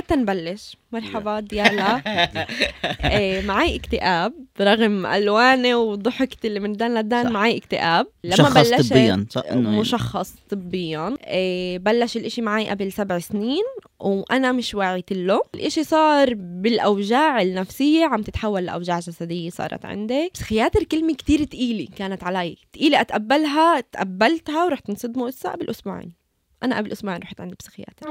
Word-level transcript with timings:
حتى 0.00 0.14
نبلش. 0.14 0.76
مرحبا 0.92 1.40
ديالا. 1.40 2.02
إيه 3.12 3.42
معي 3.46 3.76
اكتئاب 3.76 4.32
رغم 4.60 5.06
ألواني 5.06 5.74
وضحكتي 5.74 6.48
اللي 6.48 6.60
من 6.60 6.72
دان 6.72 6.94
لدان 6.94 7.24
صح. 7.24 7.30
معي 7.30 7.56
اكتئاب. 7.56 8.06
مشخص 8.24 8.70
طبيا 8.70 9.26
صح 9.30 9.42
إنه 9.52 9.80
مشخص 9.80 10.34
طبيا. 10.50 11.16
إيه 11.26 11.78
بلش 11.78 12.16
الإشي 12.16 12.42
معي 12.42 12.68
قبل 12.68 12.92
سبع 12.92 13.18
سنين 13.18 13.64
وأنا 14.00 14.52
مش 14.52 14.74
واعية 14.74 15.04
له 15.10 15.40
الإشي 15.54 15.84
صار 15.84 16.34
بالأوجاع 16.34 17.42
النفسية 17.42 18.04
عم 18.04 18.22
تتحول 18.22 18.64
لأوجاع 18.64 18.98
جسدية 18.98 19.50
صارت 19.50 19.84
عندي. 19.84 20.30
بسخياتر 20.34 20.84
كلمة 20.84 21.14
كتير 21.14 21.44
تقيلة 21.44 21.88
كانت 21.96 22.24
علي. 22.24 22.56
تقيلة 22.72 23.00
أتقبلها 23.00 23.80
تقبلتها 23.80 24.64
ورحت 24.64 24.90
انصدمه 24.90 25.28
هسه 25.28 25.50
قبل 25.50 25.70
أسبوعين 25.70 26.19
أنا 26.62 26.76
قبل 26.76 26.92
أسبوعين 26.92 27.20
رحت 27.22 27.40
عند 27.40 27.54
psychiater 27.58 28.06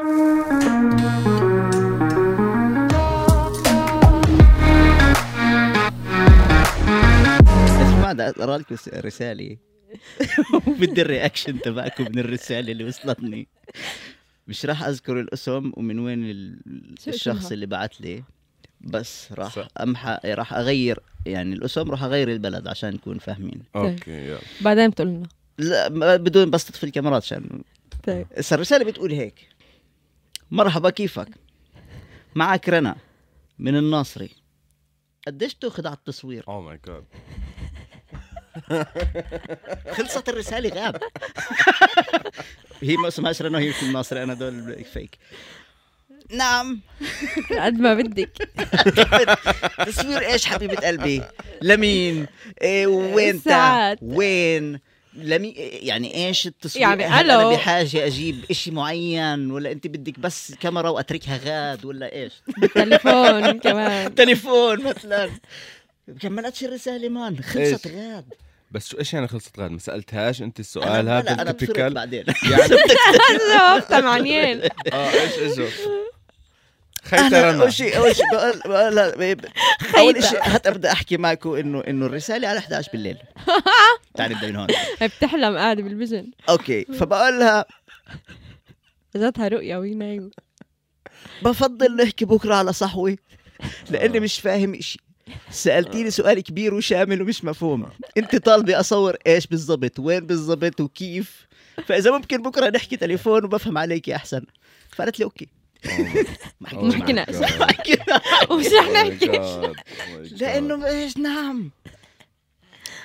اسمع 7.82 8.12
ده 8.14 8.30
اقرا 8.30 8.58
لكم 8.58 8.76
س- 8.76 8.88
رسالة. 8.90 9.58
بدي 10.80 11.02
ال 11.02 11.08
reaction 11.08 11.62
تبعكم 11.62 12.04
من 12.04 12.20
الرسالة 12.20 12.72
اللي 12.72 12.84
وصلتني. 12.84 13.48
مش 14.48 14.66
راح 14.66 14.84
أذكر 14.84 15.20
الاسم 15.20 15.72
ومن 15.78 16.00
وين 16.00 16.24
الشخص؟ 17.08 17.52
اللي 17.52 17.66
بعت 17.66 18.02
لي 18.02 18.24
بس 18.82 19.32
راح 19.32 19.56
صح. 19.56 19.68
امحى 19.82 20.18
راح 20.26 20.54
أغير 20.54 21.00
يعني 21.26 21.56
الاسم 21.56 21.92
راح 21.92 22.04
أغير 22.04 22.32
البلد 22.32 22.68
عشان 22.68 22.90
نكون 22.94 23.18
فاهمين. 23.20 23.62
okay 23.76 24.12
يلا. 24.12 24.40
بعدين 24.62 24.90
بتقول 24.90 25.08
لنا. 25.08 25.28
لا 25.58 26.16
بدون 26.16 26.50
بس 26.50 26.66
تطفي 26.66 26.84
الكاميرات 26.84 27.24
عشان 27.24 27.62
طيب. 28.10 28.28
الرساله 28.52 28.86
بتقول 28.86 29.12
هيك. 29.12 29.50
مرحبا 30.52 30.90
كيفك؟ 30.90 31.28
معك 32.36 32.70
رنا 32.70 32.96
من 33.60 33.76
الناصري. 33.78 34.30
قديش 35.28 35.56
تأخذ 35.56 35.88
على 35.88 35.96
التصوير؟ 35.96 36.44
اوه 36.48 36.62
ماي 36.62 36.80
جاد 36.88 37.06
خلصت 39.92 40.30
الرسالة 40.30 40.70
غاب. 40.70 41.02
هي 42.82 42.98
ما 42.98 43.08
اسمهاش 43.08 43.42
رنا 43.42 43.60
هي 43.60 43.74
في 43.74 43.84
الناصري 43.84 44.24
أنا 44.24 44.34
دول 44.34 44.84
فيك 44.94 45.18
نعم. 46.32 46.82
قد 47.64 47.74
ما 47.74 47.94
بدك. 47.94 48.50
تصوير 49.88 50.22
إيش 50.22 50.46
حبيبة 50.46 50.76
قلبي؟ 50.76 51.24
لمين؟ 51.62 52.28
إيه 52.62 52.88
وين 52.88 53.44
تا؟ 53.44 53.50
ساعات. 53.50 54.00
وين؟ 54.02 54.80
لمي 55.24 55.50
يعني 55.58 56.28
إيش 56.28 56.48
التصوير؟ 56.48 56.82
يعني 56.88 57.06
هل. 57.06 57.32
أنا 57.32 57.50
بحاجة 57.50 58.06
أجيب 58.06 58.46
إشي 58.52 58.72
معين 58.72 59.52
ولا 59.52 59.72
أنت 59.72 59.88
بدك 59.88 60.20
بس 60.20 60.54
كاميرا 60.62 60.90
وأتركها 60.90 61.40
غاد 61.46 61.86
ولا 61.86 62.14
إيش؟ 62.14 62.34
بالتليفون 62.58 63.60
كمان. 63.60 64.16
تليفون 64.16 64.84
مثلا. 64.84 65.30
كملتش 66.22 66.64
الرسالة 66.64 67.10
مان. 67.10 67.44
خلصت؟ 67.44 67.88
غاد. 67.88 68.26
بس 68.72 68.88
شو 68.90 68.98
إيش 68.98 69.14
يعني 69.14 69.28
خلصت 69.28 69.60
غاد؟ 69.60 69.72
ما 69.72 69.80
سألتهاش 69.80 70.42
أنت 70.42 70.58
أنا- 70.58 70.60
السؤال 70.60 71.06
لا 71.06 71.20
هذا 71.20 71.32
أنا 71.32 71.50
التيبيكال 71.52 71.94
بعدين. 71.94 72.24
يعني 72.52 72.64
شفت 73.80 73.94
معنيين 73.94 74.62
آه 74.94 75.12
إيش 75.12 75.40
اجوا 75.40 75.68
خيتة 77.04 77.28
أنا 77.28 77.52
رنا 77.52 77.64
أول 77.64 77.74
شيء 77.74 77.98
أول 77.98 78.16
شيء 78.16 78.26
بقول 78.32 78.60
بقول 78.66 79.00
أول 79.98 80.24
شيء 80.24 80.42
حتى 80.42 80.70
ابدا 80.70 80.92
أحكي 80.92 81.18
معكم 81.18 81.54
انه 81.56 81.84
إنه 81.88 82.06
الرسالة 82.06 82.48
على 82.48 82.60
11 82.60 82.90
بالليل. 82.92 83.18
تعال 84.20 84.32
نبدا 84.32 84.48
من 84.48 84.56
هون. 84.56 84.68
بتحلم 85.18 85.58
قاعدة 85.58 85.84
بال 85.84 85.96
vision 85.96 86.32
okay 86.50 86.86
فبقول 86.86 87.40
لها 87.40 87.66
جاتها 89.16 89.48
رؤية 89.48 89.78
وهي 89.78 89.94
نايمة 89.94 90.32
بفضل 91.44 91.96
نحكي 91.96 92.26
بكرة 92.26 92.56
على 92.56 92.74
صحوي 92.74 93.20
لأني 93.90 94.20
مش 94.20 94.40
فاهم 94.40 94.74
إشي. 94.76 95.00
سألتيني 95.50 96.12
سؤال 96.12 96.40
كبير 96.40 96.74
وشامل 96.74 97.22
ومش 97.22 97.44
مفهوم. 97.46 97.86
أنت 98.18 98.36
طالبة 98.36 98.80
أصور 98.80 99.16
إيش 99.28 99.48
بالضبط؟ 99.48 100.00
وين 100.00 100.20
بالضبط؟ 100.20 100.82
وكيف؟ 100.82 101.48
فإذا 101.86 102.12
ممكن 102.12 102.42
بكرة 102.42 102.70
نحكي 102.70 102.98
تليفون 102.98 103.44
وبفهم 103.46 103.78
عليك 103.78 104.10
أحسن. 104.10 104.42
فقالت 104.96 105.20
لي 105.20 105.26
okay. 105.26 105.48
ما 106.62 106.70
Oh 106.70 106.96
حكيناش. 106.96 107.36
معها. 107.36 107.58
ما 107.60 107.68
حكينا. 107.68 108.22
ومش 108.50 108.66
رح 108.66 108.90
نحكي؟ 108.90 109.28
لأنه 110.32 110.88
إيش؟ 110.88 111.18
نعم. 111.18 111.72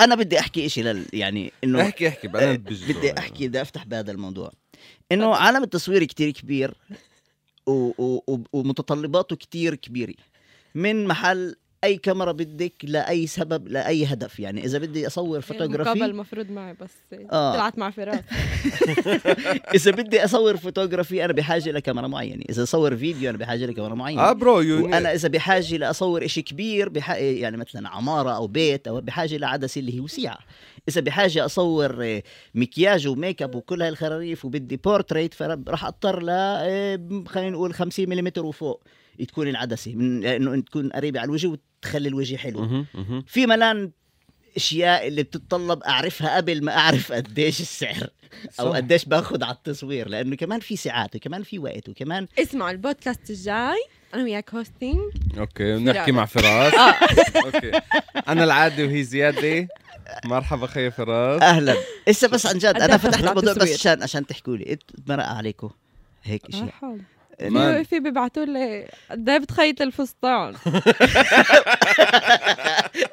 أنا 0.00 0.14
بدي 0.14 0.38
أحكي 0.38 0.66
إشي 0.66 0.82
لل 0.82 1.06
يعني 1.12 1.52
إنه 1.64 1.82
احكي 1.82 2.08
احكي 2.08 2.28
بعدين 2.28 2.48
آه، 2.48 2.54
بدي 2.56 3.18
أحكي 3.18 3.48
بدي 3.48 3.62
أفتح 3.62 3.84
بهذا 3.84 4.12
الموضوع. 4.12 4.52
إنه 5.12 5.34
عالم 5.34 5.62
التصوير 5.62 6.04
كتير 6.04 6.30
كبير 6.30 6.74
و 7.66 7.72
و 7.98 8.20
و 8.28 8.38
ومتطلباته 8.52 9.36
كتير 9.36 9.74
كبيرة. 9.74 10.14
من 10.74 11.06
محل 11.06 11.56
أي 11.84 11.96
كاميرا 11.96 12.32
بدك 12.32 12.72
لأي 12.82 13.26
سبب 13.26 13.68
لأي 13.68 14.04
هدف. 14.04 14.40
يعني 14.40 14.64
إذا 14.64 14.78
بدي 14.78 15.06
أصور 15.06 15.40
فوتوغرافي 15.40 16.04
المفروض 16.04 16.50
معي 16.50 16.74
بس 16.80 16.90
آه. 17.32 17.54
طلعت 17.54 17.78
مع 17.78 17.90
فراس. 17.90 18.20
إذا 19.74 19.90
بدي 19.90 20.24
أصور 20.24 20.56
فوتوغرافي 20.56 21.24
أنا 21.24 21.32
بحاجة 21.32 21.70
لكاميرا 21.70 22.06
معينة. 22.06 22.44
إذا 22.50 22.62
أصور 22.62 22.96
فيديو 22.96 23.30
أنا 23.30 23.38
بحاجة 23.38 23.66
لكاميرا 23.66 23.94
معينة. 23.94 24.22
آه 24.22 24.32
bro 24.32 24.60
يو 24.60 24.84
وأنا 24.84 25.14
إذا 25.14 25.28
بحاجة 25.28 25.76
لأصور 25.76 26.24
إشي 26.24 26.42
كبير 26.42 26.88
بح... 26.88 27.10
يعني 27.10 27.56
مثلا 27.56 27.88
عمارة 27.88 28.30
أو 28.30 28.46
بيت 28.46 28.88
أو 28.88 29.00
بحاجة 29.00 29.36
لعدسة 29.36 29.78
اللي 29.78 29.94
هي 29.94 30.00
وسيعة. 30.00 30.38
إذا 30.88 31.00
بحاجة 31.00 31.44
أصور 31.44 32.04
آه، 32.04 32.22
مكياج 32.54 33.08
و 33.08 33.15
make 33.15 33.42
up 33.42 33.54
وكل 33.54 33.82
هاي 33.82 33.88
الخراريف 33.88 34.44
وبدي 34.44 34.76
بورتريت 34.76 35.34
فراح 35.34 35.84
أضطر 35.84 36.22
ل 36.22 36.30
آه، 36.30 37.24
خلينا 37.26 37.50
نقول 37.50 37.74
50 37.74 38.08
ملم 38.08 38.32
وفوق. 38.38 38.82
تكون 39.28 39.48
العدسة 39.48 39.94
من 39.94 40.20
لأنه 40.20 40.60
تكون 40.60 40.88
قريبة 40.88 41.20
على 41.20 41.26
الوجه 41.26 41.46
وتخلي 41.82 42.08
الوجه 42.08 42.36
حلو. 42.36 42.84
في 43.26 43.46
ملان 43.46 43.90
أشياء 44.56 45.08
اللي 45.08 45.22
بتتطلب 45.22 45.82
أعرفها 45.82 46.36
قبل 46.36 46.64
ما 46.64 46.72
أعرف 46.76 47.12
قديش 47.12 47.60
السعر 47.60 48.08
أو 48.60 48.70
صح. 48.72 48.76
قديش 48.76 49.04
باخذ 49.04 49.44
على 49.44 49.54
التصوير 49.54 50.08
لأنه 50.08 50.36
كمان 50.36 50.60
في 50.60 50.76
ساعات 50.76 51.16
وكمان 51.16 51.42
في 51.42 51.58
وقت 51.58 51.88
وكمان 51.88 52.26
اسمعوا 52.38 52.70
البودكاست 52.70 53.30
الجاي 53.30 53.84
أنا 54.14 54.22
وياك 54.22 54.54
هوستينج 54.54 54.98
أوكي 55.38 55.74
نحكي 55.74 56.12
مع 56.12 56.24
فراس 56.24 56.74
آه. 56.74 56.94
okay. 57.44 57.72
أنا 58.28 58.44
العادي 58.44 58.84
وهي 58.84 59.02
زيادة. 59.02 59.68
مرحبا 60.24 60.66
خي 60.66 60.90
فراس 60.90 61.42
أهلا. 61.42 61.76
إسا 62.08 62.26
بس 62.26 62.46
عن 62.46 62.58
جد 62.58 62.64
أنا 62.64 62.96
فتحت 62.96 63.24
الموضوع 63.24 63.52
بس؟ 63.52 63.72
عشان 63.72 64.02
عشان 64.02 64.26
تحكوا 64.26 64.56
لي. 64.56 64.78
مرق 65.06 65.24
عليكم 65.26 65.70
هيك. 66.22 66.42
man. 66.82 67.00
في 67.38 67.84
في 67.84 68.00
بيبعتوا 68.00 68.44
لي 68.44 68.88
قد 69.10 69.28
إيه 69.28 69.38
بتخيط 69.38 69.82
الفستان. 69.82 70.54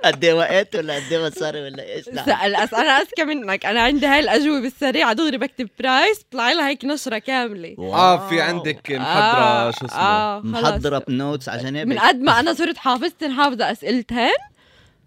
قد 0.06 0.24
إيه 0.26 0.34
وقت 0.34 0.76
ولا 0.76 0.96
قد 0.96 1.14
إيه 1.14 1.26
مصاري 1.28 1.62
ولا 1.62 1.84
إيش؟ 1.84 2.08
لا. 2.08 2.26
سأل 2.26 2.56
أس 2.56 2.74
أنا 2.74 2.90
أذكى 2.90 3.26
منك. 3.26 3.66
أنا 3.66 3.82
عندي 3.82 4.06
هاي 4.06 4.20
الأجوبة 4.20 4.68
السريعه 4.68 5.14
دغري 5.14 5.38
بكتب 5.38 5.70
برايس 5.80 6.24
بطلع 6.30 6.52
لها 6.52 6.68
هيك 6.68 6.86
نشرة 6.86 7.18
كاملة. 7.18 7.76
آه 7.80 8.30
في 8.30 8.42
عندك 8.42 8.92
محضرة 8.92 9.72
شو 9.72 9.86
اسمه؟ 9.86 10.42
خلص. 10.42 10.64
محضرة 10.64 11.04
بنوتس 11.08 11.50
على 11.50 11.72
من 11.72 11.74
جنب 11.74 12.00
قد 12.00 12.22
ما 12.22 12.40
أنا 12.40 12.54
صرت 12.54 12.78
حافظتن 12.78 13.34
حافظه 13.34 13.72
أسئلتين. 13.72 14.32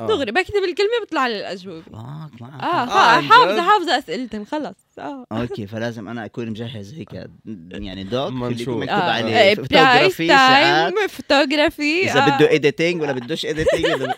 آه. 0.00 0.06
دغري 0.06 0.32
بكتب 0.32 0.64
الكلمة 0.68 0.90
بيطلع 1.00 1.26
لي 1.26 1.40
الأجوبة. 1.40 1.82
آه, 1.94 2.30
معك 2.40 2.62
آه، 2.62 2.66
آه 2.66 3.20
حافظة؟ 3.20 3.62
حافظة 3.62 3.98
اسئلتين 3.98 4.46
خلص. 4.46 4.76
آه. 4.98 5.26
أوكي 5.32 5.66
فلازم 5.66 6.08
أنا 6.08 6.24
أكون 6.24 6.50
مجهز 6.50 6.94
هيك 6.94 7.28
يعني 7.72 8.04
دوك 8.04 8.32
نشوف. 8.52 8.68
مكتوب 8.68 8.88
آه. 8.88 9.12
عليه. 9.12 9.38
إيه، 9.38 9.54
فوتوغرافي 9.54 10.28
ساعات 10.28 10.92
time 10.94 11.08
فوتوغرافي 11.08 12.10
إذا 12.10 12.20
آه. 12.26 12.36
بده 12.36 12.50
ايديتنج 12.50 13.02
ولا 13.02 13.12
بدوش 13.12 13.46
ايديتنج 13.46 14.10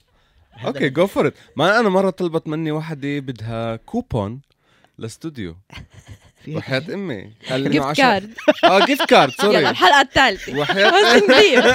أوكي 0.66 0.88
جو 0.88 1.06
فور 1.06 1.26
ات 1.26 1.34
ما 1.56 1.80
أنا 1.80 1.88
مرة 1.88 2.10
طلبت 2.10 2.48
مني 2.48 2.72
وحدة 2.72 3.18
بدها 3.18 3.76
كوبون 3.76 4.40
لاستوديو 4.98 5.56
وحياة 6.48 6.82
أمي. 6.94 7.32
قال 7.50 7.60
لي 7.60 7.66
انه 7.66 7.92
gift 7.92 7.96
card 7.96 8.34
آه 8.64 8.84
gift 8.86 9.04
card 9.08 9.32
يلا 9.32 9.42
sorry 9.52 9.68
الحلقة 9.70 10.00
الثالثه 10.00 10.58
وحياة 10.58 11.18
كبير. 11.18 11.64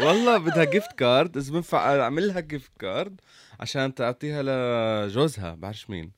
والله 0.00 0.38
بدها 0.38 0.64
gift 0.64 0.92
card 0.92 1.36
إذا 1.36 1.52
بنفع 1.52 2.00
أعمل 2.00 2.28
لها 2.28 2.40
gift 2.40 2.70
card 2.78 3.20
عشان 3.60 3.94
تعطيها 3.94 4.42
لجوزها 4.42 5.54
بعرفش 5.54 5.90
مين 5.90 6.10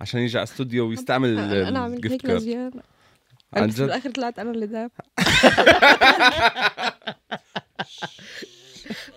عشان 0.00 0.20
يجي 0.20 0.38
على 0.38 0.44
استوديو 0.44 0.88
ويستعمل 0.88 1.38
أنا 1.38 1.78
عملت 1.78 2.06
هيك 2.06 2.24
لجيان 2.24 2.72
عن 3.52 3.66
بس 3.66 3.74
جد؟ 3.74 3.82
بالآخر 3.82 4.10
طلعت 4.10 4.38
أنا 4.38 4.50
اللي 4.50 4.66
ذاب. 4.66 4.90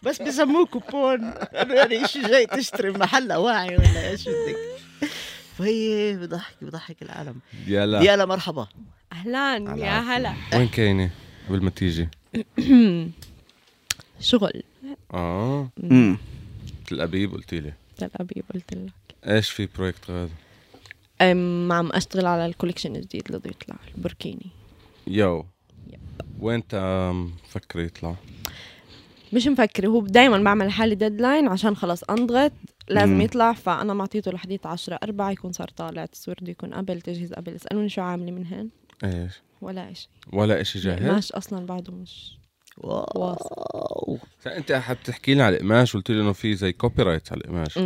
بس 0.03 0.21
بسموه 0.21 0.65
كوبون 0.65 1.23
انه 1.23 1.73
يعني 1.73 2.07
شو 2.07 2.21
جاي 2.21 2.45
تشتري 2.45 2.91
محل 2.91 3.33
واعي 3.33 3.75
ولا 3.75 4.09
إيش 4.09 4.21
بدك. 4.21 4.57
فهي 5.57 6.13
بضحك 6.17 6.55
بضحك 6.61 7.01
العالم. 7.01 7.39
يلا 7.67 7.99
ديالا 7.99 8.25
مرحبا. 8.25 8.67
أهلا 9.11 9.75
يا 9.77 9.99
هلا. 9.99 10.33
وين 10.53 10.67
كاينة 10.67 11.09
قبل 11.49 11.63
ما 11.63 11.69
تيجي؟ 11.69 12.09
شغل. 14.19 14.63
آه. 15.13 15.69
امم 15.83 16.17
تل 16.87 17.01
ابيب 17.01 17.31
قلتي 17.33 17.59
لي. 17.59 17.73
تل 17.97 18.09
ابيب 18.15 18.43
قلت 18.53 18.73
لك. 18.73 18.91
إيش 19.27 19.49
في 19.49 19.67
project 19.77 20.11
غاد 20.11 20.29
أم 21.21 21.71
عم 21.71 21.91
أشتغل 21.93 22.25
على 22.25 22.45
ال 22.45 22.50
collection 22.50 22.95
الجديد 22.95 23.23
اللي 23.25 23.39
بده 23.39 23.49
يطلع 23.49 23.75
البوركيني 23.95 24.45
يو. 25.07 25.45
وين 26.39 26.55
انت 26.55 26.75
مفكر 27.45 27.79
يطلع؟ 27.79 28.15
مش 29.33 29.47
مفكرة 29.47 29.87
هو 29.87 30.01
دايما 30.01 30.37
بعمل 30.43 30.67
لحالي 30.67 30.95
deadline 30.95 31.47
عشان 31.47 31.75
خلص 31.75 32.03
أنضغط 32.03 32.51
لازم 32.89 33.13
مم. 33.13 33.21
يطلع 33.21 33.53
فأنا 33.53 33.93
معطيته 33.93 34.31
لحديت 34.31 34.65
10 34.65 34.99
4 35.03 35.31
يكون 35.31 35.51
صار 35.51 35.67
طالع 35.67 36.03
التصوير 36.03 36.37
بده 36.41 36.51
يكون 36.51 36.73
قبل 36.73 37.01
تجهيز 37.01 37.33
قبل. 37.33 37.55
اسالوني 37.55 37.89
شو 37.89 38.01
عاملة 38.01 38.31
من 38.31 38.45
هين 38.45 38.69
إيش؟ 39.03 39.33
ولا 39.61 39.93
شيء 39.93 40.07
ولا 40.33 40.61
إشي 40.61 40.79
جاهز؟ 40.79 41.03
ماش 41.03 41.31
أصلا 41.31 41.65
بعده 41.65 41.93
مش. 41.93 42.38
wow 42.79 44.17
انت 44.47 44.71
حتحكي 44.71 45.33
لي 45.33 45.43
على 45.43 45.55
القماش 45.55 45.95
قلت 45.95 46.11
لي 46.11 46.21
إنه 46.21 46.33
في 46.33 46.55
زي 46.55 46.71
copyrights 46.71 47.31
على 47.31 47.41
القماش. 47.41 47.77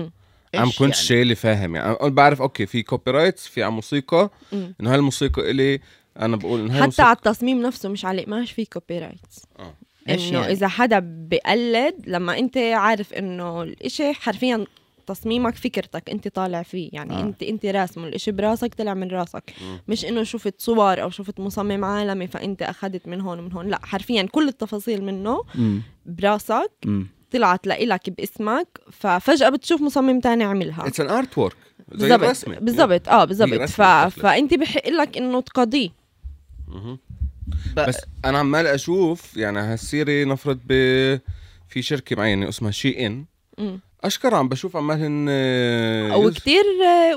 عم 0.56 0.70
كنت 0.70 0.82
يعني؟ 0.82 0.94
شايلي 0.94 1.36
فاهم 1.36 1.76
يعني 1.76 1.98
أنا 2.02 2.10
بعرف 2.10 2.42
okay 2.42 2.66
في 2.66 2.84
copyrights 2.84 3.48
في 3.48 3.64
على 3.64 3.72
موسيقى. 3.72 4.30
إنه 4.54 4.94
هالموسيقى 4.94 5.52
إلي 5.52 5.80
أنا 6.20 6.38
بقول 6.38 6.60
إنه 6.60 6.82
حتى 6.82 7.02
على 7.02 7.16
التصميم 7.16 7.62
نفسه 7.62 7.90
مش 7.90 8.06
على 8.06 8.22
القماش 8.22 8.52
في 8.52 8.66
كوبي 8.66 9.00
رايتس 9.00 9.46
آه. 9.60 9.74
إيش 10.10 10.30
إنه 10.30 10.40
يعني؟ 10.40 10.54
إذا 10.54 10.68
حدا 10.68 11.00
بقلد 11.04 11.96
لما 12.08 12.40
أنت 12.40 12.58
عارف 12.58 13.14
إنه 13.14 13.64
الإشي 13.64 14.14
حرفيا 14.14 14.66
تصميمك 15.08 15.56
فكرتك 15.56 16.10
انت 16.10 16.28
طالع 16.28 16.64
فيه. 16.64 16.90
يعني 16.94 17.14
آه. 17.14 17.22
انت 17.22 17.44
انت 17.44 17.66
راسمه 17.66 18.08
الإشي 18.08 18.32
براسك 18.32 18.74
طلع 18.74 18.94
من 18.94 19.08
راسك. 19.08 19.54
مم. 19.62 19.80
مش 19.88 20.06
إنه 20.06 20.24
شفت 20.24 20.56
صور 20.62 21.02
أو 21.02 21.10
شفت 21.10 21.40
مصمم 21.40 21.86
عالمي 21.86 22.28
فأنت 22.28 22.62
أخذت 22.62 23.08
من 23.08 23.22
هون 23.22 23.40
ومن 23.40 23.52
هون. 23.54 23.68
لا 23.68 23.80
حرفيا 23.86 24.24
كل 24.32 24.48
التفاصيل 24.48 25.04
منه 25.04 25.44
مم. 25.56 25.82
براسك 26.06 26.72
مم. 26.86 27.08
طلعت 27.32 27.68
لإلك 27.68 28.10
باسمك 28.10 28.68
ففجأة 28.92 29.50
بتشوف 29.50 29.82
مصمم 29.82 30.20
تاني 30.20 30.44
عملها 30.44 30.88
it's 30.88 31.00
an 31.00 31.10
artwork 31.10 31.56
زي 31.92 32.08
بالضبط. 32.08 32.24
الرسمه 32.24 32.60
بالضبط. 32.60 33.10
آه 33.10 33.26
بالضبط. 33.26 33.62
ف... 33.70 33.82
فأنت 34.22 34.54
بحق 34.54 34.88
لك 34.90 35.18
إنه 35.18 35.42
تقضيه. 35.42 35.90
مهم. 36.68 37.00
ب- 37.76 37.80
بس 37.88 37.98
أنا 38.26 38.40
عمال 38.40 38.68
أشوف 38.68 39.38
يعني 39.38 39.60
هالسيرة 39.60 40.24
نفرض 40.26 40.60
ب 40.66 40.74
في 41.68 41.82
شركة 41.82 42.16
معينة 42.16 42.50
اسمها 42.50 42.72
شي 42.72 43.06
ان. 43.08 43.26
أشكر 44.04 44.36
عم 44.36 44.50
بشوف 44.50 44.76
عمالهن 44.78 45.26
آه، 45.30 46.08
يز- 46.08 46.26
وكتير 46.26 46.64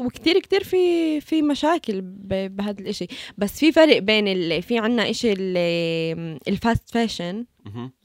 وكتير 0.04 0.38
كتير 0.38 0.64
في 0.64 1.20
في 1.20 1.42
مشاكل 1.42 2.00
بهذا 2.48 2.80
الإشي 2.80 3.06
بس 3.38 3.58
في 3.58 3.72
فرق 3.72 3.98
بين 3.98 4.28
ال... 4.28 4.62
في 4.62 4.78
عنا 4.78 5.10
إشي 5.10 5.32
ال- 5.32 6.38
ال 6.48 6.57
fast 6.57 6.90
fashion. 6.90 7.44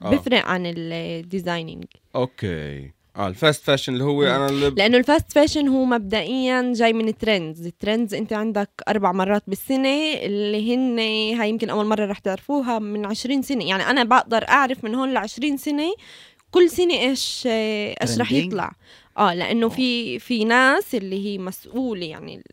آه. 0.01 0.09
بيفرق 0.09 0.45
عن 0.45 0.63
ال 0.65 0.77
designing 0.77 1.83
okay 2.15 2.91
آه 3.15 3.27
ال 3.27 3.34
fast 3.34 3.63
fashion 3.63 3.93
اللي 3.93 4.03
هو. 4.03 4.23
أنا 4.23 4.47
اللي 4.49 4.69
لأنه 4.69 4.97
ال 4.97 5.04
fast 5.04 5.31
fashion 5.33 5.67
هو 5.67 5.85
مبدئيا 5.85 6.73
جاي 6.75 6.93
من 6.93 7.07
ال 7.07 7.15
trends 7.15 7.65
ال 7.65 7.72
trends 7.72 8.13
أنت 8.13 8.33
عندك 8.33 8.69
أربع 8.87 9.11
مرات 9.11 9.43
بالسنة 9.47 10.13
اللي 10.13 10.75
هن 10.75 10.99
هاي 11.39 11.49
يمكن 11.49 11.69
أول 11.69 11.85
مرة 11.85 12.05
رح 12.05 12.19
تعرفوها 12.19 12.79
من 12.79 13.05
20 13.05 13.41
سنة 13.41 13.65
يعني 13.65 13.83
أنا 13.89 14.03
بقدر 14.03 14.47
أعرف 14.49 14.83
من 14.83 14.95
هون 14.95 15.13
ل 15.13 15.17
20 15.17 15.57
سنة 15.57 15.93
كل 16.51 16.69
سنة 16.69 16.93
إيش 16.93 17.43
إيش 17.47 18.19
رح؟ 18.19 18.31
يطلع. 18.31 18.71
آه 19.17 19.33
لأنه 19.33 19.69
في 19.69 20.19
في 20.19 20.43
ناس 20.45 20.95
اللي 20.95 21.25
هي 21.25 21.37
مسؤولة 21.37 22.05
يعني 22.05 22.43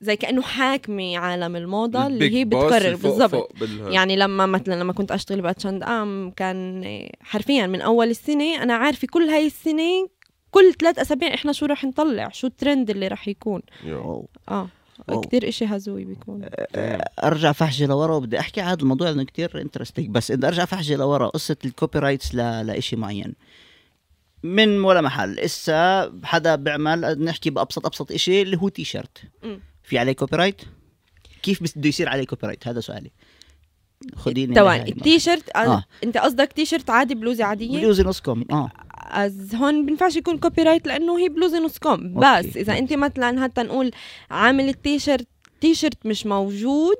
زي 0.00 0.16
كأنه 0.16 0.42
حاكمة 0.42 1.18
عالم 1.18 1.56
الموضة 1.56 2.06
اللي 2.06 2.38
هي 2.38 2.44
بتقرر 2.44 2.96
بالضبط. 2.96 3.52
يعني 3.92 4.16
لما 4.16 4.46
مثلا 4.46 4.74
لما 4.74 4.92
كنت 4.92 5.12
أشتغل 5.12 5.40
ب 5.40 5.48
H 5.48 5.57
and 5.57 5.82
M 5.82 6.30
كان 6.30 6.84
حرفيا 7.20 7.66
من 7.66 7.80
أول 7.80 8.10
السنة 8.10 8.62
أنا 8.62 8.74
عارفة 8.74 9.08
كل 9.10 9.22
هاي 9.28 9.46
السنة 9.46 10.08
كل 10.50 10.74
ثلاث 10.74 10.98
أسابيع 10.98 11.34
إحنا 11.34 11.52
شو 11.52 11.66
رح 11.66 11.84
نطلع 11.84 12.28
شو 12.28 12.46
الترند 12.46 12.90
اللي 12.90 13.08
رح 13.08 13.28
يكون. 13.28 13.62
يو. 13.84 14.28
آه. 14.48 14.68
أوه. 15.10 15.20
كتير 15.20 15.48
إشي 15.48 15.64
هزوي 15.64 16.04
بيكون. 16.04 16.48
أرجع 17.24 17.52
فحشي 17.52 17.86
لورا 17.86 18.14
وبدي 18.14 18.40
أحكي 18.40 18.60
على 18.60 18.70
هذا 18.70 18.82
الموضوع 18.82 19.08
لأنه 19.08 19.24
كثير 19.24 19.60
interesting 19.60 20.08
بس 20.08 20.32
بدي 20.32 20.46
أرجع 20.46 20.64
فحشي 20.64 20.96
لورا 20.96 21.28
قصة 21.28 21.56
ال 21.64 21.98
copyrights 21.98 22.34
ل... 22.34 22.66
لشيء 22.66 22.98
معين. 22.98 23.34
من 24.42 24.84
ولا 24.84 25.00
محل. 25.00 25.38
إسا 25.38 26.12
حدا 26.24 26.54
بيعمل 26.54 27.24
نحكي 27.24 27.50
بابسط 27.50 27.86
أبسط 27.86 28.12
شيء 28.12 28.42
اللي 28.42 28.56
هو 28.56 28.68
تي 28.68 28.84
شيرت. 28.84 29.22
في 29.82 29.98
عليه 29.98 30.12
copyright 30.12 30.62
كيف 31.42 31.62
بده 31.76 31.88
يصير 31.88 32.08
عليه 32.08 32.26
copyright 32.26 32.68
هذا 32.68 32.80
سؤالي. 32.80 33.10
خديني 34.16 34.54
ثواني 34.54 34.78
لهاي 34.78 34.92
التيشيرت 34.92 35.50
آه. 35.56 35.58
آه. 35.58 35.84
أنت 36.04 36.16
قصدك 36.16 36.52
تيشيرت 36.52 36.90
عادي 36.90 37.14
بلوزة 37.14 37.44
عادية؟ 37.44 37.80
بلوزي 37.80 38.02
نص 38.02 38.20
كم 38.20 38.44
آه. 38.50 38.70
אז 39.12 39.54
هون 39.54 39.86
بينفعش 39.86 40.16
يكون 40.16 40.38
copyright 40.38 40.86
لأنه 40.86 41.18
هي 41.18 41.28
بلوزة 41.28 41.58
نص 41.64 41.78
كم 41.78 42.14
بس 42.14 42.24
okay. 42.46 42.60
اذا 42.60 42.78
أنت 42.78 42.92
مثلا 42.92 43.42
حتى 43.44 43.62
نقول 43.62 43.90
عامل 44.30 44.68
ال 44.68 44.75
T-shirt 44.75 45.26
T-shirt 45.60 46.06
مش 46.06 46.26
موجود 46.26 46.96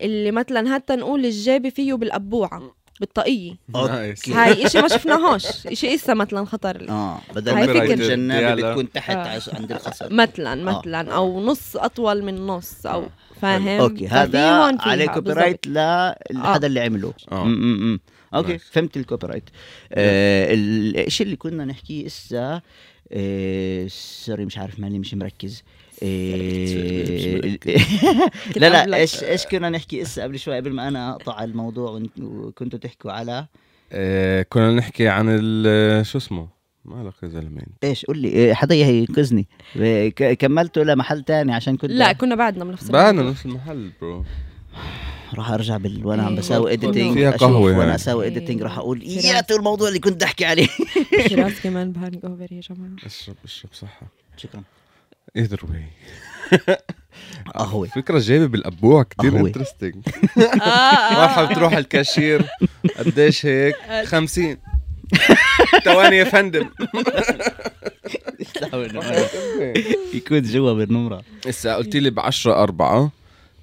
اللي 0.00 0.30
مثلا 0.30 0.74
حتى 0.74 0.96
نقول 0.96 1.24
الجيبه 1.24 1.68
فيه 1.70 1.94
بالقبوعه 1.94 2.74
بالطاقية 3.00 3.54
nice 3.74 4.28
هاي 4.28 4.66
إشي 4.66 4.80
ما 4.82 4.88
شفناهوش 4.88 5.66
إشي 5.66 5.94
إسا 5.94 6.14
مثلا 6.14 6.44
خطر 6.44 6.76
لي 6.82 6.88
آه 6.92 7.20
بدل 7.34 7.54
ما 7.54 7.66
فكرة. 7.66 7.84
تكون 7.84 7.96
جنابة 7.96 8.48
يلا. 8.50 8.68
بتكون 8.70 8.92
تحت 8.92 9.10
آه. 9.16 9.56
عند 9.56 9.72
الخصر 9.72 10.12
مثلا 10.12 10.52
آه. 10.70 10.78
مثلا 10.78 11.12
أو 11.14 11.40
نص 11.40 11.76
أطول 11.76 12.22
من 12.24 12.46
نص 12.46 12.86
أو 12.86 13.02
آه. 13.02 13.08
فاهم 13.42 13.68
okay 13.80 14.08
هذا 14.08 14.50
عليه 14.80 15.06
copy. 15.06 15.32
right 15.32 15.66
لحدا 15.66 16.66
اللي 16.66 16.80
عمله 16.80 17.12
آه. 17.32 17.44
م- 17.44 17.48
م- 17.48 17.92
م. 17.94 17.98
okay 18.34 18.48
nice. 18.48 18.62
فهمت 18.72 18.96
ال 18.96 19.26
copyright 19.26 19.44
آه 19.92 20.48
الشيء 21.06 21.26
اللي 21.26 21.36
كنا 21.36 21.64
نحكيه 21.64 22.06
إسا؟ 22.06 22.60
آه 23.12 23.86
sorry 23.88 24.44
مش 24.44 24.58
عارف 24.58 24.80
ماني 24.80 24.98
مش 24.98 25.14
مركز. 25.14 25.62
آه 26.02 26.36
لا 28.56 28.86
لا. 28.86 28.96
إيش 28.96 29.22
إيش 29.24 29.46
كنا 29.46 29.70
نحكي 29.70 30.02
إسا 30.02 30.22
قبل 30.22 30.38
شوي 30.38 30.56
قبل 30.56 30.72
ما 30.72 30.88
أنا 30.88 31.10
أقطع 31.10 31.44
الموضوع 31.44 32.02
وكنتوا 32.20 32.78
تحكوا 32.78 33.12
على؟ 33.12 33.46
آه، 33.92 34.42
كنا 34.42 34.72
نحكي 34.72 35.08
عن 35.08 35.26
ال- 35.28 36.06
شو 36.06 36.18
اسمه؟ 36.18 36.48
مالك 36.84 37.14
يا 37.22 37.28
زلمه 37.28 37.62
إيش 37.84 38.04
قول 38.04 38.18
لي 38.18 38.50
آه، 38.50 38.54
حدا 38.54 38.74
ينقذني. 38.74 39.46
كملته 40.38 40.82
لمحل 40.82 41.22
تاني 41.22 41.54
عشان 41.54 41.76
كنت 41.76 41.90
لا 41.90 42.12
كنا 42.12 42.34
بعدنا 42.34 42.64
بنفس 42.64 42.90
بعنا 42.90 43.10
الموضوع. 43.10 43.30
نفس 43.30 43.46
المحل 43.46 43.90
bro 44.00 44.24
راح 45.34 45.50
ارجع 45.50 45.76
بال 45.76 46.06
وأنا 46.06 46.22
عم 46.22 46.32
إيه. 46.32 46.38
بساوي 46.38 46.72
editing 46.72 47.14
فيها 47.14 47.30
قهوة 47.30 47.60
وأنا 47.60 47.78
يعني. 47.78 47.94
أساوي 47.94 48.24
إيه. 48.24 48.30
editing 48.30 48.62
راح 48.62 48.78
أقول. 48.78 49.02
ياتوا 49.02 49.56
الموضوع 49.56 49.88
اللي 49.88 49.98
كنت 49.98 50.22
أحكي 50.22 50.44
عليه. 50.44 50.66
فراس 51.30 51.60
كمان 51.64 51.92
ب 51.92 52.18
hangover 52.24 52.46
يا 52.52 52.60
جماعة. 52.60 52.90
اشرب 53.06 53.34
اشرب 53.44 53.70
صحة. 53.72 54.06
شكرا. 54.36 54.62
either 55.36 55.60
way 55.70 55.84
قهوة. 57.54 57.86
فكرة 57.88 58.18
جايبة 58.18 58.46
بالأبوع 58.46 59.02
كتير 59.02 59.30
قهوة. 59.30 59.46
interesting 59.48 59.94
واحد 61.16 61.48
بتروح 61.48 61.72
الكاشير. 61.72 62.46
قديش 62.98 63.46
هيك؟ 63.46 63.74
50 64.04 64.56
ثواني 65.84 66.16
يا 66.16 66.24
فندم. 66.24 66.70
يكون 70.14 70.42
جوا 70.42 70.72
بالنمرة. 70.72 71.22
هسا 71.46 71.74
قلت 71.76 71.96
لي 71.96 72.10
ب 72.10 72.20
10 72.20 72.62
4 72.62 73.10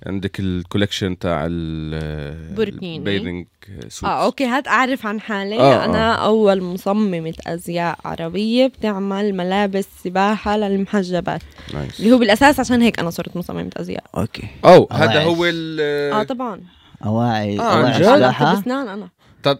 عندك 0.05 0.39
ال 0.39 0.46
collection 0.46 1.19
تاع 1.19 1.45
ال 1.49 2.55
بوركيني. 2.55 2.97
ال 2.97 3.03
bathing 3.03 3.47
suits 3.81 4.03
آه 4.03 4.25
okay 4.25 4.45
هات 4.45 4.67
أعرف 4.67 5.05
عن 5.05 5.21
حالي. 5.21 5.59
آه، 5.59 5.61
آه. 5.81 5.85
أنا 5.85 6.13
أول 6.13 6.61
مصممة 6.61 7.33
أزياء 7.47 7.97
عربية 8.05 8.67
بتعمل 8.67 9.33
ملابس 9.35 9.87
سباحة 10.03 10.57
للمحجبات. 10.57 11.41
nice 11.73 11.99
اللي 11.99 12.11
هو 12.11 12.17
بالأساس 12.17 12.59
عشان 12.59 12.81
هيك 12.81 12.99
أنا 12.99 13.09
صرت 13.09 13.37
مصممة 13.37 13.69
أزياء. 13.77 14.03
okay. 14.17 14.47
أو 14.65 14.87
هذا. 14.91 15.23
هو 15.23 15.45
ال 15.45 15.79
آه 16.13 16.23
طبعا. 16.23 16.61
أواعي 17.05 17.59
آه، 17.59 17.63
أواعي؟ 17.63 17.95
آه 17.95 17.99
طب 17.99 18.17
سباحة. 18.17 18.59
اسنان 18.59 18.87
أنا. 18.87 19.09
طب. 19.43 19.59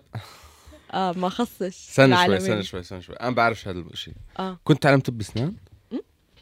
آه 0.93 1.11
ما 1.11 1.29
خصش 1.29 1.61
استنى 1.61 2.25
شوي. 2.25 2.37
استنى 2.37 2.63
شوي 2.63 2.79
استنى 2.79 3.01
شوي. 3.01 3.15
أنا 3.15 3.29
بعرفش 3.35 3.67
هذا 3.67 3.79
الشيء. 3.79 4.13
آه. 4.39 4.57
كنت 4.63 4.83
تعلم 4.83 4.99
طب 4.99 5.19
اسنان 5.19 5.53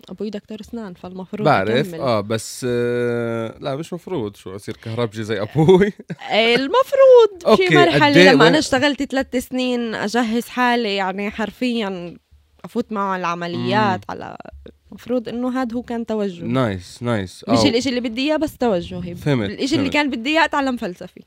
أبوي 0.09 0.29
دكتور 0.29 0.59
اسنان 0.61 0.93
فالمفروض 0.93 1.45
بعرف 1.45 1.87
أكمل. 1.87 1.99
آه 1.99 2.21
بس 2.21 2.65
آه 2.69 3.57
لا 3.59 3.75
مش 3.75 3.93
مفروض 3.93 4.35
شو 4.35 4.55
أصير 4.55 4.77
كهربجي 4.77 5.23
زي 5.23 5.41
أبوي 5.41 5.93
إيه، 6.31 6.55
المفروض 6.55 7.57
في 7.57 7.77
إيه 7.77 8.31
لما 8.31 8.47
أنا 8.47 8.59
اشتغلت 8.59 9.03
ثلاث 9.03 9.35
سنين 9.35 9.95
أجهز 9.95 10.47
حالي 10.47 10.95
يعني 10.95 11.31
حرفيا 11.31 12.17
أفوت 12.65 12.91
معه 12.91 13.13
على 13.13 13.19
العمليات 13.19 14.01
على 14.09 14.37
المفروض 14.89 15.29
إنه 15.29 15.61
هذا 15.61 15.75
هو 15.75 15.81
كان 15.81 16.05
توجه 16.05 16.43
nice 16.43 17.03
nice 17.03 17.45
مش. 17.49 17.65
الإشي 17.65 17.89
اللي 17.89 17.99
بدي 17.99 18.21
إياه 18.21 18.37
بس 18.37 18.57
توجهي 18.57 19.15
فهمت، 19.15 19.49
الإشي 19.49 19.75
اللي. 19.75 19.89
كان 19.89 20.09
بدي 20.09 20.29
إياه 20.29 20.45
أتعلم 20.45 20.77
فلسفي 20.77 21.21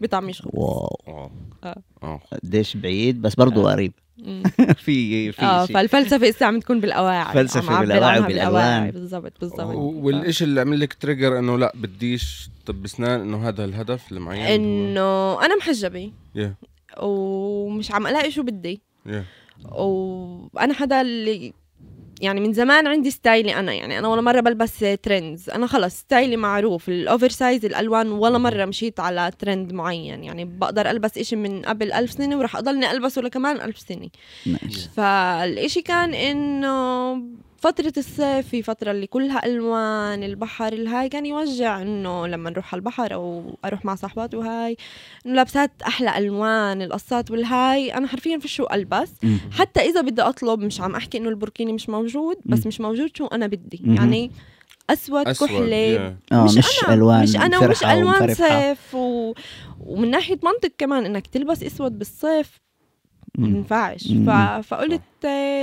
بطعميش 0.00 0.42
خبز 0.42 0.50
wow 0.54 0.98
آه. 1.08 1.30
آه. 1.64 1.82
آه 2.02 2.20
قديش 2.32 2.76
بعيد 2.76 3.22
بس 3.22 3.34
برضه 3.34 3.68
آه. 3.70 3.72
قريب. 3.72 3.92
في 4.84 5.32
في 5.32 5.42
آه 5.42 5.66
شيء. 5.66 5.74
فالفلسفة 5.76 6.28
إسا 6.28 6.44
عم 6.44 6.60
تكون 6.60 6.80
بالأواعي. 6.80 7.34
فلسفة 7.34 7.66
عم 7.70 7.72
أعبر 7.74 7.86
بالأواعي 7.86 8.14
عنها 8.14 8.24
وبالألوان. 8.26 8.90
بالضبط 8.90 9.32
بالضبط. 9.40 9.74
والشيء 9.76 10.46
اللي 10.46 10.60
عمل 10.60 10.80
لك 10.80 10.94
trigger 10.94 11.38
إنه 11.38 11.58
لا 11.58 11.72
بديش 11.74 12.50
طب 12.66 12.84
اسنان 12.84 13.20
إنه 13.20 13.48
هذا 13.48 13.64
الهدف 13.64 14.12
المعين 14.12 14.42
إنه 14.42 15.44
أنا 15.44 15.56
محجبة. 15.56 16.12
yeah 16.34 16.54
ومش 17.02 17.92
عم 17.92 18.06
ألاقي 18.06 18.30
شو 18.30 18.42
بدي. 18.42 18.80
yeah 19.06 19.24
وأنا 19.72 20.74
حدا 20.74 21.00
اللي 21.00 21.52
يعني 22.22 22.40
من 22.40 22.52
زمان 22.52 22.86
عندي 22.86 23.10
style 23.10 23.47
ي 23.47 23.54
أنا 23.54 23.72
يعني 23.72 23.98
أنا 23.98 24.08
ولا 24.08 24.20
مرة 24.20 24.40
بلبس 24.40 24.84
trends 25.02 25.50
أنا 25.50 25.66
خلص 25.66 25.94
style 25.94 26.29
ي 26.29 26.36
معروف 26.36 26.88
ال 26.88 27.28
oversize 27.28 27.64
الألوان 27.64 28.10
ولا 28.10 28.38
مرة 28.38 28.64
مشيت 28.64 29.00
على 29.00 29.30
ترند 29.38 29.72
معين. 29.72 30.24
يعني 30.24 30.44
بقدر 30.44 30.90
ألبس 30.90 31.18
إشي 31.18 31.36
من 31.36 31.62
قبل 31.62 31.92
ألف 31.92 32.12
سنة 32.12 32.38
وراح 32.38 32.56
أضلني 32.56 32.90
ألبسه 32.90 33.22
لكمان 33.22 33.60
ألف 33.60 33.78
سنة. 33.78 34.08
nice. 34.46 34.88
فالإشي 34.96 35.82
كان 35.82 36.14
إنه 36.14 37.14
فترة 37.62 37.92
الصيف 37.96 38.48
في 38.48 38.62
فترة 38.62 38.90
اللي 38.90 39.06
كلها 39.06 39.46
ألوان 39.46 40.22
البحر 40.22 40.72
الهاي 40.72 41.08
كان 41.08 41.26
يوجع 41.26 41.82
إنه 41.82 42.26
لما 42.26 42.50
نروح 42.50 42.74
على 42.74 42.80
البحر 42.80 43.14
أو 43.14 43.54
أروح 43.64 43.84
مع 43.84 43.94
صاحباتي 43.94 44.36
وهاي 44.36 44.76
إنه 45.26 45.34
لابسات 45.34 45.70
أحلى 45.86 46.18
ألوان 46.18 46.82
القصات 46.82 47.30
والهاي 47.30 47.94
أنا 47.94 48.06
حرفيا 48.06 48.38
في 48.38 48.48
شو 48.48 48.64
ألبس. 48.72 49.10
حتى 49.52 49.80
إذا 49.80 50.00
بدي 50.00 50.22
أطلب 50.22 50.60
مش 50.60 50.80
عم 50.80 50.94
أحكي 50.94 51.18
إنه 51.18 51.28
البوركيني 51.28 51.72
مش 51.72 51.88
موجود 51.88 52.36
بس. 52.44 52.66
مش 52.66 52.80
موجود 52.80 53.16
شو 53.16 53.26
أنا 53.26 53.46
بدي. 53.46 53.80
يعني 53.84 54.30
أسود, 54.90 55.28
أسود 55.28 55.48
كحلة 55.48 55.76
yeah. 55.76 56.16
آه 56.32 56.44
مش 56.44 56.56
مش, 56.56 56.84
أنا 56.84 56.94
ألوان 56.94 57.22
مش 57.22 57.36
أنا 57.36 57.58
ومش 57.58 57.82
ومفرحة. 57.82 58.34
صيف 58.34 58.94
و... 58.94 59.34
ومن 59.80 60.10
ناحية 60.10 60.38
منطق 60.42 60.72
كمان 60.78 61.04
إنك 61.04 61.26
تلبس 61.26 61.62
أسود 61.62 61.98
بالصيف 61.98 62.60
مم. 63.38 63.56
ينفعش. 63.56 64.08
ف... 64.26 64.30
فقلت 64.66 65.02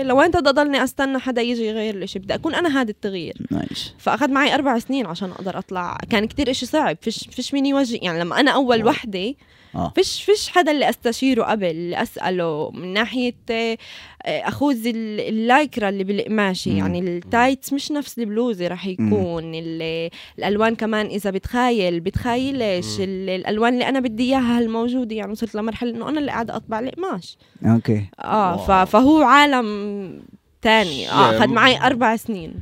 لو 0.04 0.22
انت 0.22 0.38
بدي 0.38 0.50
اضلني 0.50 0.84
استنى 0.84 1.20
حدا 1.20 1.42
يجي 1.42 1.66
يغير 1.66 1.96
لي 1.96 2.08
شيء 2.08 2.22
بدي 2.22 2.36
أكون 2.36 2.56
أنا 2.56 2.82
هذا 2.82 2.90
التغيير. 2.92 3.38
nice 3.52 3.94
فأخذ 3.98 4.32
معي 4.32 4.56
أربع 4.56 4.80
سنين 4.80 5.06
عشان 5.06 5.32
أقدر 5.32 5.58
أطلع. 5.58 5.98
كان 6.10 6.26
كتير 6.26 6.52
إشي 6.52 6.66
صعب. 6.66 6.98
فيش 7.02 7.30
فيش 7.32 7.54
مين 7.54 7.66
يوجه 7.66 8.00
يعني 8.02 8.20
لما 8.20 8.40
أنا 8.40 8.52
أول. 8.52 8.86
وحدة 8.86 9.36
آه. 9.76 9.92
فيش 9.96 10.24
فيش 10.24 10.50
حدا 10.50 10.72
اللي 10.72 10.90
أستشيره 10.90 11.44
قبل 11.44 11.66
اللي 11.66 12.02
أسأله 12.02 12.72
من 12.72 12.94
ناحية 12.94 13.36
آه، 13.52 13.78
آه، 14.26 14.48
اخوذ 14.48 14.88
ال- 14.88 15.20
اللايكرا 15.20 15.90
اللي 15.90 16.04
بالقماشه 16.04 16.72
مم. 16.72 16.78
يعني 16.78 17.00
ال 17.00 17.10
tights 17.10 17.74
مش 17.74 17.92
نفس 17.92 18.20
البلوزة 18.20 18.68
رح 18.68 18.86
يكون 18.88 19.56
ال- 19.56 20.10
الألوان 20.40 20.76
كمان 20.76 21.06
إذا 21.06 21.30
بتخايل 21.30 22.00
بتخايلش 22.00 22.96
الألوان 23.00 23.74
اللي 23.74 23.90
أنا 23.90 24.00
بدي 24.00 24.24
إياها 24.24 24.60
الموجوده 24.60 25.16
يعني 25.16 25.32
وصلت 25.32 25.56
لمرحلة 25.56 25.92
إنه 25.92 26.10
أنا 26.10 26.20
اللي 26.20 26.32
قاعدة 26.32 26.56
أطبع 26.56 26.80
القماش 26.80 27.38
okay. 27.66 28.06
آه 28.24 28.86
فهو 28.86 29.22
عالم 29.22 30.20
تاني. 30.62 31.10
آه 31.10 31.38
اخذ 31.38 31.48
معي 31.48 31.78
أربع 31.82 32.16
سنين. 32.16 32.54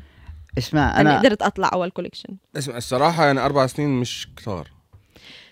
اسمع 0.57 1.01
أنا 1.01 1.09
أنا 1.11 1.19
قدرت 1.19 1.41
أطلع 1.41 1.69
أول 1.73 1.89
collection 1.89 2.29
اسمع 2.57 2.77
الصراحة 2.77 3.25
يعني 3.25 3.39
أربع 3.45 3.67
سنين 3.67 3.89
مش 3.89 4.27
كتار. 4.37 4.67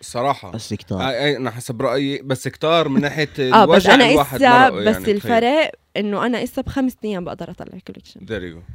الصراحه 0.02 0.52
بس 0.52 0.74
كتار 0.74 1.02
أنا 1.38 1.52
حسب 1.52 1.82
رأيي 1.82 2.22
بس 2.24 2.48
كتار 2.48 2.90
من 2.90 3.02
ناحية 3.02 3.30
آه 3.40 3.66
بس 3.66 3.86
أنا 3.88 4.10
الواحد 4.10 4.44
إسا 4.44 4.70
مرقه 4.70 4.70
بس 4.86 4.96
يعني. 4.96 5.12
الفرق 5.12 5.72
إنه 5.98 6.26
أنا 6.26 6.44
إسا 6.44 6.62
بخمس 6.62 6.96
أيام 7.06 7.24
بقدر 7.26 7.52
أطلع 7.52 7.80
collection 7.88 8.20
There 8.20 8.54
you 8.54 8.60
go. 8.60 8.72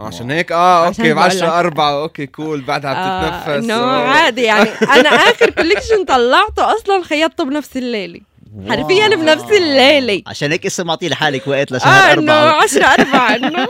عشان 0.00 0.30
هيك 0.30 0.52
آه 0.52 0.86
عشان 0.86 1.04
okay 1.04 1.14
ب 1.14 1.16
بقول 1.16 1.26
10 1.30 1.46
لك. 1.46 1.52
4 1.52 2.02
okay 2.02 2.26
cool 2.26 2.60
بعدها 2.60 2.90
آه 2.92 3.40
بتتنفس 3.40 3.70
آه. 3.70 4.08
عادي 4.08 4.42
يعني 4.42 4.68
أنا 4.70 5.08
آخر 5.08 5.50
collection 5.50 6.04
طلعته 6.04 6.76
أصلا 6.76 7.02
خيطته 7.04 7.44
بنفس 7.44 7.76
الليلة 7.76 8.20
حرفيا. 8.68 9.08
بنفس 9.08 9.52
الليلة. 9.52 10.22
عشان 10.26 10.52
هيك 10.52 10.66
اسا 10.66 10.82
معطي 10.84 11.08
لحالك 11.08 11.46
وقت 11.48 11.72
آه 11.72 11.76
لشهر 11.76 12.18
إنه 12.18 12.32
أربعة 12.32 12.62
10 12.62 12.84
4 12.98 13.34
إنه؟ 13.36 13.68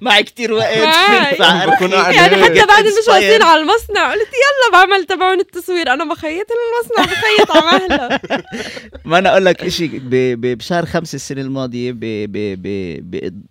معي 0.00 0.22
كتير 0.22 0.52
وقت. 0.52 0.78
قاعد 0.78 2.14
يعني 2.14 2.44
حتى 2.44 2.66
بعد 2.66 2.84
مش. 2.84 3.08
واصلين 3.08 3.42
على 3.42 3.60
المصنع 3.60 4.12
قلت 4.12 4.20
يلا 4.28 4.72
بعمل 4.72 5.04
تبعون 5.04 5.40
التصوير. 5.40 5.92
أنا 5.92 6.04
بخيط 6.04 6.46
المصنع 6.52 7.04
بخيط 7.14 7.50
على 7.56 7.78
مهله 7.88 8.20
ما 9.04 9.18
أنا 9.18 9.30
أقول 9.30 9.44
لك 9.44 9.68
شيء 9.68 10.00
بشهر 10.04 10.86
خمسة 10.86 11.16
السنة 11.16 11.40
الماضية 11.40 11.92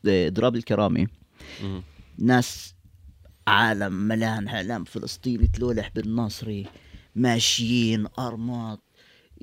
باضراب 0.03 0.55
الكرامة. 0.55 1.07
ناس 2.19 2.73
عالم 3.47 3.93
ملان 3.93 4.47
اعلام 4.47 4.83
فلسطيني 4.83 5.47
تلولح 5.57 5.89
بالناصري 5.95 6.65
ماشيين 7.15 8.07
أرماط 8.19 8.79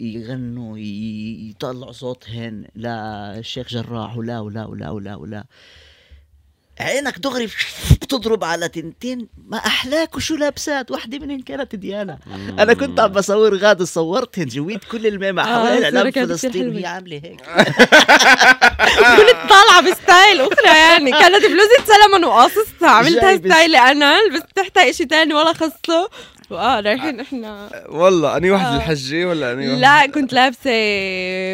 يغنوا 0.00 0.78
يطلعوا 0.78 1.92
صوتهن 1.92 2.64
للشيخ 2.76 3.68
جراح 3.68 4.16
ولا 4.16 4.40
ولا 4.40 4.64
ولا 4.66 4.90
ولا 4.90 5.14
ولا. 5.16 5.44
عينك 6.80 7.18
دغري 7.18 7.46
بتضرب 8.02 8.44
على 8.44 8.68
تنتين 8.68 9.28
ما 9.46 9.56
أحلاك 9.56 10.16
وشو 10.16 10.36
لابسات؟ 10.36 10.90
واحدة 10.90 11.18
منهن 11.18 11.42
كانت 11.42 11.74
ديانا 11.74 12.18
أنا 12.58 12.74
كنت 12.74 13.00
عم 13.00 13.12
بصور 13.12 13.56
غاد 13.56 13.82
صورتهن 13.82 14.46
جويت 14.46 14.84
كل 14.84 15.06
الميمة 15.06 15.42
آه، 15.42 15.44
حوالين 15.46 15.84
اعلام 15.84 16.06
الصورة 16.06 16.10
كانت 16.10 16.32
كتير 16.32 16.50
فلسطين. 16.50 16.68
وهي 16.74 16.86
عاملة 16.86 17.16
هيك. 17.24 17.40
كنت 19.18 19.50
طالعة 19.50 19.80
ب 19.90 19.98
style 19.98 20.40
أخرى 20.40 20.66
يعني. 20.78 21.10
كانت 21.10 21.44
بلوزة 21.46 21.84
سلمون 21.86 22.24
وقاصصها 22.24 22.88
عملتها 22.88 23.36
style 23.36 23.71
ي 23.71 23.78
أنا 23.78 24.18
لبست 24.20 24.46
تحتها 24.56 24.90
إشي 24.90 25.04
تاني 25.04 25.34
ولا 25.34 25.52
خصه. 25.52 26.10
واه 26.50 26.80
رايحين 26.80 27.20
إحنا 27.20 27.70
والله 27.88 28.36
أني 28.36 28.50
واحد 28.50 28.66
آه. 28.66 28.76
الحجه 28.76 29.24
ولا 29.24 29.52
أني 29.52 29.68
واحد؟ 29.68 29.80
لا 29.80 30.06
كنت 30.06 30.32
لابسة 30.32 30.70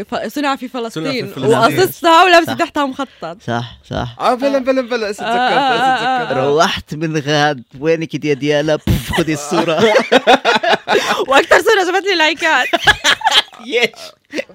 ف- 0.03 0.27
صنع 0.35 0.57
في 0.57 0.69
فلسطين. 0.69 1.27
فلسطين. 1.27 1.45
وقصصها 1.59 2.25
ولابسة. 2.25 2.55
تحتها 2.55 2.87
مخطط. 2.87 3.43
صح 3.43 3.79
صح. 3.91 4.17
آه 4.21 4.35
بلا 4.35 4.59
بلا 4.59 4.81
بلا 4.83 5.11
اسا 5.11 5.25
آه، 5.25 5.27
آه، 5.29 5.71
تذكرت 6.19 6.37
آه، 6.39 6.43
آه. 6.43 6.47
روحت 6.47 6.95
من 6.95 7.19
غاد 7.19 7.63
وينك 7.81 8.25
يا 8.25 8.35
ديالا 8.35 8.77
بف، 8.77 9.13
خدي 9.13 9.33
الصورة. 9.33 9.75
وأكثر 11.29 11.59
صورة 11.59 11.85
جابت 11.93 12.07
لي 12.07 12.15
لايكات 12.15 12.69
yes 13.67 13.91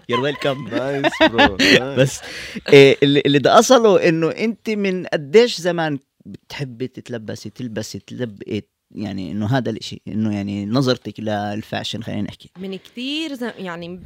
you're 0.10 0.20
welcome 0.20 0.68
nice 0.72 1.13
bro 1.22 1.58
بس 1.98 2.19
إيه 2.74 2.98
اللي 3.03 3.22
اللي 3.25 3.39
ده 3.39 3.60
أصله 3.60 4.10
إنه 4.10 4.29
أنت 4.31 4.69
من 4.69 5.05
قديش 5.05 5.58
زمان 5.62 6.00
بتحبي 6.25 6.88
تتلبسي 6.88 7.50
تلبسي 7.50 8.00
تلبقي 8.00 8.62
يعني 8.91 9.31
إنه 9.31 9.46
هذا 9.46 9.69
الإشي 9.69 10.01
إنه 10.08 10.36
يعني 10.36 10.65
نظرتك 10.65 11.19
لل 11.20 11.38
fashion 11.38 12.03
خلينا 12.03 12.22
نحكي 12.22 12.50
من 12.58 12.75
كتير 12.75 13.34
زم... 13.34 13.51
يعني 13.58 14.00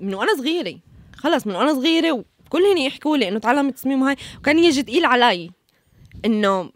من 0.00 0.14
وأنا 0.14 0.36
صغيرة 0.36 0.78
خلص 1.16 1.46
من 1.46 1.54
وأنا 1.54 1.74
صغيرة 1.74 2.12
وكلهم 2.12 2.76
يحكوا 2.76 3.16
لي 3.16 3.28
إنه 3.28 3.38
تعلم 3.38 3.68
التصميم 3.68 4.02
هاي 4.02 4.16
وكان 4.38 4.58
يجي 4.58 4.82
تقيل 4.82 5.04
علي 5.04 5.50
إنه. 6.24 6.70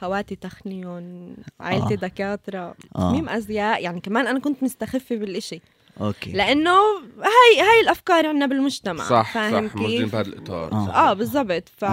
خواتي 0.00 0.36
تخنيون 0.36 1.36
عائلتي 1.60 1.94
آه. 1.94 1.96
دكاترة 1.96 2.58
آه. 2.58 2.74
تصميم 2.94 3.28
أزياء 3.28 3.82
يعني 3.82 4.00
كمان 4.00 4.26
أنا 4.26 4.38
كنت 4.38 4.62
مستخفة 4.62 5.16
بالإشي 5.16 5.60
okay 6.00 6.32
لإنه 6.32 6.70
هاي 7.18 7.60
هاي 7.60 7.80
الأفكار 7.82 8.26
عندنا 8.26 8.46
بالمجتمع 8.46 9.04
صح 9.04 9.34
فاهم 9.34 9.68
صح 9.68 9.76
موجودين؟ 9.76 10.06
بهذا 10.06 10.28
الإطار 10.28 10.72
آه. 10.72 11.10
آه 11.10 11.12
بالضبط 11.12 11.68
ف 11.76 11.84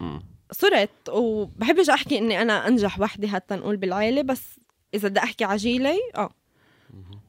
مم. 0.00 0.22
صرت 0.52 1.08
وبحبش 1.08 1.90
أحكي 1.90 2.18
إني 2.18 2.42
أنا 2.42 2.68
أنجح 2.68 3.00
وحده 3.00 3.28
حتى 3.28 3.54
نقول 3.54 3.76
بالعيلة 3.76 4.22
بس 4.22 4.42
إذا 4.94 5.08
بدي 5.08 5.20
أحكي 5.20 5.44
عجيلي 5.44 5.98
آه. 6.16 6.30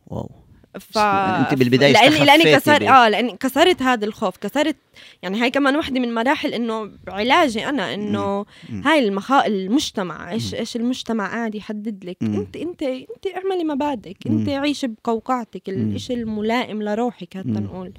wow. 0.08 0.32
ف 0.80 0.98
أنت 0.98 1.54
بالبداية 1.54 1.94
لاني 1.94 2.26
لأني 2.26 2.56
كسر 2.56 2.90
آه 2.90 3.10
لأني 3.10 3.38
كسرت 3.38 3.82
هذا 3.82 4.06
الخوف 4.06 4.38
كسرت 4.38 4.76
يعني 5.22 5.42
هاي 5.42 5.52
كمان 5.52 5.76
وحدة 5.76 6.00
من 6.00 6.14
مراحل 6.14 6.54
إنه 6.54 6.92
علاجي 7.08 7.70
أنا 7.70 7.94
إنه. 7.94 8.46
هاي 8.70 9.00
المخا 9.00 9.46
المجتمع 9.46 10.32
إيش 10.32 10.54
إيش 10.54 10.76
المجتمع 10.76 11.28
قاعد 11.28 11.56
يحدد 11.56 12.06
لك. 12.06 12.18
انت 12.22 12.58
انت 12.58 12.84
أنت 12.84 13.28
اعملي 13.38 13.64
مبادئك. 13.64 14.28
أنت 14.28 14.50
عيشي 14.50 14.88
بقوقعتك 14.88 15.70
الشيء 15.70 16.18
الملائم 16.18 16.84
لروحك 16.84 17.38
حتى. 17.38 17.50
نقول. 17.50 17.94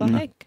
فهيك. 0.00 0.46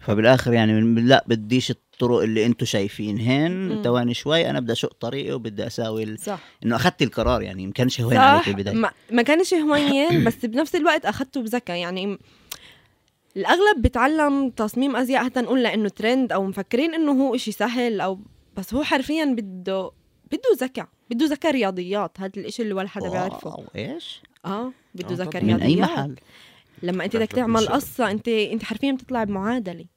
فبالآخر 0.00 0.52
يعني 0.52 0.80
لا 1.00 1.24
بديش 1.26 1.70
الطرق 1.96 2.22
اللي 2.22 2.46
أنتم 2.46 2.66
شايفينهن 2.66 3.68
مم. 3.68 3.82
تواني 3.82 4.14
شوي 4.14 4.50
أنا 4.50 4.60
بدي 4.60 4.72
أشق 4.72 4.92
طريقي 5.00 5.32
وبدي 5.32 5.66
أساوي 5.66 6.02
ال... 6.02 6.18
صح. 6.18 6.38
إنه 6.64 6.76
أخذت 6.76 7.02
القرار 7.02 7.42
يعني 7.42 7.66
ما 7.66 7.72
كانش 7.72 8.00
هوين 8.00 8.16
عليك 8.16 8.42
صح 8.42 8.48
بالبدايه 8.48 8.74
ما, 8.74 8.90
ما 9.10 9.22
كانش 9.22 9.54
هوين 9.54 10.24
بس 10.26 10.46
بنفس 10.46 10.74
الوقت 10.74 11.06
أخذته 11.06 11.42
بذكاء. 11.42 11.76
يعني 11.76 12.18
الأغلب 13.36 13.82
بتعلم 13.82 14.50
تصميم 14.50 14.96
أزياء 14.96 15.24
حتى 15.24 15.40
نقول 15.40 15.62
لإنه 15.62 15.88
ترند 15.88 16.32
أو 16.32 16.44
مفكرين 16.44 16.94
إنه 16.94 17.12
هو 17.12 17.34
إشي 17.34 17.52
سهل 17.52 18.00
أو 18.00 18.18
بس 18.56 18.74
هو 18.74 18.82
حرفيا 18.82 19.24
بده 19.24 19.90
بده 20.32 20.66
ذكاء. 20.66 20.88
بده 21.10 21.26
ذكاء 21.26 21.52
رياضيات. 21.52 22.20
هذا 22.20 22.32
الإشي 22.36 22.62
اللي 22.62 22.74
ولا 22.74 22.88
حدا 22.88 23.10
بيعرفه. 23.10 23.64
إيش؟ 23.76 24.22
آه 24.44 24.72
بده 24.94 25.10
آه، 25.10 25.18
ذكاء 25.18 25.42
طبعاً. 25.42 25.54
من 25.54 25.62
أي 25.62 25.74
رياضيات. 25.74 25.98
محل؟ 25.98 26.16
لما 26.82 27.04
أنت 27.04 27.16
بدك 27.16 27.32
تعمل. 27.32 27.68
قصة 27.68 28.10
انت 28.10 28.28
أنت 28.28 28.64
حرفيا 28.64 28.92
بتطلع 28.92 29.24
بمعادلة. 29.24 29.95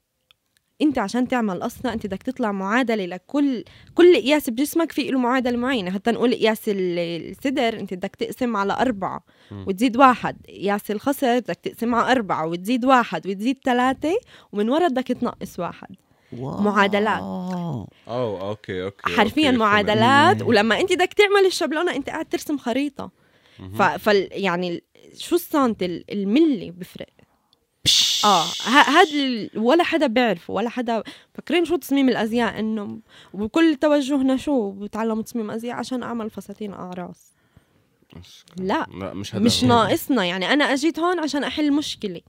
انت 0.81 0.97
عشان 0.99 1.27
تعمل 1.27 1.63
قصه 1.63 1.93
انت 1.93 2.05
بدك 2.07 2.23
تطلع 2.23 2.51
معادلة 2.51 3.05
لكل 3.05 3.63
كل 3.95 4.15
قياس 4.15 4.49
بجسمك 4.49 4.91
في 4.91 5.11
له 5.11 5.19
معادلة 5.19 5.57
معينة 5.57 5.91
حتى 5.91 6.11
نقول 6.11 6.33
قياس 6.33 6.61
ال- 6.69 7.31
الصدر 7.31 7.79
انت 7.79 7.93
بدك 7.93 8.15
تقسم 8.15 8.55
على 8.57 8.73
أربعة. 8.73 9.23
وتزيد 9.51 9.97
واحد 9.97 10.37
قياس 10.47 10.91
الخصر 10.91 11.39
بدك 11.39 11.55
تقسم 11.63 11.95
على 11.95 12.11
أربعة 12.11 12.47
وتزيد 12.47 12.85
واحد 12.85 13.27
وتزيد 13.27 13.57
ثلاثة 13.65 14.19
ومن 14.51 14.69
ورا 14.69 14.87
بدك 14.87 15.07
تنقص 15.07 15.59
واحد 15.59 15.95
wow. 16.37 16.61
معادلات. 16.61 17.19
oh 17.21 17.87
okay 18.49 18.83
okay 18.83 19.09
حرفيا 19.15 19.47
okay، 19.47 19.57
معادلات. 19.57 20.41
ولما 20.41 20.79
انت 20.79 20.93
بدك 20.93 21.13
تعمل 21.13 21.45
الشبلونه 21.45 21.95
انت 21.95 22.09
قاعد 22.09 22.25
ترسم 22.25 22.57
خريطة. 22.57 23.11
ف... 23.77 23.81
فال... 23.81 24.27
يعني 24.31 24.83
شو 25.17 25.35
السنت 25.35 25.83
ال- 25.83 26.05
الملي 26.11 26.71
بفرق. 26.71 27.09
آه 28.25 28.45
هذا 28.65 29.49
ولا 29.55 29.83
حدا 29.83 30.07
بيعرفه 30.07 30.53
ولا 30.53 30.69
حدا 30.69 31.03
فاكرين 31.33 31.65
شو 31.65 31.75
تصميم 31.75 32.09
الأزياء 32.09 32.59
إنه 32.59 32.99
وكل 33.33 33.75
توجهنا 33.81 34.37
شو؟ 34.37 34.71
بتعلم 34.71 35.21
تصميم 35.21 35.51
أزياء 35.51 35.75
عشان 35.75 36.03
أعمل 36.03 36.29
فساتين 36.29 36.73
أعراس. 36.73 37.31
لا 38.57 38.87
لا 38.99 39.13
مش 39.13 39.35
هذا 39.35 39.43
مش 39.43 39.63
هو. 39.63 39.67
ناقصنا. 39.69 40.25
يعني 40.25 40.53
أنا 40.53 40.73
أجيت 40.73 40.99
هون 40.99 41.19
عشان 41.19 41.43
أحل 41.43 41.71
مشكلة. 41.73 42.21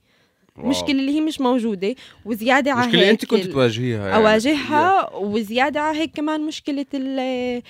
واو. 0.57 0.69
مشكلة 0.69 0.91
اللي 0.91 1.13
هي 1.17 1.21
مش 1.21 1.41
موجودة 1.41 1.95
وزيادة 2.25 2.73
على 2.73 2.87
مشكلة 2.87 3.03
هيك 3.03 3.11
انت 3.11 3.25
كنت 3.25 3.45
تواجهيها 3.47 4.09
يعني. 4.09 4.17
أواجهها 4.23 5.15
وزيادة 5.15 5.81
على 5.81 5.99
هيك 5.99 6.13
كمان 6.17 6.41
مشكلة 6.47 6.87
ال- 6.95 7.63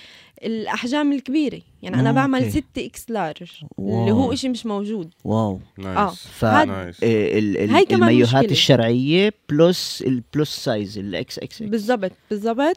الأحجام 0.42 1.12
الكبيرة. 1.12 1.61
يعني 1.82 2.00
أنا 2.00 2.12
بعمل 2.12 2.38
okay. 2.44 2.50
6 2.50 2.87
X 2.87 3.10
large. 3.10 3.50
اللي. 3.78 4.11
هو 4.12 4.32
إشي 4.32 4.49
مش 4.49 4.66
موجود. 4.66 5.11
wow. 5.25 5.60
nice 5.78 5.96
آه. 5.99 6.11
ف 6.11 6.44
هاد- 6.44 6.68
nice 6.68 6.96
ال- 7.02 7.59
ال- 7.59 7.70
هاي 7.70 7.85
كمان 7.85 8.00
المايوهات 8.02 8.35
مشكلة. 8.35 8.50
الشرعية 8.50 9.35
plus 9.49 10.02
البلس 10.06 10.56
سايز 10.64 10.99
الاكس 10.99 11.38
إكس 11.38 11.62
بالضبط 11.62 12.12
بالضبط. 12.30 12.76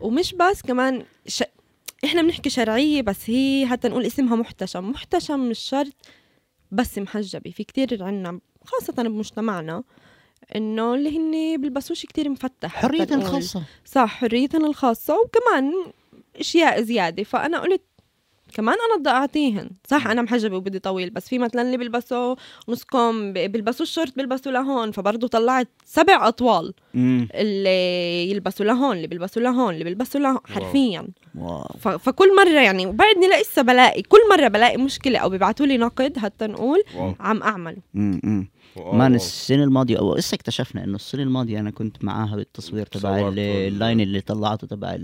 ومش 0.00 0.34
بس 0.34 0.62
كمان 0.62 1.02
ش... 1.26 1.42
إحنا 2.04 2.22
بنحكي 2.22 2.50
شرعية 2.50 3.02
بس 3.02 3.30
هي 3.30 3.66
حتى 3.66 3.88
نقول 3.88 4.04
اسمها 4.06 4.36
محتشم. 4.36 4.90
محتشم 4.90 5.40
مش 5.48 5.58
شرط 5.58 5.92
بس 6.72 6.98
محجبة. 6.98 7.50
في 7.50 7.64
كتير 7.64 8.04
عنا 8.04 8.40
خاصة 8.64 8.92
بمجتمعنا 9.02 9.82
إنه 10.56 10.94
اللي 10.94 11.18
هن 11.18 11.60
بيلبسوش 11.60 12.06
كتير 12.06 12.28
مفتح. 12.28 12.76
نقول. 13.16 13.30
خاصه 13.32 13.62
صح 13.84 14.08
حريتهم 14.08 14.64
الخاصة. 14.64 15.14
وكمان 15.20 15.72
أشياء 16.40 16.82
زيادة. 16.82 17.22
فأنا 17.22 17.58
قلت 17.60 17.82
كمان 18.52 18.74
أنا 18.90 19.00
بدي 19.00 19.10
أعطيهن. 19.10 19.70
صح 19.88 20.06
أنا 20.06 20.22
محجبة 20.22 20.56
وبدي 20.56 20.78
طويل 20.78 21.10
بس 21.10 21.28
في 21.28 21.38
مثلا 21.38 21.62
اللي 21.62 21.76
بيلبسوا 21.76 22.34
نص 22.68 22.84
كم 22.84 23.32
بيلبسوا 23.32 23.82
الشورت 23.86 24.16
بيلبسوا 24.16 24.52
لهون 24.52 24.90
فبرضه 24.90 25.28
طلعت 25.28 25.68
سبع 25.84 26.28
أطوال 26.28 26.74
امم 26.94 27.28
اللي 27.34 28.30
يلبسوا 28.30 28.66
لهون 28.66 28.96
اللي 28.96 29.06
بيلبسوا 29.06 29.42
لهون 29.42 29.74
اللي 29.74 29.84
بيلبسوا 29.84 30.20
لهون 30.20 30.38
حرفيا. 30.44 31.08
wow. 31.38 31.64
ف- 31.80 31.88
فكل 31.88 32.36
مرة 32.36 32.60
يعني 32.60 32.86
وبعدني 32.86 33.26
لسه 33.40 33.62
بلاقي 33.62 34.02
كل 34.02 34.18
مرة 34.30 34.48
بلاقي 34.48 34.76
مشكلة 34.76 35.18
أو 35.18 35.28
بيبعتوا 35.30 35.66
لي 35.66 35.78
نقد 35.78 36.18
حتى 36.18 36.46
نقول 36.46 36.82
wow. 36.96 37.14
عم 37.20 37.42
أعمل. 37.42 37.76
wow. 37.94 38.12
man 38.92 39.10
wow. 39.12 39.14
السنة 39.14 39.64
الماضية 39.64 39.98
أو 39.98 40.14
لسه 40.16 40.34
اكتشفنا 40.34 40.84
إنه 40.84 40.94
السنة 40.96 41.22
الماضية 41.22 41.60
أنا 41.60 41.70
كنت 41.70 42.04
معاها 42.04 42.36
بالتصوير 42.36 42.86
تبع 42.86 43.28
ال 43.36 43.49
line 43.49 44.00
اللي 44.00 44.20
طلعته 44.20 44.66
تبع 44.66 44.96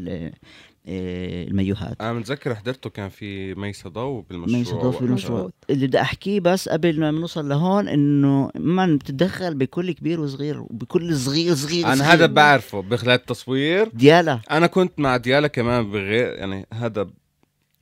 المايوهات 0.88 2.00
أنا 2.00 2.12
متذكر 2.12 2.54
حضرته 2.54 2.90
كان 2.90 3.08
في 3.08 3.54
ميسا 3.54 3.88
ضو 3.88 4.20
بالمشروع 4.20 4.64
صدف 4.64 4.84
وقتها. 4.84 5.00
بالمشروع 5.00 5.38
مزبوط. 5.38 5.54
اللي 5.70 5.86
بدي 5.86 6.00
أحكيه 6.00 6.40
بس 6.40 6.68
قبل 6.68 7.00
ما 7.00 7.10
نوصل 7.10 7.48
لهون 7.48 7.88
إنه 7.88 8.50
man 8.54 8.98
بتتدخل 8.98 9.54
بكل 9.54 9.92
كبير 9.92 10.20
وصغير 10.20 10.60
وبكل 10.60 11.16
صغير 11.16 11.54
صغير 11.54 11.86
أنا 11.86 11.94
صغير. 11.94 12.12
هذا 12.12 12.26
بعرفه 12.26 12.80
بخلال 12.80 13.14
التصوير 13.14 13.88
ديالا 13.88 14.40
أنا 14.50 14.66
كنت 14.66 14.98
مع 14.98 15.16
ديالا 15.16 15.48
كمان 15.48 15.90
بغير 15.90 16.32
يعني 16.32 16.66
هذا 16.72 17.10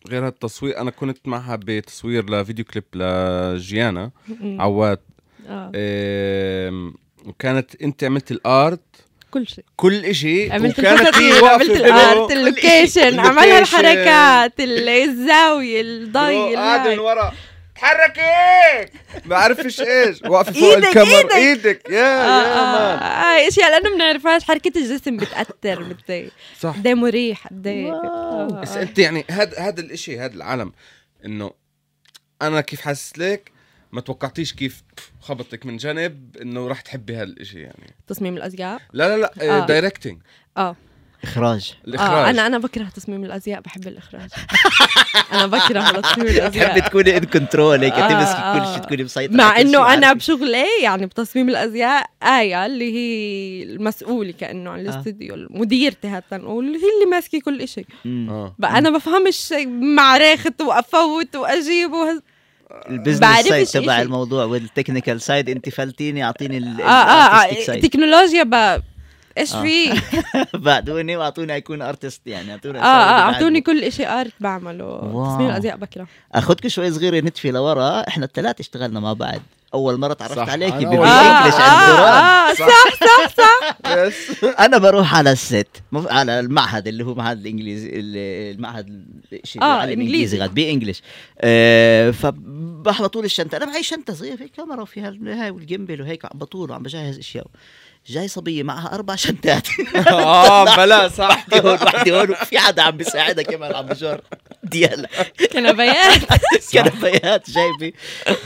غير 0.09 0.26
هالتصوير 0.26 0.80
أنا 0.80 0.90
كنت 0.90 1.28
معها 1.28 1.57
بتصوير 1.57 2.30
لفيديو 2.30 2.64
كليب 2.64 2.85
لجيانا. 2.95 4.11
عواد 4.42 4.99
آه. 5.49 5.73
إيه 5.75 6.92
وكانت 7.26 7.83
أنت 7.83 8.04
عملت 8.04 8.30
ال 8.31 8.43
art 8.43 8.81
كل 9.31 9.47
شيء. 9.49 9.65
كل 9.77 10.05
إشي. 10.05 10.53
عملت 10.53 10.81
واقفة 10.81 11.49
عملت 11.51 11.71
ال 11.71 11.86
art 11.86 12.33
ال 12.33 12.42
location 12.42 13.21
عملها 13.21 13.45
ال 13.45 13.48
location. 13.48 13.79
الحركات 13.79 14.61
ال- 14.61 14.89
الزاويه 14.89 15.81
الضي 15.81 16.57
قاعد 16.57 16.89
من. 16.89 16.99
ورا. 16.99 17.33
تحركي 17.75 18.91
ما 19.15 19.21
بعرفش 19.27 19.81
إيش. 19.81 20.23
واقفه 20.23 20.53
فوق 20.53 20.75
إيدك، 20.75 20.87
الكاميرا. 20.89 21.35
إيدك. 21.35 21.35
إيدك. 21.37 21.91
يا 21.91 22.03
آه، 22.03 22.43
يا 22.43 22.55
man. 22.73 22.99
آه، 22.99 23.33
هاي 23.33 23.49
اشياء 23.49 23.71
لأنه 23.71 23.95
بنعرفهاش. 23.95 24.45
حركة 24.45 24.73
الجسم 24.77 25.17
بتأثر 25.17 25.83
بت- 25.89 26.33
صح. 26.61 26.71
قد 26.77 26.89
مريح 26.89 27.47
قد. 27.47 27.67
آه، 27.67 28.61
بس 28.63 28.71
آه. 28.77 28.83
أنت 28.83 28.99
يعني 28.99 29.25
هذا 29.31 29.59
هذا 29.59 29.81
الإشي 29.81 30.19
هذا 30.19 30.35
العالم 30.35 30.73
إنه 31.25 31.51
أنا 32.43 32.61
كيف 32.61 32.81
حاسس 32.81 33.19
لك؟ 33.19 33.53
ما 33.92 34.00
توقعتيش 34.00 34.52
كيف 34.52 34.82
خبطك 35.20 35.66
من 35.66 35.76
جنب 35.76 36.37
إنه 36.42 36.68
راح 36.68 36.80
تحبي 36.80 37.14
هالإشي 37.14 37.61
يعني. 37.61 37.94
تصميم 38.07 38.37
الأزياء؟ 38.37 38.81
لا 38.92 39.09
لا 39.09 39.16
لا 39.16 39.59
آه. 39.62 39.66
directing 39.66 40.18
آه. 40.57 40.76
إخراج. 41.24 41.74
الإخراج. 41.88 42.11
آه 42.11 42.31
أنا 42.31 42.46
أنا 42.46 42.59
بكره 42.59 42.85
تصميم 42.85 43.24
الأزياء 43.24 43.61
بحب 43.61 43.88
الإخراج. 43.88 44.31
أنا 45.33 45.46
بكره 45.46 46.00
تصميم 46.00 46.26
الأزياء. 46.26 46.68
تحبي 46.68 46.81
تكوني 46.81 47.16
in 47.16 47.25
control 47.25 47.85
هيك 47.85 47.92
آه، 47.92 48.09
تمسكي 48.09 48.40
كل 48.40 48.66
آه. 48.66 48.74
شيء 48.74 48.83
تكوني 48.83 49.05
مسيطرة 49.05 49.37
مع 49.37 49.44
على 49.44 49.64
كل 49.64 49.70
شيء 49.70 49.79
انه 49.79 49.94
أنا. 49.94 50.12
بشغلي 50.12 50.66
يعني 50.83 51.07
بتصميم 51.07 51.48
الأزياء 51.48 52.07
آية 52.22 52.66
اللي 52.66 52.94
هي 52.94 53.62
المسؤوله 53.62 54.33
كأنه 54.33 54.70
عن 54.70 54.79
آه. 54.79 54.83
الاستوديو 54.83 55.46
مديرتي 55.50 56.11
حتى 56.11 56.37
نقول 56.37 56.64
هي 56.64 56.74
اللي 56.74 57.11
ماسكة 57.11 57.40
كل 57.40 57.68
شيء 57.68 57.87
بقى 58.59 58.79
أنا 58.79 58.90
بفهمش 58.90 59.55
מערכת 59.96 60.61
وأفوت 60.61 61.37
وأجيب 61.37 61.92
وهز... 61.92 62.20
ال 62.90 62.97
business 62.97 63.46
side 63.46 63.66
تبع. 63.66 64.00
الموضوع 64.00 64.44
وال 64.44 64.58
technical 64.58 65.20
side 65.20 65.49
أنت 65.48 65.68
فلتيني 65.68 66.24
أعطيني 66.24 66.59
ال 66.59 66.80
آه 66.80 66.85
آه, 66.85 67.44
آه. 67.44 67.80
تكنولوجيا 67.80 68.42
ب 68.42 68.83
إيش 69.38 69.54
آه. 69.54 69.62
في؟ 69.62 70.00
بعدوني 70.64 71.16
وأعطوني 71.16 71.56
أكون 71.56 71.83
artist 71.83 72.27
يعني 72.26 72.52
أعطوني 72.52 72.78
آه 72.78 72.83
آه 72.83 73.20
أعطوني 73.20 73.61
كل 73.61 73.92
شيء 73.92 74.09
art 74.09 74.33
بعمله. 74.40 74.98
تصميم 75.00 75.50
الأزياء 75.50 75.76
بكرة 75.76 76.06
أخذك 76.35 76.66
شوي 76.66 76.90
صغيرة 76.90 77.20
نتفي 77.20 77.50
لورا 77.50 78.09
إحنا 78.09 78.24
الثلاثه 78.24 78.61
اشتغلنا 78.61 79.00
مع 79.00 79.12
بعض 79.12 79.40
أول 79.74 79.96
مرة 80.00 80.12
تعرفت. 80.12 80.38
عليكي 80.38 80.76
أنا 80.78 80.87
ببي 80.88 80.96
أول 80.98 81.06
آه 81.06 81.33
مرة. 81.33 81.38
English 81.40 81.61
عند 81.61 81.96
دوران 81.96 82.24
آه 82.24 82.54
صح 82.54 82.94
صح 83.00 83.37
صح 83.37 84.61
أنا 84.61 84.78
بروح 84.78 85.14
على 85.14 85.33
ال 85.33 85.41
set 85.41 85.68
مف... 85.92 86.06
على 86.12 86.40
المعهد 86.40 86.88
اللي 86.88 87.04
هو 87.04 87.14
معهد 87.14 87.38
الإنجليزي 87.40 87.88
ال- 87.88 88.54
المعهد 88.56 89.04
شيء 89.44 89.62
آه، 89.62 89.66
بيعلم 89.66 89.90
إنجليزي. 89.90 90.02
إنجليزي 90.12 90.38
غاد 90.38 90.54
بي 90.54 90.70
English 90.70 91.03
آه 91.40 92.11
فبحبطوا 92.11 93.20
لي 93.20 93.26
الشنطة 93.26 93.56
أنا 93.56 93.66
معي 93.66 93.83
شنطة 93.83 94.14
صغيرة 94.14 94.37
في 94.37 94.48
كاميرا 94.48 94.83
وفيها 94.83 95.14
هاي 95.22 95.50
وال 95.51 95.63
gimbal 95.63 96.03
وهيك 96.02 96.24
عم 96.24 96.30
بطول 96.38 96.70
وعم 96.70 96.83
بجهز 96.83 97.18
أشياء 97.18 97.46
جاي 98.11 98.29
صبية 98.29 98.62
معها 98.62 98.94
أربع 98.94 99.14
شنطات 99.16 99.68
آه 100.09 100.77
بلا 100.77 101.09
صح. 101.09 101.29
واحدة 101.29 101.61
هون 101.61 101.79
واحدة 101.83 102.20
هون 102.20 102.31
وفي 102.31 102.59
حدا 102.59 102.83
عم 102.83 102.96
بيساعدها 102.96 103.44
كمان 103.44 103.75
عم 103.75 103.87
بجر. 103.87 104.20
ديالا 104.64 105.09
كنبيات 105.53 106.23
كنبيات 106.73 107.51
جايبة. 107.51 107.92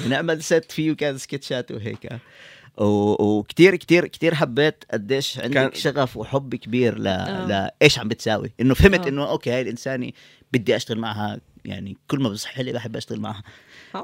بنعمل 0.05 0.43
set 0.43 0.73
فيه 0.73 0.93
كان 0.93 1.19
سكتشات 1.19 1.71
وهيك. 1.71 2.09
وكتير 2.79 3.77
كتير 3.77 4.07
كتير 4.07 4.35
حبيت 4.35 4.85
قديش 4.93 5.39
عندك 5.39 5.55
كان- 5.55 5.69
كان... 5.71 5.81
شغف 5.81 6.17
وحب 6.17 6.55
كبير 6.55 6.99
ل... 6.99 7.07
آه. 7.07 7.47
لايش 7.81 7.99
عم 7.99 8.09
بتساوي. 8.09 8.53
إنه 8.61 8.75
فهمت 8.75 9.05
آه. 9.05 9.09
إنه 9.09 9.29
okay 9.31 9.51
هاي 9.51 9.61
الإنسانة 9.61 10.11
بدي 10.53 10.77
أشتغل 10.77 10.99
معها 10.99 11.41
يعني 11.65 11.97
كل 12.09 12.19
ما 12.21 12.29
بصح 12.29 12.59
لي 12.61 12.73
بحب 12.73 12.97
أشتغل 12.97 13.21
معها. 13.21 13.43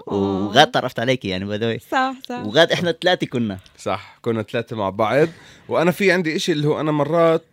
وغاد 0.07 0.70
تعرفت 0.70 1.00
عليكي 1.00 1.29
يعني 1.29 1.44
باي 1.44 1.79
صح 1.79 2.14
صح. 2.29 2.46
وغاد 2.46 2.72
إحنا 2.72 2.92
ثلاثة 2.92 3.26
كنا. 3.26 3.59
صح 3.79 4.18
كنا 4.22 4.42
ثلاثة 4.42 4.76
مع 4.76 4.90
بعض. 4.90 5.29
وأنا 5.68 5.90
في 5.90 6.12
عندي 6.12 6.37
إشي 6.37 6.53
اللي 6.53 6.68
هو 6.68 6.81
أنا 6.81 6.92
مرات 6.92 7.44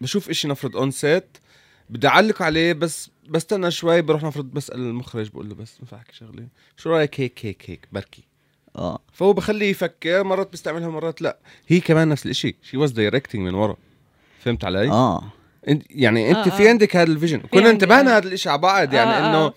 بشوف 0.00 0.30
إشي 0.30 0.48
نفرض 0.48 0.76
on 0.76 0.90
set 0.90 1.38
بدي 1.90 2.08
أعلق 2.08 2.42
عليه 2.42 2.72
بس 2.72 3.10
بستنى 3.28 3.70
شوي 3.70 4.02
بروح 4.02 4.22
نفرض 4.22 4.44
بسال 4.44 4.74
المخرج 4.76 5.28
بقول 5.28 5.48
له 5.48 5.54
بس 5.54 5.80
ينفع 5.80 5.96
احكي 5.96 6.16
شغلة. 6.16 6.46
شو 6.76 6.90
رأيك 6.90 7.20
هيك 7.20 7.46
هيك 7.46 7.70
هيك 7.70 7.88
بركي؟ 7.92 8.24
آه. 8.76 8.98
فهو 9.12 9.32
بخليه 9.32 9.70
يفكر 9.70 10.24
مرات 10.24 10.50
بيستعملها 10.50 10.88
مرات 10.88 11.22
لا. 11.22 11.38
هي 11.68 11.80
كمان 11.80 12.08
نفس 12.08 12.26
الإشي. 12.26 12.56
she 12.62 12.76
was 12.76 12.90
directing 12.90 13.42
من 13.42 13.54
ورا. 13.54 13.76
فهمت 14.44 14.64
علي؟ 14.64 14.90
آه. 14.90 15.24
يعني 15.90 16.30
أنت 16.30 16.48
آه، 16.48 16.56
في 16.56 16.66
آه. 16.66 16.68
عندك 16.68 16.96
هذا 16.96 17.12
ال 17.12 17.15
vision. 17.15 17.38
كنا 17.40 17.70
انتبهنا 17.70 18.14
آه. 18.14 18.18
هذا 18.18 18.28
الإشي 18.28 18.48
على 18.50 18.58
بعض 18.58 18.94
يعني 18.94 19.10
آه، 19.10 19.14
آه. 19.14 19.28
إنه 19.46 19.52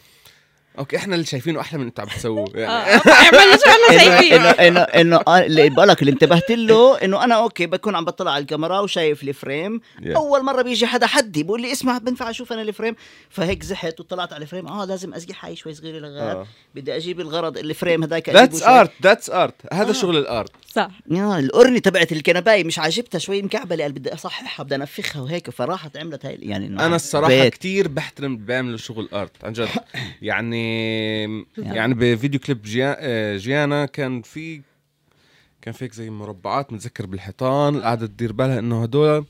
okay 0.79 0.97
إحنا 0.97 1.15
اللي 1.15 1.25
شايفينه 1.25 1.59
أحلى 1.61 1.79
من 1.79 1.85
أنتوا 1.85 2.03
عم 2.03 2.09
تسووه 2.09 2.49
يعني. 2.55 2.73
آه، 2.73 2.97
شو 2.97 3.09
إحنا 3.09 3.39
انه 3.43 3.97
شايفين 3.97 4.33
انه 4.33 4.49
انه 4.49 4.79
انه 4.81 5.19
آه، 5.27 5.39
اللي 5.39 5.69
بقول 5.69 5.87
لك 5.87 6.01
اللي 6.01 6.11
انتبهت 6.11 6.51
له 6.51 6.97
إنه 7.03 7.23
أنا 7.23 7.35
okay 7.35 7.65
بكون 7.65 7.95
عم 7.95 8.05
بطلع 8.05 8.31
على 8.31 8.41
الكاميرا 8.41 8.79
وشايف 8.79 9.23
ال 9.23 9.32
frame. 9.32 9.81
أول 10.15 10.43
مرة 10.43 10.61
بيجي 10.61 10.87
حدا 10.87 11.07
حدي 11.07 11.43
بقول 11.43 11.61
لي 11.61 11.71
اسمع 11.71 11.97
بنفع 11.97 12.29
أشوف 12.29 12.53
أنا 12.53 12.61
ال 12.61 12.66
frame. 12.66 12.95
فهيك 13.29 13.63
زحت 13.63 13.99
وطلعت 13.99 14.33
على 14.33 14.41
ال 14.41 14.45
frame. 14.45 14.67
آه 14.67 14.85
لازم 14.85 15.13
أزيح 15.13 15.45
هاي 15.45 15.55
شوي 15.55 15.73
صغيره 15.73 16.07
آه. 16.07 16.47
بدي 16.75 16.95
أجيب 16.95 17.19
الغرض 17.19 17.57
ال 17.57 17.65
frame 17.65 18.03
هذاك 18.03 18.29
that's. 18.29 18.63
art 18.63 18.91
that's 19.03 19.29
art 19.29 19.55
هذا. 19.73 19.93
شغل 19.93 20.17
ال 20.17 20.26
art 20.26 20.51
صح. 20.73 20.89
يا 21.11 21.39
القرنة 21.39 21.79
تبعت 21.79 22.11
الكنباي 22.11 22.63
مش 22.63 22.79
عاجبتها 22.79 23.19
شوي 23.19 23.41
مكعبله 23.41 23.83
قال 23.83 23.91
بدي 23.93 24.13
أصححها 24.13 24.63
بدي 24.63 24.75
أنفخها 24.75 25.21
وهيك. 25.21 25.49
فراحت 25.49 25.97
عملت 25.97 26.25
هاي 26.25 26.37
يعني 26.41 26.65
أنا 26.67 26.95
الصراحة. 26.95 27.47
كتير 27.49 27.87
بحترم 27.87 28.33
اللي 28.33 28.45
بيعملوا 28.45 28.77
شغل 28.77 29.09
art 29.13 29.45
عن 29.45 29.53
جد. 29.53 29.67
يعني 30.21 30.64
يعني 31.57 31.93
بفيديو 31.93 32.39
كليب 32.39 32.61
جيا- 32.61 32.95
آه، 32.99 33.37
جيانا 33.37 33.85
كان 33.85 34.21
في 34.21 34.61
كان 35.61 35.73
فيك 35.73 35.93
زي 35.93 36.09
مربعات 36.09 36.73
متذكر 36.73 37.05
بالحيطان 37.05 37.81
قاعدة 37.81 38.07
تدير 38.07 38.31
بالها 38.33 38.59
إنه 38.59 38.83
هدول 38.83 39.25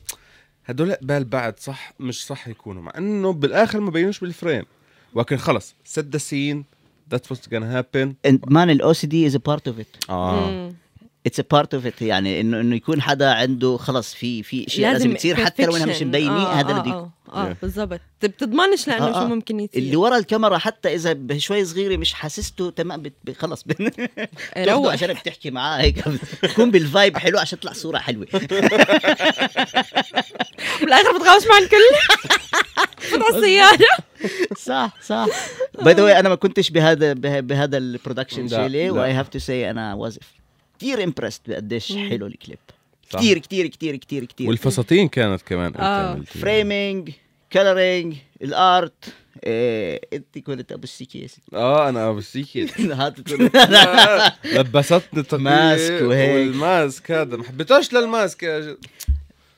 هدول 0.66 0.94
قبال 0.94 1.24
بعد 1.24 1.60
صح 1.60 1.94
مش 2.00 2.26
صح 2.26 2.48
يكونوا 2.48 2.82
مع 2.82 2.92
إنه 2.98 3.34
بالآخر 3.34 3.80
ما 3.80 3.92
بينوش 3.92 4.20
بال 4.20 4.31
frame. 4.31 4.64
ولكن 5.14 5.38
خلص 5.38 5.76
set 5.86 6.16
the 6.16 6.34
scene 6.35 6.66
that's 7.12 7.32
what's 7.32 7.48
gonna 7.50 7.76
happen. 7.84 8.10
And 8.32 8.54
man 8.54 8.58
ال 8.58 8.94
OCD 8.94 9.26
is 9.28 9.36
part 9.36 9.68
of 9.68 9.80
it 9.80 9.88
آه. 10.10 10.50
مم. 10.50 10.74
it's 11.26 11.42
part 11.42 11.74
of 11.74 11.86
it 11.86 12.02
يعني 12.02 12.42
انه 12.42 12.60
إنه 12.62 12.76
يكون 12.76 13.02
حدا 13.02 13.30
عنده 13.34 13.78
خلص 13.78 14.14
في 14.14 14.44
في 14.44 14.68
اشياء 14.68 14.94
لازم, 14.94 15.14
تصير 15.16 15.46
حتى 15.46 15.66
لو 15.66 15.76
انها 15.76 15.86
مش. 15.86 16.02
مبينه 16.04 16.32
آه 16.46 16.54
هذا 16.54 16.74
آه 16.74 16.82
اللي 16.82 16.94
آه, 16.94 16.98
آه 17.02 17.12
Yeah. 17.36 17.56
بالضبط. 17.62 18.00
بتضمنش 18.24 18.88
لأنه 18.88 19.06
آه، 19.06 19.10
آه. 19.10 19.20
شو 19.22 19.28
ممكن 19.36 19.60
يصير. 19.60 19.82
اللي 19.82 19.96
ورا 19.96 20.18
الكاميرا 20.18 20.58
حتى 20.58 20.94
إذا 20.96 21.14
بشوي 21.14 21.66
صغيرة 21.66 21.98
مش 21.98 22.14
حاسسته 22.14 22.70
تمام 22.70 23.04
خلص. 23.40 23.66
روح 24.58 24.94
عشان 24.94 25.14
بتحكي 25.14 25.52
معاه 25.52 25.82
هيك. 25.82 26.04
تكون 26.42 26.72
بالفايب 26.72 27.18
حلو 27.18 27.40
عشان 27.40 27.60
تطلع 27.60 27.74
صورة 27.74 27.98
حلوة. 27.98 28.28
بالآخر 30.82 31.18
بتغوش 31.18 31.48
مع 31.48 31.58
الكل. 31.58 31.86
فتح 33.12 33.28
السياره 33.36 33.78
صح 34.58 34.94
صح. 35.04 35.26
باي 35.82 35.94
ذا 35.94 36.20
أنا 36.20 36.30
ما 36.30 36.36
كنتش 36.36 36.70
بهذا 36.70 37.14
به- 37.14 37.40
بهذا 37.40 37.78
البرودكشن 37.78 38.48
شيلي. 38.48 38.90
واي 38.90 39.12
هاف 39.12 39.28
تو 39.30 39.40
سي 39.40 39.70
أنا 39.70 39.94
واز 39.94 40.20
كثير 40.80 41.04
امبرست 41.04 41.42
بقديش. 41.50 41.92
حلو 41.96 42.28
الكليب. 42.28 42.58
كثير 43.12 43.38
كثير 43.38 43.68
كثير 43.68 43.96
كثير 43.96 44.26
كثير 44.26 44.48
والفساتين 44.50 45.08
كانت 45.08 45.42
كمان 45.42 45.76
آه. 45.76 46.22
فريمينج 46.26 47.10
كلرينج 47.54 48.16
الارت 48.42 49.14
إيه 49.44 50.02
انت 50.14 50.38
كنت 50.40 50.72
أبو 50.72 50.84
السكيس 50.84 51.38
آه 51.54 51.90
أنا 51.90 52.12
بسيكي 52.12 52.68
هات 52.92 53.16
لبستني 54.46 55.02
التقية 55.18 55.38
ماسك 55.42 56.00
وهيك. 56.02 56.30
والماسك 56.48 57.12
هذا. 57.12 57.38
ما 57.38 57.44
حبيتوش 57.44 57.94
للماسك 57.94 58.44
يا 58.44 58.60
ج- 58.60 58.78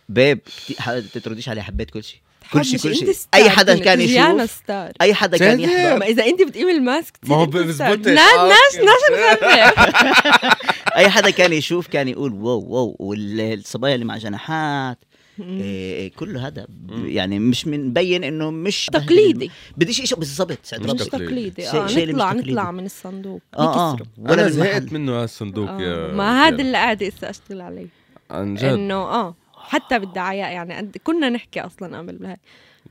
بيب 0.10 0.40
ح- 0.80 1.00
تترديش 1.00 1.50
عليه 1.50 1.62
حبيت 1.62 1.90
كل 1.90 2.04
شيء. 2.04 2.20
كل 2.54 2.66
شيء 2.66 2.80
كل 2.80 2.96
شيء 2.96 3.14
أي 3.34 3.50
حدا 3.50 3.78
كان 3.80 4.02
يشوف 4.02 4.52
ستار 4.52 4.92
أي 5.02 5.14
حدا 5.14 5.38
كان؟ 5.38 5.60
يحضر 5.60 5.98
ما 6.00 6.06
إذا 6.06 6.26
أنت 6.26 6.42
بتقيم 6.42 6.70
الماسك 6.70 7.14
ما 7.24 7.36
هو. 7.36 7.46
ناس 7.46 7.82
آه، 7.82 7.96
ناس. 7.96 8.76
ناس 8.76 9.74
أي 10.98 11.10
حدا 11.10 11.30
كان 11.30 11.54
يشوف 11.54 11.88
كان 11.88 12.08
يقول 12.08 12.34
واو 12.34 12.60
واو 12.60 12.96
والصبايا 13.00 13.96
اللي 13.96 14.06
مع 14.06 14.18
جناحات 14.18 14.98
إيه 15.40 16.12
كل 16.14 16.38
هذا 16.38 16.68
يعني 17.06 17.40
مش 17.40 17.68
من 17.68 17.88
مبين 17.88 18.24
إنه 18.24 18.52
مش 18.52 18.86
تقليدي 18.94 19.52
بديش 19.78 20.02
شيء 20.02 20.18
بالضبط 20.18 20.58
سعد 20.64 20.82
مش 20.92 20.92
تقليدي. 21.08 21.68
آه 21.70 21.72
نطلع 21.74 22.32
تقليدي. 22.32 22.52
نطلع 22.52 22.72
من 22.72 22.86
الصندوق 22.86 23.42
آه 23.58 23.92
آه 23.92 23.94
نكسره. 23.94 24.08
ولا 24.18 24.34
أنا 24.34 24.50
زهقت. 24.50 24.94
منه 24.94 25.22
هالصندوق 25.24 25.70
آه. 25.70 25.82
يا 25.82 26.14
ما 26.14 26.48
هذا. 26.48 26.62
اللي 26.62 26.78
قاعدة 26.78 27.08
هسه 27.08 27.30
اشتغل 27.30 27.62
عليه 27.62 27.88
عن 28.32 28.56
جد 28.56 28.64
إنه 28.64 28.96
آه 28.96 29.36
حتى 29.68 30.00
بالدعايات 30.00 30.52
يعني 30.52 30.76
قد 30.78 30.98
كنا 31.04 31.30
نحكي 31.30 31.62
أصلا 31.62 31.98
قبل 31.98 32.18
بهاي. 32.18 32.38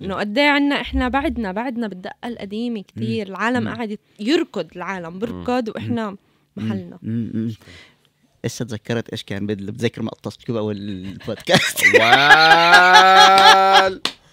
إنه 0.02 0.14
قد 0.14 0.38
إيه 0.38 0.48
عنا 0.48 0.80
إحنا 0.80 1.08
بعدنا 1.08 1.52
بعدنا 1.52 1.88
بالدقة 1.88 2.14
القديمة 2.28 2.84
كثير 2.96 3.28
العالم. 3.28 3.68
قاعد 3.68 3.98
يركض 4.20 4.66
العالم 4.76 5.18
بركض 5.18 5.68
وإحنا 5.68 6.16
محلنا. 6.56 6.98
هسه 8.44 8.64
تذكرت؟ 8.64 9.10
إيش 9.10 9.22
كان 9.22 9.46
بدي 9.46 9.72
بتذكر 9.72 10.02
ما 10.02 10.10
قطشت 10.10 10.50
باول 10.50 10.76
البودكاست؟ 10.76 11.80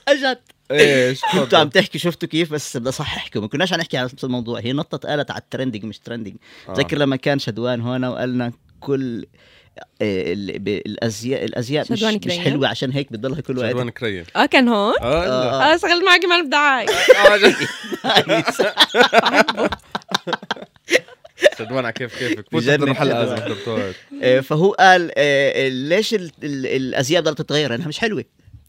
أجت. 0.08 0.42
إيش؟ 0.72 1.22
كنتوا 1.34 1.60
عم. 1.60 1.70
تحكي 1.70 2.00
شفتوا 2.00 2.30
كيف؟ 2.30 2.54
بس 2.54 2.78
بدي 2.78 2.90
أصححكم. 2.90 3.42
ما 3.42 3.48
كناش 3.48 3.74
عم 3.74 3.80
نحكي 3.80 3.98
على 3.98 4.10
نفس 4.14 4.24
الموضوع. 4.24 4.60
هي 4.60 4.74
نطت 4.74 5.06
قالت 5.06 5.32
على 5.32 5.42
ال 5.42 5.47
trending 5.47 5.86
مش 5.86 6.00
trending 6.00 6.36
آه. 6.70 6.74
تذكر 6.74 6.98
لما 6.98 7.16
كان 7.16 7.40
شدوان 7.40 7.82
هون 7.82 8.06
وقالنا 8.06 8.52
كل 8.80 9.24
آه، 9.24 9.28
الازياء 10.02 11.46
الأزياء 11.46 11.86
مش, 11.92 12.04
مش. 12.04 12.40
حلوة 12.40 12.68
عشان 12.68 12.92
هيك 12.92 13.12
بضلها 13.14 13.42
كل 13.42 13.58
وقت 13.58 13.70
شدوان 13.70 13.90
كريم 13.90 14.26
آه 14.36 14.46
كان 14.46 14.68
هون 14.68 14.94
آه. 15.02 15.26
آه. 15.26 15.64
أنا 15.66 15.76
اشتغلت 15.76 16.04
معك 16.04 16.22
كمان 16.22 16.48
بدعاية 16.48 16.88
آه، 17.28 17.38
جد. 17.38 17.56
شدوان 21.60 21.86
على 21.86 21.94
كيف 21.94 22.20
كيفك 22.20 22.46
فوت 22.52 22.64
بجنن 22.64 22.90
احضر 22.90 22.94
حلقه 23.00 23.24
شدوان. 23.26 23.38
إذا 23.38 23.46
حضرتوها 23.46 23.94
آه، 24.24 24.40
فهو 24.40 24.72
قال 24.72 25.12
آه، 25.18 25.68
ليش 25.70 26.14
ال- 26.14 26.32
ال- 26.44 26.66
الأزياء 26.66 27.22
بدها 27.22 27.34
تتغير 27.34 27.70
لأنها 27.70 27.88
مش 27.88 28.00
حلوة 28.00 28.26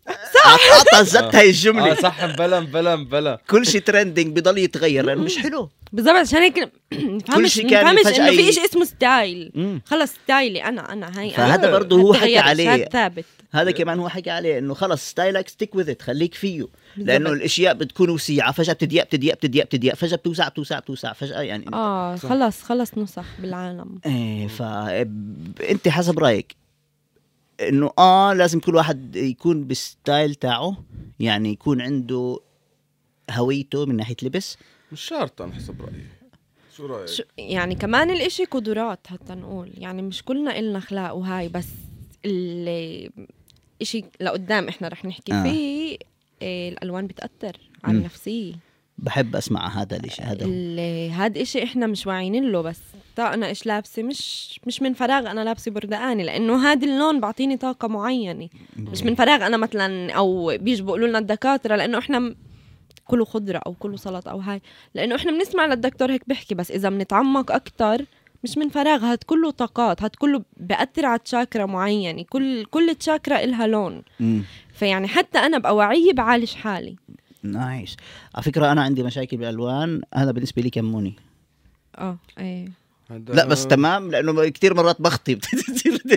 صح. 0.09 0.59
اعطى 0.73 1.05
زت 1.05 1.35
هاي 1.35 1.47
آه. 1.47 1.51
الجملة. 1.51 1.95
صح. 1.95 2.25
بلا 2.25 2.61
بلا 2.61 2.95
بلا. 2.95 3.41
كل 3.51 3.67
شيء 3.67 3.81
trending 3.81 4.39
بضل 4.39 4.59
يتغير 4.59 5.05
لأنه 5.05 5.23
مش 5.23 5.39
حلو. 5.39 5.71
بالضبط 5.93 6.15
عشان 6.15 6.39
هيك 6.39 6.73
نفهمش 6.93 7.59
نفهمش 7.59 8.07
إنه 8.07 8.31
في 8.31 8.53
شيء 8.53 8.65
اسمه 8.65 8.85
style. 8.85 9.81
خلص 9.87 10.13
style 10.25 10.58
ي 10.58 10.65
أنا 10.65 10.93
أنا 10.93 11.21
هي 11.21 11.31
فهذا. 11.31 11.71
برضه 11.71 12.01
هو 12.01 12.15
تغيرش، 12.15 12.43
عليه. 12.45 12.75
هذا 12.75 12.85
ثابت. 12.85 13.25
هذا 13.53 13.71
كمان 13.71 13.99
هو 13.99 14.09
حكى 14.09 14.31
عليه 14.31 14.59
إنه 14.59 14.75
خلص 14.75 15.11
style 15.11 15.42
ك 15.42 15.49
stick 15.49 15.75
with 15.75 15.95
خليك 16.03 16.35
فيه. 16.35 16.67
لأنه. 16.97 17.31
الأشياء 17.31 17.75
بتكون 17.75 18.11
وسيعة. 18.11 18.53
فجأة 18.53 18.73
بتضيق 18.73 19.05
بتضيق 19.05 19.35
بتضيق 19.35 19.65
بتضيق. 19.65 19.95
فجأة 19.95 20.17
بتوسع 20.17 20.49
بتوسع 20.49 20.79
بتوسع. 20.79 21.13
فجأة 21.13 21.41
يعني 21.41 21.65
آه. 21.73 22.17
خلص 22.17 22.63
خلص 22.63 22.99
نسخ 22.99 23.25
بالعالم. 23.39 23.99
إيه 24.07 24.49
ف 24.49 24.63
أنت 25.71 25.89
حسب 25.89 26.19
رأيك 26.19 26.64
إنه 27.61 27.91
آه 27.99 28.33
لازم 28.33 28.61
كل 28.61 28.75
واحد 28.75 29.17
يكون 29.17 29.65
بالستايل 29.65 30.35
تاعه 30.35 30.77
يعني 31.21 31.51
يكون 31.53 31.81
عنده 31.81 32.39
هويته 33.31 33.87
من 33.87 33.97
ناحية 33.97 34.17
لبس 34.23 34.57
مش 34.93 35.01
شرط 35.01 35.43
أنا 35.43 35.55
حسب 35.55 35.83
رأيي 35.83 36.07
شو 36.77 36.87
رأيك؟ 36.87 37.09
شو 37.09 37.23
يعني 37.39 37.75
كمان 37.75 38.11
الإشي 38.11 38.45
قدرات 38.45 39.07
حتى 39.07 39.35
نقول 39.35 39.71
يعني 39.79 40.03
مش 40.03 40.23
كلنا 40.23 40.59
إلنا 40.59 40.79
أخلاق 40.79 41.15
وهاي 41.15 41.49
بس 41.49 41.69
اللي 42.25 43.11
إشي 43.83 44.05
لقدام 44.21 44.69
إحنا 44.69 44.89
رح 44.89 45.05
نحكي 45.05 45.33
آه. 45.33 45.43
فيه 45.43 45.97
إيه 46.43 46.69
الألوان 46.69 47.07
بتأثر 47.07 47.57
على. 47.85 47.99
النفسية 47.99 48.55
بحب 48.99 49.37
أسمع 49.37 49.83
هذا 49.83 49.97
الشيء 49.97 50.25
هذا 50.25 50.47
هاد 51.15 51.39
إشي 51.39 51.63
إحنا 51.63 51.87
مش 51.87 52.07
واعيين 52.07 52.53
له 52.53 52.61
بس 52.61 52.81
تا 53.17 53.35
أنا 53.35 53.47
إيش 53.47 53.67
لابسة؟ 53.67 54.03
مش 54.03 54.61
مش 54.67 54.83
من 54.83 54.93
فراغ 54.95 55.31
أنا 55.31 55.45
لابسة 55.45 55.71
بردقاني 55.71 56.23
لأنه 56.25 56.71
هاد 56.71 56.83
اللون 56.83 57.21
بعطيني 57.21 57.57
طاقة 57.57 57.89
معينة. 57.89 58.49
مش 58.77 59.03
من 59.03 59.15
فراغ 59.15 59.47
أنا 59.47 59.57
مثلا 59.57 60.13
أو 60.13 60.47
بيجوا 60.59 60.87
بيقولوا 60.87 61.09
لنا 61.09 61.19
الدكاترة 61.19 61.77
لأنه 61.77 61.99
إحنا 61.99 62.19
م- 62.19 62.37
كله 63.05 63.25
خضرة 63.25 63.59
أو 63.67 63.75
كله 63.75 63.97
سلطة 63.97 64.31
أو 64.31 64.39
هاي. 64.41 64.61
لأنه 64.95 65.15
إحنا 65.17 65.33
بنسمع 65.33 65.67
للدكتور 65.67 66.13
هيك 66.13 66.23
بيحكي 66.29 66.55
بس 66.55 66.71
إذا 66.71 66.89
بنتعمق 66.89 67.53
أكتر 67.53 68.05
مش 68.45 68.59
من 68.59 68.69
فراغ 68.69 69.05
هاد 69.05 69.19
كله 69.27 69.51
طاقات 69.51 70.03
هاد 70.03 70.11
كله 70.19 70.43
بأثر 70.57 71.07
على 71.07 71.19
تشاكرا 71.19 71.67
معينة. 71.67 72.23
كل 72.23 72.65
كل 72.65 72.95
تشاكرا 72.95 73.45
إلها 73.45 73.67
لون. 73.67 74.03
فيعني 74.75 75.09
حتى 75.09 75.39
أنا 75.39 75.57
ابقى 75.57 75.77
وعيه 75.77 76.13
بعالج 76.13 76.55
حالي. 76.55 76.97
nice. 77.43 77.97
على 78.35 78.43
فكرة 78.45 78.73
أنا 78.73 78.83
عندي 78.83 79.03
مشاكل 79.03 79.37
بالألوان 79.37 80.01
هذا 80.15 80.31
بالنسبة 80.33 80.63
لي 80.63 80.71
كموني. 80.71 81.15
آه 81.99 82.17
إيه. 82.39 82.65
هذا- 82.65 82.73
لا 83.11 83.45
بس 83.47 83.67
تمام 83.67 84.11
لأنه 84.11 84.49
كثير 84.49 84.75
مرات 84.75 85.03
بخطي. 85.03 85.39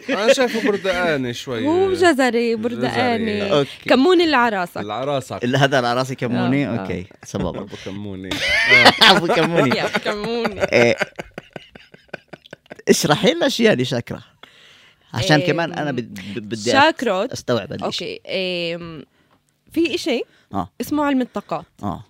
أنا 0.09 0.33
شايفه 0.33 0.69
بردقاني 0.71 1.33
شوي. 1.33 1.67
هو 1.67 1.93
جزري 1.93 2.55
بردقاني 2.55 3.65
كموني 3.85 4.23
اللي 4.23 4.37
على 4.37 4.55
راسك. 4.57 5.43
اللي 5.43 5.57
هذا 5.57 5.77
على 5.77 5.93
راسي 5.93 6.15
كموني؟ 6.15 6.67
آه، 6.67 6.75
آه. 6.75 6.79
okay 6.79 7.05
سبب. 7.23 7.55
أبو 7.57 7.75
كموني. 7.85 8.29
أبو 9.11 9.27
كموني. 9.27 9.81
كموني. 10.05 10.63
إيه. 10.63 10.95
اشرحي 12.89 13.33
لنا 13.33 13.49
شيء 13.49 13.65
يعني 13.65 13.85
شاكرا 13.85 14.21
عشان 15.13 15.39
إيه، 15.39 15.47
كمان 15.47 15.73
أنا 15.73 15.91
بدي 15.91 16.71
شاكروت. 16.71 17.31
أستوعب 17.31 17.73
أوكي 17.73 18.21
إيه 18.25 18.77
في 19.71 19.95
إشي 19.95 20.21
آه. 20.53 20.69
اسمه 20.81 21.05
علم 21.05 21.21
الطاقات. 21.21 21.65
آه. 21.83 22.03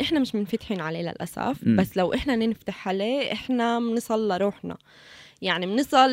إحنا 0.00 0.20
مش 0.20 0.34
منفتحين 0.34 0.80
عليه 0.80 1.00
للأسف 1.02 1.56
مم. 1.62 1.76
بس 1.76 1.96
لو 1.96 2.14
إحنا 2.14 2.36
ننفتح 2.36 2.88
عليه 2.88 3.32
إحنا 3.32 3.78
بنصل 3.78 4.28
لروحنا 4.28 4.76
يعني 5.42 5.66
بنصل 5.66 6.10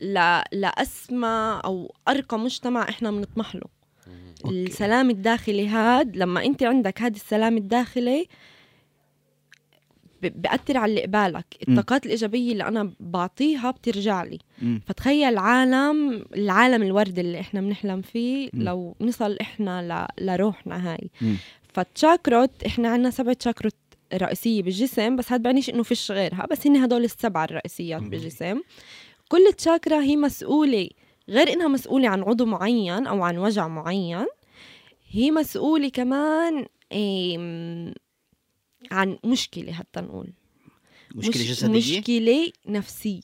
ل... 0.00 0.40
لأسمى 0.52 1.60
أو 1.64 1.94
أرقى 2.08 2.38
مجتمع 2.38 2.88
إحنا 2.88 3.10
بنطمح 3.10 3.54
له 3.54 3.62
okay. 4.44 4.62
السلام 4.64 5.10
الداخلي 5.10 5.68
هاد 5.68 6.16
لما 6.16 6.44
أنت 6.44 6.62
عندك 6.62 7.02
هذا 7.02 7.16
السلام 7.16 7.56
الداخلي 7.56 8.26
ب- 10.22 10.42
بأثر 10.42 10.76
على 10.76 10.90
اللي 10.90 11.02
قبالك. 11.02 11.46
الطاقات 11.68 12.06
الإيجابية 12.06 12.52
اللي 12.52 12.64
أنا 12.68 12.92
بعطيها 13.00 13.70
بترجع 13.70 14.22
لي 14.22 14.38
مم. 14.62 14.80
فتخيل 14.86 15.38
عالم 15.38 16.24
العالم 16.34 16.82
الورد 16.82 17.18
اللي 17.18 17.40
إحنا 17.40 17.60
بنحلم 17.60 18.02
فيه 18.02 18.50
مم. 18.52 18.62
لو 18.62 18.96
نصل 19.00 19.36
إحنا 19.40 20.08
ل... 20.20 20.24
لروحنا 20.26 20.92
هاي 20.92 21.10
مم. 21.22 21.36
فالتشاكروت 21.72 22.64
إحنا 22.66 22.88
عندنا 22.88 23.10
سبع 23.10 23.32
تشاكروت 23.32 23.74
رئيسية 24.14 24.62
بالجسم 24.62 25.16
بس 25.16 25.32
هاد 25.32 25.42
بعنيش 25.42 25.70
إنه 25.70 25.82
فيش 25.82 26.10
غيرها 26.10 26.46
بس 26.50 26.66
هن 26.66 26.76
هدول 26.76 27.04
السبعة 27.04 27.44
الرئيسيات. 27.44 28.02
بالجسم. 28.02 28.60
كل 29.28 29.52
تشاكرا 29.58 30.00
هي 30.02 30.16
مسؤولة 30.16 30.88
غير 31.28 31.52
إنها 31.52 31.68
مسؤولة 31.68 32.08
عن 32.08 32.22
عضو 32.22 32.46
معين 32.46 33.06
أو 33.06 33.22
عن 33.22 33.38
وجع 33.38 33.68
معين 33.68 34.26
هي 35.10 35.30
مسؤولة 35.30 35.88
كمان 35.88 36.66
عن 38.90 39.18
مشكلة 39.24 39.72
حتى 39.72 40.00
نقول. 40.00 40.32
مشكلة 41.14 41.42
مش- 41.42 41.50
جسدية؟ 41.50 41.98
مشكلة 42.00 42.52
نفسية. 42.68 43.20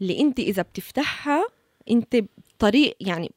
اللي 0.00 0.20
أنت 0.20 0.38
إذا 0.38 0.62
بتفتحها 0.62 1.46
أنت 1.90 2.24
طريق 2.58 2.96
يعني 3.00 3.30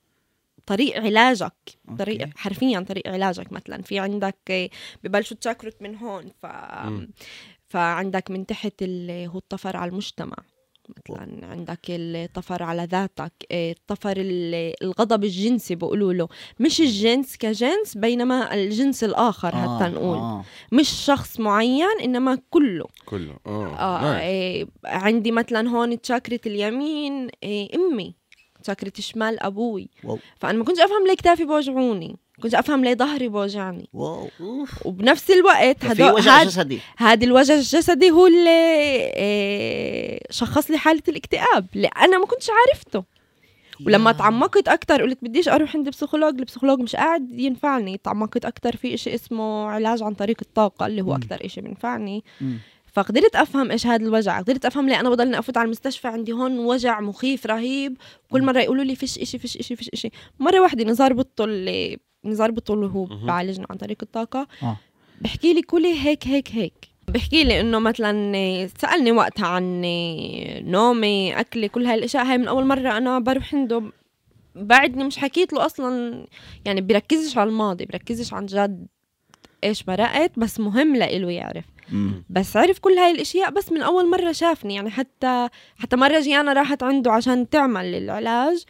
طريق 0.76 0.98
علاجك 1.02 1.54
طريق 2.00 2.22
أوكي. 2.22 2.34
حرفيا 2.38 2.80
طريق 2.80 3.08
علاجك 3.08 3.52
مثلا 3.52 3.82
في 3.82 4.00
عندك 4.00 4.38
آه، 4.52 4.70
ببلشوا 5.04 5.38
تشاكروت 5.38 5.82
من 5.82 5.96
هون 5.96 6.32
ف 6.42 6.46
مم. 6.86 7.12
فعندك 7.68 8.32
من 8.32 8.46
تحت 8.46 8.82
اللي 8.82 9.28
هو 9.28 9.38
الطفر 9.38 9.78
على 9.78 9.92
المجتمع 9.92 10.36
مثلا 11.10 11.46
عندك 11.48 11.80
الطفل 11.90 12.64
على 12.64 12.84
ذاتك 12.92 13.32
الطفل 13.52 14.14
ال- 14.18 14.74
الغضب 14.84 15.24
الجنسي 15.24 15.76
بيقولوا 15.76 16.14
له 16.14 16.28
مش 16.60 16.82
الجنس 16.82 17.38
كجنس 17.38 17.98
بينما 17.98 18.54
الجنس 18.54 19.04
الآخر 19.04 19.52
حتى 19.56 19.84
نقول 19.90 20.18
آه. 20.18 20.44
مش 20.72 20.90
شخص 20.90 21.40
معين 21.40 21.88
إنما 22.04 22.38
كله 22.50 22.86
كله 23.06 23.38
آه, 23.46 23.76
آه 23.76 24.02
nice. 24.02 24.22
إيه 24.24 24.66
عندي 24.86 25.32
مثلا 25.32 25.70
هون 25.70 26.02
تشاكرة 26.02 26.40
اليمين 26.46 27.28
إيه 27.44 27.76
أمي 27.76 28.16
تشاكرة 28.62 28.94
الشمال 29.00 29.44
أبوي. 29.44 29.90
wow. 30.04 30.20
فأنا 30.40 30.58
ما 30.58 30.64
كنتش 30.64 30.80
أفهم 30.80 31.08
ليه 31.08 31.16
كتافي 31.16 31.46
بوجعوني. 31.46 32.16
كنت 32.44 32.54
أفهم 32.54 32.84
ليه 32.84 32.94
ظهري 32.94 33.28
بوجعني. 33.28 33.90
wow. 33.94 34.30
وبنفس 34.86 35.32
الوقت 35.32 35.86
في 35.86 35.92
هدول 35.92 36.12
وجع 36.12 36.40
هاد 36.40 36.48
جسدي. 36.48 36.80
هذا 36.98 37.26
الوجع 37.26 37.54
الجسدي 37.54 38.12
هو 38.12 38.28
اللي 38.28 38.50
إيه 38.50 40.20
شخص 40.30 40.72
لي 40.72 40.78
حالة 40.78 41.04
الاكتئاب 41.08 41.68
اللي 41.76 41.88
أنا 41.88 42.18
ما 42.20 42.26
كنتش 42.26 42.48
عارفته. 42.50 43.04
ولما 43.86 44.12
يا. 44.12 44.16
تعمقت 44.16 44.68
أكتر 44.68 45.02
قلت 45.02 45.18
بديش 45.22 45.50
أروح 45.50 45.76
عند 45.76 45.90
פסיכולוג 45.90 46.40
ال 46.40 46.44
פסיכולוג 46.44 46.80
مش 46.80 46.96
قاعد 46.96 47.32
ينفعني. 47.32 47.98
تعمقت 47.98 48.46
أكتر 48.46 48.76
في 48.76 48.94
إشي 48.94 49.16
اسمه 49.16 49.66
علاج 49.66 50.04
عن 50.04 50.14
طريق 50.14 50.38
الطاقة 50.42 50.86
اللي 50.86 51.02
هو. 51.02 51.16
أكتر 51.16 51.46
إشي 51.46 51.62
بينفعني. 51.62 52.24
فقدرت 52.92 53.36
أفهم 53.36 53.72
إيش 53.72 53.88
هذا 53.88 54.04
الوجع 54.04 54.40
قدرت 54.40 54.66
أفهم 54.66 54.90
ليه 54.90 55.00
أنا 55.00 55.10
بضلني 55.10 55.40
أفوت 55.40 55.58
على 55.58 55.66
المستشفى 55.66 56.08
عندي 56.08 56.32
هون 56.34 56.60
وجع 56.60 57.00
مخيف 57.00 57.46
رهيب. 57.46 57.98
كل 58.32 58.44
مرة 58.44 58.60
يقولوا 58.60 58.84
لي 58.84 58.96
فيش 58.96 59.20
إشي 59.20 59.38
فيش 59.38 59.58
إشي 59.58 59.76
فيش 59.76 59.90
إشي. 59.90 60.10
مرة 60.40 60.60
واحدة 60.60 60.84
نزار 60.84 61.14
بطل 61.14 61.98
نزار 62.26 62.52
بطل 62.52 62.84
هو 62.84 63.06
مهم. 63.06 63.26
بعالجنا 63.26 63.66
عن 63.70 63.78
طريق 63.78 63.98
الطاقة. 64.02 64.48
آه. 64.64 64.78
بحكي 65.22 65.54
لي 65.54 65.62
كلي 65.62 66.00
هيك 66.00 66.28
هيك 66.28 66.50
هيك. 66.52 66.74
بحكي 67.08 67.44
لي 67.44 67.60
إنه 67.60 67.80
مثلا 67.80 68.68
سألني 68.78 69.12
وقتها 69.12 69.48
عن 69.48 69.82
نومي 70.66 71.40
أكلي 71.40 71.68
كل 71.70 71.86
هاي 71.86 71.96
الاشياء 71.96 72.26
هاي 72.26 72.38
من 72.38 72.48
أول 72.48 72.66
مرة 72.66 72.98
أنا 72.98 73.20
بروح 73.20 73.56
عنده. 73.56 73.84
بعدني 74.56 75.04
مش 75.04 75.18
حكيت 75.18 75.54
له 75.54 75.66
أصلا. 75.66 76.26
يعني 76.66 76.82
بركزش 76.82 77.38
على 77.38 77.50
الماضي 77.50 77.86
بركزش 77.86 78.34
عن 78.34 78.46
جد 78.46 78.88
إيش 79.64 79.88
مرقت 79.88 80.40
بس 80.40 80.60
مهم 80.60 80.96
لإله 80.96 81.32
يعرف. 81.32 81.66
مم. 81.92 82.24
بس 82.30 82.58
عرف 82.58 82.80
كل 82.80 82.92
هاي 82.92 83.12
الأشياء 83.12 83.52
بس 83.52 83.72
من 83.72 83.82
أول 83.82 84.10
مرة 84.10 84.32
شافني. 84.32 84.76
يعني 84.76 84.90
حتى 84.90 85.50
حتى 85.78 85.96
مرة 85.96 86.20
جيانا 86.20 86.54
راحت 86.54 86.84
عنده 86.84 87.12
عشان 87.12 87.50
تعمل 87.50 87.86
العلاج. 87.86 88.64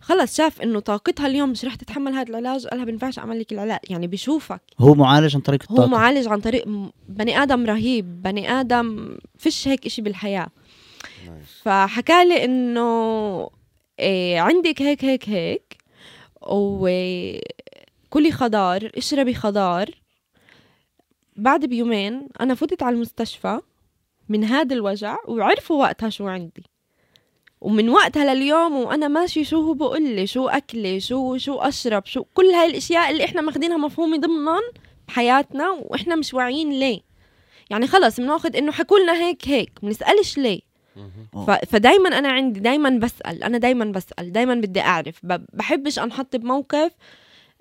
خلص 0.00 0.36
شاف 0.36 0.62
إنه 0.62 0.80
طاقتها 0.80 1.26
اليوم 1.26 1.50
مش 1.50 1.64
رح 1.64 1.74
تتحمل 1.74 2.12
هذا 2.12 2.28
العلاج. 2.28 2.66
قالها 2.66 2.84
بينفعش 2.84 3.18
أعمل 3.18 3.40
لك 3.40 3.52
العلاج. 3.52 3.78
يعني 3.90 4.06
بيشوفك 4.06 4.60
هو 4.78 4.94
معالج 4.94 5.34
عن 5.34 5.40
طريق 5.40 5.62
هو 5.62 5.76
الطاقة. 5.76 5.88
معالج 5.88 6.28
عن 6.28 6.40
طريق 6.40 6.64
بني 7.08 7.42
آدم 7.42 7.66
رهيب. 7.66 8.22
بني 8.22 8.50
آدم 8.50 9.16
فيش 9.38 9.68
هيك 9.68 9.86
إشي 9.86 10.02
بالحياة. 10.02 10.48
فحكى 11.62 12.24
لي 12.24 12.44
إنه 12.44 13.50
إيه 13.98 14.40
عندك 14.40 14.82
هيك 14.82 15.04
هيك 15.04 15.28
هيك 15.28 15.76
وكلي 16.42 18.32
خضار 18.32 18.90
اشربي 18.96 19.34
خضار. 19.34 20.01
بعد 21.36 21.64
بيومين 21.64 22.28
أنا 22.40 22.54
فتت 22.54 22.82
على 22.82 22.94
المستشفى 22.94 23.60
من 24.28 24.44
هذا 24.44 24.74
الوجع 24.74 25.16
وعرفوا 25.28 25.82
وقتها 25.82 26.10
شو 26.10 26.28
عندي. 26.28 26.64
ومن 27.60 27.88
وقتها 27.88 28.34
لليوم 28.34 28.76
وأنا 28.76 29.08
ماشي 29.08 29.44
شو 29.44 29.60
هو 29.60 29.74
بقول 29.74 30.02
لي؟ 30.02 30.26
شو 30.26 30.48
اكلي 30.48 31.00
شو 31.00 31.36
شو 31.36 31.58
أشرب؟ 31.58 32.06
شو 32.06 32.24
كل 32.34 32.46
هاي 32.46 32.70
الأشياء 32.70 33.10
اللي 33.10 33.24
إحنا 33.24 33.40
ماخدينها 33.40 33.76
مفهومة 33.76 34.16
ضمنا 34.16 34.60
بحياتنا 35.08 35.70
وإحنا 35.70 36.16
مش 36.16 36.34
واعيين 36.34 36.70
ليه. 36.70 37.00
يعني 37.70 37.86
خلص 37.86 38.20
بناخد 38.20 38.56
إنه 38.56 38.72
حكولنا 38.72 39.12
هيك 39.12 39.48
هيك 39.48 39.70
بنسألش 39.82 40.38
ليه. 40.38 40.60
فدايما 41.66 42.18
أنا 42.18 42.28
عندي 42.28 42.60
دايما 42.60 42.90
بسأل 42.90 43.44
أنا 43.44 43.58
دايما 43.58 43.84
بسأل 43.84 44.32
دايما 44.32 44.54
بدي 44.54 44.80
أعرف. 44.80 45.20
بحبش 45.52 45.98
أنحط 45.98 46.36
بموقف 46.36 46.92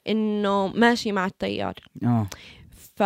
إنه 0.08 0.68
ماشي 0.68 1.12
مع 1.12 1.26
التيار. 1.26 1.74
آه. 2.04 2.28
ف... 3.02 3.04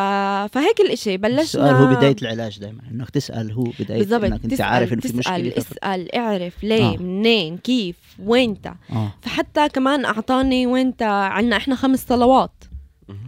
فهيك 0.53 0.81
الإشي 0.81 1.17
بلشنا 1.17 1.41
السؤال 1.41 1.75
هو 1.75 1.95
بداية 1.95 2.15
العلاج 2.21 2.59
دائما 2.59 2.81
إنك 2.91 3.09
تسأل 3.09 3.51
هو 3.51 3.63
بداية 3.79 3.99
بالضبط 3.99 4.23
إنك 4.23 4.43
أنت 4.43 4.61
عارف 4.61 4.93
إنه 4.93 5.01
في 5.01 5.07
تسأل 5.07 5.17
مشكلة 5.17 5.57
اسأل 5.57 6.15
اعرف 6.15 6.63
ليه 6.63 6.83
آه. 6.83 6.93
آه. 6.93 6.97
منين 6.97 7.57
كيف 7.57 7.95
وينتا 8.19 8.75
آه 8.91 9.13
فحتى 9.21 9.69
كمان 9.69 10.05
أعطاني 10.05 10.67
وينتا 10.67 11.03
عنا 11.03 11.57
إحنا 11.57 11.75
خمس 11.75 12.05
صلوات. 12.07 12.63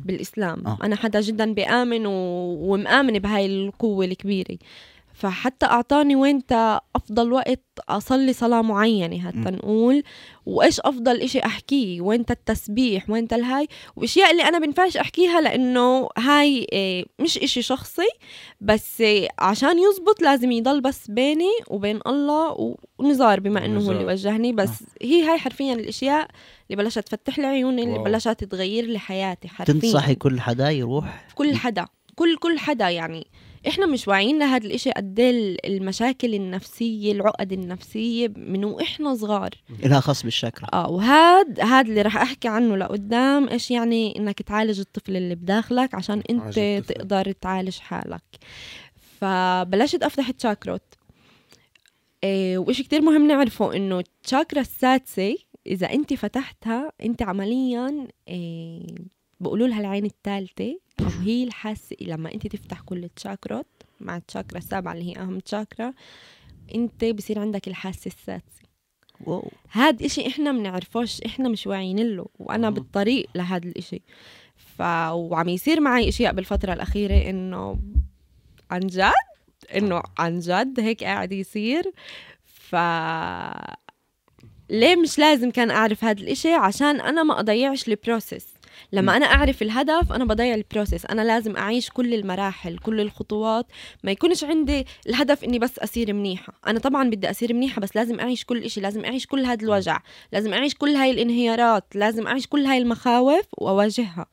بالإسلام 0.05 0.67
آه. 0.67 0.77
أنا 0.83 0.95
حدا 0.95 1.21
جدا 1.21 1.53
بآمن 1.53 2.05
و... 2.05 2.11
ومآمن 2.73 3.19
بهاي 3.19 3.45
القوة 3.45 4.05
الكبيرة 4.05 4.57
فحتى 5.17 5.65
أعطاني 5.65 6.15
وينتا 6.15 6.81
أفضل 6.95 7.31
وقت 7.31 7.63
أصلي 7.89 8.33
صلاة 8.33 8.61
معينة 8.61 9.19
حتى 9.19 9.37
م. 9.37 9.47
نقول 9.47 10.03
وإيش 10.45 10.79
أفضل 10.79 11.21
إشي 11.21 11.39
أحكيه؟ 11.39 12.01
وينتا 12.01 12.33
التسبيح 12.33 13.09
وينتا 13.09 13.35
الهاي؟ 13.35 13.67
وأشياء 13.95 14.31
اللي 14.31 14.43
أنا 14.43 14.59
بنفعش 14.59 14.97
أحكيها 14.97 15.41
لأنه 15.41 16.09
هاي 16.17 16.67
إيه، 16.71 17.05
مش 17.19 17.37
إشي 17.37 17.61
شخصي 17.61 18.07
بس 18.61 19.01
إيه، 19.01 19.29
عشان 19.39 19.79
يزبط 19.79 20.21
لازم 20.21 20.51
يضل 20.51 20.81
بس 20.81 21.07
بيني 21.11 21.51
وبين 21.67 21.99
الله 22.07 22.75
ونزار 22.99 23.39
بما 23.39 23.65
إنه 23.65 23.79
هو 23.79 23.91
اللي. 23.91 24.05
وجهني. 24.05 24.53
بس 24.53 24.83
هي 25.01 25.23
هاي 25.23 25.37
حرفيا 25.37 25.73
الأشياء 25.73 26.27
اللي 26.69 26.83
بلشت 26.83 26.99
تفتح 26.99 27.39
لي 27.39 27.45
عيوني 27.45 27.83
اللي. 27.83 27.99
بلشت 27.99 28.43
تغير 28.43 28.85
لي 28.85 28.99
حياتي 28.99 29.47
حرفيا. 29.47 29.73
تنصحي 29.73 30.15
كل 30.15 30.39
حدا 30.39 30.69
يروح؟ 30.69 31.27
كل 31.35 31.55
حدا 31.55 31.85
كل 32.15 32.37
كل 32.37 32.59
حدا 32.59 32.89
يعني. 32.89 33.27
إحنا 33.67 33.85
مش 33.85 34.07
واعيين 34.07 34.39
لهذا 34.39 34.65
الإشي 34.67 34.91
قد 34.91 35.19
إيه 35.19 35.29
ال- 35.31 35.65
المشاكل 35.65 36.33
النفسية 36.33 37.11
العقد 37.11 37.51
النفسية 37.53 38.27
من 38.37 38.65
وإحنا 38.65 39.15
صغار. 39.15 39.49
لها 39.83 39.99
خاص 39.99 40.23
بالشاكرا 40.23 40.67
آه 40.73 40.89
وهاد 40.89 41.59
هاد 41.59 41.87
اللي 41.87 42.01
راح 42.01 42.17
أحكي 42.17 42.47
عنه 42.47 42.75
لقدام 42.77 43.49
إيش 43.49 43.71
يعني 43.71 44.17
إنك 44.19 44.41
تعالج 44.41 44.79
الطفل 44.79 45.15
اللي 45.17 45.35
بداخلك 45.35 45.95
عشان 45.95 46.23
أنت. 46.29 46.59
تقدر 46.87 47.31
تعالج 47.31 47.77
حالك. 47.79 48.23
فبلشت 49.19 50.03
افتح 50.03 50.27
التشاكروت 50.29 50.81
إيه 52.23 52.57
وإشي 52.57 52.83
كتير 52.83 53.01
مهم 53.01 53.27
نعرفه 53.27 53.75
إنه 53.75 53.99
التشاكرا 53.99 54.61
السادسة 54.61 55.35
إذا 55.67 55.93
أنت 55.93 56.13
فتحتها 56.13 56.91
أنت 57.03 57.21
عمليا 57.21 58.07
إيه 58.27 58.85
بقولوا 59.39 59.67
لها 59.67 59.79
العين 59.79 60.05
الثالثة 60.05 60.79
أو 60.99 61.05
هي 61.05 61.43
الحاسة 61.43 61.95
لما 62.01 62.33
انت 62.33 62.47
تفتح 62.47 62.81
كل 62.81 63.03
التشاكروت 63.03 63.65
مع 63.99 64.17
التشاكرا 64.17 64.57
السابعة 64.57 64.93
اللي 64.93 65.11
هي 65.11 65.21
أهم 65.21 65.39
تشاكرا 65.39 65.93
انت 66.75 67.05
بصير 67.05 67.39
عندك 67.39 67.67
الحاسة 67.67 68.07
السادسة. 68.07 68.61
واو. 69.25 69.51
هاد 69.71 70.01
إشي 70.01 70.27
إحنا 70.27 70.51
منعرفوش 70.51 71.21
إحنا 71.21 71.49
مش 71.49 71.67
واعيين 71.67 72.15
له 72.15 72.25
وأنا 72.39 72.69
مم. 72.69 72.75
بالطريق 72.75 73.29
لهاد 73.35 73.65
الإشي. 73.65 74.01
ف 74.55 74.81
وعم 75.11 75.49
يصير 75.49 75.79
معي 75.79 76.09
أشياء 76.09 76.33
بالفترة 76.33 76.73
الأخيرة 76.73 77.29
إنه 77.29 77.79
عن 78.71 78.79
جد 78.79 79.11
إنه 79.75 80.01
عن 80.17 80.39
جد 80.39 80.79
هيك 80.79 81.03
قاعد 81.03 81.31
يصير. 81.31 81.91
ف 82.45 82.75
ليه 84.69 84.95
مش 84.95 85.19
لازم 85.19 85.51
كان 85.51 85.71
أعرف 85.71 86.03
هاد 86.03 86.19
الإشي؟ 86.19 86.53
عشان 86.53 87.01
أنا 87.01 87.23
ما 87.23 87.39
أضيعش 87.39 87.87
ال 87.87 87.94
process. 87.94 88.47
لما 88.91 89.17
أنا 89.17 89.25
أعرف 89.25 89.61
الهدف 89.61 90.13
أنا 90.13 90.25
بضيع 90.25 90.55
ال 90.55 90.61
process 90.61 91.05
أنا 91.05 91.21
لازم 91.21 91.57
أعيش 91.57 91.89
كل 91.89 92.13
المراحل 92.13 92.77
كل 92.77 93.01
الخطوات. 93.01 93.65
ما 94.03 94.11
يكونش 94.11 94.43
عندي 94.43 94.85
الهدف 95.07 95.43
إني 95.43 95.59
بس 95.59 95.79
اصير 95.79 96.13
منيحة. 96.13 96.53
أنا 96.67 96.79
طبعا 96.79 97.09
بدي 97.09 97.29
اصير 97.29 97.53
منيحة 97.53 97.81
بس 97.81 97.95
لازم 97.95 98.19
أعيش 98.19 98.45
كل 98.45 98.63
إشي 98.63 98.81
لازم 98.81 99.05
أعيش 99.05 99.25
كل 99.25 99.45
هذا 99.45 99.63
الوجع. 99.63 100.01
لازم 100.31 100.53
أعيش 100.53 100.75
كل 100.75 100.89
هاي 100.95 101.11
الانهيارات 101.11 101.95
لازم 101.95 102.27
أعيش 102.27 102.47
كل 102.47 102.65
هاي 102.65 102.77
المخاوف 102.77 103.45
وأواجهها. 103.57 104.25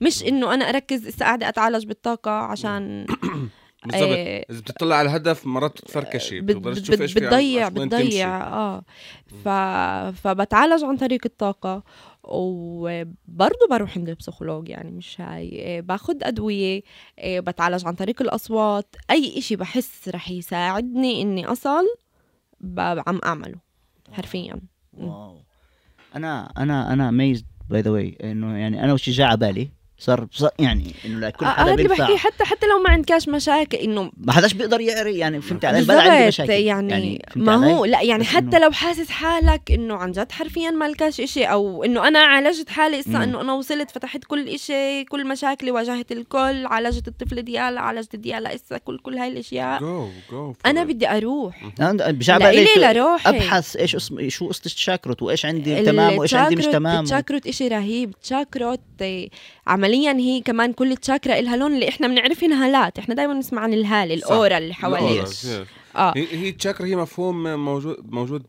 مش 0.00 0.22
إنه 0.22 0.54
أنا 0.54 0.68
أركز 0.68 1.08
هسه 1.08 1.24
قاعدة 1.26 1.48
أتعالج 1.48 1.86
بالطاقة 1.86 2.30
عشان 2.30 3.06
بالضبط. 3.86 4.02
إيه، 4.02 4.46
إذا 4.50 4.60
بتطلع 4.60 4.96
على 4.96 5.08
الهدف 5.08 5.46
مرات 5.46 5.72
بتفركشي 5.72 6.40
بتقدرش 6.40 6.78
تشوف 6.78 7.00
إيش 7.00 7.14
بتضيع 7.14 7.68
بتضيع. 7.68 8.46
آه. 8.46 8.82
ف... 9.44 9.48
فبتعالج 10.18 10.84
عن 10.84 10.96
طريق 10.96 11.20
الطاقة. 11.24 11.82
وبرضه 12.28 13.66
بروح 13.70 13.98
عند 13.98 14.08
البسيكولوج 14.08 14.68
يعني 14.68 14.90
مش 14.90 15.20
هاي. 15.20 15.48
إيه، 15.48 15.80
باخد 15.80 16.22
أدوية 16.22 16.82
إيه، 17.18 17.40
بتعالج 17.40 17.86
عن 17.86 17.94
طريق 17.94 18.22
الأصوات. 18.22 18.96
أي 19.10 19.38
إشي 19.38 19.56
بحس 19.56 20.08
رح 20.08 20.30
يساعدني 20.30 21.22
إني 21.22 21.46
أصل. 21.46 21.84
عم 22.78 23.20
أعمله 23.24 23.58
حرفيا. 24.12 24.60
واو. 24.92 25.40
أنا 26.16 26.52
أنا 26.58 26.92
أنا 26.92 27.08
amazed 27.08 27.46
by 27.70 27.80
the 27.80 27.90
way 27.90 28.18
إنه 28.22 28.58
يعني 28.58 28.84
أنا 28.84 28.92
وش 28.92 29.10
جاء 29.10 29.26
على 29.26 29.36
بالي. 29.36 29.77
صار 30.00 30.26
صار 30.32 30.50
يعني 30.58 30.94
إنه 31.04 31.26
لكل 31.26 31.46
آه، 31.46 31.48
حدا 31.50 31.70
اللي 31.72 31.76
بينفع 31.88 32.04
بحكيه 32.04 32.16
حتى 32.16 32.44
حتى 32.44 32.66
لو 32.66 32.78
ما 32.82 32.90
عندكش 32.90 33.28
مشاكل 33.28 33.76
إنه 33.78 34.10
ما 34.16 34.32
حداش 34.32 34.52
بيقدر 34.54 34.80
يقري 34.80 35.18
يعني 35.18 35.40
فهمت 35.40 35.64
علي؟ 35.64 35.82
بلا 35.84 36.02
عندي 36.02 36.26
مشاكل. 36.28 36.50
يعني, 36.52 37.22
فهمت 37.34 37.46
ما؟ 37.48 37.54
هو 37.76 37.84
لا 37.84 38.02
يعني 38.02 38.24
حتى 38.24 38.50
إنه- 38.58 38.62
لو 38.62 38.70
حاسس 38.70 39.10
حالك 39.10 39.70
إنه 39.70 39.94
عن 39.94 40.12
جد 40.12 40.32
حرفيا 40.32 40.70
ما 40.70 40.84
لكاش 40.88 41.20
إشي 41.20 41.44
أو 41.44 41.84
إنه 41.84 42.08
أنا 42.08 42.18
عالجت 42.18 42.68
حالي. 42.70 43.00
إسا 43.00 43.24
إنه 43.24 43.40
أنا 43.40 43.52
وصلت 43.52 43.90
فتحت 43.90 44.24
كل 44.24 44.48
إشي 44.48 45.04
كل 45.04 45.26
مشاكلي 45.28 45.70
واجهت 45.70 46.12
الكل 46.12 46.66
عالجت 46.66 47.08
الطفل 47.08 47.42
ديالا 47.42 47.80
عالجت 47.80 48.16
ديالا 48.16 48.54
إسا 48.54 48.78
كل 48.78 48.98
كل 48.98 49.18
هاي 49.18 49.28
الأشياء. 49.28 49.80
جو 49.80 50.08
جو 50.30 50.54
أنا 50.66 50.84
بدي 50.84 51.08
أروح. 51.08 51.70
أنا 51.80 52.10
بجعب 52.10 52.42
عليك 52.42 52.68
لروحي. 52.78 53.28
ابحث 53.28 53.76
إيش 53.76 53.94
اسم 53.96 54.28
شو 54.28 54.48
قصة 54.48 54.62
الشاكروت 54.66 55.22
وإيش 55.22 55.46
عندي 55.46 55.82
تمام 55.82 56.18
وإيش 56.18 56.34
عندي 56.34 56.56
مش 56.56 56.64
تمام. 56.64 57.00
التشاكروت 57.00 57.46
إشي 57.46 57.68
رهيب. 57.68 58.10
التشاكروت 58.10 58.80
آه، 59.02 59.28
عمليا 59.68 60.12
هي 60.12 60.40
كمان 60.40 60.72
كل 60.72 60.96
تشاكرا 60.96 61.38
إلها 61.38 61.56
لون 61.56 61.74
اللي 61.74 61.88
إحنا 61.88 62.08
بنعرفهن 62.08 62.52
هالات 62.52 62.98
إحنا 62.98 63.14
دائما 63.14 63.34
نسمع 63.34 63.62
عن 63.62 63.74
الهالة 63.74 64.16
صح. 64.16 64.26
الأورا 64.26 64.58
اللي 64.58 64.74
حواليه 64.74 65.22
الأورا،. 65.22 65.66
آه 65.96 66.12
هي 66.16 66.48
التشاكرا 66.48 66.86
هي 66.86 66.96
مفهوم 66.96 67.64
موجود 67.64 67.96
موجود 68.08 68.42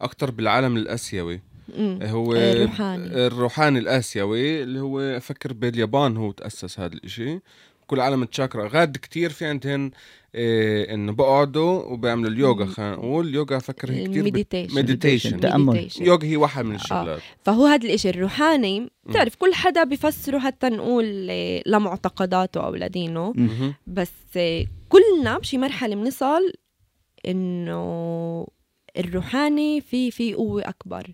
أكثر 0.00 0.30
بالعالم 0.30 0.76
الأسيوي 0.76 1.40
أمم. 1.78 1.98
هو 2.02 2.34
الروحاني. 2.34 3.26
الروحاني 3.26 3.78
الأسيوي 3.78 4.62
اللي 4.62 4.80
هو 4.80 5.00
أفكر 5.00 5.52
باليابان 5.52 6.16
هو 6.16 6.32
تأسس 6.32 6.80
هذا 6.80 6.94
الإشي 6.94 7.40
كل 7.86 8.00
عالم 8.00 8.22
التشاكرا 8.22 8.68
غاد 8.68 8.96
كتير 8.96 9.30
في 9.30 9.44
عندهن 9.44 9.90
إيه 10.34 10.94
إنه 10.94 11.12
بقعدوا 11.12 11.82
وبيعملوا 11.82 12.30
اليوغا 12.30 12.66
خلينا 12.66 12.96
نقول 12.96 13.28
اليوغا 13.28 13.56
أفكر 13.56 13.90
هي 13.92 14.04
كتير 14.04 14.20
ال 14.20 14.24
meditation. 14.24 14.74
meditation 14.76 15.40
تأمل. 15.40 15.88
يوغا 16.00 16.24
هي 16.24 16.36
واحد 16.36 16.64
من 16.64 16.74
الشغلات. 16.74 17.20
فهو 17.42 17.66
هذا 17.66 17.86
الإشي 17.86 18.10
الروحاني 18.10 18.90
بتعرف 19.06 19.34
كل 19.34 19.54
حدا 19.54 19.84
بيفسره 19.84 20.38
حتى 20.38 20.68
نقول 20.68 21.26
آه، 21.30 21.62
لمعتقداته 21.66 22.66
أو 22.66 22.74
لدينه. 22.74 23.34
بس 23.86 24.12
آه، 24.36 24.66
كلنا 24.88 25.38
بشي 25.38 25.58
مرحلة 25.58 25.94
بنصل 25.94 26.52
إنه 27.26 28.46
الروحاني 28.98 29.80
في 29.80 30.10
في 30.10 30.34
قوة 30.34 30.68
أكبر. 30.68 31.06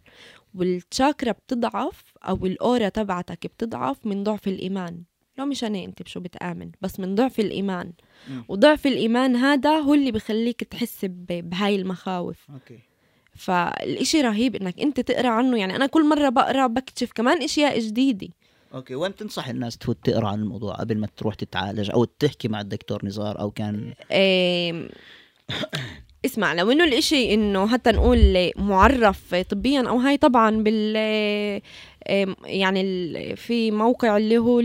والتشاكرا 0.55 1.33
بتضعف 1.33 2.05
أو 2.23 2.47
ال 2.47 2.55
aura 2.55 2.89
تبعتك 2.89 3.47
بتضعف 3.47 4.07
من 4.07 4.25
ضعف 4.25 4.49
الإيمان. 4.49 5.03
لو 5.39 5.47
مشان 5.47 5.75
أنت 5.75 6.03
بشو 6.03 6.21
بتآمن 6.21 6.71
بس 6.81 7.01
من 7.01 7.15
ضعف 7.15 7.41
الإيمان. 7.41 7.93
وضعف 8.49 8.87
الإيمان 8.87 9.37
هذا 9.37 9.71
هو 9.71 9.95
اللي 9.95 10.13
بخليك 10.13 10.65
تحس 10.65 10.99
بهاي 11.29 11.77
المخاوف. 11.77 12.37
أوكي. 12.51 12.79
فالإشي 13.35 14.21
رهيب 14.21 14.57
إنك 14.57 14.81
أنت 14.81 15.01
تقرأ 15.01 15.29
عنه 15.29 15.59
يعني 15.59 15.77
أنا 15.77 15.87
كل 15.87 16.09
مرة 16.09 16.29
بقرأ 16.29 16.67
بكتشف 16.67 17.13
كمان 17.13 17.43
إشياء 17.43 17.79
جديدة. 17.79 18.29
أوكي. 18.75 18.95
وين 18.95 19.11
بتنصح 19.11 19.49
الناس 19.49 19.79
تفوت 19.79 19.99
تقرأ 20.05 20.29
عن 20.29 20.39
الموضوع 20.41 20.75
قبل 20.75 20.99
ما 20.99 21.09
تروح 21.17 21.35
تتعالج 21.35 21.91
أو 21.91 22.05
تحكي 22.05 22.49
مع 22.49 22.61
الدكتور 22.61 23.07
نزار 23.07 23.41
أو 23.41 23.51
كان؟ 23.51 23.95
إيه 24.11 24.89
اسمع 26.25 26.53
لو 26.53 26.71
إنه 26.71 26.85
الإشي 26.85 27.35
إنه 27.35 27.69
حتى 27.69 27.91
نقول 27.91 28.51
معرف 28.57 29.35
طبيا 29.35 29.89
أو 29.89 29.99
هاي 29.99 30.17
طبعا 30.17 30.63
بال 30.63 30.97
يعني 32.45 32.81
ال- 32.81 33.37
في 33.37 33.71
موقع 33.71 34.17
اللي 34.17 34.39
هو 34.39 34.61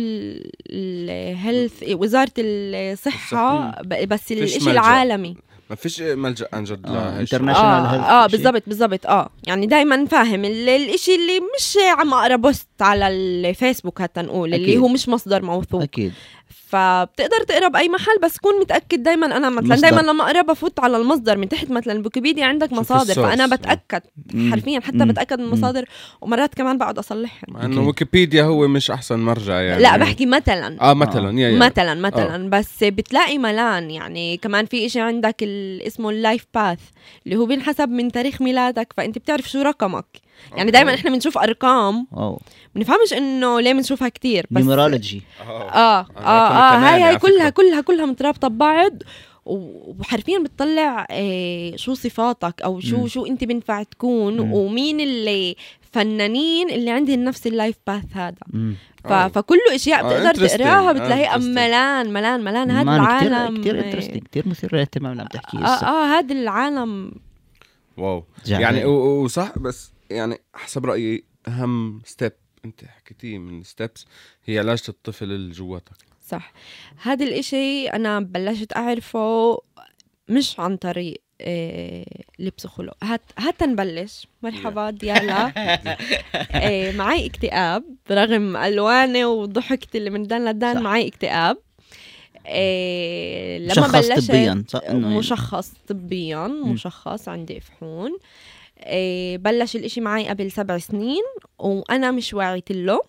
ال 0.70 0.86
health 0.86 1.84
وزارة 1.92 2.32
الصحة 2.38 3.72
ب- 3.82 4.08
بس 4.08 4.32
ملجأ. 4.32 4.72
العالمي 4.72 5.36
ما 5.70 5.76
فيش 5.76 6.02
ملجأ 6.02 6.48
عن 6.54 6.64
جد 6.64 6.86
آه، 6.86 7.26
international 7.26 7.40
آه, 7.56 7.92
health 7.98 8.04
آه. 8.10 8.28
بالضبط 8.28 8.64
بالضبط 8.68 9.06
آه 9.08 9.30
يعني 9.48 9.66
دائما 9.68 10.06
فاهم 10.06 10.46
ال- 10.46 10.70
الاشي 10.70 11.16
اللي 11.16 11.40
مش 11.58 11.78
عم 11.98 12.14
أقرأ 12.14 12.36
post 12.36 12.68
على 12.82 13.08
الفيسبوك 13.08 14.02
حتى 14.02 14.22
نقول 14.22 14.54
اللي 14.54 14.66
أكيد. 14.66 14.80
هو 14.80 14.88
مش 14.88 15.10
مصدر 15.10 15.42
موثوق 15.42 15.82
أكيد 15.82 16.14
فبتقدر 16.78 17.44
تقرا 17.48 17.68
باي 17.68 17.90
محل 17.90 18.18
بس 18.24 18.38
كون 18.38 18.60
متأكد 18.60 19.04
دائما 19.04 19.38
أنا 19.38 19.50
مثلا. 19.50 19.76
دائما 19.90 20.02
لما 20.02 20.24
اقرا 20.24 20.42
بفوت 20.42 20.80
على 20.80 20.98
المصدر 20.98 21.38
من 21.38 21.50
تحت 21.50 21.72
مثلا 21.72 22.00
ويكيبيديا 22.04 22.46
عندك 22.46 22.74
مصادر. 22.74 23.14
فأنا 23.14 23.48
بتأكد 23.56 24.02
مم. 24.34 24.52
حرفيا 24.52 24.80
حتى 24.80 24.98
مم. 24.98 25.08
بتأكد 25.08 25.40
من. 25.40 25.46
المصادر 25.46 25.86
ومرات 26.22 26.56
كمان 26.56 26.78
بقعد 26.78 26.98
اصلحهم 26.98 27.54
مع 27.54 27.66
إنه. 27.66 27.88
ويكيبيديا 27.88 28.44
هو 28.44 28.68
مش 28.68 28.92
أحسن 28.92 29.20
مرجع 29.20 29.62
يعني 29.62 29.84
لا 29.84 29.98
بحكي 29.98 30.26
مثلا 30.26 30.82
آه 30.82 30.94
مثلا 30.94 31.40
يا 31.40 31.50
يا 31.50 31.58
مثلا 31.58 31.94
مثلا 31.94 32.50
بس 32.50 32.84
بتلاقي 32.84 33.38
ملان 33.38 33.92
يعني 33.92 34.38
كمان 34.38 34.66
في 34.66 34.86
إشي 34.86 35.00
عندك 35.00 35.36
ال- 35.42 35.82
اسمه 35.82 36.10
ال 36.10 36.17
life 36.17 36.46
path 36.56 36.80
اللي 37.26 37.36
هو 37.36 37.46
بينحسب 37.46 37.90
من 37.90 38.12
تاريخ 38.12 38.42
ميلادك 38.42 38.94
فأنت 38.98 39.18
بتعرف 39.18 39.50
شو 39.50 39.62
رقمك 39.62 40.06
يعني 40.58 40.72
دائما 40.72 40.94
إحنا 40.94 41.10
بنشوف 41.10 41.38
أرقام 41.38 42.08
أوه 42.14 42.40
بنفهمش 42.76 43.14
إنه 43.14 43.60
ليه 43.60 43.74
بنشوفها 43.74 44.10
كتير 44.10 44.46
بس 44.52 44.62
numerology 44.62 45.22
آه 45.42 45.70
آه 45.72 46.08
آه, 46.18 46.20
آه 46.20 46.78
هاي 46.78 46.94
هاي 46.94 47.04
على 47.04 47.20
كلها. 47.20 47.50
كلها 47.50 47.82
كلها 47.82 48.06
مترابطة 48.06 48.48
ببعض 48.48 48.94
وحرفيا 49.46 50.40
بتطلع 50.40 51.08
آه 51.12 51.76
شو 51.76 51.94
صفاتك 51.94 52.62
أو 52.62 52.80
شو 52.80 52.98
مم. 52.98 53.08
شو 53.08 53.26
أنت 53.26 53.44
بينفع 53.44 53.84
تكون 53.84 54.42
مم. 54.42 54.54
ومين 54.54 55.00
اللي 55.00 55.56
فنانين 55.92 56.70
اللي 56.70 56.92
عندهم 56.92 57.24
نفس 57.24 57.48
ال 57.48 57.53
life 57.53 57.76
path 57.88 58.04
هذا. 58.14 58.36
ف... 59.04 59.12
آه. 59.12 59.28
فكله 59.28 59.76
أشياء 59.76 60.06
آه، 60.06 60.08
بتقدر. 60.32 60.48
تقراها 60.48 60.90
آه، 60.90 60.92
بتلاقيها 60.92 61.38
interesting. 61.38 61.42
ملان 61.42 62.14
ملان 62.14 62.44
ملان 62.44 62.72
هذا 62.72 62.96
العالم 62.96 63.62
كتير 63.62 63.80
آه، 63.80 63.84
interesting 63.84 64.24
كثير 64.32 64.48
مثير 64.48 64.70
للاهتمام 64.76 65.12
اللي 65.12 65.22
عم 65.22 65.28
تحكيه 65.28 65.60
آه 65.60 65.84
آه 65.86 66.06
هذا 66.06 66.34
العالم 66.34 67.12
واو 67.98 68.24
جعان. 68.46 68.62
يعني 68.62 68.86
وصح 68.86 69.60
بس 69.60 69.92
يعني 70.14 70.38
حسب 70.54 70.86
رأيي 70.86 71.24
أهم 71.48 72.02
step 72.06 72.32
أنت 72.66 72.86
حكيتيه 72.86 73.38
من 73.38 73.62
ال 73.62 73.69
steps 73.69 74.06
هي 74.46 74.60
علاجة 74.60 74.82
الطفل 74.90 75.26
اللي 75.32 75.52
جواتك. 75.54 75.96
صح. 76.28 76.54
هذا 77.02 77.26
الإشي 77.26 77.88
أنا 77.88 78.20
بلشت 78.20 78.76
أعرفه 78.78 79.58
مش 80.30 80.60
عن 80.60 80.78
طريق 80.78 81.22
إيه 81.42 82.06
البسيكولوج 82.40 82.94
هات 83.04 83.22
هات 83.38 83.64
نبلش 83.64 84.28
مرحبا 84.44 84.90
ديالا. 84.90 85.46
إيه 86.64 86.92
معي 86.98 87.26
اكتئاب 87.26 87.84
رغم 88.12 88.58
ألواني 88.58 89.26
وضحكتي 89.26 89.98
اللي 89.98 90.10
من 90.10 90.24
دان 90.24 90.46
لدان 90.46 90.76
صح. 90.76 90.82
معي 90.82 91.08
اكتئاب. 91.08 91.58
إيه 92.48 93.58
لما 93.60 93.72
مشخص 93.72 93.96
بلشت 94.10 94.32
طبياً، 94.32 94.64
صح؟ 94.68 94.80
إنه 94.90 95.08
يعني- 95.08 95.18
مشخص 95.20 95.74
طبيا 95.88 96.48
مشخص 96.48 97.28
عندي 97.30 97.60
فحون. 97.60 98.12
إيه 98.12 98.18
بلش 99.38 99.76
الإشي 99.76 100.02
معي 100.02 100.30
قبل 100.30 100.52
سبع 100.52 100.78
سنين 100.78 101.24
وأنا 101.60 102.12
مش 102.12 102.34
واعية 102.34 102.64
له 102.70 103.02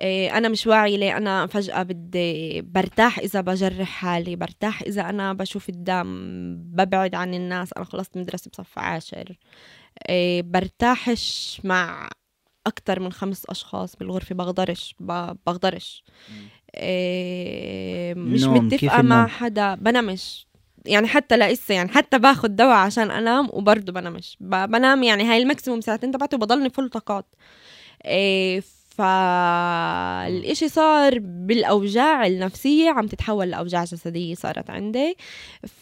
إيه 0.00 0.38
أنا 0.38 0.48
مش 0.48 0.66
واعي 0.66 0.96
ليه 0.96 1.16
أنا 1.16 1.46
فجأة 1.46 1.82
بدي 1.82 2.60
برتاح 2.62 3.18
إذا 3.18 3.40
بجرح 3.40 3.88
حالي 3.88 4.36
برتاح 4.36 4.82
إذا 4.82 5.08
أنا 5.08 5.32
بشوف 5.32 5.68
الدم 5.68 6.54
ببعد 6.56 7.14
عن 7.14 7.34
الناس 7.34 7.72
أنا 7.72 7.84
خلصت 7.84 8.16
مدرسة 8.16 8.50
بصف 8.50 8.78
عاشر. 8.78 9.38
إيه 10.08 10.42
برتاحش 10.42 11.60
مع 11.64 12.10
أكثر 12.66 13.00
من 13.00 13.12
خمس 13.12 13.46
أشخاص 13.48 13.96
بالغرفة 13.96 14.34
بقدرش 14.34 14.94
بقدرش 15.00 16.04
مش 18.16 18.44
متفقة 18.44 19.02
مع؟ 19.02 19.26
حدا 19.26 19.74
بنامش. 19.74 20.47
يعني 20.86 21.06
حتى 21.06 21.36
لسه 21.36 21.74
يعني 21.74 21.88
حتى 21.88 22.18
باخد 22.18 22.56
دواء 22.56 22.76
عشان 22.76 23.10
أنام 23.10 23.48
وبرضه 23.52 23.92
بنامش. 23.92 24.36
بنام 24.40 25.02
يعني 25.02 25.24
هاي 25.24 25.38
الماكسيموم 25.42 25.80
ساعتين 25.80 26.10
تبعته 26.12 26.36
وبضلني 26.36 26.70
فل 26.70 26.88
طاقات. 26.88 27.26
إيه 28.04 28.62
فالإشي 28.98 30.68
صار 30.68 31.18
بالأوجاع 31.18 32.26
النفسية 32.26 32.90
عم 32.90 33.06
تتحول 33.06 33.50
لأوجاع 33.50 33.84
جسدية 33.84 34.34
صارت 34.34 34.70
عندي. 34.70 35.16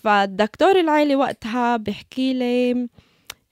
فالدكتور 0.03 0.81
العائلي 0.81 1.17
وقتها 1.17 1.77
بحكي 1.77 2.35
لي 2.35 2.89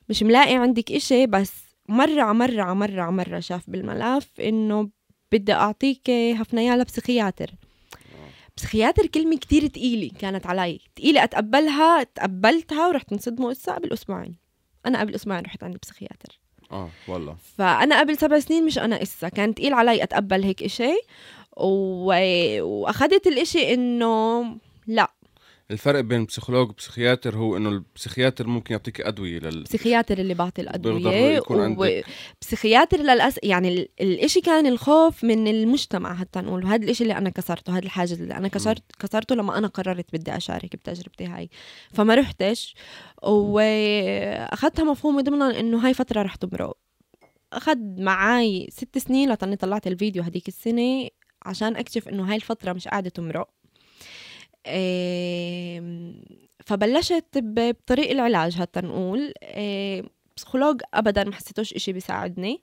مش 0.09 0.23
ملاقي 0.23 0.55
عندك 0.55 0.93
إشي 0.93 1.27
بس 1.27 1.53
مرة 1.89 2.33
مرة 2.33 2.75
مرة 2.75 3.11
مرة 3.11 3.41
شاف 3.41 3.71
بالملف 3.71 4.41
إنه 4.41 4.91
بدي 5.33 5.53
أعطيك 5.53 6.11
هفنية 6.11 6.77
لبسيخياتر 6.77 7.51
بسيخياتر 8.57 9.07
كلمة 9.07 9.37
كتير 9.37 9.67
تقيلة 9.67 10.11
كانت 10.19 10.47
علي. 10.47 10.81
تقيلة 10.97 11.25
أتقبلها 11.25 12.03
تقبلتها 12.03 12.89
ورحت 12.89 13.13
انصدمه 13.13 13.53
إسا 13.53 13.75
قبل 13.75 13.93
أسبوعين 13.93 14.37
أنا 14.87 15.01
قبل 15.01 15.15
أسبوعين 15.15 15.43
رحت 15.45 15.65
عند 15.65 15.77
بسيخياتر 15.83 16.41
آه 16.73 16.89
والله. 17.09 17.37
فأنا 17.59 18.01
قبل 18.01 18.17
سبع 18.19 18.39
سنين 18.39 18.65
مش 18.67 18.79
أنا 18.79 19.03
إسا. 19.03 19.29
كان 19.29 19.55
تقيل 19.55 19.75
علي 19.75 20.03
أتقبل 20.03 20.43
هيك 20.45 20.63
إشي. 20.63 20.93
و... 21.57 22.15
واخدت 22.63 23.27
الإشي 23.27 23.75
إنه 23.75 24.45
لا 24.87 25.13
الفرق 25.71 26.01
بين 26.01 26.25
بسيكولوج 26.25 26.69
وبسيخياتر 26.71 27.37
هو 27.37 27.57
إنه 27.57 27.69
البسيخياتر 27.69 28.47
ممكن 28.47 28.75
يعطيك 28.75 29.01
أدوية 29.01 29.39
لل 29.39 29.63
بسيخياتر 29.63 30.19
اللي 30.19 30.35
بعطي 30.35 30.63
الأدوية 30.63 30.95
يكون 31.37 31.61
عندك- 31.61 31.79
بسيخياتر 32.41 32.99
للأس 33.01 33.41
يعني 33.43 33.69
ال- 33.69 33.89
الإشي 34.01 34.41
كان 34.41 34.67
الخوف 34.67 35.25
من 35.25 35.49
المجتمع 35.49 36.15
حتى 36.15 36.41
نقول 36.41 36.65
هذا 36.67 36.85
الإشي 36.85 37.03
اللي 37.05 37.19
أنا 37.19 37.31
كسرته 37.31 37.73
هذا 37.79 37.85
الحاجز 37.85 38.21
اللي 38.23 38.35
أنا 38.37 38.49
كسرت 38.49 38.83
كسرته 38.99 39.35
لما 39.35 39.59
أنا 39.59 39.67
قررت 39.69 40.07
بدي 40.13 40.37
أشارك 40.37 40.77
بتجربتي 40.77 41.27
هاي. 41.27 41.49
فما 41.93 42.15
رحتش 42.15 42.75
واخذتها 43.23 44.85
مفهومي 44.85 45.23
ضمنا 45.23 45.61
إنه 45.61 45.87
هاي 45.87 45.95
فترة 45.95 46.23
رح 46.23 46.35
تمرق 46.37 46.77
أخذ 47.53 47.77
معي 47.99 48.69
ست 48.71 48.99
سنين 48.99 49.33
لتاني 49.33 49.57
طلعت 49.57 49.87
الفيديو 49.87 50.23
هديك 50.23 50.49
السنة 50.49 51.09
عشان 51.47 51.77
اكتشف 51.77 52.09
إنه 52.09 52.31
هاي 52.31 52.37
الفترة 52.37 52.73
مش 52.73 52.89
قاعدة 52.89 53.11
تمرق. 53.11 53.49
فبلشت 56.67 57.25
ب- 57.39 57.69
بطريق 57.71 58.11
العلاج 58.11 58.55
حتى 58.57 58.81
نقول. 58.81 59.33
آم، 59.43 60.09
بسيكولوج 60.37 60.81
ابدا 60.95 61.25
ما 61.25 61.33
حسيتوش 61.35 61.73
إشي 61.73 61.93
بيساعدني 61.93 62.61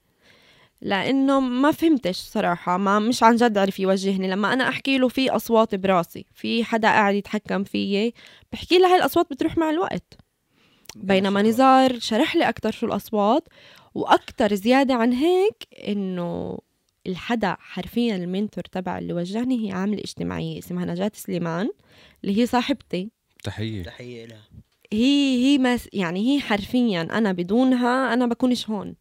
لأنه 0.82 1.40
ما 1.40 1.72
فهمتش 1.72 2.16
صراحة 2.18 2.78
ما 2.78 3.00
مش 3.00 3.24
عن 3.24 3.36
جد 3.36 3.58
عرف 3.58 3.80
يوجهني. 3.80 4.28
لما 4.32 4.54
أنا 4.54 4.70
أحكي 4.70 4.98
له 4.98 5.08
في 5.08 5.30
أصوات 5.30 5.76
براسي 5.76 6.26
في 6.34 6.64
حدا 6.64 6.88
قاعد 6.88 7.16
يتحكم 7.16 7.64
فيي 7.64 8.14
بحكي 8.52 8.78
له 8.80 8.88
هاي 8.94 8.98
الأصوات 9.00 9.28
بتروح 9.32 9.58
مع 9.58 9.70
الوقت. 9.70 10.14
بينما 10.96 11.42
نزار 11.42 12.00
شرح 12.00 12.36
لي 12.36 12.50
أكثر 12.50 12.72
شو 12.72 12.86
الأصوات 12.86 13.48
وأكثر 13.96 14.56
زيادة 14.56 14.94
عن 14.94 15.14
هيك 15.14 15.68
إنه 15.88 16.58
الحدا 17.08 17.58
حرفيا 17.60 18.16
المنتور 18.16 18.64
تبع 18.64 18.98
اللي 18.98 19.14
وجهني 19.14 19.68
هي 19.68 19.72
عامله 19.72 20.00
اجتماعية 20.00 20.60
اسمها 20.60 20.86
نجاة 20.86 21.12
سليمان 21.16 21.70
اللي 22.24 22.42
هي 22.42 22.46
صاحبتي. 22.46 23.10
تحية. 23.44 23.84
تحية 23.84 24.26
لها. 24.26 24.42
هي 24.94 25.46
هي 25.46 25.58
مس 25.58 25.88
يعني 25.94 26.36
هي 26.36 26.40
حرفيا 26.40 27.02
أنا 27.02 27.32
بدونها 27.32 28.14
أنا 28.14 28.26
بكونش 28.26 28.70
هون. 28.70 28.96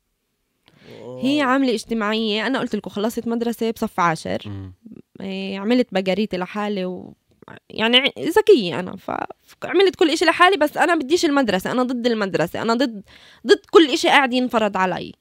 هي 1.22 1.40
عاملة 1.40 1.74
اجتماعية 1.74 2.46
أنا 2.46 2.58
قلت 2.58 2.76
لكم 2.76 2.90
خلصت 2.90 3.28
مدرسة 3.28 3.70
بصف 3.70 4.00
عاشر. 4.00 4.72
إيه، 5.20 5.58
عملت 5.58 5.88
بقريتي 5.92 6.36
لحالي 6.36 6.84
و 6.84 7.14
يعني 7.70 8.12
ذكية 8.18 8.80
أنا 8.80 8.96
فعملت 8.96 9.96
كل 9.96 10.10
إشي 10.10 10.24
لحالي 10.24 10.56
بس 10.56 10.76
أنا 10.76 10.94
بديش 10.94 11.24
المدرسة 11.24 11.70
أنا 11.70 11.82
ضد 11.82 12.06
المدرسة 12.06 12.62
أنا 12.62 12.74
ضد 12.74 13.02
ضد 13.46 13.60
كل 13.70 13.90
إشي 13.90 14.08
قاعد 14.08 14.32
ينفرض 14.32 14.76
علي. 14.76 15.12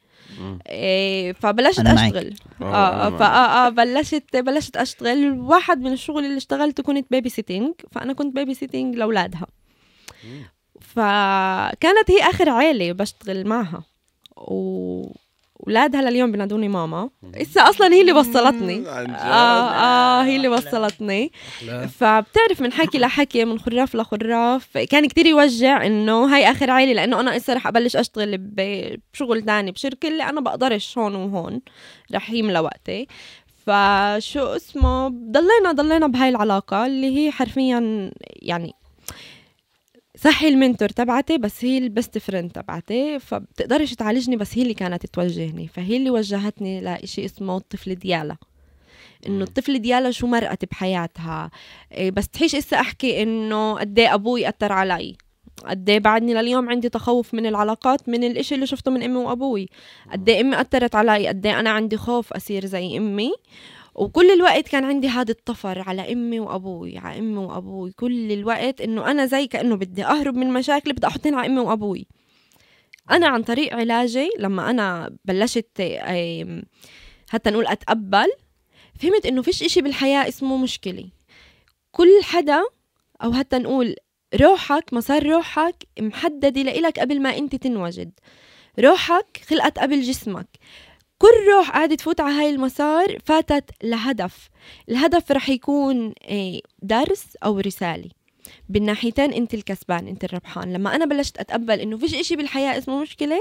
إيه 0.69 1.33
فبلشت 1.33 1.79
أنا 1.79 1.93
معك. 1.93 2.15
أشتغل. 2.15 2.33
آه، 2.61 3.07
آه 3.07 3.23
آه 3.25 3.69
بلشت 3.69 4.35
بلشت 4.35 4.77
أشتغل. 4.77 5.39
واحد 5.39 5.81
من 5.81 5.93
الشغل 5.93 6.25
اللي 6.25 6.37
اشتغلته 6.37 6.83
كنت 6.83 7.07
babysitting 7.11 7.73
فأنا 7.91 8.13
كنت 8.13 8.35
babysitting 8.35 8.95
لاولادها. 8.95 9.47
فكانت 10.81 12.11
هي 12.11 12.21
آخر 12.21 12.49
عيلة 12.49 12.91
بشتغل 12.91 13.47
معها. 13.47 13.83
و 14.37 15.03
اولادها 15.67 16.01
لليوم 16.01 16.31
بنادوني 16.31 16.69
ماما. 16.69 17.09
هسه 17.41 17.69
أصلا 17.69 17.93
هي 17.93 18.01
اللي 18.01 18.13
وصلتني. 18.13 18.79
جد؟ 18.79 18.87
آه 18.87 19.69
آه 19.69 20.23
هي 20.23 20.35
اللي 20.35 20.47
وصلتني. 20.47 21.31
فبتعرف 21.99 22.61
من 22.61 22.71
حكي 22.71 22.99
لحكي 22.99 23.45
من 23.45 23.59
خراف 23.59 23.95
لخراف. 23.95 24.77
كان 24.77 25.07
كتير 25.07 25.25
يوجع 25.25 25.85
إنه 25.85 26.35
هاي 26.35 26.51
آخر 26.51 26.71
عيلة 26.71 26.93
لأنه 26.93 27.19
أنا 27.19 27.37
هسه 27.37 27.53
رح 27.53 27.67
أبلش 27.67 27.95
أشتغل 27.95 28.37
بشغل 28.37 29.41
تاني 29.41 29.71
بشركة 29.71 30.07
اللي 30.07 30.23
أنا 30.23 30.41
بقدرش 30.41 30.97
هون 30.97 31.15
وهون. 31.15 31.61
رح 32.13 32.29
يملى 32.29 32.59
وقتي 32.59 33.07
فشو 33.65 34.43
اسمه 34.43 35.07
ضلينا 35.07 35.71
ضلينا 35.71 36.07
بهاي 36.07 36.29
العلاقة 36.29 36.85
اللي 36.85 37.17
هي 37.17 37.31
حرفيا 37.31 38.11
يعني 38.21 38.73
صحي 40.21 40.47
ال 40.47 40.53
mentor 40.53 40.89
تبعتي 40.89 41.37
بس 41.37 41.65
هي 41.65 41.77
ال 41.77 41.85
best 41.85 42.17
friend 42.17 42.51
تبعتي 42.51 43.19
فبتقدرش 43.19 43.93
تعالجني 43.93 44.35
بس 44.35 44.57
هي 44.57 44.61
اللي 44.61 44.73
كانت 44.73 45.05
توجهني 45.05 45.67
فهي 45.67 45.97
اللي 45.97 46.09
وجهتني 46.09 46.81
لإشي 46.81 47.25
اسمه 47.25 47.57
الطفل 47.57 47.95
ديالا. 47.95 48.35
إنه 49.27 49.43
الطفل 49.43 49.79
ديالا 49.79 50.11
شو 50.11 50.27
مرقت 50.27 50.65
بحياتها؟ 50.65 51.51
إيه 51.91 52.11
بس 52.11 52.27
تحيش 52.27 52.55
إسا 52.55 52.79
أحكي 52.79 53.23
إنه 53.23 53.73
قد 53.73 53.99
إيه 53.99 54.13
أبوي 54.13 54.49
اثر 54.49 54.71
علي؟ 54.71 55.15
قد 55.65 55.89
إيه 55.89 55.99
بعدني 55.99 56.33
لليوم 56.33 56.69
عندي 56.69 56.89
تخوف 56.89 57.33
من 57.33 57.45
العلاقات 57.45 58.09
من 58.09 58.23
الإشي 58.23 58.55
اللي 58.55 58.65
شفته 58.65 58.91
من 58.91 59.03
أمي 59.03 59.17
وأبوي؟ 59.17 59.69
قد 60.11 60.29
إيه 60.29 60.41
أمي 60.41 60.61
أثرت 60.61 60.95
علي؟ 60.95 61.27
قد 61.27 61.45
إيه 61.45 61.59
أنا 61.59 61.69
عندي 61.69 61.97
خوف 61.97 62.33
أصير 62.33 62.65
زي 62.65 62.97
أمي؟ 62.97 63.31
وكل 63.99 64.31
الوقت 64.31 64.67
كان 64.67 64.83
عندي 64.83 65.07
هذا 65.07 65.31
الطفر 65.31 65.79
على 65.79 66.13
أمي 66.13 66.39
وأبوي 66.39 66.97
على 66.97 67.19
أمي 67.19 67.37
وأبوي. 67.37 67.91
كل 67.91 68.31
الوقت 68.31 68.81
إنه 68.81 69.11
أنا 69.11 69.25
زي 69.25 69.47
كأنه 69.47 69.75
بدي 69.75 70.05
أهرب 70.05 70.35
من 70.35 70.53
مشاكلي 70.53 70.93
بدي 70.93 71.07
أحطين 71.07 71.35
على 71.35 71.47
أمي 71.47 71.59
وأبوي. 71.59 72.07
أنا 73.11 73.27
عن 73.27 73.43
طريق 73.43 73.75
علاجي 73.75 74.29
لما 74.39 74.69
أنا 74.69 75.15
بلشت 75.25 75.81
حتى 77.29 77.49
نقول 77.49 77.67
أتقبل 77.67 78.27
فهمت 78.99 79.25
إنه 79.25 79.41
فيش 79.41 79.63
إشي 79.63 79.81
بالحياة 79.81 80.27
اسمه 80.27 80.57
مشكلة. 80.57 81.09
كل 81.91 82.23
حدا 82.23 82.63
أو 83.23 83.33
حتى 83.33 83.57
نقول 83.57 83.95
روحك 84.41 84.93
مسار 84.93 85.27
روحك 85.27 85.87
محددة 85.99 86.61
لإلك 86.61 86.99
قبل 86.99 87.21
ما 87.21 87.37
أنت 87.37 87.55
تنوجد. 87.55 88.11
روحك 88.79 89.41
خلقت 89.49 89.79
قبل 89.79 90.01
جسمك. 90.01 90.47
كل 91.19 91.51
روح 91.55 91.71
قاعدة 91.71 91.95
تفوت 91.95 92.19
على 92.19 92.33
هاي 92.33 92.49
المسار 92.49 93.17
فاتت 93.25 93.69
لهدف. 93.83 94.49
الهدف 94.89 95.31
رح 95.31 95.49
يكون 95.49 96.13
إيه، 96.27 96.61
درس 96.81 97.25
أو 97.43 97.59
رسالة. 97.59 98.09
بالناحيتين 98.69 99.33
أنت 99.33 99.53
الكسبان 99.53 100.07
أنت 100.07 100.23
الربحان. 100.23 100.73
لما 100.73 100.95
أنا 100.95 101.05
بلشت 101.05 101.37
أتقبل 101.37 101.79
إنه 101.79 101.97
فيش 101.97 102.13
إشي 102.15 102.35
بالحياة 102.35 102.77
اسمه 102.77 103.01
مشكلة 103.01 103.39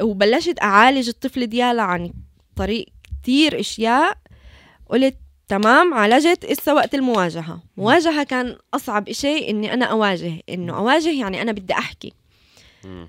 وبلشت 0.00 0.62
أعالج 0.62 1.08
الطفل 1.08 1.46
ديالا 1.46 1.82
عن 1.82 2.12
طريق 2.56 2.86
كتير 3.22 3.60
أشياء 3.60 4.18
قلت 4.88 5.16
تمام 5.48 5.94
عالجت 5.94 6.44
إسا 6.44 6.72
وقت 6.72 6.94
المواجهة. 6.94 7.62
مواجهة 7.76 8.22
كان 8.22 8.56
أصعب 8.74 9.08
إشي 9.08 9.50
إني 9.50 9.72
أنا 9.74 9.84
أواجه. 9.84 10.32
إنه 10.48 10.76
أواجه 10.78 11.20
يعني 11.20 11.42
أنا 11.42 11.52
بدي. 11.52 11.74
مم. 12.84 13.08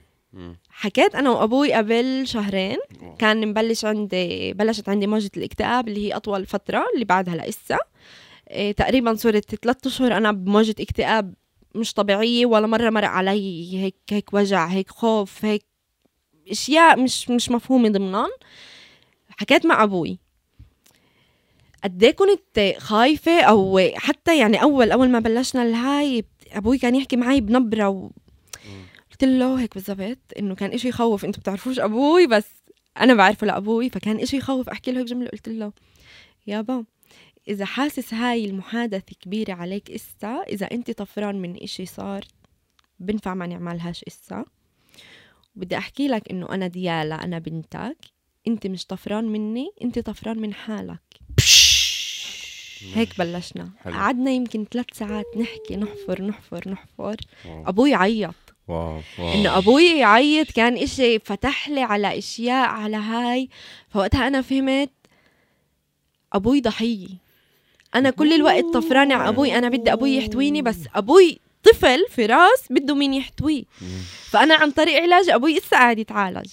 حكيت 0.69 1.15
أنا 1.15 1.29
وأبوي 1.29 1.73
قبل 1.73 2.27
شهرين 2.27 2.77
كان 3.19 3.47
مبلش 3.47 3.85
عندي 3.85 4.53
بلشت 4.53 4.89
عندي 4.89 5.07
موجة 5.07 5.31
الاكتئاب 5.37 5.87
اللي 5.87 6.07
هي 6.07 6.15
أطول 6.15 6.45
فترة 6.45 6.85
اللي 6.93 7.05
بعدها 7.05 7.35
لإسا. 7.35 7.77
إيه 8.51 8.71
تقريبا 8.71 9.15
صرت 9.15 9.55
ثلاثة 9.55 9.87
أشهر 9.87 10.17
أنا 10.17 10.31
بموجة 10.31 10.75
اكتئاب 10.79 11.33
مش 11.75 11.93
طبيعية 11.93 12.45
ولا 12.45 12.67
مرة 12.67 12.89
مرق 12.89 13.07
علي 13.07 13.77
هيك 13.83 13.95
هيك 14.09 14.33
وجع 14.33 14.67
هيك 14.67 14.91
خوف 14.91 15.45
هيك 15.45 15.65
أشياء 16.51 16.99
مش 16.99 17.29
مش 17.29 17.51
مفهومة 17.51 17.89
ضمنهم. 17.89 18.29
حكيت 19.29 19.65
مع 19.65 19.83
أبوي. 19.83 20.19
قد 21.83 22.03
إيه 22.03 22.11
كنت 22.11 22.73
خايفة 22.77 23.41
أو 23.41 23.79
حتى 23.95 24.39
يعني 24.39 24.61
أول 24.61 24.91
أول 24.91 25.09
ما 25.09 25.19
بلشنا 25.19 25.63
الهاي 25.63 26.23
أبوي 26.51 26.77
كان 26.77 26.95
يحكي 26.95 27.15
معي 27.15 27.41
بنبرة 27.41 27.89
و... 27.89 28.09
قلت 29.21 29.29
له 29.29 29.61
هيك 29.61 29.73
بالضبط 29.73 30.17
إنه 30.39 30.55
كان 30.55 30.71
إشي 30.71 30.87
يخوف 30.87 31.25
أنتوا 31.25 31.41
بتعرفوش 31.41 31.79
أبوي 31.79 32.27
بس 32.27 32.45
أنا 32.99 33.13
بعرفه 33.13 33.47
لأبوي 33.47 33.89
فكان 33.89 34.19
إشي 34.19 34.37
يخوف 34.37 34.69
أحكي 34.69 34.91
له 34.91 34.99
هيك 34.99 35.07
جملة 35.07 35.29
قلت 35.29 35.49
له 35.49 35.73
يابا 36.47 36.85
إذا 37.47 37.65
حاسس 37.65 38.13
هاي 38.13 38.45
المحادثة 38.45 39.15
كبيرة 39.21 39.53
عليك 39.53 39.91
إسا 39.91 40.43
إذا 40.49 40.65
أنت 40.71 40.91
طفران 40.91 41.41
من 41.41 41.63
إشي 41.63 41.85
صار 41.85 42.25
بنفع 42.99 43.33
ما 43.33 43.47
نعملهاش 43.47 44.03
إسا. 44.07 44.45
بدي 45.55 45.77
أحكي 45.77 46.07
لك 46.07 46.31
إنه 46.31 46.49
أنا 46.49 46.67
ديالا 46.67 47.23
أنا 47.23 47.39
بنتك 47.39 47.97
أنت 48.47 48.67
مش 48.67 48.85
طفران 48.85 49.25
مني 49.25 49.69
أنت 49.81 49.99
طفران 49.99 50.39
من 50.39 50.53
حالك. 50.53 51.19
هيك 52.93 53.17
بلشنا. 53.17 53.71
قعدنا 53.85 54.31
يمكن 54.31 54.65
ثلاث 54.71 54.85
ساعات 54.93 55.25
نحكي 55.37 55.75
نحفر 55.75 56.21
نحفر 56.21 56.69
نحفر. 56.69 57.15
واو. 57.45 57.67
أبوي 57.67 57.93
عيط. 57.93 58.35
واو 58.69 59.01
واو. 59.19 59.33
إنه 59.33 59.57
أبوي 59.57 59.85
يعيط 59.85 60.51
كان 60.51 60.77
إشي 60.77 61.19
فتح 61.19 61.69
لي 61.69 61.81
على 61.81 62.17
أشياء 62.17 62.67
على 62.67 62.97
هاي. 62.97 63.49
فوقتها 63.89 64.27
أنا 64.27 64.41
فهمت 64.41 64.89
أبوي 66.33 66.61
ضحية. 66.61 67.07
أنا 67.95 68.09
كل 68.09 68.33
الوقت 68.33 68.65
طفرانة 68.73 69.15
على 69.15 69.29
أبوي. 69.29 69.57
أنا 69.57 69.69
بدي 69.69 69.93
أبوي 69.93 70.17
يحتويني 70.17 70.61
بس 70.61 70.77
أبوي 70.95 71.39
طفل 71.63 72.05
في 72.09 72.25
راس 72.25 72.63
بده 72.69 72.95
مين 72.95 73.13
يحتويه. 73.13 73.63
فأنا 74.29 74.55
عن 74.55 74.71
طريق 74.71 75.01
علاج 75.01 75.29
أبوي 75.29 75.57
لسه 75.57 75.77
قاعد 75.77 75.99
يتعالج. 75.99 76.49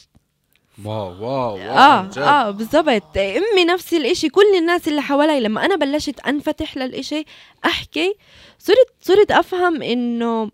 واو 0.85 1.25
واو 1.25 1.55
واو 1.55 1.61
آه 1.61 2.03
جد. 2.03 2.19
آه 2.19 2.51
بالضبط. 2.51 3.17
أمي 3.17 3.65
نفس 3.65 3.95
الإشي. 3.95 4.29
كل 4.29 4.55
الناس 4.59 4.89
اللي 4.89 5.03
حوالي 5.03 5.41
لما 5.41 5.65
أنا 5.65 5.77
بلشت 5.77 6.21
أنفتح 6.21 6.77
للإشي 6.77 7.25
أحكي 7.65 8.15
صرت 8.59 8.89
صرت 9.01 9.31
أفهم 9.31 9.83
إنه 9.83 10.51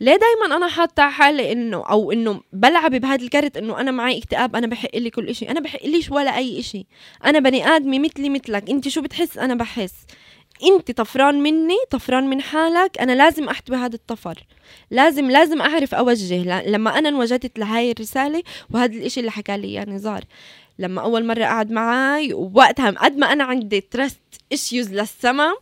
ليه 0.00 0.16
دايما 0.16 0.56
أنا 0.56 0.68
حاطة 0.68 1.08
حالي 1.10 1.52
إنه 1.52 1.84
أو 1.90 2.12
إنه 2.12 2.40
بلعب 2.52 2.94
بهذا 2.94 3.22
الكرت 3.22 3.56
إنه 3.56 3.80
أنا 3.80 3.90
معي 3.90 4.18
اكتئاب 4.18 4.56
أنا 4.56 4.66
بحق 4.66 4.96
لي 4.96 5.10
كل 5.10 5.28
إشي. 5.28 5.50
أنا 5.50 5.60
بحق 5.60 5.86
ليش 5.86 6.10
ولا 6.10 6.36
أي 6.36 6.60
إشي. 6.60 6.86
أنا 7.24 7.38
بني 7.38 7.68
آدمي 7.68 7.98
مثلي 7.98 8.28
مثلك. 8.28 8.70
أنت 8.70 8.88
شو 8.88 9.02
بتحس؟ 9.02 9.38
أنا 9.38 9.54
بحس. 9.54 9.94
أنت 10.62 10.90
طفران 10.90 11.42
مني 11.42 11.76
طفران 11.90 12.30
من 12.30 12.40
حالك. 12.40 12.98
أنا 13.00 13.12
لازم 13.12 13.48
احتوي 13.48 13.76
هذا 13.76 13.94
الطفر. 13.94 14.46
لازم 14.90 15.30
لازم 15.30 15.60
أعرف 15.60 15.94
أوجه. 15.94 16.62
لما 16.68 16.98
أنا 16.98 17.08
انوجدت 17.08 17.58
لهاي 17.58 17.90
الرسالة 17.90 18.42
وهذا 18.70 18.92
الإشي 18.92 19.20
اللي 19.20 19.30
حكى 19.30 19.56
لي 19.56 19.66
إياه 19.68 19.84
نزار. 19.84 20.24
لما 20.78 21.02
أول 21.02 21.26
مرة 21.26 21.44
قعد 21.44 21.70
معي 21.70 22.34
ووقتها 22.34 22.90
قد 22.90 23.16
ما 23.16 23.32
أنا 23.32 23.44
عندي 23.44 23.80
trust 23.80 24.20
issues 24.52 24.92
للسما 24.92 25.54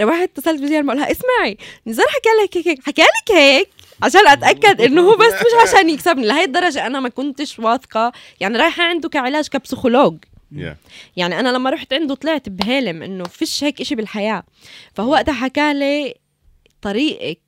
روحت 0.00 0.38
اتصلت 0.38 0.62
بزيار 0.62 0.82
بقولها 0.82 1.10
اسمعي 1.10 1.58
نزار 1.86 2.06
حكى 2.08 2.28
لك 2.44 2.56
هيك 2.56 2.68
هيك 2.68 2.86
حكى 2.86 3.02
لك 3.02 3.36
هيك 3.36 3.68
عشان 4.02 4.28
أتأكد 4.28 4.80
إنه 4.80 5.02
هو 5.02 5.16
بس 5.16 5.32
مش 5.32 5.68
عشان 5.68 5.90
يكسبني. 5.90 6.26
لهي 6.26 6.44
الدرجة 6.44 6.86
أنا 6.86 7.00
ما 7.00 7.08
كنتش 7.08 7.58
واثقة 7.58 8.12
يعني 8.40 8.58
رايحة 8.58 8.82
عنده 8.82 9.08
كعلاج 9.08 9.48
ك 9.48 9.53
psychologue. 9.53 10.16
Yeah. 10.54 10.76
يعني 11.16 11.40
أنا 11.40 11.48
لما 11.48 11.70
رحت 11.70 11.92
عنده 11.92 12.14
طلعت 12.14 12.48
بهالم 12.48 13.02
إنه 13.02 13.24
فيش 13.24 13.64
هيك 13.64 13.80
إشي 13.80 13.94
بالحياة. 13.94 14.42
فهو 14.94 15.12
وقتها 15.12 15.32
حكى 15.32 15.74
لي 15.74 16.14
طريقك 16.82 17.40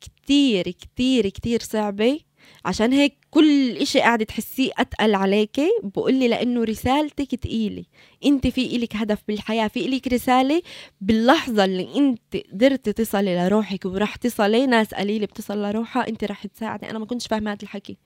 كتير 0.00 0.62
كتير 0.62 1.28
كتير 1.28 1.62
صعبة. 1.62 2.20
عشان 2.64 2.92
هيك 2.92 3.16
كل 3.30 3.70
إشي 3.76 4.00
قاعدة 4.00 4.24
تحسيه 4.24 4.70
أتقل 4.78 5.14
عليكي. 5.14 5.68
بقول 5.82 6.14
لي 6.14 6.28
لأنه 6.28 6.64
رسالتك 6.64 7.34
تقيلة. 7.34 7.84
أنت 8.24 8.46
في 8.46 8.76
إلك 8.76 8.96
هدف 8.96 9.18
بالحياة 9.28 9.68
في 9.68 9.86
إلك 9.86 10.08
رسالة 10.08 10.62
باللحظة 11.00 11.64
اللي 11.64 11.88
أنت 11.96 12.36
قدرت 12.52 12.88
تصلي 12.88 13.36
لروحك 13.36 13.84
ورح 13.84 14.16
تصلي. 14.16 14.66
ناس 14.66 14.94
قليلة 14.94 15.26
بتصل 15.26 15.62
لروحها 15.62 16.08
أنت 16.08 16.24
رح 16.24 16.46
تساعدي. 16.46 16.90
أنا 16.90 16.98
ما 16.98 17.06
كنتش 17.06 17.26
فاهمة 17.26 17.50
هذا 17.52 17.58
الحكي. 17.62 17.96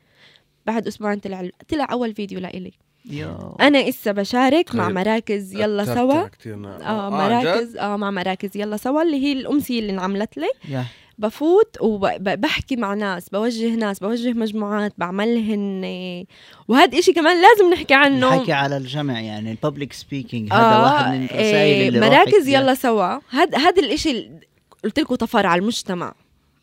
بعد 0.66 0.86
أسبوعين 0.86 1.18
طلع 1.18 1.50
طلع 1.68 1.86
أول 1.92 2.14
فيديو 2.14 2.40
لإلي. 2.40 2.72
يا. 3.10 3.54
أنا 3.60 3.88
إسا 3.88 4.12
بشارك 4.12 4.74
مع 4.74 4.86
طيب. 4.86 4.94
مراكز 4.94 5.54
يلا 5.54 5.84
سوا. 5.84 6.28
نا- 6.46 6.90
آه 6.90 7.10
مراكز 7.10 7.76
آه 7.76 7.96
مع 7.96 8.10
مراكز 8.10 8.56
يلا 8.56 8.76
سوا 8.76 9.02
اللي 9.02 9.16
هي 9.16 9.32
الامسيه 9.32 9.78
اللي 9.80 9.92
انعملت 9.92 10.36
لي. 10.38 10.48
yeah. 10.68 10.84
بفوت 11.18 11.76
وبحكي 11.80 12.76
مع 12.76 12.94
ناس 12.94 13.28
بوجه 13.28 13.74
ناس 13.74 13.98
بوجه 13.98 14.32
مجموعات 14.32 14.92
بعملهن 14.98 15.82
آه، 15.84 16.24
وهذا 16.68 16.98
إشي 16.98 17.12
كمان 17.12 17.42
لازم 17.42 17.72
نحكي 17.72 17.94
عنه. 17.94 18.34
الحكي 18.34 18.52
على 18.52 18.76
الجمع 18.76 19.20
يعني 19.20 19.50
ال 19.50 19.56
public 19.56 19.92
speaking 19.92 20.52
هذا 20.52 20.78
واحد 20.78 21.14
من 21.14 21.24
الرسائل 21.24 21.80
إيه، 21.80 21.88
اللي 21.88 22.00
مراكز 22.00 22.48
يلا 22.48 22.74
سوا. 22.74 23.18
هذا 23.30 23.58
هذا 23.58 23.82
الإشي 23.82 24.10
اللي 24.10 24.40
قلت 24.84 25.00
لكم 25.00 25.14
طفر 25.14 25.46
على 25.46 25.60
المجتمع 25.60 26.14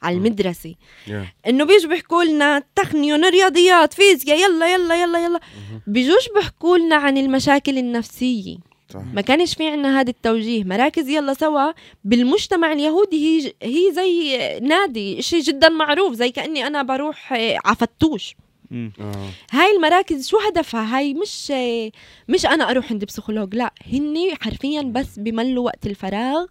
على 0.04 0.16
المدرسة. 0.18 0.76
Yeah. 1.08 1.12
إنه 1.48 1.66
بيجوا 1.66 1.90
بيحكوا 1.90 2.24
لنا 2.24 2.64
تقنيون 2.76 3.30
رياضيات 3.30 3.94
فيزياء 3.94 4.38
يلا 4.38 4.74
يلا 4.74 5.04
يلا 5.04 5.26
يلا. 5.26 5.40
بيجوش 5.88 6.30
بيحكوا 6.36 6.78
لنا 6.78 6.96
عن 6.96 7.18
المشاكل 7.18 7.78
النفسية. 7.78 8.58
صح. 8.94 9.02
ما 9.14 9.22
كانش 9.22 9.54
في 9.54 9.68
عنا 9.68 10.00
هذا 10.00 10.10
التوجيه 10.10 10.64
مراكز 10.64 11.10
يلا 11.10 11.34
سوا 11.34 11.72
بالمجتمع 12.04 12.72
اليهودي 12.72 13.18
هي 13.18 13.54
هي 13.64 13.92
زي 13.94 14.38
نادي 14.60 15.22
شيء 15.22 15.42
جدا 15.42 15.70
معروف 15.70 16.14
زي 16.14 16.32
كأني 16.32 16.68
أنا 16.68 16.84
بروح 16.84 17.34
آه، 17.34 17.58
عفتوش. 17.66 18.36
آه. 18.74 19.30
هاي 19.52 19.76
المراكز 19.76 20.28
شو 20.28 20.38
هدفها 20.48 20.98
هاي 20.98 21.14
مش 21.14 21.52
آه، 21.52 21.92
مش 22.30 22.46
أنا 22.46 22.70
أروح 22.72 22.92
عند 22.92 23.06
بسيكولوج 23.06 23.56
لا 23.56 23.74
هني 23.94 24.36
حرفيا 24.36 24.82
بس 24.82 25.20
بملوا 25.20 25.66
وقت 25.66 25.86
الفراغ 25.88 26.46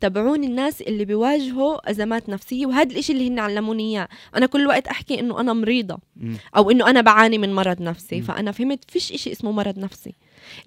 تبعون 0.00 0.44
الناس 0.44 0.82
اللي 0.82 1.04
بيواجهوا 1.04 1.90
أزمات 1.90 2.28
نفسية 2.28 2.66
وهذا 2.66 2.90
الإشي 2.92 3.12
اللي 3.12 3.28
هن 3.28 3.38
علموني 3.38 3.82
إياه 3.90 4.08
أنا 4.36 4.46
كل 4.46 4.66
وقت 4.66 4.86
أحكي 4.88 5.20
إنه 5.20 5.40
أنا 5.40 5.52
مريضة 5.52 5.98
مم. 6.16 6.36
أو 6.56 6.70
إنه 6.70 6.90
أنا 6.90 7.00
بعاني 7.00 7.38
من 7.38 7.54
مرض 7.54 7.82
نفسي. 7.82 8.20
فأنا 8.22 8.52
فهمت 8.52 8.90
فيش 8.90 9.12
إشي 9.12 9.32
اسمه 9.32 9.52
مرض 9.52 9.78
نفسي 9.78 10.14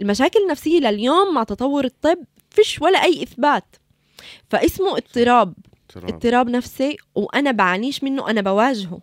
المشاكل 0.01 0.39
النفسية 0.39 0.79
لليوم 0.79 1.33
مع 1.33 1.43
تطور 1.43 1.85
الطب 1.85 2.17
فيش 2.49 2.81
ولا 2.81 3.03
أي 3.03 3.23
إثبات. 3.23 3.75
فاسمه 4.49 4.97
اضطراب. 4.97 5.53
ترى. 5.89 6.03
اضطراب 6.03 6.49
نفسي 6.49 6.97
وأنا 7.15 7.51
بعانيش 7.51 8.03
منه 8.03 8.29
أنا 8.29 8.41
بواجهه. 8.41 8.99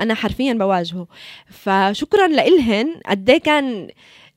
أنا 0.00 0.14
حرفيا 0.14 0.52
بواجهه. 0.52 1.06
فشكرا 1.50 2.26
لإلهن 2.28 3.00
قد 3.06 3.30
إيه 3.30 3.38
كان 3.38 3.90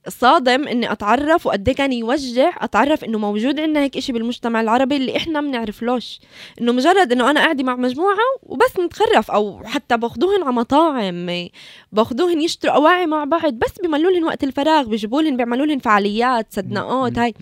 صادم 0.08 0.68
إني 0.68 0.92
أتعرف 0.92 1.48
وقد 1.48 1.70
إيه 1.70 1.76
كان 1.76 1.94
يوجع 1.94 2.54
أتعرف 2.62 3.04
إنه 3.04 3.20
موجود 3.20 3.60
عندنا 3.60 3.80
هيك 3.80 3.98
إشي 3.98 4.14
بالمجتمع 4.14 4.62
العربي 4.62 4.96
اللي 4.96 5.18
إحنا 5.18 5.42
بنعرفلوش 5.42 6.20
إنه 6.62 6.72
مجرد 6.72 7.12
إنه 7.12 7.30
أنا 7.32 7.40
قاعدة 7.40 7.64
مع 7.64 7.76
مجموعة 7.76 8.18
وبس 8.44 8.80
نتخرف 8.80 9.32
أو 9.32 9.62
حتى 9.66 9.98
باخذوهن 9.98 10.44
على 10.44 10.54
مطاعم 10.54 11.48
باخذوهن 11.92 12.42
يشتروا 12.42 12.74
أواعي 12.76 13.06
مع 13.06 13.24
بعض 13.24 13.54
بس 13.54 13.74
بملوا 13.84 14.12
لهم 14.12 14.24
وقت 14.24 14.44
الفراغ 14.44 14.84
بيجيبوا 14.88 15.22
لهم 15.22 15.38
بيعملوا 15.38 15.66
لهم 15.66 15.80
فعاليات 15.80 16.48
سدناءات 16.50 17.18
هاي. 17.20 17.34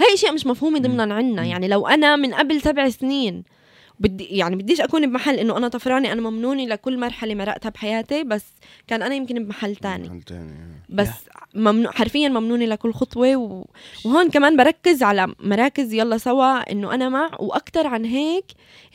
هاي 0.00 0.14
إشياء 0.14 0.32
مش 0.32 0.46
مفهومة 0.46 0.78
ضمنا 0.78 1.14
عنا. 1.14 1.44
يعني 1.44 1.68
لو 1.68 1.86
أنا 1.86 2.16
من 2.16 2.34
قبل 2.34 2.60
سبع 2.60 2.88
سنين 2.88 3.57
بدي 4.00 4.24
يعني 4.24 4.56
بديش 4.56 4.80
أكون 4.80 5.06
بمحل 5.10 5.34
إنه 5.38 5.56
أنا 5.56 5.68
طفراني 5.68 6.12
أنا 6.12 6.30
ممنوني 6.30 6.66
لكل 6.66 6.98
مرحلة 7.00 7.34
مرقتها 7.34 7.68
بحياتي 7.68 8.24
بس 8.24 8.44
كان 8.86 9.02
أنا 9.02 9.14
يمكن 9.14 9.44
بمحل 9.44 9.76
تاني. 9.76 10.08
محل 10.08 10.22
تاني 10.22 10.50
آه. 10.52 10.94
بس 10.94 11.08
ممنوع 11.54 11.92
حرفيا 11.92 12.28
ممنوني 12.28 12.66
لكل 12.66 12.92
خطوة 12.92 13.36
و... 13.36 13.64
وهون 14.04 14.30
كمان 14.30 14.56
بركز 14.56 15.02
على 15.02 15.34
مراكز 15.40 15.92
يلا 15.92 16.18
سوا 16.18 16.72
إنه 16.72 16.94
أنا 16.94 17.08
مع 17.08 17.30
وأكثر 17.40 17.86
عن 17.86 18.04
هيك 18.04 18.44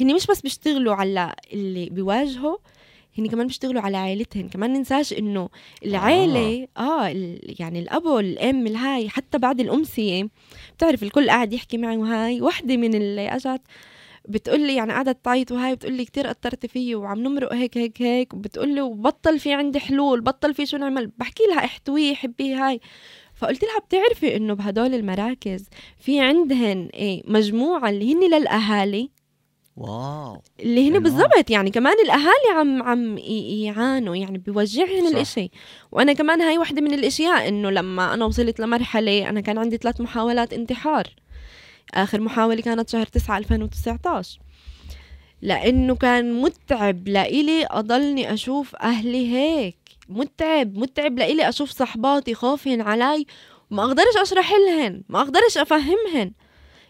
هني 0.02 0.14
مش 0.14 0.28
بس 0.28 0.42
بيشتغلوا 0.42 0.94
على 0.96 1.34
اللي 1.54 1.90
بيواجهوا 1.90 2.58
هني 3.18 3.30
كمان 3.30 3.48
بيشتغلوا 3.48 3.82
على 3.82 3.98
عائلتهن 3.98 4.50
كمان 4.50 4.74
ننساش 4.74 5.14
إنه 5.14 5.50
العيلة 5.86 6.68
آه, 6.78 7.12
ال- 7.12 7.56
يعني 7.60 7.80
الأب 7.80 8.06
والأم 8.06 8.68
الهاي 8.68 9.10
حتى 9.10 9.38
بعد 9.38 9.60
الأمسية 9.60 10.28
بتعرف 10.78 11.04
الكل 11.04 11.30
قاعد 11.30 11.54
يحكي 11.54 11.78
معي 11.78 11.98
وهاي 11.98 12.42
وحدة 12.42 12.78
من 12.78 12.96
اللي 12.96 13.28
أجت 13.30 13.62
بتقول 14.30 14.60
لي 14.60 14.76
يعني 14.76 14.94
قعدت 14.94 15.26
تعيط 15.26 15.52
وهاي 15.52 15.76
بتقول 15.76 15.94
لي 15.94 16.06
كثير 16.06 16.32
اثرت 16.32 16.66
فيه 16.66 16.96
وعم 16.96 17.20
نمرق 17.20 17.54
هيك 17.54 17.78
هيك 17.78 18.02
هيك 18.02 18.34
وبتقول 18.34 18.76
لي 18.76 18.82
وبطل 18.82 19.40
في 19.40 19.54
عندي 19.54 19.80
حلول 19.80 20.22
بطل 20.22 20.54
في 20.54 20.66
شو 20.66 20.78
نعمل. 20.78 21.12
بحكي 21.18 21.44
لها 21.50 21.66
احتويه 21.66 22.14
حبيه 22.16 22.68
هاي. 22.68 22.80
فقلت 23.36 23.64
لها 23.64 23.80
بتعرفي 23.80 24.36
إنه 24.36 24.54
بهدول 24.54 24.94
المراكز 24.94 25.66
في 26.00 26.20
عندهن 26.20 26.90
إيه 26.94 27.24
مجموعة 27.28 27.90
اللي 27.90 28.14
هن 28.14 28.34
للأهالي. 28.34 29.10
واو. 29.78 30.42
اللي 30.60 30.90
هن. 30.90 31.00
بالضبط 31.00 31.50
يعني 31.50 31.72
كمان 31.72 31.96
الأهالي 32.06 32.60
عم 32.60 32.84
عم 32.84 33.18
يعانوا 33.18 34.16
يعني 34.16 34.38
بيوجعهم. 34.38 35.08
الإشي. 35.08 35.50
وأنا 35.92 36.14
كمان 36.14 36.42
هاي 36.42 36.58
وحدة 36.58 36.82
من 36.82 36.94
الأشياء 36.94 37.48
إنه 37.48 37.70
لما 37.70 38.14
أنا 38.14 38.26
وصلت 38.26 38.60
لمرحلة 38.60 39.30
أنا 39.30 39.42
كان 39.42 39.58
عندي 39.58 39.78
ثلاث 39.78 40.02
محاولات 40.02 40.54
انتحار. 40.54 41.08
آخر 41.94 42.22
محاولة 42.22 42.62
كانت 42.62 42.90
شهر 42.90 43.06
9 43.06 43.38
2019 43.38 44.40
لأنه 45.42 45.96
كان 45.96 46.42
متعب 46.42 47.08
لإلي 47.08 47.66
أضلني 47.72 48.34
أشوف 48.34 48.76
أهلي 48.76 49.34
هيك. 49.36 49.78
متعب 50.10 50.78
متعب 50.78 51.20
لإلي 51.20 51.50
أشوف 51.50 51.70
صحباتي 51.72 52.34
خوفهن 52.34 52.82
علي 52.82 53.26
وما 53.72 53.84
أقدرش 53.84 54.18
اشرح 54.22 54.52
لهن 54.52 55.02
ما 55.10 55.22
أقدرش 55.22 55.58
أفهمهن. 55.58 56.32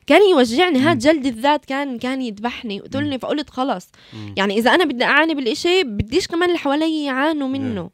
كان 0.08 0.22
يوجعني 0.32 0.80
هاد 0.80 0.98
جلد 0.98 1.26
الذات 1.26 1.66
كان 1.66 2.00
كان 2.00 2.22
يذبحني. 2.22 2.82
وقتلني 2.82 3.20
فقلت 3.20 3.50
خلص. 3.50 3.90
يعني 4.38 4.58
إذا 4.58 4.72
أنا 4.76 4.86
بدي 4.86 5.04
أعاني 5.04 5.34
بالإشي 5.36 5.84
بديش 5.84 6.28
كمان 6.28 6.44
اللي 6.50 6.58
حوالي 6.60 7.06
يعانوا 7.06 7.48
منه. 7.48 7.90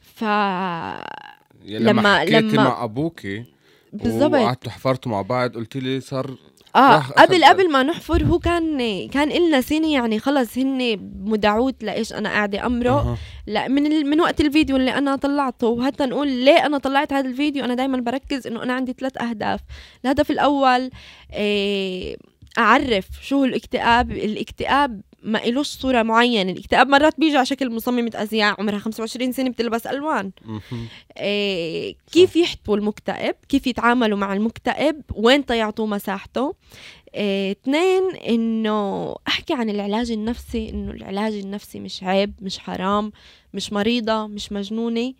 ف 0.00 0.24
لما 0.24 1.90
لما- 1.90 2.18
حكيتي 2.18 2.32
لما- 2.40 2.64
مع 2.64 2.84
أبوكي 2.84 3.44
بالضبط. 3.92 4.32
وقعدتوا 4.32 4.72
حفرتوا 4.72 5.12
مع 5.12 5.22
بعض 5.22 5.54
قلت 5.56 5.76
لي 5.76 6.00
صار 6.00 6.36
آه 6.76 6.98
قبل 6.98 7.44
قبل 7.44 7.70
ما 7.72 7.82
نحفر 7.82 8.24
هو 8.24 8.38
كان 8.38 8.78
كان 9.08 9.30
إلنا 9.30 9.60
سنة 9.60 9.92
يعني 9.92 10.18
خلص 10.18 10.58
هن 10.58 10.96
مدعوت 11.20 11.84
لإيش 11.84 12.12
أنا 12.12 12.28
قاعدة 12.28 12.66
امره 12.66 12.90
أها. 12.90 13.16
لا 13.46 13.68
من 13.68 13.86
ال... 13.86 14.06
من 14.10 14.20
وقت 14.20 14.40
الفيديو 14.40 14.76
اللي 14.76 14.90
أنا 14.98 15.16
طلعته 15.16 15.66
وحتى 15.66 16.06
نقول 16.06 16.28
ليه 16.28 16.66
أنا 16.66 16.78
طلعت 16.78 17.12
هذا 17.12 17.28
الفيديو 17.28 17.64
أنا 17.64 17.74
دائما 17.74 18.00
بركز 18.00 18.46
إنه 18.46 18.62
أنا 18.62 18.72
عندي 18.72 18.92
ثلاث 19.00 19.22
أهداف. 19.22 19.60
الهدف 20.04 20.30
الأول 20.30 20.90
إيه 21.32 22.16
أعرف 22.58 23.06
شو 23.22 23.36
هو 23.38 23.44
الاكتئاب. 23.44 24.10
الاكتئاب 24.10 25.00
ما 25.22 25.44
إلوش 25.44 25.66
صورة 25.66 26.02
معينة. 26.02 26.52
الاكتئاب 26.52 26.88
مرات 26.88 27.20
بيجي 27.20 27.36
على 27.36 27.46
شكل 27.46 27.70
مصممة 27.70 28.10
أزياء 28.14 28.60
عمرها 28.60 28.78
25 28.78 29.32
سنة 29.32 29.50
بتلبس 29.50 29.86
ألوان. 29.86 30.30
إيه 31.16 31.96
كيف 32.12 32.36
يحتووا 32.36 32.76
المكتئب؟ 32.76 33.34
كيف 33.48 33.66
يتعاملوا 33.66 34.18
مع 34.18 34.32
المكتئب؟ 34.32 35.02
وين 35.14 35.44
يعطوه 35.50 35.86
مساحته؟ 35.86 36.54
إيه، 37.14 37.52
اثنين 37.52 38.02
إنه 38.28 39.14
أحكي 39.28 39.54
عن 39.54 39.70
العلاج 39.70 40.10
النفسي 40.10 40.68
إنه 40.68 40.90
العلاج 40.90 41.34
النفسي 41.34 41.80
مش 41.80 42.02
عيب 42.02 42.32
مش 42.42 42.58
حرام 42.58 43.12
مش 43.54 43.72
مريضة 43.72 44.26
مش 44.26 44.52
مجنونة. 44.52 45.14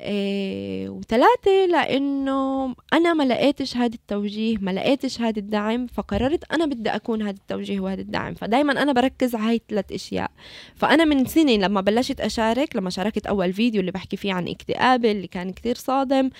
إيه 0.00 0.88
وثلاثة 0.88 1.66
لأنه 1.70 2.74
أنا 2.92 3.14
ما 3.14 3.22
لقيتش 3.24 3.76
هذا 3.76 3.94
التوجيه 3.94 4.56
ما 4.60 4.70
لقيتش 4.70 5.20
هذا 5.20 5.38
الدعم 5.38 5.86
فقررت 5.86 6.52
أنا 6.52 6.66
بدي 6.66 6.90
أكون 6.90 7.22
هذا 7.22 7.30
التوجيه 7.36 7.80
وهذا 7.80 8.00
الدعم. 8.00 8.34
فدايما 8.34 8.82
أنا 8.82 8.92
بركز 8.92 9.34
على 9.34 9.44
هاي 9.44 9.56
الثلاث 9.56 9.92
أشياء. 9.92 10.30
فأنا 10.74 11.04
من 11.04 11.24
سنة 11.26 11.52
لما 11.52 11.80
بلشت 11.80 12.20
أشارك 12.20 12.76
لما 12.76 12.90
شاركت 12.90 13.26
أول 13.26 13.52
فيديو 13.52 13.80
اللي 13.80 13.92
بحكي 13.92 14.16
فيه 14.16 14.32
عن 14.32 14.48
اكتئابي 14.48 15.10
اللي 15.10 15.26
كان 15.26 15.52
كتير 15.52 15.74
صادم 15.74 16.30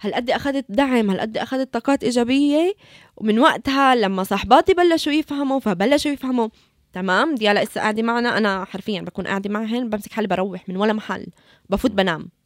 هالقد 0.00 0.30
أخذت 0.30 0.64
دعم؟ 0.68 1.10
هالقد 1.10 1.38
أخذت 1.38 1.72
طاقات 1.72 2.04
إيجابية؟ 2.04 2.74
ومن 3.16 3.38
وقتها 3.38 3.94
لما 3.94 4.22
صاحباتي 4.22 4.74
بلشوا 4.74 5.12
يفهموا 5.12 5.60
فبلشوا 5.60 6.10
يفهموا. 6.10 6.48
تمام؟ 6.92 7.34
دي 7.34 7.48
هلا 7.48 7.64
قاعدة 7.64 8.02
معنا 8.02 8.38
أنا 8.38 8.64
حرفيا 8.64 9.00
بكون 9.00 9.26
قاعدة 9.26 9.50
معهن 9.50 9.90
بمسك 9.90 10.12
حالي 10.12 10.28
بروح 10.28 10.68
من 10.68 10.76
ولا 10.76 10.92
محل 10.92 11.26
بفوت 11.70 11.90
بنام. 11.90 12.37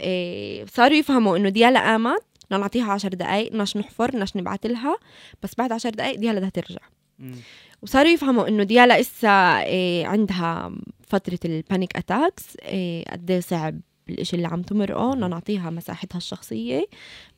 إيه 0.00 0.64
صاروا 0.66 0.96
يفهموا 0.96 1.36
إنه 1.36 1.48
ديالا 1.48 1.80
قامت 1.80 2.22
بدنا 2.46 2.58
نعطيها 2.58 2.92
عشر 2.92 3.08
دقايق 3.08 3.50
بدناش 3.50 3.76
نحفر 3.76 4.10
بدناش 4.10 4.36
نبعت 4.36 4.66
لها 4.66 4.96
بس 5.42 5.54
بعد 5.58 5.72
عشر 5.72 5.90
دقايق 5.90 6.18
ديالا 6.18 6.38
بدها 6.38 6.50
ترجع 6.50 6.80
مم. 7.18 7.34
وصاروا 7.82 8.10
يفهموا 8.10 8.48
إنه 8.48 8.62
ديالا 8.62 9.00
إسا 9.00 9.62
إيه 9.62 10.06
عندها 10.06 10.72
فترة 11.08 11.38
ال 11.44 11.53
panic 11.53 11.96
attacks 11.96 12.56
إيه 12.62 13.04
قد 13.04 13.30
إيه 13.30 13.40
صعب 13.40 13.80
بالإشي 14.06 14.36
اللي 14.36 14.48
عم 14.48 14.62
تمرقه 14.62 15.10
بدنا 15.10 15.28
نعطيها 15.28 15.70
مساحتها 15.70 16.16
الشخصية 16.18 16.86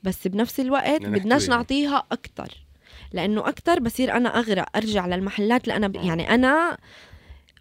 بس 0.03 0.29
بنفس 0.29 0.61
الوقت 0.61 1.03
بدناش. 1.03 1.49
نعطيها 1.49 2.05
أكتر 2.13 2.49
لأنه 3.13 3.49
أكتر 3.49 3.81
بصير 3.81 4.17
أنا 4.17 4.39
أغرق 4.39 4.77
أرجع 4.77 5.07
للمحلات 5.07 5.65
اللي 5.65 5.77
أنا 5.77 5.89
ب... 5.89 5.97
يعني 5.97 6.35
أنا 6.35 6.79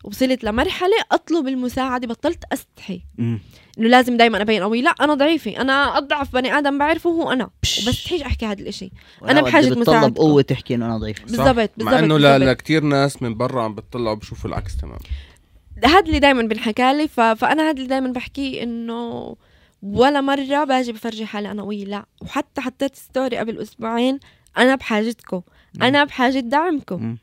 وصلت 0.05 0.43
لمرحلة 0.43 0.95
أطلب 1.11 1.47
المساعدة 1.47 2.07
بطلت 2.07 2.43
أستحي 2.53 3.01
مم. 3.17 3.39
إنه 3.79 3.87
لازم 3.87 4.17
دايما 4.17 4.41
أبين 4.41 4.61
قوي 4.63 4.81
لا 4.81 4.89
أنا 5.01 5.13
ضعيفة 5.13 5.61
أنا 5.61 5.97
أضعف 5.97 6.33
بني 6.33 6.57
آدم 6.57 6.77
بعرفه 6.77 7.09
هو 7.09 7.31
أنا 7.31 7.49
وبستحيش 7.63 8.21
أحكي 8.21 8.45
هذا 8.45 8.61
الإشي 8.61 8.91
أنا 9.23 9.41
وقت 9.41 9.51
بحاجة 9.51 9.69
بتطلب. 9.69 10.17
قوة 10.17 10.41
تحكي 10.41 10.75
إنه 10.75 10.85
أنا 10.85 10.97
ضعيف 10.97 11.17
صح. 11.17 11.23
بالضبط 11.25 11.71
بالضبط 11.77 11.93
مع 11.93 11.99
انه 11.99 12.17
لكتير 12.17 12.83
ناس 12.83 13.21
من 13.21 13.37
برا 13.37 13.61
عم 13.61 13.75
بتطلعوا 13.75 14.15
بشوفوا 14.15 14.49
العكس 14.49 14.77
تمام 14.77 14.99
هذا 15.85 15.99
اللي 15.99 16.19
دائما 16.19 16.41
بنحكى 16.41 16.93
لي 16.93 17.07
ف... 17.07 17.19
فأنا 17.19 17.63
هذا 17.63 17.71
اللي 17.71 17.87
دائما 17.87 18.11
بحكيه 18.11 18.63
إنه 18.63 19.35
ولا 19.83 20.21
مرة 20.21 20.63
باجي 20.63 20.91
بفرجي 20.91 21.25
حالي 21.25 21.51
أنا 21.51 21.61
قوية 21.61 21.85
لا 21.85 22.05
وحتى 22.21 22.61
حطيت 22.61 22.95
ستوري 22.95 23.37
قبل 23.37 23.57
أسبوعين 23.61 24.19
أنا 24.57 24.75
بحاجتكم 24.75 25.41
أنا 25.81 26.03
بحاجة 26.03 26.39
دعمكم. 26.39 27.17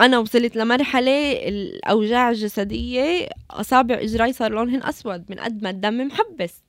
أنا 0.00 0.18
وصلت 0.18 0.56
لمرحلة 0.56 1.32
الأوجاع 1.48 2.30
الجسدية 2.30 3.28
أصابع 3.50 3.94
اجراي 3.94 4.32
صار 4.32 4.52
لونهن 4.52 4.82
أسود 4.82 5.24
من 5.30 5.38
قد 5.38 5.62
ما 5.62 5.70
الدم 5.70 6.06
محبس. 6.06 6.62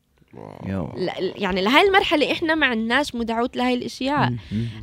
يعني 1.36 1.62
لهي 1.62 1.82
المرحلة 1.88 2.32
إحنا 2.32 2.56
ما 2.56 2.66
عندناش 2.66 3.16
مدعوت 3.16 3.58
لهي 3.58 3.74
الأشياء. 3.74 4.34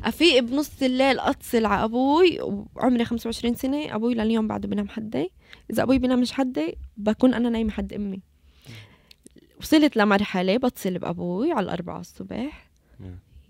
افيق 0.04 0.38
بنص 0.38 0.82
الليل 0.82 1.20
أتصل 1.20 1.66
على 1.66 1.84
أبوي 1.84 2.40
وعمري 2.40 3.04
25 3.04 3.54
سنة 3.54 3.94
أبوي 3.94 4.14
لليوم 4.14 4.46
بعده 4.48 4.68
بنام 4.68 4.88
حدي. 4.88 5.30
إذا 5.70 5.82
أبوي 5.82 5.98
بنام 5.98 6.20
مش 6.20 6.32
حدي 6.32 6.78
بكون 6.96 7.34
أنا 7.34 7.48
نايمة 7.48 7.70
حد 7.70 7.92
أمي. 7.92 8.20
وصلت 9.60 9.96
لمرحلة 9.96 10.56
بتصل 10.56 10.98
بأبوي 10.98 11.52
على 11.52 11.64
الأربعة 11.64 12.00
الصبح. 12.00 12.70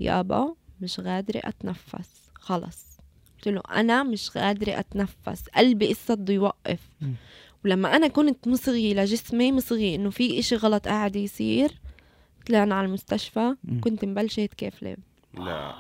يابا 0.00 0.54
مش 0.80 1.00
قادره 1.00 1.40
أتنفس. 1.44 2.30
خلص. 2.34 2.97
قلت 3.38 3.48
له 3.48 3.62
أنا 3.70 4.02
مش 4.02 4.30
قادرة 4.30 4.78
أتنفس 4.78 5.48
قلبي 5.56 5.88
قصة 5.88 6.14
بده 6.14 6.34
يوقف. 6.34 6.80
ولما 7.64 7.96
أنا 7.96 8.08
كنت 8.08 8.48
مصغي 8.48 8.94
لجسمي 8.94 9.52
مصغي 9.52 9.94
إنه 9.94 10.10
في 10.10 10.38
إشي 10.38 10.56
غلط 10.56 10.88
قاعد 10.88 11.16
يصير 11.16 11.80
طلعنا 12.46 12.74
على 12.74 12.86
المستشفى. 12.86 13.54
كنت 13.80 14.04
مبلشة 14.04 14.46
كيف 14.46 14.82
ليه 14.82 14.96
لا. 15.34 15.74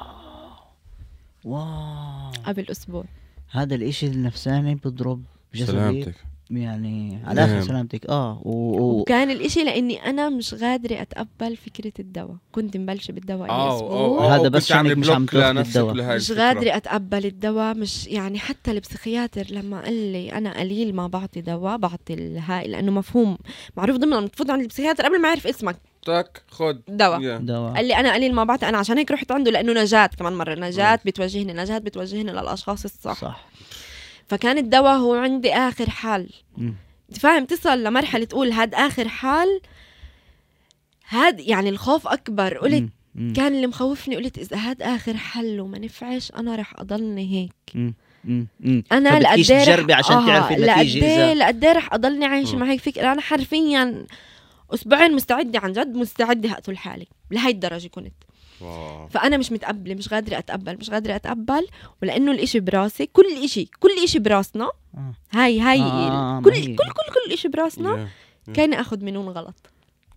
واو. 1.44 2.30
قبل 2.44 2.70
أسبوع. 2.70 3.04
هذا 3.50 3.74
الإشي 3.74 4.06
النفساني 4.06 4.74
بضرب 4.74 5.22
جسدي. 5.54 5.66
سلامتك. 5.66 6.14
يعني 6.50 7.18
على 7.24 7.44
آخر 7.44 7.52
نعم. 7.52 7.62
سلامتك. 7.62 8.06
آه 8.06 8.40
و... 8.44 8.50
و... 8.50 9.00
وكان 9.00 9.30
الإشي 9.30 9.64
لأني 9.64 10.04
أنا 10.04 10.28
مش 10.28 10.54
قادرة 10.54 11.02
أتقبل 11.02 11.56
فكرة 11.56 11.92
الدواء. 11.98 12.36
كنت 12.52 12.76
مبلشة 12.76 13.12
بالدواء 13.12 13.50
آه 13.50 13.80
آه 13.80 14.26
هذا 14.34 14.40
هذا 14.40 14.48
بس 14.48 14.72
عامل 14.72 14.90
عشانك 14.90 14.98
مش 14.98 15.10
عم 15.10 15.58
الدواء. 15.58 15.94
مش 15.94 16.30
الفكرة. 16.30 16.42
قادرة 16.42 16.76
أتقبل 16.76 17.26
الدواء 17.26 17.74
مش 17.74 18.06
يعني 18.06 18.38
حتى 18.38 18.70
البسيخياتر 18.70 19.46
لما 19.50 19.80
قال 19.80 20.12
لي 20.12 20.32
أنا 20.32 20.60
قليل 20.60 20.94
ما 20.94 21.06
بعطي 21.06 21.40
دواء 21.40 21.76
بعطي 21.76 22.14
الهاي 22.14 22.68
لأنه 22.68 22.92
مفهوم 22.92 23.38
معروف 23.76 23.96
ضمن 23.96 24.16
لما 24.16 24.26
تفوت 24.28 24.50
عند 24.50 24.62
البسيخياتر 24.62 25.04
قبل 25.04 25.20
ما 25.20 25.28
يعرف 25.28 25.46
اسمك. 25.46 25.76
تك 26.06 26.42
خد. 26.50 26.80
دواء. 26.88 27.20
يا. 27.20 27.38
دواء. 27.38 27.72
قال 27.74 27.84
لي 27.88 27.96
أنا 27.96 28.14
قليل 28.14 28.34
ما 28.34 28.44
بعطي 28.44 28.68
أنا 28.68 28.78
عشان 28.78 28.98
هيك 28.98 29.10
رحت 29.10 29.32
عنده 29.32 29.50
لأنه 29.50 29.72
نجاة 29.82 30.06
كمان 30.06 30.32
مرة. 30.32 30.54
نجاة 30.54 30.98
بتوجهني 31.04 31.52
نجاة 31.52 31.78
بتوجهني 31.78 32.32
للأشخاص 32.32 32.84
الصح. 32.84 33.20
صح. 33.20 33.48
فكان 34.28 34.58
الدواء 34.58 34.96
هو 34.96 35.14
عندي 35.14 35.52
آخر 35.54 35.90
حل. 35.90 36.28
انت 37.08 37.18
فاهم 37.18 37.44
تصل 37.44 37.84
لمرحلة 37.84 38.24
تقول 38.24 38.52
هاد 38.52 38.74
آخر 38.74 39.08
حال 39.08 39.60
هاد 41.08 41.40
يعني 41.40 41.68
الخوف 41.68 42.06
أكبر 42.08 42.58
قلت 42.58 42.88
مم. 43.14 43.32
كان 43.32 43.54
اللي 43.54 43.66
مخوفني 43.66 44.16
قلت 44.16 44.38
إذا 44.38 44.56
هاد 44.56 44.82
آخر 44.82 45.16
حل 45.16 45.60
وما 45.60 45.78
نفعش 45.78 46.32
أنا 46.36 46.56
رح 46.56 46.72
أضلني 46.80 47.32
هيك 47.34 47.52
مم. 47.74 47.94
مم. 48.24 48.46
مم. 48.60 48.82
أنا 48.92 49.18
لقد 49.20 49.36
تجربي 49.42 49.92
عشان 49.92 50.26
تعرفي 50.26 50.54
النتيجة 50.54 51.00
إذا- 51.34 51.36
لقد 51.36 51.64
رح 51.64 51.94
أضلني 51.94 52.24
عايشة. 52.26 52.56
مع 52.56 52.66
هيك 52.66 52.80
فكرة 52.80 53.12
أنا 53.12 53.20
حرفيا 53.20 54.06
أسبوعين 54.74 55.12
مستعدة 55.12 55.58
عن 55.58 55.72
جد 55.72 55.94
مستعدة 55.96 56.52
اقتل 56.52 56.76
حالي 56.76 57.06
لهي 57.30 57.50
الدرجة 57.50 57.88
كنت 57.88 58.12
واو. 58.60 59.08
فأنا 59.08 59.36
مش 59.36 59.52
متقبلة 59.52 59.94
مش 59.94 60.08
قادرة 60.08 60.38
أتقبل 60.38 60.76
مش 60.78 60.90
قادرة 60.90 61.16
أتقبل 61.16 61.66
ولأنه 62.02 62.32
الإشي 62.32 62.60
براسي 62.60 63.06
كل 63.06 63.26
إشي 63.44 63.70
كل 63.80 63.88
إشي 64.04 64.18
براسنا 64.18 64.70
آه. 64.94 65.12
هاي 65.32 65.60
هاي 65.60 65.80
آه، 65.80 66.40
كل 66.44 66.50
ما 66.50 66.56
هي. 66.56 66.66
كل 66.66 66.76
كل 66.76 67.26
كل 67.26 67.32
إشي 67.32 67.48
براسنا 67.48 68.08
يا. 68.48 68.52
كان 68.54 68.74
اخذ 68.74 69.04
منون 69.04 69.28
غلط 69.28 69.70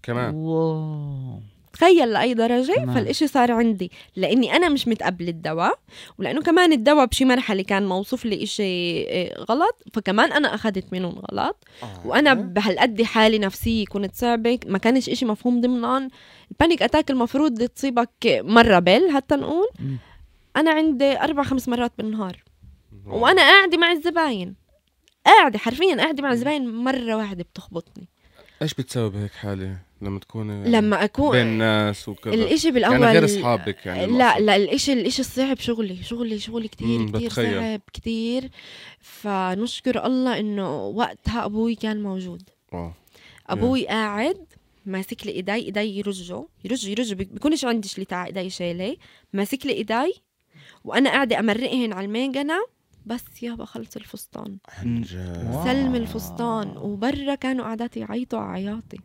كمان 0.04 0.34
واو 0.36 1.40
تخيل 1.74 2.10
لأي 2.14 2.34
درجة 2.34 2.74
تمام. 2.74 2.94
فالإشي 2.94 3.28
صار 3.28 3.52
عندي. 3.52 3.92
لأني 4.16 4.56
أنا 4.56 4.70
مش 4.70 4.88
متقبلة 4.88 5.30
الدواء 5.30 5.80
ولأنه 6.18 6.42
كمان 6.42 6.74
الدواء 6.74 7.06
بشي 7.06 7.26
مرحله 7.26 7.64
كان 7.64 7.88
موصوف 7.88 8.26
لي 8.26 8.44
إشي 8.44 8.64
إيه، 8.64 9.38
غلط 9.40 9.84
فكمان 9.94 10.32
أنا 10.32 10.56
أخذت 10.56 10.86
منهم 10.92 11.22
غلط. 11.32 11.64
وأنا 12.06 12.34
بهالقد 12.34 13.02
حالي 13.02 13.40
نفسية 13.40 13.86
كنت 13.86 14.16
صعبة 14.16 14.60
ما 14.66 14.78
كانش 14.78 15.10
إشي 15.10 15.26
مفهوم 15.26 15.62
ضمنهم. 15.62 16.10
البانيك 16.52 16.84
أتاك 16.84 17.12
المفروض 17.12 17.64
تصيبك 17.64 18.10
مرة 18.26 18.80
بل 18.80 19.12
حتى 19.12 19.36
نقول. 19.36 19.68
أنا 20.56 20.72
عندي 20.72 21.20
أربع 21.20 21.44
خمس 21.44 21.70
مرات 21.70 21.92
بالنهار. 21.98 22.44
وأنا 23.06 23.42
قاعدة 23.42 23.78
مع 23.78 23.92
الزباين. 23.92 24.56
قاعدة 25.26 25.60
حرفيا 25.60 25.96
قاعدة 25.96 26.24
مع 26.24 26.32
الزباين 26.32 26.74
مرة 26.74 27.16
واحدة 27.16 27.44
بتخبطني. 27.44 28.08
إيش 28.62 28.74
بتسوي 28.74 29.10
بهيك 29.10 29.32
حالة؟ 29.32 29.78
لما 30.02 30.20
تكوني 30.20 30.70
لما 30.70 31.04
أكون 31.04 31.32
بين 31.32 31.48
ناس 31.48 32.10
وكذا. 32.10 32.34
الإشي 32.34 32.72
بالأول 32.72 33.02
يعني 33.02 33.06
غير 33.06 33.26
أصحابك 33.26 33.86
يعني 33.86 34.18
لا. 34.18 34.40
لا 34.40 34.56
الإشي 34.56 34.94
الإشي 34.94 35.22
الصعب 35.22 35.60
شغلي 35.60 36.04
شغلي 36.04 36.40
شغلي 36.40 36.68
كتير 36.68 37.08
كتير 37.08 37.20
بتخيل. 37.20 37.62
صعب 37.62 37.82
كتير. 37.94 38.50
فنشكر 39.00 40.06
الله 40.06 40.40
إنه 40.40 40.86
وقتها 40.86 41.46
أبوي 41.46 41.76
كان 41.76 42.04
موجود. 42.04 42.42
واو. 42.74 42.92
أبوي 43.48 43.88
قاعد 43.88 44.46
ماسك 44.86 45.26
لي 45.26 45.32
ايدي 45.32 45.54
ايدي 45.54 45.98
يرجوا 45.98 46.46
يرجوا 46.66 46.92
يرجوا 46.92 47.18
بيكونش 47.18 47.66
عندي 47.66 47.88
شلي 47.88 48.06
تاع 48.06 48.26
ايدي 48.26 48.50
شايلة. 48.50 48.98
ماسك 49.34 49.66
لي 49.66 49.74
ايدي 49.74 50.14
وأنا 50.84 51.10
قاعدة 51.10 51.40
أمرقهن 51.40 51.94
على 51.94 52.06
الميجنه 52.06 52.66
بس 53.06 53.44
يابا 53.44 53.66
خلص 53.66 53.96
الفستان. 53.96 54.58
سلم 55.64 55.96
الفستان. 55.96 56.78
وبرا 56.78 57.36
كانوا 57.36 57.66
قعدات 57.66 57.98
يعيطوا 57.98 58.40
على 58.40 58.70
عياطي. 58.70 59.00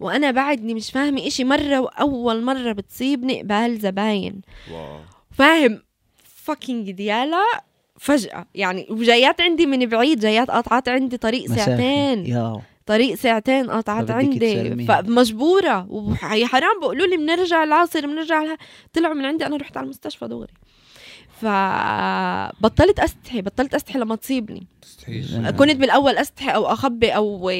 وأنا 0.00 0.30
بعدني 0.30 0.74
مش 0.74 0.90
فاهمة 0.90 1.26
إشي 1.26 1.44
مرة 1.44 1.80
وأول 1.80 2.42
مرة 2.42 2.72
بتصيبني 2.72 3.42
قبال 3.42 3.78
زباين. 3.78 4.42
wow. 4.72 4.98
فاهم؟ 5.30 5.82
fucking 6.24 6.90
ديالا 6.90 7.44
فجأة. 7.98 8.46
يعني 8.54 8.86
وجايات 8.90 9.40
عندي 9.40 9.66
من 9.66 9.86
بعيد 9.86 10.20
جايات 10.20 10.50
قاطعات 10.50 10.88
عندي 10.88 11.16
طريق. 11.16 11.46
ساعتين. 11.46 12.26
يا 12.26 12.60
طريق 12.86 13.14
ساعتين 13.14 13.70
قاطعات 13.70 14.04
فبدك 14.04 14.14
عندي. 14.14 14.86
فمجبورة. 14.86 15.86
وهي 15.90 16.46
حرام 16.46 16.80
بيقولوا 16.80 17.06
لي 17.06 17.16
بنرجع 17.16 17.64
العصر 17.64 18.06
بنرجع 18.06 18.42
لها. 18.42 18.56
طلعوا 18.92 19.14
من 19.14 19.24
عندي 19.24 19.46
أنا 19.46 19.56
رحت 19.56 19.76
على 19.76 19.84
المستشفى 19.84 20.28
دغري. 20.28 20.52
فبطلت 21.40 23.00
أستحي 23.00 23.42
بطلت 23.42 23.74
أستحي 23.74 23.98
لما 23.98 24.16
تصيبني 24.16 24.66
تستحيش. 24.82 25.34
كنت 25.34 25.76
بالأول 25.76 26.16
أستحي 26.16 26.50
أو 26.50 26.66
أخبي 26.66 27.10
أو 27.10 27.52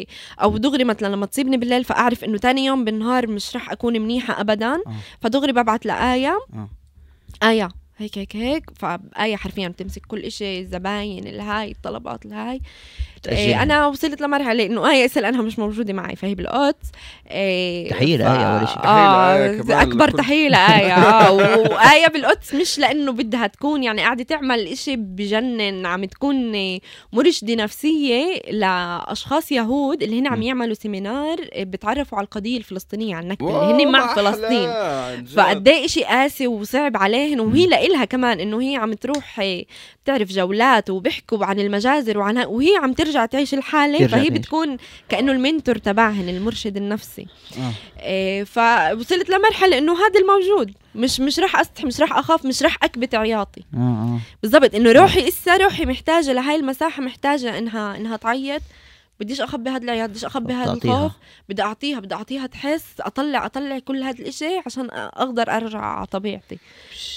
أو 0.43 0.57
دغري 0.57 0.85
مثلا 0.85 1.09
لما 1.09 1.27
تصيبني 1.27 1.57
بالليل 1.57 1.85
فأعرف 1.85 2.25
إنه 2.25 2.39
تاني 2.39 2.65
يوم 2.65 2.85
بالنهار 2.85 3.27
مش 3.27 3.57
رح 3.57 3.71
أكون 3.71 4.01
منيحة 4.01 4.41
ابدا 4.41 4.75
آه. 4.75 4.83
فدغري 5.21 5.53
ببعت 5.53 5.87
لآية 5.87 6.39
آه. 6.55 6.69
آية 7.43 7.69
هيك 7.99 8.19
هيك 8.19 8.37
هيك 8.37 8.71
فآية 8.77 9.37
حرفيا 9.37 9.69
بتمسك 9.69 10.07
كل 10.07 10.21
إشي 10.21 10.61
الزباين 10.61 11.27
الهاي 11.27 11.71
الطلبات 11.71 12.27
الهاي. 12.27 12.61
إيه 13.29 13.63
أنا 13.63 13.87
وصلت 13.87 14.21
لمرحلة 14.21 14.67
إنه 14.67 14.91
آية 14.91 15.05
اسأل 15.05 15.25
أنها 15.25 15.43
مش 15.43 15.59
موجودة 15.59 15.93
معي 15.93 16.17
فهي 16.17 16.35
بالقدس 16.35 16.91
إيه 17.31 17.91
تحية 17.91 18.17
لآية 18.17 18.59
أول 18.59 18.69
شي. 18.69 18.75
تحية 18.75 18.89
آه 18.91 19.83
أكبر 19.83 20.07
لكل- 20.09 20.19
تحية 20.19 20.49
لآية 20.49 20.93
آه 21.27 21.33
وآية 21.59 22.07
بالقدس 22.13 22.55
مش 22.55 22.79
لأنه 22.79 23.13
بدها 23.13 23.47
تكون 23.47 23.83
يعني 23.83 24.01
قاعدة 24.01 24.25
تعمل 24.25 24.67
إشي 24.67 24.97
بجنن 24.97 25.87
عم 25.87 26.05
تكون 26.05 26.53
مرشدة 27.13 27.55
نفسية 27.55 28.41
لأشخاص 28.51 29.53
يهود 29.53 30.03
اللي 30.03 30.21
هن 30.21 30.27
عم. 30.27 30.43
يعملوا 30.43 30.75
seminar 30.75 31.37
بتعرفوا 31.59 32.19
على 32.19 32.25
القضية 32.25 32.59
الفلسطينية 32.59 33.15
على 33.15 33.23
النكبة 33.25 33.47
wow، 33.47 33.71
اللي 33.71 33.85
هن 33.85 33.93
مع 33.93 34.15
فلسطين. 34.15 34.71
فقد 35.27 35.69
إيه 35.69 35.87
شيء 35.87 36.07
قاسي 36.07 36.47
وصعب 36.47 36.97
عليهن 36.97 37.41
وهي 37.41 37.67
لإلها 37.67 38.05
كمان 38.05 38.41
إنه 38.41 38.61
هي 38.63 38.77
عم 38.77 38.93
تروح 38.93 39.43
بتعرف 40.05 40.29
جولات 40.29 40.91
وبيحكوا 40.91 41.45
عن 41.45 41.61
المجازر 41.61 42.19
وعن 42.19 42.39
وهي 42.39 42.77
عم 42.83 42.93
ترجع 42.93 43.10
تعيش 43.13 43.55
الحالة 43.55 43.99
ترجع 43.99 44.17
فهي 44.17 44.29
تعيش. 44.29 44.41
بتكون 44.41 44.77
كأنه 45.09 45.33
المنتور 45.33 45.79
تبعهن 45.79 46.29
المرشد 46.29 46.77
النفسي 46.77 47.27
آه. 47.59 47.73
إيه 48.03 48.45
فوصلت 48.45 49.31
لمرحلة 49.31 49.79
إنه 49.79 49.93
هذا 49.93 50.21
الموجود 50.21 50.73
مش 50.95 51.21
مش 51.21 51.39
رح 51.39 51.57
استحي 51.57 51.87
مش 51.87 52.01
رح 52.01 52.19
أخاف 52.19 52.45
مش 52.47 52.63
رح 52.63 52.77
أكبت 52.83 53.15
عياطي 53.15 53.65
آه. 53.75 53.79
آه. 53.79 54.19
بالضبط 54.43 54.75
إنه 54.75 54.93
روحي 54.93 55.29
إسا 55.29 55.57
روحي 55.57 55.85
محتاجة 55.85 56.33
لهاي 56.33 56.57
المساحة 56.57 57.03
محتاجة 57.03 57.59
انها 57.59 57.97
إنها 57.97 58.17
تعيط 58.17 58.63
بديش 59.21 59.41
أخبي 59.41 59.71
هذا 59.71 59.85
العياط 59.85 60.11
بديش 60.11 60.25
أخبي 60.25 60.53
هذا. 60.53 60.73
الخوف 60.73 61.13
بدي 61.49 61.63
أعطيها 61.63 62.01
بدي 62.01 62.15
أعطيها 62.15 62.47
تحس 62.47 62.85
اطلع 63.01 63.47
أطلع 63.47 63.79
كل 63.79 64.03
هذا 64.03 64.19
الإشي 64.19 64.59
عشان 64.67 64.89
أقدر 64.91 65.51
أرجع 65.51 65.79
على 65.79 66.07
طبيعتي 66.07 66.59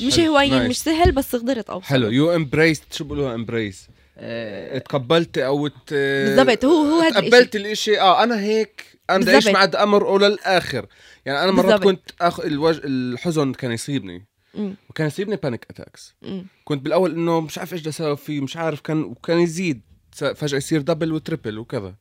مش 0.02 0.20
nice. 0.20 0.70
مش 0.70 0.78
سهل 0.78 1.12
بس 1.12 1.36
قدرت 1.36 1.70
أوصل 1.70 1.86
حلو 1.86 2.10
you 2.10 2.36
embraced 2.36 2.94
شو 2.94 3.04
بقولوا 3.04 3.36
embrace 3.36 3.88
آه، 4.18 4.78
تقبلت 4.78 5.38
أو 5.38 5.68
ت... 5.68 5.94
بالضبط. 5.94 6.66
هو 6.66 6.86
هو 6.86 7.00
هذا 7.00 7.20
تقبلت 7.20 7.56
الإشي. 7.56 8.00
آه 8.00 8.24
أنا 8.24 8.40
هيك. 8.40 8.86
أنا 9.10 9.18
بدي 9.18 9.32
أعيش. 9.32 9.48
مع 9.48 9.64
هذا 9.64 9.84
أمر 9.84 10.04
وللاخر 10.04 10.86
يعني 11.26 11.44
أنا 11.44 11.52
مرات. 11.52 11.84
كنت 11.84 12.12
اخ 12.22 12.40
الوج... 12.40 12.82
الحزن 12.84 13.54
كان 13.54 13.72
يصيبني. 13.72 14.28
مم. 14.54 14.76
وكان 14.90 15.08
يصيبني 15.08 15.36
panic 15.36 15.66
attacks 15.70 16.16
مم. 16.22 16.46
كنت 16.64 16.84
بالأول 16.84 17.12
إنه 17.12 17.42
مش 17.42 17.58
عارف 17.58 17.74
إيش 17.74 17.82
بدي 17.82 17.90
أسوي 17.90 18.18
فيه 18.18 18.42
مش 18.42 18.58
عارف 18.58 18.82
كان 18.82 19.04
وكان 19.04 19.40
يزيد. 19.40 19.82
فجأة 20.12 20.58
يصير 20.58 20.82
double 20.82 21.14
و 21.14 21.20
triple 21.20 21.60
وكذا. 21.60 21.96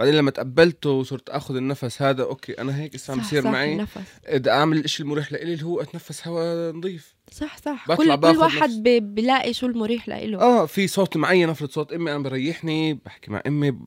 بعدين 0.00 0.14
لما 0.14 0.30
تقبلته 0.30 0.90
وصرت 0.90 1.30
آخذ 1.30 1.56
النفس 1.56 2.02
هذا 2.02 2.22
okay 2.22 2.52
أنا 2.52 2.76
هيك 2.80 2.94
يصير 2.94 3.42
صح 3.42 3.50
معي. 3.50 3.72
النفس. 3.72 3.98
بدي 4.32 4.50
أعمل 4.50 4.84
الشيء 4.84 5.06
المريح 5.06 5.32
لإلي 5.32 5.52
اللي 5.52 5.64
هو 5.64 5.80
أتنفس 5.80 6.28
هواء 6.28 6.72
نظيف. 6.74 7.14
صح 7.32 7.56
صح. 7.58 7.88
بطلع 7.88 8.16
كل 8.16 8.32
كل 8.32 8.38
واحد 8.38 8.82
بلاقي 8.84 9.52
شو 9.52 9.66
المريح 9.66 10.08
لإله. 10.08 10.40
آه 10.40 10.66
في 10.66 10.86
صوت 10.86 11.16
معين 11.16 11.48
أفرض 11.48 11.70
صوت 11.70 11.92
إمي 11.92 12.12
أنا 12.12 12.22
بريحني 12.22 12.94
بحكي 12.94 13.30
مع 13.30 13.42
إمي 13.46 13.78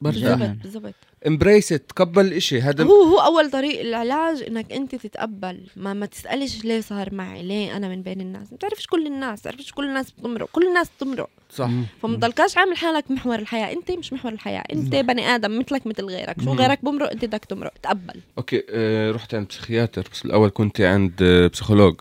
برجع. 0.00 0.34
بالضبط 0.34 0.62
بالضبط. 0.62 0.94
embrace 1.26 1.68
تقبل 1.68 2.26
الإشي. 2.26 2.60
هذا 2.60 2.84
هو 2.84 3.02
هو 3.02 3.18
أول 3.18 3.50
طريق 3.50 3.80
العلاج 3.80 4.42
إنك 4.42 4.72
أنت 4.72 4.94
تتقبل. 4.94 5.66
ما 5.76 5.94
ما 5.94 6.06
تسألش 6.06 6.64
ليه 6.64 6.80
صار 6.80 7.14
معي 7.14 7.42
ليه 7.42 7.76
أنا 7.76 7.88
من 7.88 8.02
بين 8.02 8.20
الناس؟ 8.20 8.50
ما 8.50 8.56
بتعرفش 8.56 8.86
كل 8.86 9.06
الناس 9.06 9.40
بتعرفش 9.40 9.72
كل 9.72 9.84
الناس 9.84 10.10
بتمرق. 10.10 10.48
كل 10.52 10.66
الناس 10.66 10.90
بتمرق. 10.96 11.30
صح. 11.52 11.70
فما 12.02 12.16
تضلكاش 12.16 12.58
عامل 12.58 12.76
حالك 12.76 13.10
محور 13.10 13.38
الحياة. 13.38 13.72
انت 13.72 13.90
مش 13.90 14.12
محور 14.12 14.32
الحياة. 14.32 14.64
انت 14.72 14.94
بني 14.94 15.26
آدم 15.26 15.58
مثلك 15.58 15.86
مثل 15.86 16.04
غيرك. 16.04 16.40
شو 16.40 16.52
مم. 16.52 16.58
غيرك 16.58 16.84
بمرق 16.84 17.10
انت 17.10 17.24
بدك 17.24 17.44
تمرق. 17.44 17.72
تقبل. 17.82 18.20
okay 18.38 18.62
آه 18.70 19.10
رحت 19.12 19.34
عند 19.34 19.46
פסיכיאטר. 19.48 20.08
بس 20.12 20.24
الأول 20.24 20.50
كنت 20.54 20.80
عند 20.80 21.22
آه، 21.22 21.46
פסיכולוג 21.46 21.94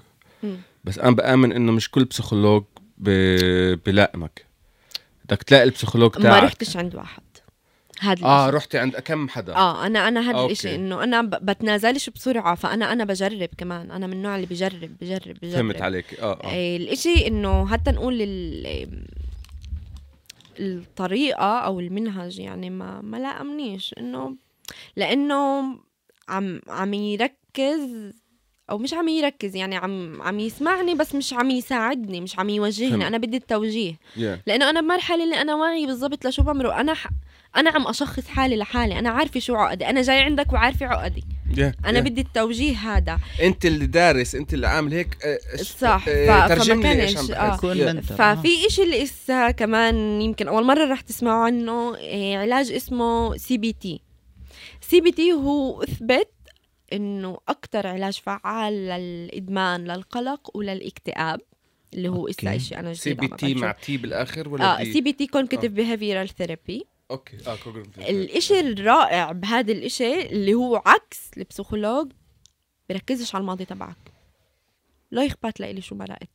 مم. 0.44 0.58
بس 0.84 1.00
أنا 1.00 1.12
بآمن 1.12 1.52
إنه 1.52 1.72
مش 1.72 1.92
كل 1.92 2.06
פסיכולוג. 2.06 2.64
بلائمك. 3.86 4.46
بدك 5.26 5.44
تلاقي 5.44 5.64
ال 5.64 6.18
פסיכולוג 6.18 6.24
متاعك. 6.24 6.44
رحتش 6.44 6.78
عند 6.78 6.96
واحد. 6.96 7.22
هذا 8.02 8.26
آه. 8.26 8.50
رحتي 8.50 8.78
عند 8.78 8.96
كم 8.96 9.30
حدا. 9.30 9.56
آه 9.56 9.86
أنا 9.86 10.08
أنا 10.08 10.30
هذا. 10.32 10.52
الشيء 10.52 10.76
إنه 10.76 11.04
أنا 11.04 11.22
ب- 11.22 11.46
بتنازلش 11.46 12.10
بسرعة. 12.10 12.56
فأنا 12.56 12.94
أنا 12.94 13.04
بجرب 13.06 13.50
كمان. 13.58 13.92
أنا 13.92 14.08
من 14.08 14.14
النوع 14.14 14.36
اللي 14.36 14.46
بجرب 14.48 14.92
بجرب 15.02 15.36
بجرب. 15.42 15.52
فهمت 15.54 15.82
عليك. 15.82 16.20
آه 16.20 16.34
آه. 16.34 16.40
آه، 16.48 16.78
الإشي 16.78 17.28
إنه 17.28 17.68
حتى 17.68 17.92
نقول 17.92 18.22
ال- 18.22 19.06
الطريقة 20.60 21.60
أو 21.60 21.80
المنهج 21.80 22.40
يعني 22.40 22.70
ما 22.70 23.02
ما 23.02 23.18
لائمنيش 23.18 23.96
إنه 23.98 24.36
لإنه 24.96 25.62
عم 26.30 26.62
عم 26.68 26.94
يركز 26.94 28.14
أو 28.70 28.78
مش 28.78 28.94
عم 28.94 29.08
يركز 29.08 29.56
يعني 29.56 29.76
عم 29.76 30.22
عم 30.22 30.40
يسمعني 30.40 30.96
بس 30.96 31.16
مش 31.16 31.34
عم 31.34 31.50
يساعدني 31.50 32.22
مش 32.22 32.40
عم 32.40 32.50
يوجهني. 32.50 33.08
أنا 33.08 33.18
بدي 33.18 33.38
التوجيه 33.38 33.94
yeah. 33.94 34.40
لإنه 34.48 34.70
أنا 34.70 34.82
بمرحلة 34.82 35.24
اللي 35.24 35.42
أنا 35.42 35.56
واعي 35.56 35.86
بالضبط 35.86 36.28
لشو 36.28 36.44
بمرق 36.44 36.76
أنا 36.76 36.94
ح... 36.94 37.08
أنا 37.58 37.70
عم 37.70 37.88
أشخص 37.88 38.28
حالي 38.28 38.56
لحالي 38.56 39.00
أنا 39.00 39.10
عارفة 39.10 39.40
شو 39.40 39.56
عقدي 39.56 39.90
أنا 39.90 40.02
جاي 40.02 40.20
عندك 40.20 40.54
وعارفة 40.54 40.86
عقدي 40.86 41.24
yeah. 41.56 41.86
أنا 41.86 42.00
yeah. 42.00 42.04
بدي 42.04 42.22
التوجيه 42.22 42.76
هذا 42.76 43.20
أنت 43.42 43.66
اللي 43.66 43.86
دارس 43.88 44.36
أنت 44.36 44.54
اللي 44.54 44.68
عامل 44.68 44.94
هيك 44.94 45.18
آه، 45.26 45.58
صح، 45.64 46.06
آه، 46.10 46.48
ف- 46.48 46.50
ترجم 46.50 46.82
لي 46.82 47.02
إيش 47.02 47.32
آه. 47.32 47.36
آه. 47.36 47.56
ففي 48.02 48.68
إشي 48.68 48.84
اللي 48.84 49.04
إسا 49.04 49.52
كمان 49.52 50.22
يمكن 50.22 50.48
أول 50.48 50.66
مرة 50.66 50.92
رح 50.92 51.02
تسمعوا 51.02 51.46
عنه 51.46 51.96
إيه، 51.96 52.38
علاج 52.38 52.72
اسمه 52.72 53.38
سي 53.38 53.58
بي 53.58 53.74
تي 53.74 54.02
سي 54.82 55.02
بي 55.02 55.12
تي 55.12 55.34
هو 55.34 55.84
أثبت 55.84 56.30
إنه 56.94 57.38
أكتر 57.48 57.88
علاج 57.88 58.22
فعال 58.26 58.74
للإدمان 58.74 59.84
للقلق 59.84 60.58
وللاكتئاب 60.58 61.42
اللي 61.94 62.10
هو 62.10 62.28
okay. 62.28 62.56
إشي 62.56 62.76
أنا 62.76 62.94
CBT. 62.94 63.54
مع 63.54 63.72
T 63.72 63.98
بالآخر 63.98 64.50
ولا 64.50 64.80
آه 64.80 64.84
D؟ 64.84 64.94
CBT 64.94 65.28
cognitive 65.28 65.72
behavioral 65.72 66.30
therapy 66.30 66.86
okay. 67.12 67.38
آه 67.48 67.56
cognitive. 67.56 68.00
الإشي 68.10 68.60
الرائع 68.60 69.32
بهذا 69.32 69.72
الإشي 69.72 70.22
اللي 70.22 70.54
هو 70.54 70.82
عكس 70.86 71.32
ال 71.38 71.45
פסיכולוג 71.45 72.12
بركزش 72.90 73.36
على 73.36 73.42
الماضي 73.42 73.66
تبعك. 73.66 73.96
לא 75.12 75.24
אכפת 75.24 75.60
לי 75.60 75.82
شو 75.82 75.96
مرقت. 75.96 76.30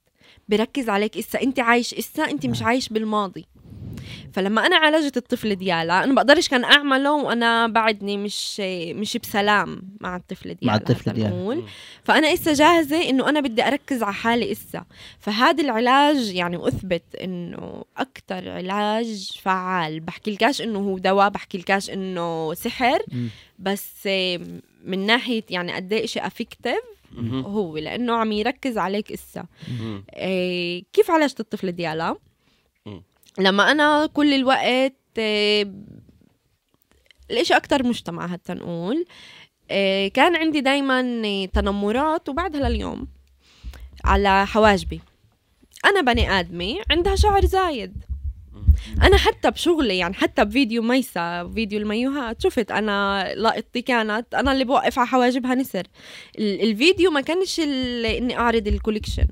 بركز 0.49 0.89
عليك 0.89 1.18
إسا 1.18 1.43
أنت 1.43 1.61
عايش 1.61 1.95
إسا 1.95 2.31
أنت 2.31 2.47
مش 2.47 2.62
عايش 2.62 2.89
بالماضي. 2.89 3.47
فلما 4.32 4.66
أنا 4.66 4.76
عالجت 4.76 5.16
الطفل 5.16 5.55
ديالا 5.55 6.05
أنا 6.05 6.14
بقدرش 6.14 6.48
كان 6.48 6.64
أعمله 6.64 7.12
وأنا 7.12 7.66
بعدني 7.66 8.16
مش 8.16 8.61
مش 8.94 9.16
بسلام 9.16 9.82
مع 10.00 10.16
الطفل 10.16 10.55
ديالا 10.55 10.66
مع 10.66 10.74
الطفل 10.74 11.12
ديالا. 11.12 11.62
فأنا 12.05 12.32
إسا 12.32 12.52
جاهزة 12.52 13.09
إنه 13.11 13.28
أنا 13.28 13.40
بدي 13.40 13.62
أركز 13.66 14.02
على 14.02 14.14
حالي 14.14 14.52
إسا 14.52 14.84
فهذا 15.20 15.64
العلاج 15.64 16.34
يعني 16.34 16.68
أثبت 16.68 17.02
إنه 17.22 17.84
أكتر 17.96 18.48
علاج 18.50 19.30
فعال 19.42 20.00
بحكي 20.00 20.30
لكاش 20.30 20.62
إنه 20.62 20.78
هو 20.78 20.98
دواء 20.98 21.28
بحكي 21.28 21.59
لكاش 21.59 21.90
إنه 21.90 22.55
سحر. 22.55 22.98
بس 23.59 24.07
من 24.84 25.07
ناحية 25.07 25.42
يعني 25.50 25.72
قد 25.72 25.92
إيه 25.92 26.05
إشي 26.05 26.20
أفكتيف 26.20 26.80
مهم. 27.12 27.40
هو 27.44 27.78
لأنه 27.78 28.12
عم 28.14 28.32
يركز 28.32 28.78
عليك 28.78 29.12
إسا 29.12 29.44
مم. 29.68 30.05
آه، 30.14 30.82
كيف 30.92 31.11
عالجت 31.11 31.40
الطفل 31.40 31.72
ديالا. 31.72 32.16
لما 33.39 33.70
أنا 33.70 34.07
كل 34.07 34.35
الوقت 34.35 34.95
آه، 35.18 35.72
الإشي 37.30 37.57
أكتر 37.57 37.82
مجتمع 37.87 38.28
حتى 38.28 38.55
نقول 38.55 39.05
آه، 39.70 40.09
كان 40.09 40.37
عندي 40.37 40.61
دايما 40.61 41.03
تنمرات 41.47 42.28
وبعدها 42.28 42.68
لليوم 42.68 43.09
على 44.05 44.47
حواجبي. 44.47 45.01
أنا 45.85 46.01
بني 46.01 46.30
آدمة 46.41 46.76
عندها 46.91 47.16
شعر 47.16 47.45
زايد. 47.47 48.05
أنا 49.03 49.16
حتى 49.16 49.51
بشغلي 49.51 49.99
يعني 49.99 50.14
حتى 50.14 50.45
بفيديو 50.45 50.82
ميسا 50.82 51.51
فيديو 51.55 51.80
الميوهات 51.80 52.43
شفت 52.43 52.70
أنا 52.70 53.28
لقطتي 53.35 53.82
كانت 53.82 54.35
أنا 54.35 54.53
اللي 54.53 54.64
بوقف 54.64 54.99
على 54.99 55.09
حواجبها 55.09 55.55
نسر. 55.55 55.87
ال- 56.39 56.61
الفيديو 56.70 57.11
ما 57.11 57.20
كانش 57.20 57.61
إني 57.61 58.39
أعرض 58.39 58.66
الكوليكشن. 58.68 59.28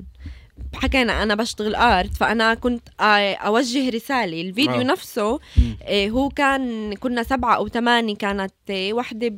حكينا 0.74 1.22
أنا 1.22 1.34
بشتغل 1.34 1.74
ارت 1.74 2.16
فأنا 2.16 2.54
كنت 2.54 2.88
آه، 3.00 3.34
أوجه 3.34 3.88
رسالة 3.90 4.40
الفيديو 4.40 4.80
آه. 4.80 4.82
نفسه. 4.82 5.40
آه، 5.82 6.08
هو 6.08 6.28
كان 6.28 6.94
كنا 6.94 7.22
سبعة 7.22 7.54
أو 7.56 7.68
ثمانية 7.68 8.16
كانت 8.16 8.52
آه، 8.70 8.92
وحده 8.92 9.28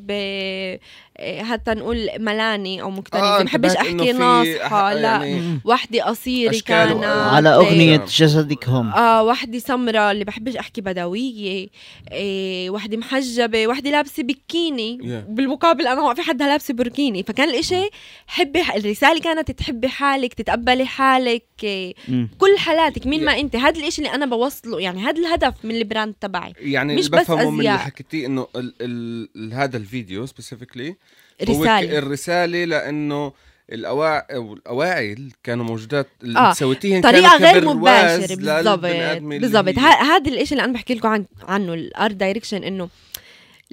حتى 1.43 1.70
نقول 1.70 2.09
ملاني 2.18 2.83
أو 2.83 2.91
مكتنزه 2.91 3.35
آه، 3.35 3.39
ما 3.39 3.45
بحبش 3.45 3.70
أحكي 3.70 3.99
في 3.99 4.12
ناصحه 4.12 4.91
أح- 4.91 4.95
لا. 4.95 5.01
يعني. 5.25 5.61
وحدة 5.64 6.05
قصيرة 6.05 6.61
كانت. 6.66 7.05
على 7.05 7.49
آه، 7.49 7.57
أغنية 7.57 7.97
جسدك 8.09 8.68
هم 8.68 8.89
آه 8.91 9.22
وحدة 9.22 9.59
سمراء 9.59 10.12
اللي 10.12 10.25
بحبش 10.25 10.57
أحكي 10.57 10.81
بدوية. 10.81 11.68
إيه 12.12 12.70
وحدة 12.70 12.97
محجبة 12.97 13.66
وحدة 13.66 13.91
لابسة 13.91 14.22
بكيني. 14.22 14.99
Yeah. 15.03 15.31
بالمقابل 15.31 15.87
أنا 15.87 16.01
واقفه 16.01 16.22
حدها 16.22 16.47
لابسة 16.47 16.75
burkini. 16.75 17.23
فكان 17.22 17.49
الإشي 17.49 17.89
حبي 18.27 18.62
الرسالة 18.77 19.20
كانت 19.20 19.51
تحبي 19.51 19.89
حالك 19.89 20.35
تتقبلي 20.35 20.87
حالك. 20.87 21.45
إيه. 21.64 21.95
كل 22.39 22.59
حالاتك 22.59 23.07
مين 23.07 23.20
Yeah. 23.20 23.25
ما 23.25 23.39
أنت. 23.41 23.57
هذا 23.57 23.79
الإشي 23.81 24.03
اللي 24.03 24.14
أنا 24.14 24.27
بوصله. 24.27 24.81
يعني 24.81 25.01
هذا 25.03 25.20
الهدف 25.20 25.55
من 25.64 25.75
ال 25.75 25.81
brand 25.81 26.15
تبعي. 26.20 26.53
يعني 26.59 26.95
مش 26.97 27.07
اللي 27.07 27.16
بس 27.16 27.25
بفهمه 27.25 27.51
من 27.51 27.59
اللي. 27.59 27.79
حكيتيه 27.79 28.27
إنه 28.27 28.47
ال 28.57 28.75
ال 28.81 29.29
ال 29.37 29.55
هذا 29.55 29.77
الفيديو 29.77 30.27
specifically 30.27 30.97
رساله 31.43 31.99
الرسالة. 31.99 32.64
لأنه 32.64 33.32
الأواعي 33.72 35.16
كانوا 35.45 35.64
موجودات 35.64 36.07
اللي 36.22 36.39
آه، 36.39 36.53
سويتيهن 36.53 37.01
طريقة 37.01 37.39
كانوا 37.39 37.51
غير 37.53 37.64
للبني 37.64 39.39
بالضبط. 39.39 39.64
بالضبط. 39.64 39.78
هذا 39.78 40.30
الإشي 40.30 40.55
اللي 40.55 40.64
أنا 40.64 40.72
بحكي 40.72 40.95
لكم 40.95 41.09
عن 41.09 41.24
عنه 41.49 41.74
ال 41.75 41.85
art 41.85 42.15
direction 42.15 42.65
إنه 42.64 42.89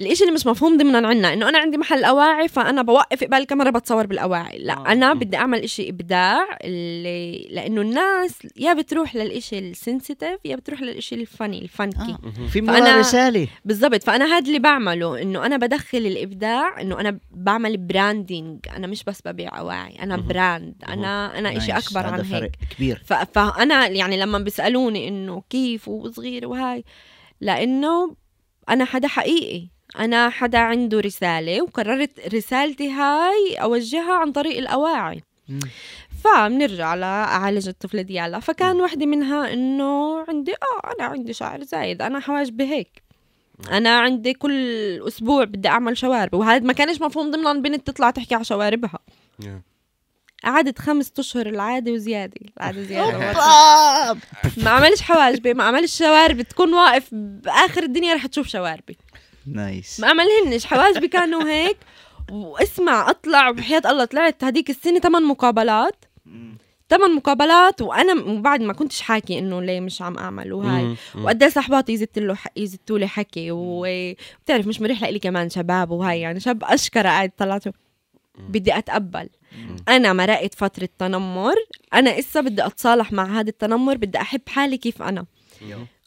الإشي 0.00 0.24
اللي 0.24 0.34
مش 0.34 0.46
مفهوم 0.46 0.76
ضمنا 0.78 1.08
عنا 1.08 1.32
إنه 1.32 1.48
أنا 1.48 1.58
عندي 1.58 1.76
محل 1.78 2.04
أواعي 2.04 2.48
فأنا 2.48 2.82
بوقف 2.82 3.24
قبال 3.24 3.38
الكاميرا 3.38 3.70
بتصور 3.70 4.06
بالأواعي 4.06 4.58
لا 4.58 4.72
آه. 4.78 4.92
أنا 4.92 5.14
م. 5.14 5.18
بدي 5.18 5.36
أعمل 5.36 5.58
إشي 5.62 5.88
إبداع 5.88 6.58
اللي 6.64 7.48
لأنه 7.50 7.80
الناس 7.80 8.38
يا 8.56 8.72
بتروح 8.72 9.16
للإشي 9.16 9.58
ال 9.58 9.66
sensitive 9.66 10.38
يا 10.44 10.56
بتروح 10.56 10.82
للإشي 10.82 11.14
الفني 11.14 11.62
ال 11.62 11.71
funky 11.71 12.16
آه. 12.24 12.46
في 12.48 12.62
فأنا- 12.62 12.98
رسالة 12.98 13.48
بالضبط 13.64 14.02
فأنا 14.02 14.24
هذا 14.24 14.46
اللي 14.46 14.58
بعمله 14.58 15.22
إنه 15.22 15.46
أنا 15.46 15.56
بدخل 15.56 15.98
الإبداع 15.98 16.80
إنه 16.80 17.00
أنا 17.00 17.18
بعمل 17.30 17.76
branding 17.76 18.58
أنا 18.76 18.86
مش 18.86 19.04
بس 19.04 19.22
ببيع 19.26 19.58
أواعي 19.58 20.02
أنا 20.02 20.16
مهم. 20.16 20.26
brand 20.28 20.74
أنا 20.88 21.38
أنا 21.38 21.56
إشي 21.56 21.72
nice. 21.72 21.86
أكبر 21.88 22.00
هذا 22.00 22.10
عن 22.14 22.22
فرق 22.22 22.42
هيك 22.42 22.52
كبير 22.76 23.02
ف- 23.06 23.12
فأنا 23.12 23.86
يعني 23.86 24.16
لما 24.20 24.38
بيسألوني 24.38 25.08
إنه 25.08 25.42
كيف 25.50 25.88
وصغير 25.88 26.46
وهاي 26.48 26.84
لأنه 27.40 28.16
أنا 28.68 28.84
حدا 28.84 29.08
حقيقي 29.08 29.68
أنا 29.98 30.30
حدا 30.30 30.58
عنده 30.58 31.00
رسالة 31.00 31.62
وقررت 31.62 32.34
رسالتي 32.34 32.90
هاي 32.90 33.54
أوجهها 33.54 34.14
عن 34.14 34.32
طريق 34.32 34.58
الأواعي. 34.58 35.22
مم. 35.48 35.60
فبنرجع 36.24 36.94
لأعالج 36.94 37.68
الطفلة 37.68 38.02
ديالا. 38.02 38.40
فكان 38.40 38.80
وحدة 38.80 39.06
منها 39.06 39.52
إنه 39.52 40.24
عندي 40.28 40.52
آه 40.52 40.92
أنا 40.94 41.04
عندي 41.04 41.32
شعر 41.32 41.62
زايد 41.62 42.02
أنا 42.02 42.20
حواجبي 42.20 42.64
هيك 42.64 43.02
أنا 43.70 43.98
عندي 43.98 44.34
كل 44.34 45.02
أسبوع 45.08 45.44
بدي 45.44 45.68
أعمل 45.68 45.96
شوارب 45.96 46.34
وهذا 46.34 46.64
ما 46.64 46.72
كانش 46.72 47.00
مفهوم 47.00 47.30
ضمن 47.30 47.46
البنت 47.46 47.86
تطلع 47.86 48.10
تحكي 48.10 48.34
على 48.34 48.44
شواربها. 48.44 48.98
Yeah. 49.42 49.46
قعدت 50.44 50.78
خمس 50.78 51.12
أشهر 51.18 51.46
العادة 51.46 51.92
وزيادة 51.92 52.34
العادة 52.56 52.82
زياده. 52.82 53.18
ما 54.64 54.70
عملش 54.70 55.00
حواجبي 55.00 55.54
ما 55.54 55.64
عملش 55.64 55.98
شوارب 55.98 56.42
تكون 56.42 56.74
واقف 56.74 57.08
بآخر 57.12 57.82
الدنيا 57.82 58.14
رح 58.14 58.26
تشوف 58.26 58.48
شواربي. 58.48 58.96
نايس 59.46 60.00
ما 60.00 60.08
عملهنش 60.08 60.66
حواجبي 60.66 61.08
كانوا 61.08 61.42
هيك. 61.42 61.76
واسمع 62.30 63.10
اطلع 63.10 63.48
وبحياة 63.48 63.82
الله 63.84 64.04
طلعت 64.04 64.44
هذيك 64.44 64.70
السنة 64.70 65.00
ثمان 65.00 65.22
مقابلات. 65.22 66.04
ثمان 66.90 67.14
مقابلات 67.14 67.82
وأنا 67.82 68.22
وبعد 68.22 68.60
ما 68.60 68.72
كنتش 68.72 69.00
حاكي 69.00 69.38
إنه 69.38 69.62
ليه 69.62 69.80
مش 69.80 70.02
عم 70.02 70.18
أعمل 70.18 70.52
وهاي. 70.52 70.96
وقد 71.14 71.42
إيه 71.42 71.50
صحباتي 71.50 71.92
يزت 71.92 72.18
له 72.18 72.36
يزتوا 72.56 72.98
لي 72.98 73.08
حكي 73.08 73.48
وبتعرف 73.50 74.66
مش 74.66 74.80
مريح 74.80 75.04
لي 75.04 75.18
كمان 75.18 75.50
شباب 75.50 75.90
وهاي 75.90 76.20
يعني 76.20 76.40
شاب 76.40 76.64
اشكر 76.64 77.06
قاعد 77.06 77.30
طلعته 77.36 77.72
بدي 78.38 78.78
أتقبل. 78.78 79.28
أنا 79.88 80.12
مرقت 80.12 80.54
فترة 80.54 80.88
تنمر. 80.98 81.54
أنا 81.94 82.18
إسا 82.18 82.40
بدي 82.40 82.66
أتصالح 82.66 83.12
مع 83.12 83.40
هذا 83.40 83.50
التنمر 83.50 83.96
بدي 83.96 84.18
أحب 84.18 84.40
حالي 84.48 84.76
كيف 84.76 85.02
أنا. 85.02 85.24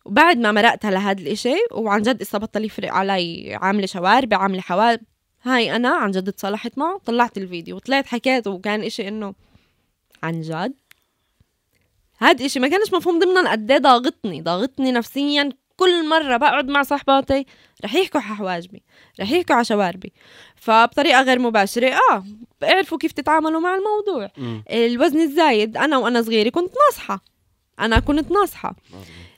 وبعد 0.06 0.38
ما 0.38 0.52
مرقت 0.52 0.86
على 0.86 0.98
هذا 0.98 1.22
الإشي 1.22 1.56
وعن 1.72 2.02
جد 2.02 2.22
اسا 2.22 2.38
بطل 2.38 2.66
يفرق 2.66 2.94
علي 2.94 3.56
عاملة 3.62 3.86
شواربي 3.86 4.36
عاملة 4.36 4.62
حوارب 4.62 5.00
هاي 5.44 5.76
أنا 5.76 5.90
عن 5.90 6.12
جد 6.12 6.32
تصالحت 6.32 6.78
معه 6.78 7.02
طلعت 7.06 7.38
الفيديو 7.38 7.76
وطلعت 7.76 8.08
حكيت 8.08 8.48
وكان 8.48 8.84
إشي 8.84 9.08
إنه 9.08 9.34
عن 10.24 10.42
جد. 10.42 10.74
هاد 12.20 12.42
إشي 12.42 12.60
ما 12.60 12.68
كانش 12.68 12.94
مفهوم 12.94 13.20
ضمنا 13.20 13.52
قد 13.52 13.72
إيه 13.72 13.78
ضاغطني 13.78 14.42
ضاغطني 14.42 14.92
نفسيا. 14.92 15.50
كل 15.78 16.10
مرة 16.10 16.38
بقعد 16.38 16.68
مع 16.68 16.84
صحباتي 16.84 17.46
رح 17.84 17.96
يحكوا 17.96 18.22
على 18.22 18.36
حواجبي 18.36 18.84
رح 19.20 19.32
يحكوا 19.32 19.56
على 19.56 19.66
شواربي. 19.66 20.14
فبطريقة 20.56 21.22
غير 21.22 21.40
مباشرة 21.40 21.88
آه 21.88 22.24
بيعرفوا 22.62 22.98
كيف 22.98 23.12
تتعاملوا 23.12 23.60
مع 23.60 23.76
الموضوع. 23.76 24.32
مم. 24.38 24.64
الوزن 24.70 25.20
الزايد 25.20 25.78
أنا 25.78 25.98
وأنا 25.98 26.22
صغيرة 26.22 26.50
كنت 26.50 26.74
ناصحة. 26.88 27.24
أنا 27.80 28.00
كنت 28.00 28.32
ناصحة. 28.32 28.76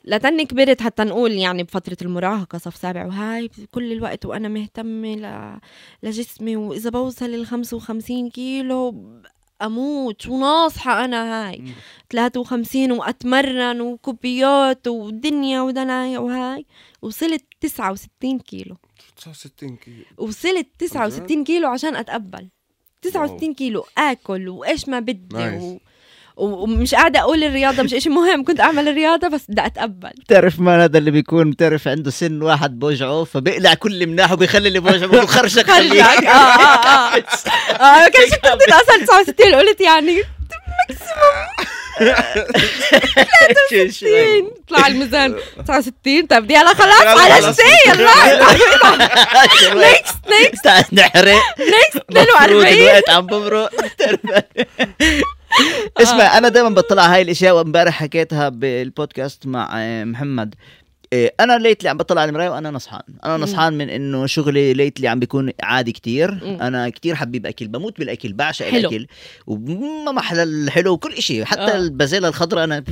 لتني 0.07 0.45
كبرت 0.45 0.81
حتى 0.81 1.03
نقول 1.03 1.31
يعني 1.31 1.63
بفترة 1.63 1.97
المراهقة 2.01 2.57
صف 2.57 2.75
سابع 2.75 3.05
وهاي 3.05 3.49
كل 3.71 3.91
الوقت 3.91 4.25
وأنا 4.25 4.47
مهتمة 4.47 5.15
ل... 5.15 5.57
لجسمي 6.03 6.55
وإذا 6.55 6.89
بوصل 6.89 7.25
ال 7.25 7.45
55 7.45 8.29
كيلو 8.29 8.95
أموت 9.61 10.27
وناصحة 10.27 11.05
أنا 11.05 11.49
هاي. 11.49 11.63
53 12.11 12.91
وأتمرن 12.91 13.81
وكوبيات 13.81 14.87
ودنيا 14.87 15.61
ودنايا 15.61 16.19
وهاي. 16.19 16.65
وصلت 17.01 17.43
69 17.61 18.39
كيلو. 18.39 18.75
69 19.17 19.75
كيلو. 19.75 20.03
وصلت 20.17 20.67
69 20.79 21.43
كيلو 21.43 21.67
عشان 21.67 21.95
أتقبل. 21.95 22.47
69 23.01 23.53
كيلو 23.53 23.85
آكل 23.97 24.49
وإيش 24.49 24.89
ما 24.89 24.99
بدي 24.99 25.37
نايس. 25.37 25.63
و... 25.63 25.77
ومش 26.37 26.95
قاعدة 26.95 27.19
أقول 27.19 27.43
الرياضة 27.43 27.83
مش 27.83 27.93
إشي 27.93 28.09
مهم 28.09 28.43
كنت 28.43 28.59
أعمل 28.59 28.87
الرياضة 28.87 29.27
بس 29.27 29.41
بدي 29.49 29.65
أتقبل. 29.65 30.09
بتعرف 30.19 30.59
ما 30.59 30.83
هذا 30.83 30.97
اللي 30.97 31.11
بيكون؟ 31.11 31.51
بتعرف 31.51 31.87
عنده 31.87 32.11
سن 32.11 32.41
واحد 32.41 32.79
بوجعه 32.79 33.23
فبيقلع 33.23 33.73
كل 33.73 34.07
مناحه 34.07 34.33
وبيخلي 34.33 34.67
اللي 34.67 34.79
بوجعه 34.79 35.05
بيقول 35.05 35.27
خرشك 35.27 35.65
خرجك 35.71 35.89
خليه 35.89 36.03
آه 36.03 36.29
آه 36.29 36.85
آه. 36.85 37.15
آه 38.05 38.07
كان 38.07 38.27
شفت 38.27 38.47
بدي 38.47 38.73
اصل 38.73 39.05
69 39.25 39.55
قلت 39.55 39.81
يعني 39.81 40.17
شو- 40.17 40.27
60 43.89 44.51
طلع 44.67 44.87
الميزان. 44.87 45.35
69 45.67 46.25
طب 46.27 46.51
يلا 46.51 46.73
خلاص 46.73 47.01
على. 47.01 47.53
شيء 47.53 47.93
يلا. 47.93 48.53
next 49.87 50.15
next 50.29 50.63
تعال 50.63 50.83
نحرق. 50.93 51.41
next 51.59 52.03
مفروض 52.11 52.17
42 52.17 52.67
الوقت 52.73 53.09
عم 53.09 53.25
بمرق. 53.25 53.71
اسمع 55.97 56.37
أنا 56.37 56.49
دائما 56.49 56.69
بطلع 56.69 57.13
هاي 57.13 57.21
الأشياء 57.21 57.55
وامبارح 57.55 57.93
حكيتها 57.93 58.49
بالبودكاست 58.49 59.47
مع 59.47 59.69
آه، 59.73 60.03
محمد. 60.03 60.55
إيه، 61.13 61.33
أنا 61.39 61.57
ليتلي 61.57 61.89
عم 61.89 61.97
بطلع 61.97 62.21
على 62.21 62.29
المراية 62.29 62.49
وأنا 62.49 62.71
نصحان. 62.71 63.01
أنا 63.25 63.37
نصحان 63.37 63.73
من 63.73 63.89
إنه 63.89 64.25
شغلي 64.25 64.73
ليتلي 64.73 65.07
عم 65.07 65.19
بيكون 65.19 65.51
عادي 65.63 65.91
كتير. 65.91 66.31
مم. 66.31 66.61
أنا 66.61 66.89
كتير 66.89 67.15
حبيب 67.15 67.45
أكل 67.45 67.67
بموت 67.67 67.99
بالأكل 67.99 68.33
بعشق 68.33 68.65
حلو. 68.65 68.79
الأكل 68.79 69.07
وما 69.47 70.11
محل 70.11 70.39
الحلو 70.39 70.93
وكل 70.93 71.13
إشي. 71.13 71.45
حتى 71.45 71.61
آه. 71.61 71.77
البازيلا 71.77 72.27
الخضراء 72.27 72.63
أنا 72.63 72.83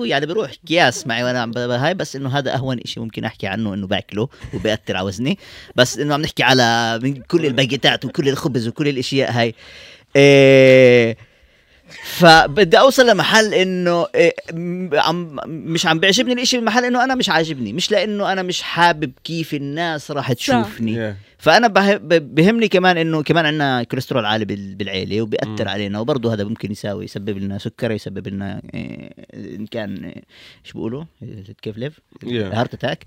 يعني 0.00 0.26
بروح 0.26 0.50
اكياس 0.64 1.06
معي 1.06 1.24
وأنا 1.24 1.40
عم 1.42 1.58
هاي 1.58 1.94
بس 1.94 2.16
إنه 2.16 2.38
هذا 2.38 2.54
أهون 2.54 2.78
إشي 2.78 3.00
ممكن 3.00 3.24
أحكي 3.24 3.46
عنه 3.46 3.74
إنه 3.74 3.86
باكله 3.86 4.28
وبأثر 4.54 4.96
على 4.96 5.06
وزني. 5.06 5.38
بس 5.76 5.98
إنه 5.98 6.14
عم 6.14 6.20
نحكي 6.20 6.42
على 6.42 6.98
من 7.02 7.22
كل 7.22 7.46
الباجيتات 7.46 8.04
وكل 8.04 8.28
الخبز 8.28 8.68
وكل 8.68 8.88
الأشياء 8.88 9.32
هاي. 9.32 9.54
إيه 10.16 11.29
فبدي 12.04 12.78
أوصل 12.78 13.06
لمحل 13.10 13.54
إنه 13.54 14.06
إيه 14.14 14.34
عم 15.00 15.36
مش 15.46 15.86
عم 15.86 15.98
بيعجبني 16.00 16.32
الإشي 16.32 16.56
بالمحل 16.56 16.84
إنه 16.84 17.04
أنا 17.04 17.14
مش 17.14 17.28
عاجبني 17.28 17.72
مش 17.72 17.90
لإنه 17.90 18.32
أنا 18.32 18.42
مش 18.42 18.62
حابب 18.62 19.12
كيف 19.24 19.54
الناس 19.54 20.10
راح 20.10 20.32
تشوفني. 20.32 20.94
فأنا 21.38 21.68
بهمني 22.08 22.68
كمان 22.68 22.96
إنه 22.98 23.22
كمان 23.22 23.46
عندنا 23.46 23.82
كوليسترول 23.82 24.24
عالي 24.26 24.44
بال- 24.44 24.74
بالعيلة 24.74 25.22
وبيأثر. 25.22 25.68
علينا 25.68 26.00
وبرضه 26.00 26.32
هذا 26.34 26.44
ممكن 26.44 26.72
يساوي 26.72 27.04
يسبب 27.04 27.38
لنا 27.38 27.58
سكري 27.58 27.94
يسبب 27.94 28.28
لنا 28.28 28.62
إيه، 28.74 29.10
إن 29.34 29.66
كان 29.66 30.04
إيش 30.64 30.72
بيقولوا 30.74 31.04
كيف 31.62 31.78
ليف. 31.78 32.00
heart 32.32 32.74
attack 32.74 33.04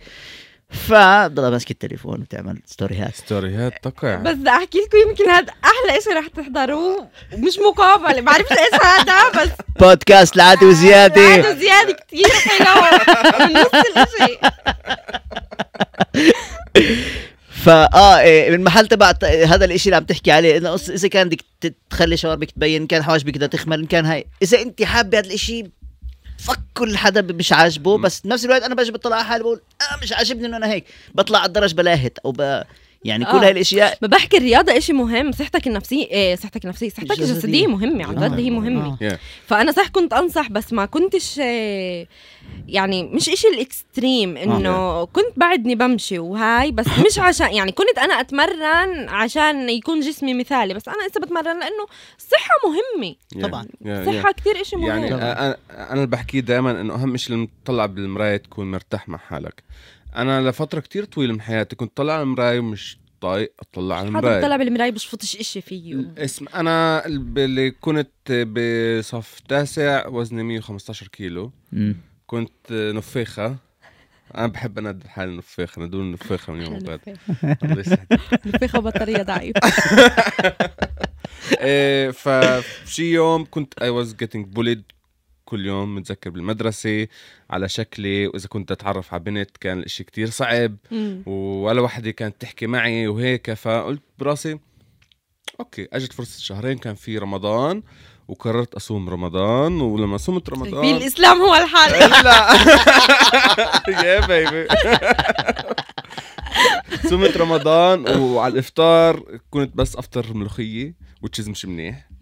فضل 0.73 1.51
ماسك 1.51 1.71
التليفون 1.71 2.21
وتعمل 2.21 2.61
ستوريات 2.65 3.15
ستوريات 3.15 3.73
تقع 3.83 4.15
بس 4.15 4.33
بدي 4.33 4.49
أحكي 4.49 4.77
لكم 4.77 5.09
يمكن 5.09 5.29
هذا 5.29 5.53
أحلى 5.63 6.01
شيء 6.01 6.17
رح 6.17 6.27
تحضروه 6.27 7.07
ومش 7.33 7.59
مقابلة 7.59 8.21
ما 8.21 8.31
بعرفش 8.31 8.51
إيش 8.51 8.81
هذا 8.83 9.43
بس 9.43 9.49
بودكاست 9.79 10.35
العادي 10.35 10.65
وزيادة. 10.65 11.35
هذا 11.35 11.53
زياده 11.53 11.97
كثير 12.07 12.29
حلو 12.29 12.81
من 13.39 13.53
نص 13.53 13.73
الإشي. 13.73 14.37
فآه 17.63 18.19
إيه، 18.19 18.57
من 18.57 18.63
محل 18.63 18.87
تبع 18.87 19.13
هذا 19.23 19.65
الإشي 19.65 19.85
اللي 19.85 19.95
عم 19.95 20.03
تحكي 20.03 20.31
عليه 20.31 20.57
إنه 20.57 20.75
إذا 20.75 21.07
كان 21.07 21.29
بدك 21.29 21.45
تخلي 21.89 22.17
شواربك 22.17 22.51
تبين 22.51 22.87
كان 22.87 23.03
حواجبك 23.03 23.33
بدها 23.33 23.47
تخمل 23.47 23.87
كان 23.87 24.05
هاي 24.05 24.25
إذا 24.41 24.61
أنت 24.61 24.83
حابة 24.83 25.19
هذا 25.19 25.27
الإشي 25.27 25.71
فك 26.43 26.59
كل 26.73 26.97
حدا 26.97 27.21
مش 27.21 27.53
عاجبه 27.53 27.97
بس 27.97 28.19
بنفس 28.21 28.45
الوقت 28.45 28.63
أنا 28.63 28.75
بجي 28.75 28.91
بطلع 28.91 29.15
على 29.15 29.25
حالي 29.25 29.43
بقول 29.43 29.61
آه 29.81 30.03
مش 30.03 30.13
عاجبني 30.13 30.45
إنه 30.47 30.57
أنا 30.57 30.67
هيك. 30.71 30.85
بطلع 31.15 31.39
على 31.39 31.47
الدرج 31.47 31.73
بلاهت 31.73 32.17
أو 32.25 32.31
ب... 32.31 32.63
يعني 33.05 33.25
كل 33.25 33.31
آه. 33.31 33.43
هاي 33.43 33.51
الاشياء 33.51 33.97
ما 34.01 34.07
بحكي 34.07 34.37
الرياضة 34.37 34.77
إشي 34.77 34.93
مهم 34.93 35.31
صحتك 35.31 35.67
النفسية 35.67 36.05
إيه 36.05 36.35
صحتك 36.35 36.63
النفسية 36.63 36.89
صحتك 36.89 37.11
الجسدية. 37.11 37.31
الجسدية 37.33 37.67
مهمة 37.67 38.05
عن 38.05 38.15
جد 38.15 38.39
هي 38.39 38.49
مهمة 38.49 38.97
آه. 39.01 39.09
Yeah. 39.09 39.15
فأنا 39.47 39.71
صح 39.71 39.87
كنت 39.87 40.13
أنصح 40.13 40.49
بس 40.49 40.73
ما 40.73 40.85
كنتش 40.85 41.37
يعني 42.67 43.03
مش 43.03 43.29
إشي 43.29 43.47
الإكستريم 43.47 44.37
إنه 44.37 45.05
كنت 45.05 45.33
بعدني 45.37 45.75
بمشي 45.75 46.19
وهاي 46.19 46.71
بس 46.71 46.85
مش 46.87 47.19
عشان 47.27 47.53
يعني 47.53 47.71
كنت 47.71 47.97
أنا 47.97 48.13
أتمرن 48.13 49.09
عشان 49.09 49.69
يكون 49.69 49.99
جسمي 49.99 50.33
مثالي 50.33 50.73
بس 50.73 50.87
أنا 50.87 51.07
لسه 51.07 51.21
بتمرن 51.21 51.59
لأنه 51.59 51.85
الصحة 52.17 52.53
مهمة 52.65 53.15
Yeah. 53.35 53.41
طبعاً. 53.47 53.63
Yeah, 53.63 53.85
yeah. 53.85 53.87
الصحة 53.89 54.31
كتير 54.31 54.61
إشي 54.61 54.75
مهم 54.75 54.87
يعني 54.87 55.09
طبعاً. 55.09 55.21
أنا 55.21 55.57
أنا 55.71 55.93
اللي 55.93 56.07
بحكيه 56.07 56.39
دائما 56.39 56.81
إنه 56.81 56.93
أهم 56.93 57.17
شيء 57.17 57.35
لما 57.35 57.47
تطلع 57.65 57.85
بالمراية 57.85 58.37
تكون 58.37 58.71
مرتاح 58.71 59.09
مع 59.09 59.17
حالك 59.17 59.63
أنا 60.15 60.49
لفترة 60.49 60.79
كتير 60.79 61.05
طويلة 61.05 61.33
من 61.33 61.41
حياتي 61.41 61.75
كنت 61.75 61.97
طلع 61.97 62.13
على 62.13 62.21
المراية 62.23 62.59
ومش 62.59 62.97
طايق 63.21 63.53
أطلع 63.59 63.95
على 63.95 64.07
حدا 64.07 64.19
المراية. 64.19 64.41
طلع 64.41 64.55
بالمراية 64.55 64.91
بشفطش 64.91 65.35
إشي 65.35 65.61
فيه 65.61 66.05
اسم 66.17 66.45
أنا 66.55 67.05
اللي 67.05 67.71
كنت 67.71 68.31
بصف 68.31 69.39
تاسع 69.47 70.07
وزني 70.07 70.43
115 70.43 71.07
كيلو. 71.07 71.51
مم. 71.71 71.95
كنت 72.27 72.71
نفيخه 72.71 73.55
أنا 74.37 74.47
بحب 74.47 74.77
أنادي 74.77 75.09
حالي 75.09 75.37
نفيخه 75.37 75.81
ندول 75.81 76.11
نفيخه 76.11 76.53
من 76.53 76.61
يوم 76.61 76.75
يسعدك. 76.75 77.17
نفيخة 78.45 78.79
بطارية 78.79 79.23
ضعيفة. 79.23 79.59
إيه، 81.59 82.11
فشي 82.11 83.13
يوم 83.13 83.45
كنت 83.51 83.73
I 83.81 83.89
was 83.89 84.13
getting 84.13 84.45
bullied 84.47 84.83
كل 85.53 85.65
يوم 85.65 85.95
متذكر 85.95 86.29
بالمدرسة 86.29 87.07
على 87.49 87.69
شكلي 87.69 88.27
وإذا 88.27 88.47
كنت 88.47 88.71
أتعرف 88.71 89.13
على 89.13 89.23
بنت 89.23 89.57
كان 89.57 89.79
الإشي 89.79 90.03
كتير 90.03 90.29
صعب 90.29 90.75
مم. 90.91 91.23
ولا 91.27 91.81
وحدة 91.81 92.11
كانت 92.11 92.41
تحكي 92.41 92.67
معي 92.67 93.07
وهيك 93.07 93.53
فقلت 93.53 94.01
براسي 94.19 94.59
okay 95.59 95.87
أجت 95.93 96.13
فرصة 96.13 96.39
شهرين 96.41 96.77
كان 96.77 96.95
في 96.95 97.17
رمضان 97.17 97.83
وقررت 98.27 98.73
أصوم 98.75 99.09
رمضان 99.09 99.81
ولما 99.81 100.17
صمت 100.17 100.49
في 100.49 100.55
رمضان 100.55 100.95
الإسلام 100.95 101.41
هو 101.41 101.55
الحل 101.55 101.99
لا. 102.25 102.53
يا 104.05 104.27
baby 104.27 104.67
صمت 107.09 107.37
رمضان 107.37 108.17
وعلى 108.19 108.53
الإفطار 108.53 109.39
كنت 109.49 109.75
بس 109.75 109.95
أفطر 109.95 110.33
ملوخية 110.33 110.95
و 111.21 111.25
cheese 111.25 111.49
مش 111.49 111.65
منيح. 111.65 112.12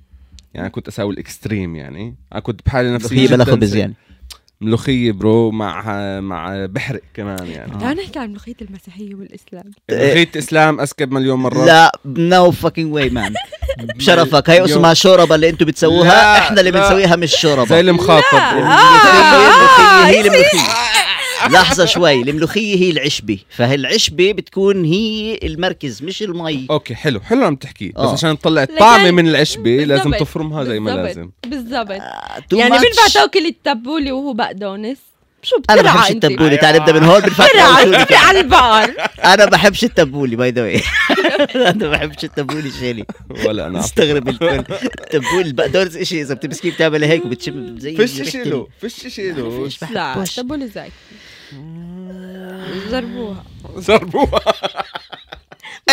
يعني 0.54 0.70
كنت 0.70 0.88
أساوي 0.88 1.14
ال 1.14 1.21
extreme 1.21 1.76
يعني. 1.76 2.16
أنا 2.32 2.40
كنت 2.40 2.62
بحالي 2.66 2.92
نفسي 2.94 3.20
هي 3.20 3.28
بلا 3.28 3.46
خبز. 3.46 3.76
يعني. 3.76 3.94
ملوخية 4.62 5.12
bro 5.12 5.52
مع 5.52 5.84
مع 6.20 6.66
بحرق 6.66 7.02
كمان 7.14 7.48
يعني. 7.48 7.80
تعال 7.80 7.98
نحكي 7.98 8.20
عن 8.20 8.30
ملوخية 8.30 8.56
المسيحية 8.62 9.16
والإسلام. 9.16 9.72
ملوخية 9.92 10.30
إسلام 10.38 10.80
اسكب 10.80 11.12
مليون 11.12 11.40
مره 11.40 11.66
لا 11.66 11.92
no 12.06 12.52
fucking 12.52 12.94
way 12.94 13.10
man 13.10 13.34
بشرفك 13.96 14.50
هي 14.50 14.66
اسمها 14.66 14.94
شوربة 14.94 15.36
اللي 15.36 15.50
أنتم 15.50 15.66
بتسووها 15.66 16.08
لا، 16.08 16.38
إحنا 16.38 16.60
اللي. 16.60 16.72
بنسويها 16.72 17.16
مش 17.16 17.36
شوربة. 17.36 17.66
زي 17.66 17.80
المخاطب. 17.80 18.38
الملوخية 18.58 20.06
هي 20.06 20.22
الملوخية 20.22 20.60
لحظة 21.54 21.86
شوي 21.86 22.22
الملوخية 22.22 22.76
هي 22.76 22.90
العشبة 22.92 23.40
فهالعشبة 23.50 24.32
بتكون 24.32 24.86
هي 24.86 25.40
المركز 25.44 26.04
مش 26.04 26.24
المي. 26.24 26.68
okay 26.70 26.96
حلو 26.96 27.20
حلو 27.22 27.46
عم 27.46 27.56
تحكي. 27.56 27.90
بس 27.90 27.96
آه. 27.98 28.14
عشان 28.14 28.40
تطلع 28.40 28.64
الطعمة 28.64 29.12
من 29.12 29.28
العشبة 29.28 29.70
لازم. 29.84 30.12
تفرمها 30.12 30.64
زي 30.64 30.80
ما. 30.80 30.90
لازم. 30.90 31.30
بالضبط. 31.48 31.92
آه، 31.92 32.42
يعني. 32.52 32.80
بينفع 32.80 33.08
تاكل 33.14 33.46
التبولة 33.46 34.12
وهو 34.12 34.34
بقدونس؟ 34.34 34.98
شو 35.44 35.56
أنا 35.70 35.82
بترعى 35.82 35.96
بحبش 35.96 36.12
أنت؟ 36.12 36.26
التبولة 36.26 36.56
تعال 36.56 36.76
نبدا 36.76 36.92
من 36.94 37.04
هون 37.04 37.20
بنفكر 37.20 37.60
على 38.16 38.40
البقر 38.40 38.94
أنا 39.24 39.46
بحبش 39.46 39.84
التبولة 39.84 40.36
by 40.36 40.52
the 40.52 40.62
way 40.64 40.82
أنا 41.56 41.88
بحبش 41.90 42.24
التبولة 42.24 42.72
شيلي. 42.80 43.06
ولا 43.46 43.68
أنا 43.68 43.80
مستغرب 43.80 44.30
الكل. 44.30 44.46
التبول 44.84 45.42
البقدونس 45.42 45.98
شيء 45.98 46.22
إذا 46.22 46.34
بتمسكيه 46.34 46.72
بتعمل 46.72 47.04
هيك 47.04 47.26
وبتشم 47.26 47.80
زي 47.80 47.96
فيش 47.96 48.30
شيله 48.32 48.68
فيش 48.82 49.08
شيله 49.08 49.70
لا 49.92 50.12
بحبوش. 50.14 50.40
التبولة 50.40 50.66
زاكي 50.66 50.92
جربوها 52.92 53.44
جربوها 53.78 54.40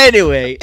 anyway. 0.09 0.57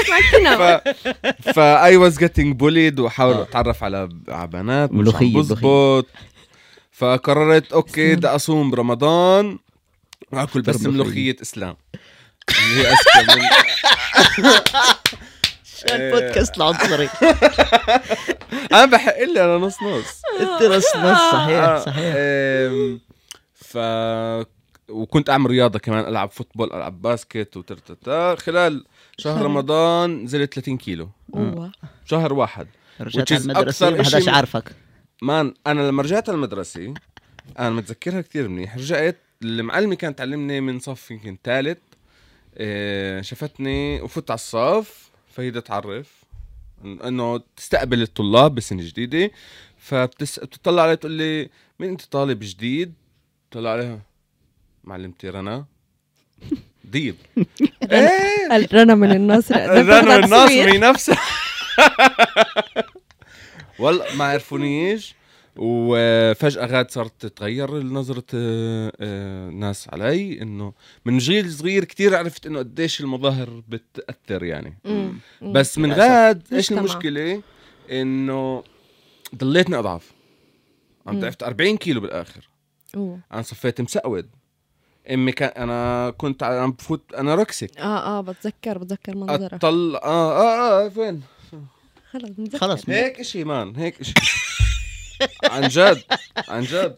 ف 1.55 1.59
I 1.59 1.97
was 1.97 2.17
getting 2.19 2.55
bullied 2.55 2.99
واحاول 2.99 3.41
أتعرف 3.41 3.83
على 3.83 4.09
على 4.29 4.47
بنات 4.47 4.89
عم 4.91 5.03
بزبط. 5.33 6.07
فقررت 6.91 7.73
okay 7.77 8.15
بدي 8.15 8.27
أصوم 8.27 8.71
برمضان 8.71 9.59
واكل 10.31 10.61
بس. 10.61 10.81
ملوخية. 10.85 11.35
إسلام. 11.41 11.75
اللي 12.59 12.87
هي 12.87 12.91
أذكى 12.91 13.41
من 13.41 13.49
البودكاست 15.91 16.57
العنصري؟ 16.57 17.09
أنا 18.73 18.85
بحق 18.85 19.19
لي 19.23 19.43
أنا 19.45 19.57
نص 19.57 19.83
نص. 19.83 20.21
انت 20.39 20.63
نص 20.63 20.95
نص 20.95 21.31
صحيح 21.31 21.63
آه، 21.63 21.79
صحيح. 21.79 22.13
آم، 22.17 22.99
ف 23.55 23.77
وكنت 24.89 25.29
أعمل 25.29 25.49
رياضة 25.49 25.79
كمان 25.79 26.07
ألعب 26.07 26.29
football 26.29 26.73
ألعب 26.73 27.01
basket 27.01 27.57
وترتتا 27.57 28.35
خلال 28.35 28.85
شهر. 29.17 29.45
رمضان 29.45 30.23
نزلت 30.23 30.53
30 30.53 30.77
كيلو. 30.77 31.09
أوه. 31.33 31.71
شهر 32.05 32.33
واحد. 32.33 32.67
رجعت 33.01 33.31
على 33.31 33.59
أكثر 33.59 33.97
ما 33.97 34.03
حداش 34.03 34.27
عارفك. 34.27 34.75
man 35.21 35.53
أنا 35.67 35.81
لما 35.81 36.03
رجعت 36.03 36.29
على 36.29 36.35
المدرسة 36.35 36.93
أنا 37.59 37.69
متذكرها 37.69 38.21
كثير 38.21 38.47
منيح. 38.47 38.77
رجعت 38.77 39.17
المعلمة 39.43 39.95
كانت 39.95 40.17
تعلمني 40.17 40.61
من 40.61 40.79
صف 40.79 41.11
يمكن 41.11 41.37
ثالث 41.43 41.77
إيه 42.57 43.21
شافتني 43.21 44.01
وفت 44.01 44.31
على 44.31 44.35
الصف 44.35 45.11
فهي 45.29 45.49
بدها 45.49 45.61
تعرف 45.61 46.23
إنه 46.83 47.41
تستقبل 47.57 48.01
الطلاب 48.01 48.55
بسنه 48.55 48.83
جديدة. 48.83 49.31
فبتس... 49.77 50.39
بتطلع 50.39 50.83
علي 50.83 50.95
تقول 50.95 51.11
لي 51.11 51.49
مين 51.79 51.89
أنت 51.89 52.01
طالب 52.01 52.39
جديد؟ 52.41 52.93
طلع 53.51 53.69
عليها 53.69 53.99
معلمتي 54.85 55.29
رنا 55.35 55.65
ديب. 56.83 57.15
إيه. 57.91 58.67
رنا 58.73 58.95
من 58.95 59.11
النصر. 59.11 59.55
رنا 59.89 60.15
الناصري 60.15 60.77
نفسها 60.77 61.17
والله 63.79 64.15
ما 64.15 64.25
عرفونيش. 64.25 65.15
وفجأة 65.57 66.65
غاد 66.65 66.91
صارت 66.91 67.13
تتغير 67.19 67.83
نظرة 67.83 68.23
آه، 68.33 68.91
آه، 69.01 69.49
الناس 69.49 69.89
علي 69.93 70.41
إنه 70.41 70.73
من 71.05 71.17
جيل 71.17 71.51
صغير 71.53 71.83
كتير 71.83 72.15
عرفت 72.15 72.45
إنه 72.45 72.59
قديش 72.59 73.01
المظاهر 73.01 73.63
بتأثر 73.67 74.43
يعني. 74.43 74.77
بس 75.41 75.77
من. 75.77 75.93
غاد 75.93 76.47
إيش. 76.53 76.71
المشكلة؟ 76.71 77.41
إنه 77.91 78.63
ضليتني 79.35 79.79
اضعف 79.79 80.11
عم. 81.07 81.19
ضعفت 81.19 81.43
40 81.43 81.77
كيلو 81.77 82.01
بالآخر. 82.01 82.49
أوه. 82.95 83.19
أنا 83.33 83.41
صفيت 83.41 83.81
مسقود 83.81 84.29
امي 85.13 85.31
كان 85.31 85.49
أنا 85.63 86.13
كنت 86.17 86.43
عم 86.43 86.71
بفوت 86.71 87.01
أنا 87.17 87.35
ركسك. 87.35 87.77
آه 87.77 88.17
آه 88.17 88.21
بتذكر 88.21 88.77
بتذكر 88.77 89.15
منظرك. 89.15 89.53
اطلع 89.53 89.99
آه 90.03 90.37
آه 90.41 90.85
آه 90.85 90.89
فين؟ 90.89 91.21
خلص 92.13 92.29
بتذكر. 92.29 92.57
خلص 92.57 92.89
هيك 92.89 93.19
إشي 93.19 93.43
مان 93.43 93.75
هيك 93.75 93.99
إشي. 94.01 94.13
عن 95.43 95.67
جد 95.67 96.03
عن 96.47 96.61
جد. 96.63 96.97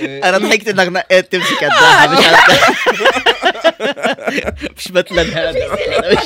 إيه، 0.00 0.24
أنا 0.28 0.38
ضحكت 0.38 0.68
إنك 0.68 0.88
نقيت 0.88 1.32
تمسك 1.32 1.64
قدها 1.64 2.06
مش 2.06 2.24
عارف. 2.26 2.70
مش 4.78 4.90
مثلا 4.90 5.22
هذا. 5.22 5.50
مش- 5.52 5.78
إيه، 5.78 6.02
إيه، 6.02 6.16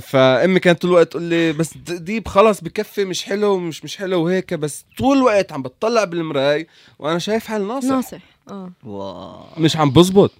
فأمي 0.00 0.60
كانت 0.60 0.82
طول 0.82 0.90
الوقت 0.90 1.10
تقول 1.10 1.22
لي 1.22 1.52
بس 1.52 1.76
ديب 1.76 2.28
خلص 2.28 2.60
بكفي 2.60 3.04
مش 3.04 3.24
حلو 3.24 3.58
مش 3.58 3.84
مش 3.84 3.96
حلو 3.96 4.24
وهيك. 4.24 4.54
بس 4.54 4.84
طول 4.98 5.16
الوقت 5.16 5.52
عم 5.52 5.62
بتطلع 5.62 6.04
بالمراي 6.04 6.66
وأنا 6.98 7.18
شايف 7.18 7.46
حالي 7.46 7.64
ناصح. 7.64 7.88
ناصح 7.88 8.18
آه. 8.50 9.48
مش 9.58 9.76
عم 9.76 9.90
بزبط. 9.90 10.30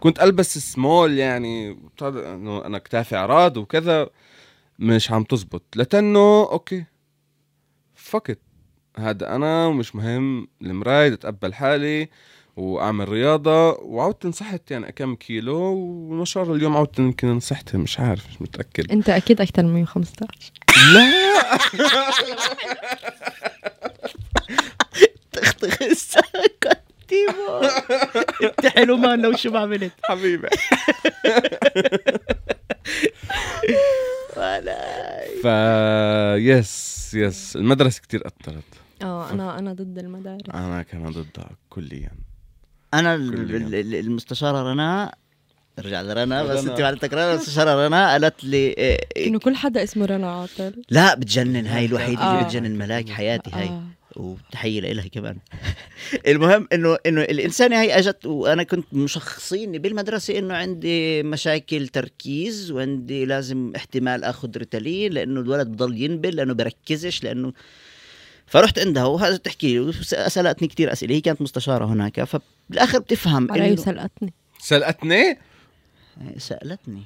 كنت 0.00 0.20
ألبس 0.22 0.58
سمول 0.58 1.18
يعني 1.18 1.72
بتعرف 1.72 2.16
إنه 2.16 2.64
أنا 2.66 2.78
كتافي 2.78 3.16
عراض 3.16 3.56
وكذا 3.56 4.08
مش 4.78 5.10
عم 5.12 5.24
تزبط. 5.24 5.62
لتنه 5.76 6.42
okay. 6.52 6.84
فكت 7.94 8.38
هذا 8.98 9.34
أنا 9.36 9.66
ومش 9.66 9.96
مهم. 9.96 10.48
المراي 10.62 11.12
اتقبل 11.12 11.54
حالي. 11.54 12.08
وأعمل 12.56 13.08
رياضة 13.08 13.70
وعودت 13.70 14.24
انصحت 14.24 14.70
يعني 14.70 14.92
كم 14.92 15.14
كيلو 15.14 15.56
وما 15.56 16.24
شاء 16.24 16.42
الله 16.42 16.54
اليوم 16.54 16.76
عودت 16.76 16.98
يمكن 16.98 17.28
انصحت 17.28 17.76
مش 17.76 18.00
عارف 18.00 18.26
مش 18.30 18.42
متأكد. 18.42 18.92
أنت 18.92 19.08
أكيد 19.10 19.40
أكثر 19.40 19.62
من 19.62 19.74
115 19.74 20.26
لا! 20.94 21.10
تختخ 25.32 25.82
الساكت 25.82 26.80
تيمو 27.08 27.60
انت 28.42 28.66
حلو 28.66 28.96
مان 28.96 29.22
لو 29.22 29.32
شو 29.36 29.50
ما 29.50 29.58
عملت. 29.58 29.92
حبيبي. 30.04 30.48
ف 35.42 35.46
yes 36.36 37.10
yes 37.14 37.56
المدرسة 37.56 38.00
كتير 38.00 38.22
أثرت. 38.26 38.64
آه 39.02 39.30
أنا 39.30 39.58
أنا 39.58 39.72
ضد 39.72 39.98
المدارس. 39.98 40.50
أنا 40.54 40.82
كمان 40.82 41.12
ضدها 41.12 41.50
كليا. 41.70 42.10
أنا 42.94 43.14
المستشاره 43.14 44.72
رنا 44.72 45.14
رجع 45.78 46.02
لرنا 46.02 46.42
بس 46.42 46.60
رنا. 46.60 46.72
انت 46.72 46.80
معلتك 46.80 47.12
رنا 47.12 47.32
المستشاره 47.32 47.86
رنا 47.86 48.12
قالت 48.12 48.44
لي 48.44 48.56
إيه، 48.56 48.98
إيه، 49.16 49.28
إنه 49.28 49.38
كل 49.38 49.56
حدا 49.56 49.82
اسمه 49.82 50.06
رنا 50.06 50.40
عاطل 50.40 50.82
لا 50.90 51.14
بتجنن 51.14 51.66
هاي 51.66 51.84
الوحيدة 51.84 52.30
اللي 52.30 52.40
آه. 52.40 52.44
بتجنن 52.44 52.78
ملاك 52.78 53.08
حياتي 53.08 53.50
هاي 53.54 53.68
آه. 53.68 53.82
وتحية 54.16 54.80
لها 54.80 55.08
كمان 55.08 55.36
المهم 56.28 56.68
إنه 56.72 56.98
إنه 57.06 57.22
الإنسانة 57.22 57.80
هي 57.80 57.98
أجت 57.98 58.26
وأنا 58.26 58.62
كنت 58.62 58.86
مشخصيني 58.92 59.78
بالمدرسة 59.78 60.38
إنه 60.38 60.54
عندي 60.54 61.22
مشاكل 61.22 61.88
تركيز 61.88 62.70
وعندي 62.70 63.24
لازم 63.24 63.72
احتمال 63.76 64.24
آخذ 64.24 64.56
ريتالين 64.56 65.12
لأنه 65.12 65.40
الولد 65.40 65.68
بضل 65.68 66.02
ينبل 66.02 66.36
لأنه 66.36 66.54
بركزش 66.54 67.24
لأنه 67.24 67.52
فرحت 68.50 68.78
عندها 68.78 69.04
وهذا 69.04 69.36
تحكي 69.36 69.78
لي 69.78 69.92
سالتني 70.02 70.68
كثير 70.68 70.92
أسئلة 70.92 71.14
هي 71.14 71.20
كانت 71.20 71.42
مستشارة 71.42 71.84
هناك 71.84 72.24
فبالآخر 72.24 72.98
بتفهم 72.98 73.52
علي 73.52 73.68
انه 73.68 73.76
سلقتني 73.76 74.32
سلقتني 74.58 75.38
سألتني. 76.38 77.02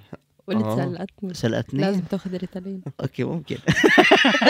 قلت 0.48 0.64
آه. 0.64 0.76
سلقتني 0.76 1.34
سألتني؟ 1.34 1.80
لازم 1.80 2.00
تاخذ 2.00 2.36
ريتالين. 2.36 2.82
okay 3.00 3.24
ممكن. 3.24 3.56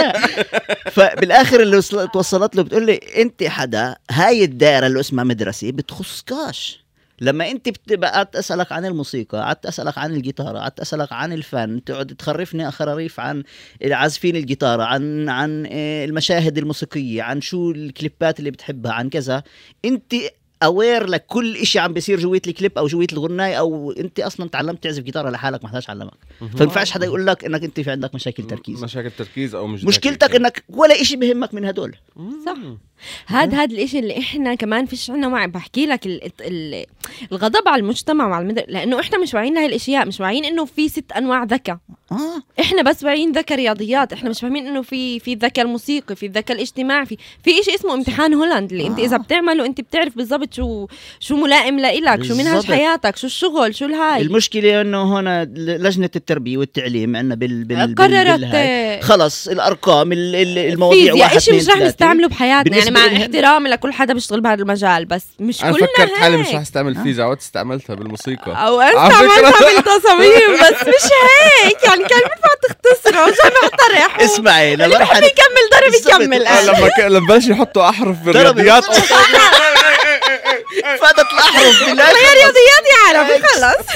فبالآخر 0.95 1.61
اللي 1.61 1.77
وصل- 1.77 2.09
توصلت 2.09 2.57
له 2.57 2.63
بتقول 2.63 2.87
لي 2.87 3.01
أنت 3.23 3.43
حدا 3.45 3.97
هاي 4.11 4.45
الدائرة 4.45 4.87
اللي 4.87 5.01
اسمها 5.01 5.25
مدرسة 5.25 5.71
بتخصكاش 5.71 6.84
لما 7.21 7.51
انت 7.51 7.69
بتبقى 7.69 8.13
قعدت 8.13 8.37
اسألك 8.37 8.73
عن 8.73 8.85
الموسيقى 8.85 9.39
قعدت 9.39 9.67
اسألك 9.67 9.99
عن 9.99 10.15
الجيتار 10.15 10.57
قعدت 10.57 10.81
اسألك 10.81 11.13
عن 11.13 11.33
الفن 11.33 11.85
تقعد 11.85 12.07
تخرفني 12.07 12.71
خراريف 12.71 13.21
عن 13.21 13.43
عازفين 13.91 14.37
الجيتار 14.37 14.81
عن 14.81 15.29
عن 15.29 15.67
آه، 15.71 16.05
المشاهد 16.05 16.59
الموسيقية 16.59 17.23
عن 17.23 17.41
شو 17.41 17.71
الكليبات 17.71 18.39
اللي 18.39 18.51
بتحبها 18.51 18.93
عن 18.93 19.09
كذا. 19.09 19.43
انت 19.85 20.15
aware 20.63 21.07
لكل 21.07 21.57
إشي 21.57 21.79
عم 21.79 21.93
بيصير 21.93 22.21
جوية 22.21 22.43
الكليب 22.47 22.79
أو 22.79 22.87
جوية 22.87 23.07
الغناية 23.13 23.59
أو 23.59 23.91
انت 23.93 24.21
أصلا 24.21 24.49
تعلمت 24.49 24.83
تعزف 24.83 25.03
جيتار 25.03 25.31
لحالك 25.31 25.63
ما 25.65 25.69
حداش 25.69 25.91
علمك. 25.91 26.15
فما 26.41 26.63
ينفعش 26.63 26.91
حدا 26.91 27.07
يقول 27.07 27.27
لك 27.27 27.45
إنك 27.45 27.65
أنت 27.65 27.81
في 27.81 27.91
عندك 27.91 28.15
مشاكل 28.15 28.43
تركيز. 28.47 28.85
مشاكل 28.85 29.11
تركيز 29.11 29.55
أو 29.55 29.67
مش 29.67 29.85
مشكلتك 29.85 30.35
إنك 30.35 30.65
ولا 30.69 31.01
إشي 31.01 31.17
بهمك 31.17 31.55
من 31.55 31.65
هدول. 31.65 31.97
صح. 32.47 32.57
هاد 33.27 33.55
هاد 33.55 33.73
الإشي 33.73 33.99
اللي 33.99 34.19
إحنا 34.19 34.55
كمان 34.55 34.87
فيش 34.87 35.11
عنا 35.11 35.29
وعي. 35.29 35.47
بحكي 35.47 35.87
لك 35.87 36.07
ال 36.07 36.21
ال 36.41 36.85
الغضب 37.33 37.69
على 37.69 37.81
المجتمع 37.81 38.27
وعلى 38.27 38.43
المدر... 38.43 38.65
لأنه 38.69 39.01
إحنا 39.01 39.19
مش 39.19 39.35
واعيين 39.35 39.55
لهي 39.55 39.67
الأشياء. 39.67 40.07
مش 40.07 40.21
واعيين 40.21 40.45
إنه 40.45 40.65
في 40.65 40.89
ست 40.89 41.13
أنواع 41.13 41.45
ذكاء. 41.45 41.79
آه. 42.13 42.43
إحنا 42.61 42.83
بس 42.83 43.05
واعيين 43.05 43.33
ذكاء 43.33 43.59
رياضيات. 43.59 44.13
إحنا 44.13 44.31
مش 44.31 44.41
فاهمين 44.41 44.67
إنه 44.67 44.83
في 44.83 45.19
في 45.21 45.33
الذكاء 45.33 45.65
الموسيقي 45.65 46.17
في 46.17 46.27
الذكاء 46.27 46.57
الاجتماعي 46.57 47.07
في 47.07 47.17
في 47.45 47.51
شيء 47.65 47.75
اسمه 47.75 47.95
امتحان 47.95 48.35
هولاند 48.35 48.73
اللي 48.73 48.87
أنت 48.87 48.99
إذا 48.99 49.17
آه. 49.17 49.19
بتعمله 49.19 49.67
أنت 49.67 49.81
بتعرف 49.81 50.17
بالضبط 50.17 50.55
شو 50.55 50.87
شو 51.21 51.37
ملائم 51.37 51.81
لإلك 51.81 52.23
شو 52.23 52.35
منهج. 52.35 52.65
حياتك 52.67 53.17
شو 53.17 53.27
الشغل 53.27 53.75
شو 53.75 53.85
الهاي. 53.85 54.23
المشكلة 54.23 54.81
إنه 54.81 55.21
هنا 55.21 55.45
لجنة 55.55 56.11
التربية 56.17 56.57
والتعليم 56.59 57.17
عندنا 57.17 57.35
بال 57.35 57.65
بال 57.65 57.95
قررت. 57.95 59.05
خلص 59.05 59.49
الأرقام 59.49 60.13
ال- 60.13 60.35
ال- 60.35 60.59
المواضيع 60.59 60.99
فيزياء 60.99 61.19
واحد 61.19 61.37
اثنين 61.37 61.59
مش 61.61 61.69
رح. 61.69 61.77
نستعمله 61.79 62.29
بحياتنا؟ 62.29 62.77
يعني 62.77 62.91
مع 62.95 63.07
احترامي 63.07 63.71
لكل 63.71 63.93
حدا 63.93 64.15
بيشتغل 64.15 64.41
بهذا 64.41 64.63
المجال 64.63 65.05
بس 65.05 65.25
مش 65.41 65.65
أنا 65.65 65.73
كلنا 65.73 65.87
فكرت 65.87 66.13
حالي 66.13 66.37
مش. 66.37 66.49
رح 66.49 66.61
استعمل 66.61 67.03
فيزياء 67.03 67.23
عودت 67.23 67.41
استعملتها 67.41 67.95
بالموسيقى 67.95 68.67
أو 68.67 68.81
أنا 68.81 69.07
استعملتها 69.09 69.67
بالتصاميم 69.75 70.55
بس 70.55 70.81
مش 70.89 71.11
هيك 71.65 71.85
يعني 71.85 72.05
كان 72.05 72.19
بينفع 72.19 72.55
تختصره 72.63 73.25
مش 73.27 73.37
نقترح 73.63 74.21
اسمعي 74.25 74.77
بحب 74.77 74.89
لمرحله 74.91 75.27
يكمل 75.27 75.71
ضرب. 75.73 75.95
يكمل 75.95 76.47
آه،. 76.47 76.65
لما. 76.65 76.91
لما 77.09 77.27
بلش 77.27 77.47
يحطوا 77.47 77.89
أحرف 77.89 78.17
بالرياضيات 78.19 78.85
فاتت 81.01 81.33
الأحرف 81.33 81.85
بالله 81.89 82.05
يا 82.05 82.33
رياضيات 82.35 82.85
يا 82.93 83.19
عربي 83.19 83.43
خلص 83.47 83.87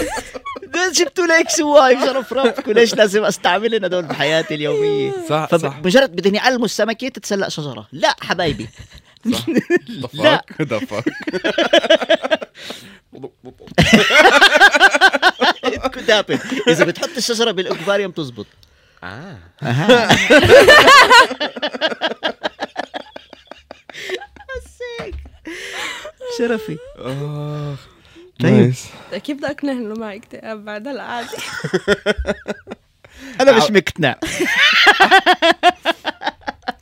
جبتوا 0.92 1.26
لي 1.26 1.40
x 1.40 1.60
و 1.60 1.77
y 1.77 1.94
بشرف 1.94 2.32
ربكم 2.32 2.72
ليش 2.72 2.94
لازم 2.94 3.24
استعملهم 3.24 3.84
هدول 3.84 4.02
بحياتي 4.02 4.54
اليومية؟ 4.54 5.12
صح 5.28 5.56
صح. 5.56 5.80
فمجرد 5.80 6.16
بدهم 6.16 6.34
يعلموا 6.34 6.64
السمكه 6.64 7.08
تتسلق 7.08 7.48
شجرة. 7.48 7.88
لا 7.92 8.16
حبايبي. 8.20 8.68
لا. 10.14 10.44
دفاك 10.60 11.04
happen. 16.08 16.68
إذا 16.68 16.84
بتحط 16.84 17.16
الشجرة 17.16 17.50
بالاكفاريوم 17.50 18.10
تزبط. 18.12 18.46
آه. 19.04 19.38
شرفي. 26.38 26.78
آخ. 26.98 27.97
طيب. 28.40 28.74
كيف 29.12 29.36
بدي 29.36 29.46
اقنع 29.46 29.72
انه 29.72 29.94
معي 29.94 30.16
اكتئاب 30.16 30.64
بعد 30.64 30.88
هالقعده 30.88 31.28
أنا 33.40 33.56
مش 33.56 33.70
مقتنع. 33.70 34.16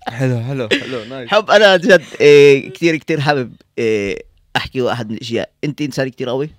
حلو 0.08 0.40
حلو 0.40 0.68
حلو 0.68 1.04
nice. 1.04 1.30
حب 1.30 1.50
أنا 1.50 1.76
جد 1.76 2.02
إيه 2.20 2.70
كثير 2.72 2.96
كثير 2.96 3.20
حابب 3.20 3.52
إيه 3.78 4.22
أحكي 4.56 4.82
واحد 4.82 5.08
من 5.10 5.14
الأشياء. 5.14 5.50
أنت 5.64 5.80
إنسان 5.80 6.08
كثير 6.08 6.28
قوي 6.28 6.50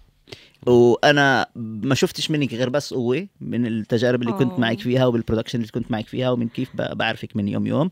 وأنا 0.65 1.47
ما 1.55 1.95
شفتش 1.95 2.31
منك 2.31 2.53
غير 2.53 2.69
بس 2.69 2.93
قوة 2.93 3.27
من 3.41 3.67
التجارب 3.67 4.21
اللي 4.21 4.33
كنت 4.33 4.51
آه. 4.51 4.59
معك 4.59 4.79
فيها 4.79 5.05
وبال 5.05 5.18
production 5.18 5.59
اللي 5.59 5.71
كنت 5.71 5.91
معك 5.91 6.07
فيها 6.07 6.29
ومن 6.29 6.47
كيف 6.47 6.69
بعرفك 6.75 7.35
من 7.35 7.47
يوم 7.47 7.67
يوم. 7.67 7.91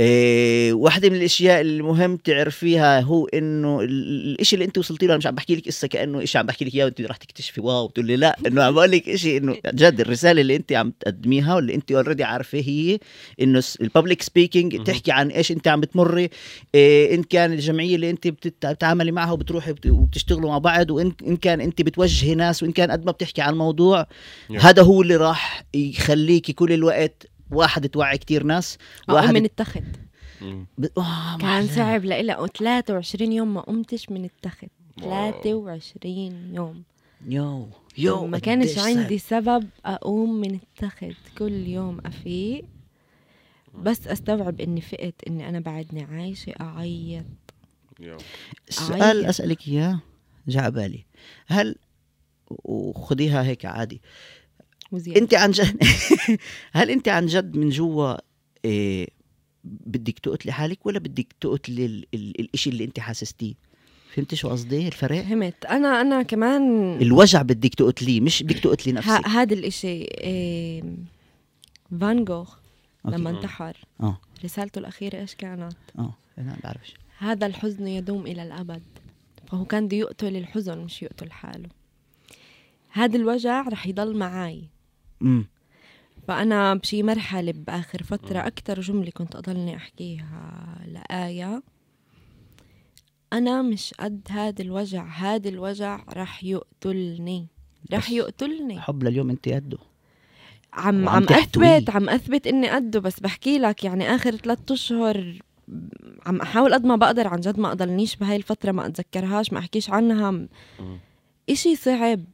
إيه 0.00 0.72
واحدة 0.72 1.10
من 1.10 1.16
الأشياء 1.16 1.60
اللي 1.60 1.82
مهم 1.82 2.16
تعرفيها 2.16 3.00
هو 3.00 3.26
إنه 3.26 3.80
ال- 3.80 4.30
الإشي 4.32 4.56
اللي 4.56 4.64
أنت 4.64 4.78
وصلتي 4.78 5.06
له 5.06 5.12
أنا 5.12 5.18
مش 5.18 5.26
عم 5.26 5.34
بحكي 5.34 5.56
لك 5.56 5.66
قصة 5.66 5.88
كأنه 5.88 6.24
شيء 6.24 6.40
عم 6.40 6.46
بحكي 6.46 6.64
لك 6.64 6.74
إياه 6.74 6.84
وأنت 6.84 7.00
رح 7.00 7.16
تكتشفي 7.16 7.60
wow 7.60 7.86
بتقول 7.88 8.06
لي 8.06 8.16
لا 8.16 8.36
إنه 8.46 8.62
عم 8.62 8.74
بقول 8.74 8.90
لك 8.90 9.16
شيء 9.16 9.36
إنه 9.38 9.56
جد 9.66 10.00
الرسالة 10.00 10.40
اللي 10.40 10.56
أنت 10.56 10.72
عم 10.72 10.92
تقدميها 11.00 11.54
واللي 11.54 11.74
أنت 11.74 11.92
already 11.92 12.24
عارفة 12.24 12.58
هي 12.58 12.98
إنه 13.40 13.62
ال 13.80 13.86
public 13.86 14.22
speaking. 14.22 14.82
تحكي 14.84 15.12
عن 15.12 15.28
إيش 15.30 15.52
أنت 15.52 15.68
عم 15.68 15.80
بتمري 15.80 16.28
إيه 16.74 17.14
إن 17.14 17.22
كان 17.22 17.52
الجمعية 17.52 17.94
اللي 17.96 18.10
أنت 18.10 18.28
بتت- 18.28 18.66
بتتعاملي 18.66 19.12
معها 19.12 19.32
وبتروحي 19.32 19.72
بت- 19.72 19.86
وبتشتغلوا 19.86 20.50
مع 20.50 20.58
بعض 20.58 20.90
وان 20.90 21.12
كان 21.42 21.60
أنت 21.60 21.82
بتوجهي 21.82 22.34
ناس 22.34 22.62
وإن 22.62 22.72
كان 22.72 22.90
قد 22.90 23.04
ما 23.06 23.12
بتحكي 23.12 23.42
عن 23.42 23.52
الموضوع 23.52 24.06
Yeah. 24.52 24.64
هذا 24.64 24.82
هو 24.82 25.02
اللي 25.02 25.16
راح 25.16 25.64
يخليكي 25.74 26.52
كل 26.52 26.72
الوقت 26.72 27.26
واحد 27.50 27.88
توعي 27.88 28.18
كتير 28.18 28.42
ناس 28.42 28.78
واحد 29.08 29.34
من 29.34 29.44
التخت. 29.44 29.82
كان. 31.40 31.68
صعب 31.68 32.04
لإلها 32.04 32.46
23 32.46 33.32
يوم 33.32 33.54
ما 33.54 33.60
قمتش 33.60 34.10
من 34.10 34.24
التخت. 34.24 34.66
wow. 35.02 35.42
23 35.42 36.54
يوم. 36.54 36.82
يو 37.26 37.68
يو 37.98 38.26
ما 38.26 38.38
كانش 38.38 38.78
عندي 38.78 39.18
سبب 39.18 39.68
أقوم 39.84 40.40
من 40.40 40.54
التخت 40.54 41.16
كل 41.38 41.66
يوم 41.66 42.00
أفيق. 42.06 42.64
بس 43.74 44.06
أستوعب 44.06 44.60
إني 44.60 44.80
فقت 44.80 45.14
إني 45.26 45.48
أنا 45.48 45.60
بعدني 45.60 46.04
عايشة 46.04 46.52
أعيط. 46.60 47.24
يو. 48.00 48.16
السؤال 48.68 49.02
عيط. 49.02 49.28
أسألك 49.28 49.68
إياه 49.68 50.00
جاء 50.48 50.62
على 50.62 50.72
بالي. 50.72 51.04
هل 51.46 51.76
وخديها 52.64 53.42
هيك 53.42 53.66
عادي. 53.66 54.00
وزيادة 54.92 55.20
انت 55.20 55.34
عن 55.34 55.50
جد 55.50 55.82
هل 56.78 56.90
انت 56.90 57.08
عن 57.08 57.26
جد 57.26 57.56
من 57.56 57.68
جوا 57.68 58.16
إيه 58.64 59.08
بدك 59.64 60.18
تقتلي 60.18 60.52
حالك 60.52 60.86
ولا 60.86 60.98
بدك 60.98 61.26
تقتلي 61.40 61.86
ال... 61.86 62.06
ال... 62.14 62.40
الإشي 62.40 62.70
اللي 62.70 62.84
انت 62.84 63.00
حاسستيه؟ 63.00 63.54
فهمتي 64.14 64.36
شو 64.36 64.48
قصدي؟ 64.48 64.86
الفرق 64.86 65.22
فهمت. 65.22 65.64
أنا 65.64 66.00
أنا 66.00 66.22
كمان 66.22 66.92
الوجع 67.02 67.42
بدك 67.42 67.74
تقتليه 67.74 68.20
مش 68.20 68.42
بدك 68.42 68.58
تقتلي 68.58 68.92
نفسك. 68.92 69.28
هذا 69.28 69.54
الإشي 69.54 70.02
إيه 70.02 70.82
فان 72.00 72.24
جوخ. 72.24 72.56
لما 73.04 73.30
انتحر. 73.30 73.76
آه. 74.00 74.20
رسالته 74.44 74.78
الأخيرة 74.78 75.20
إيش 75.20 75.34
كانت؟ 75.34 75.76
آه 75.98 76.14
أنا 76.38 76.46
ما 76.46 76.58
بعرفش. 76.64 76.94
هذا 77.18 77.46
الحزن 77.46 77.86
يدوم 77.86 78.26
إلى 78.26 78.42
الأبد. 78.42 78.82
فهو 79.46 79.64
كان 79.64 79.86
بده 79.86 79.96
يقتل 79.96 80.36
الحزن 80.36 80.78
مش 80.78 81.02
يقتل 81.02 81.30
حاله. 81.32 81.68
هذا 82.88 83.16
الوجع 83.16 83.62
رح 83.68 83.86
يضل 83.86 84.16
معي 84.16 84.64
امم 85.22 85.46
فأنا 86.28 86.74
بشي 86.74 87.02
مرحلة 87.02 87.52
بآخر 87.52 88.02
فترة 88.02 88.38
أكتر 88.46 88.80
جملة 88.80 89.10
كنت 89.10 89.36
أضلني 89.36 89.76
أحكيها 89.76 90.78
لآية. 90.86 91.62
أنا 93.32 93.62
مش 93.62 93.94
قد 94.00 94.20
هذا 94.30 94.62
الوجع 94.62 95.06
هذا 95.06 95.48
الوجع 95.48 96.00
رح 96.12 96.44
يقتلني 96.44 97.46
رح 97.92 98.10
يقتلني. 98.10 98.80
حب 98.80 99.04
لليوم 99.04 99.30
أنت 99.30 99.48
قده. 99.48 99.78
عم 100.72 101.08
عم. 101.08 101.22
أثبت 101.22 101.90
عم 101.90 102.08
أثبت 102.08 102.46
إني 102.46 102.70
قده 102.70 103.00
بس 103.00 103.20
بحكي 103.20 103.58
لك 103.58 103.84
يعني 103.84 104.14
آخر 104.14 104.36
ثلاثة 104.36 104.74
أشهر 104.74 105.38
عم 106.26 106.40
أحاول 106.40 106.74
قد 106.74 106.84
ما 106.84 106.96
بقدر 106.96 107.28
عن 107.28 107.40
جد 107.40 107.58
ما 107.58 107.72
أضلنيش 107.72 108.16
بهاي 108.16 108.36
الفترة 108.36 108.72
ما 108.72 108.86
أتذكرهاش 108.86 109.52
ما 109.52 109.58
أحكيش 109.58 109.90
عنها. 109.90 110.48
إشي 111.50 111.76
صعب. 111.76 112.24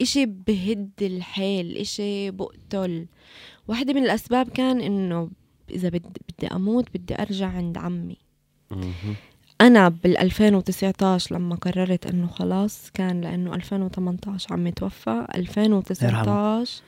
إشي 0.00 0.26
بهد 0.26 0.90
الحيل 1.02 1.76
إشي 1.76 2.30
بقتل. 2.30 3.06
واحدة 3.68 3.92
من 3.92 4.04
الأسباب 4.04 4.48
كان 4.48 4.80
إنه 4.80 5.30
إذا 5.70 5.88
بدي, 5.88 6.20
بدي 6.28 6.46
أموت 6.46 6.88
بدي 6.94 7.14
أرجع 7.14 7.46
عند 7.46 7.78
عمي. 7.78 8.16
أنا 9.60 9.88
بال 9.88 10.18
2019 10.18 11.34
لما 11.34 11.54
قررت 11.54 12.06
إنه 12.06 12.26
خلاص 12.26 12.90
كان 12.94 13.20
لإنه 13.20 13.54
2018 13.54 14.52
عمي 14.52 14.70
توفى. 14.70 15.26
2019 15.34 16.82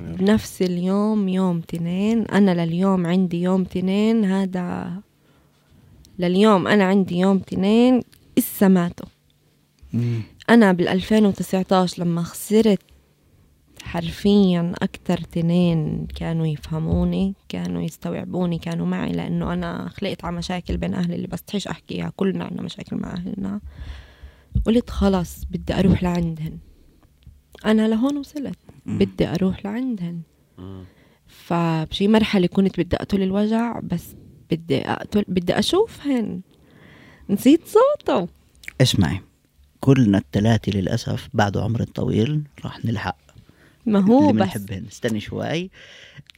بنفس 0.00 0.62
اليوم 0.62 1.28
يوم 1.28 1.60
تنين 1.60 2.22
أنا 2.22 2.64
لليوم 2.64 3.06
عندي 3.06 3.42
يوم 3.42 3.64
تنين 3.64 4.24
هذا 4.24 4.92
لليوم 6.18 6.66
أنا 6.66 6.84
عندي 6.84 7.18
يوم 7.18 7.38
تنين 7.38 8.00
إسا 8.38 8.68
ماتوا. 8.68 9.06
مم. 10.48 10.54
أنا 10.54 10.72
بال 10.72 10.88
2019 10.88 12.02
لما 12.02 12.22
خسرت 12.22 12.80
حرفيا 13.82 14.72
أكثر 14.82 15.18
تنين 15.18 16.06
كانوا 16.16 16.46
يفهموني 16.46 17.34
كانوا 17.48 17.82
يستوعبوني 17.82 18.58
كانوا 18.58 18.86
معي 18.86 19.12
لأنه 19.12 19.52
أنا 19.52 19.88
خلقت 19.88 20.24
على 20.24 20.36
مشاكل 20.36 20.76
بين 20.76 20.94
أهلي 20.94 21.14
اللي 21.14 21.26
بستحيش 21.26 21.68
أحكيها. 21.68 22.12
كلنا 22.16 22.44
عندنا 22.44 22.62
مشاكل 22.62 22.96
مع 22.96 23.12
أهلنا. 23.12 23.60
قلت 24.66 24.90
خلص 24.90 25.44
بدي 25.44 25.74
أروح 25.74 26.02
لعندهن. 26.02 26.58
أنا 27.66 27.88
لهون 27.88 28.16
وصلت. 28.16 28.58
بدي 28.86 29.26
أروح 29.28 29.64
لعندهن. 29.64 30.20
فبشي 31.26 32.08
مرحلة 32.08 32.46
كنت 32.46 32.80
بدي 32.80 32.96
أقتل 32.96 33.22
الوجع 33.22 33.80
بس 33.80 34.14
بدي 34.50 34.80
أقتل 34.90 35.24
بدي 35.28 35.58
أشوفهن. 35.58 36.40
نسيت 37.30 37.60
صوته. 37.66 38.28
اسمعي 38.80 39.20
كلنا 39.84 40.18
الثلاثة 40.18 40.72
للأسف 40.72 41.28
بعد 41.34 41.56
عمر 41.56 41.84
طويل 41.84 42.42
راح 42.64 42.84
نلحق. 42.84 43.16
ما 43.86 44.00
هو 44.00 44.30
اللي 44.30 44.42
بس. 44.42 44.58
بنحبهن 44.58 44.86
استني 44.86 45.20
شوي. 45.20 45.70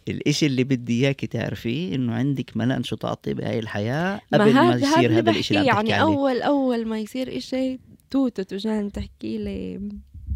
الإشي 0.08 0.46
اللي 0.46 0.64
بدي 0.64 1.04
اياكي 1.04 1.26
تعرفيه 1.26 1.94
إنه 1.94 2.14
عندك 2.14 2.56
ملان 2.56 2.82
شو 2.82 2.96
تعطي 2.96 3.34
بهاي 3.34 3.58
الحياة 3.58 4.20
قبل 4.32 4.54
ما, 4.54 4.72
هاد 4.72 4.82
يصير 4.82 5.18
هذا 5.18 5.30
الإشي 5.30 5.54
اللي 5.54 5.66
يعني 5.66 5.92
عليه. 5.92 6.02
أول 6.02 6.42
أول 6.42 6.86
ما 6.86 6.98
يصير 6.98 7.36
إشي 7.36 7.78
توتو 8.10 8.42
تجان 8.42 8.92
تحكي 8.92 9.38
لي 9.38 9.90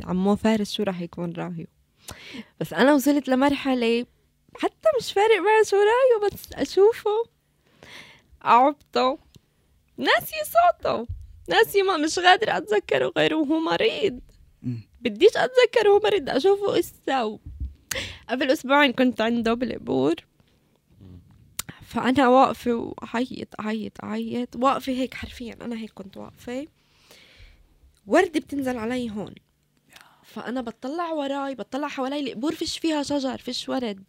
عمو 0.05 0.37
فارس 0.37 0.73
شو 0.73 0.83
راح 0.83 1.01
يكون 1.01 1.33
رايه. 1.33 1.67
بس 2.61 2.73
أنا 2.73 2.95
وصلت 2.95 3.29
لمرحلة 3.29 4.07
حتى 4.57 4.89
مش 5.01 5.13
فارق 5.13 5.39
معي 5.39 5.65
شو 5.71 5.77
رأيه 5.77 6.31
بس 6.33 6.53
أشوفه 6.53 7.25
أعبطه 8.45 9.19
ناسي 9.99 10.37
صوته. 10.45 11.20
ناسي 11.51 11.83
ما 11.83 11.97
مش 11.97 12.19
قادرة 12.19 12.57
أتذكره 12.57 13.13
غير 13.17 13.35
وهو 13.35 13.59
مريض. 13.61 14.21
بديش 15.01 15.37
أتذكر 15.37 15.89
هو 15.89 16.01
مريض 16.05 16.31
أشوفه 16.31 16.79
إسا 16.79 17.23
و... 17.23 17.41
قبل 18.29 18.51
أسبوعين 18.51 18.93
كنت 18.93 19.21
عنده 19.21 19.55
بالعبور 19.55 20.15
فأنا 21.83 22.29
واقفة 22.29 22.75
وأعيط 22.75 23.61
أعيط 23.61 24.05
أعيط. 24.05 24.57
واقفة 24.57 24.93
هيك 24.93 25.15
حرفيا 25.15 25.57
أنا 25.61 25.77
هيك 25.77 25.93
كنت 25.95 26.17
واقفة. 26.17 26.67
وردة 28.07 28.41
بتنزل 28.41 28.79
علي 28.79 29.11
هون. 29.11 29.35
فأنا 30.25 30.61
بطلع 30.61 31.13
وراي 31.13 31.55
بطلع 31.55 31.89
حوالي 31.89 32.21
القبور 32.21 32.55
فيش 32.55 32.79
فيها 32.79 33.03
شجر 33.03 33.39
فيش 33.39 33.69
ورد. 33.69 34.05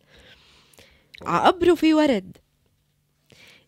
عقبره 1.22 1.76
في 1.76 1.94
ورد. 1.94 2.38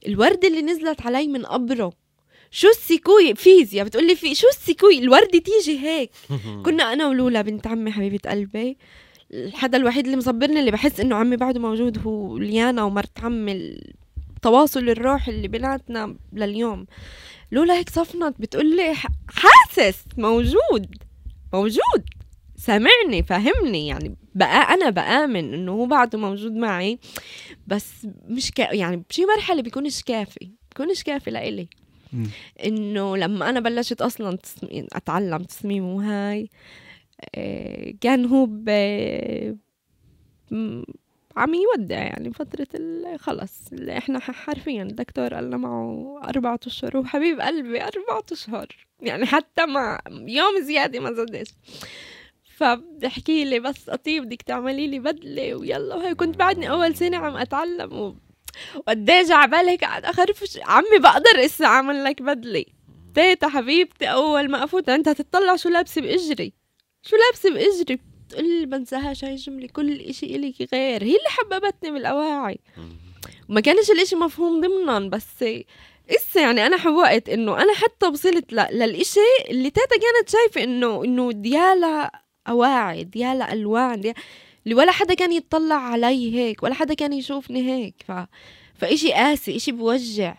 الوردة 0.08 0.48
اللي 0.48 0.62
نزلت 0.62 1.02
علي 1.02 1.28
من 1.28 1.46
قبره. 1.46 1.94
شو 2.56 2.68
السيكوي؟ 2.70 3.36
فيزياء 3.36 3.86
بتقولي 3.86 4.16
في 4.16 4.36
شو 4.36 4.48
السيكوي؟ 4.48 5.00
الوردة 5.00 5.40
تيجي 5.40 5.80
هيك. 5.80 6.12
كنا 6.66 6.94
أنا 6.94 7.08
ولولا 7.08 7.42
بنت 7.42 7.68
عمي 7.68 7.92
حبيبة 7.92 8.30
قلبي 8.30 8.78
الحدا 9.34 9.78
الوحيد 9.78 10.06
اللي 10.06 10.18
مصبرني 10.18 10.60
اللي 10.60 10.72
بحس 10.72 11.00
إنه 11.00 11.16
عمي 11.16 11.36
بعده 11.38 11.60
موجود 11.60 12.00
هو 12.08 12.38
ليانا 12.38 12.84
ومرت 12.84 13.20
عمي 13.20 13.52
التواصل 14.36 14.90
الروحي 14.90 15.32
اللي 15.32 15.48
بيناتنا 15.48 16.16
لليوم. 16.34 16.86
لولا 17.52 17.74
هيك 17.78 17.90
صفنت 17.90 18.36
بتقولي 18.42 18.94
ح- 18.96 19.08
حاسس 19.30 20.04
موجود 20.18 20.96
موجود. 21.54 22.04
سامعني 22.58 23.24
فهمني 23.24 23.88
يعني 23.88 24.16
بقى 24.36 24.74
أنا 24.74 24.90
بآمن 24.90 25.54
إنه 25.54 25.72
هو 25.72 25.86
بعده 25.86 26.18
موجود 26.20 26.52
معي. 26.56 27.00
بس 27.68 28.08
مش 28.28 28.52
كا 28.52 28.74
يعني 28.74 29.04
بشي 29.10 29.26
مرحلة 29.26 29.62
بيكونش 29.62 30.02
كافي 30.04 30.50
بيكونش 30.72 31.04
كافي 31.04 31.32
لإلي. 31.32 31.68
إنه 32.66 33.18
لما 33.18 33.50
أنا 33.50 33.60
بلشت 33.60 34.02
أصلا 34.02 34.36
تصميم 34.38 34.88
أتعلم 34.94 35.44
تصميم 35.44 35.84
وهاي 35.84 36.50
آه، 37.36 37.94
كان 38.02 38.26
هو 38.26 38.46
ب 38.50 38.70
عم 41.38 41.54
يودع 41.54 41.98
يعني 41.98 42.34
فترة 42.34 42.68
خلص 43.18 43.74
اللي 43.74 43.98
إحنا 43.98 44.20
حرفيا 44.20 44.84
الدكتور 44.84 45.34
قال 45.34 45.58
معه 45.58 46.20
أربعة 46.24 46.60
أشهر 46.68 46.98
وحبيب 46.98 47.42
قلبي 47.42 47.82
أربعة 47.84 48.24
أشهر 48.32 48.68
يعني 49.02 49.26
حتى 49.26 49.66
مع 49.66 50.00
يوم 50.10 50.62
زيادة 50.62 51.00
ما 51.00 51.14
زادش 51.14 51.48
فبحكي 52.44 53.46
لي 53.46 53.60
بس 53.60 53.90
أطيب 53.90 54.24
بدك 54.24 54.42
تعملي 54.42 54.88
لي 54.88 55.00
بدلة 55.00 55.56
ويلا. 55.56 55.96
وهي 55.96 56.16
كنت 56.16 56.38
بعدني 56.38 56.70
أول 56.70 56.96
سنة 56.96 57.18
عم 57.18 57.36
أتعلم 57.36 58.16
و... 58.76 58.78
وقديش 58.80 59.32
عبالي 59.32 59.72
هيك 59.72 59.84
قاعد 59.84 60.06
أخرفش 60.06 60.60
عمي 60.64 61.00
بقدر 61.00 61.46
إسا 61.46 61.66
أعمل 61.66 62.04
لك 62.04 62.22
بدلة. 62.22 62.66
تيتا 63.16 63.48
حبيبتي 63.50 64.06
أول 64.06 64.52
ما 64.52 64.64
أفوت 64.64 64.90
أنت 64.90 65.08
هتطلع 65.08 65.56
شو 65.56 65.70
لابسة 65.70 66.02
بإجري. 66.02 66.54
شو 67.04 67.16
لابسة 67.16 67.50
بإجري؟ 67.54 68.00
بتقول 68.28 68.60
لي 68.60 68.66
بنساهاش 68.66 69.24
هاي 69.26 69.32
الجملة 69.32 69.68
كل 69.68 70.00
إشي 70.00 70.26
إلك 70.36 70.56
غير. 70.74 71.04
هي 71.04 71.16
اللي 71.18 71.30
حببتني 71.30 71.92
بالأواعي. 71.92 72.60
وما 73.50 73.62
كانش 73.62 73.92
الإشي 73.92 74.16
مفهوم 74.16 74.62
ضمنا 74.62 75.00
بس 75.10 75.44
إسا 76.10 76.42
يعني 76.42 76.66
أنا 76.66 76.78
حوقت 76.78 77.30
إنه 77.30 77.62
أنا 77.62 77.74
حتى 77.74 78.06
وصلت 78.06 78.54
ل- 78.54 78.68
للإشي 78.72 79.20
اللي 79.50 79.70
تيتا 79.70 79.88
كانت 79.96 80.30
شايفة 80.30 80.64
إنه 80.64 81.04
إنه 81.04 81.32
ديالا 81.32 82.12
أواعي 82.48 83.04
ديالا 83.04 83.54
ألوان 83.54 84.02
دي 84.02 84.14
اللي 84.64 84.76
ولا 84.76 84.92
حدا 84.92 85.14
كان 85.14 85.32
يتطلع 85.32 85.76
علي 85.76 86.36
هيك 86.36 86.64
ولا 86.64 86.74
حدا 86.74 86.94
كان 86.94 87.14
يشوفني 87.14 87.72
هيك. 87.72 87.96
ف... 88.08 88.12
فإشي 88.78 89.12
قاسي 89.14 89.56
إشي 89.56 89.72
بوجع. 89.72 90.36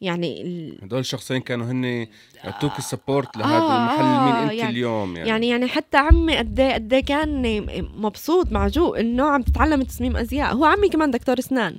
يعني 0.00 0.42
ال... 0.42 0.78
هدول 0.82 0.98
الشخصين 1.00 1.40
كانوا 1.40 1.66
هن 1.66 2.06
يعطوك 2.44 2.78
ال 2.78 2.85
support 2.85 3.36
لهذا 3.36 3.54
آه، 3.54 3.76
المحل 3.82 4.04
آه، 4.04 4.24
مين 4.24 4.34
أنت 4.34 4.52
يعني- 4.52 4.70
اليوم 4.70 5.16
يعني, 5.16 5.28
يعني 5.28 5.48
يعني 5.48 5.66
حتى 5.68 5.96
عمي 5.96 6.36
قد 6.36 6.60
إيه 6.60 6.74
قد 6.74 6.92
إيه 6.92 7.04
كان 7.04 7.66
مبسوط 7.96 8.52
معجوق 8.52 8.98
إنه 8.98 9.24
عم 9.28 9.42
تتعلم 9.42 9.82
تصميم 9.82 10.16
أزياء. 10.16 10.54
هو 10.54 10.64
عمي 10.64 10.88
كمان 10.88 11.10
دكتور 11.10 11.38
أسنان. 11.38 11.78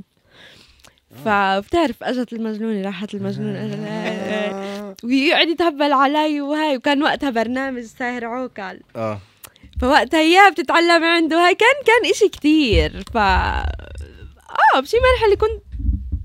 فبتعرف 1.26 2.04
إجت 2.04 2.34
المجنونة 2.34 2.82
راحت 2.82 3.14
المجنونة 3.14 3.60
آه. 3.60 4.96
ويقعد 5.04 5.48
يتهبل 5.48 5.94
علي 5.94 6.42
وهاي. 6.42 6.78
وكان 6.78 7.04
وقتها 7.04 7.30
برنامج 7.30 7.82
ساهر 7.84 8.26
عوكل. 8.26 8.80
آه. 8.96 9.20
فوقتها 9.82 10.20
اياه 10.20 10.50
بتتعلم 10.50 11.04
عنده. 11.04 11.38
هاي 11.48 11.56
كان 11.56 11.76
كان 11.86 12.12
إشي 12.12 12.30
كتير. 12.30 13.04
ف 13.14 13.18
آه 13.18 14.80
بشي 14.80 14.98
مرحلة 14.98 15.36
كنت 15.36 15.64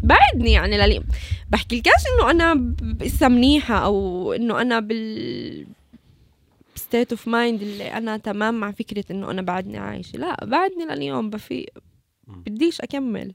بعدني 0.02 0.52
يعني 0.52 0.78
للي 0.78 1.02
بحكي 1.48 1.76
لكاش 1.78 2.02
إنه 2.14 2.30
أنا 2.30 2.74
لسه 3.00 3.28
منيحة 3.28 3.74
أو 3.74 4.32
إنه 4.32 4.60
أنا 4.60 4.80
بال 4.80 5.66
state 6.74 7.12
of 7.12 7.28
mind 7.28 7.62
اللي 7.62 7.92
أنا 7.92 8.16
تمام 8.16 8.60
مع 8.60 8.70
فكرة 8.70 9.04
إنه 9.10 9.30
أنا 9.30 9.42
بعدني 9.42 9.78
عايشة. 9.78 10.16
لا 10.16 10.44
بعدني 10.44 10.84
لليوم 10.84 11.30
بفيق 11.30 11.68
بديش 12.28 12.80
أكمل. 12.80 13.34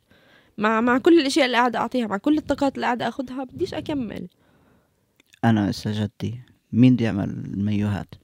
مع 0.57 0.81
مع 0.81 0.97
كل 0.97 1.19
الإشياء 1.19 1.45
اللي 1.45 1.57
قاعدة 1.57 1.79
أعطيها 1.79 2.07
مع 2.07 2.17
كل 2.17 2.37
الطاقات 2.37 2.75
اللي 2.75 2.85
قاعدة 2.85 3.07
اخذها 3.07 3.43
بديش 3.43 3.73
أكمل. 3.73 4.27
أنا 5.43 5.69
هسه 5.69 5.91
جدي 6.03 6.39
مين 6.73 6.95
بده 6.95 7.05
يعمل 7.05 7.29
المايوهات؟ 7.29 8.15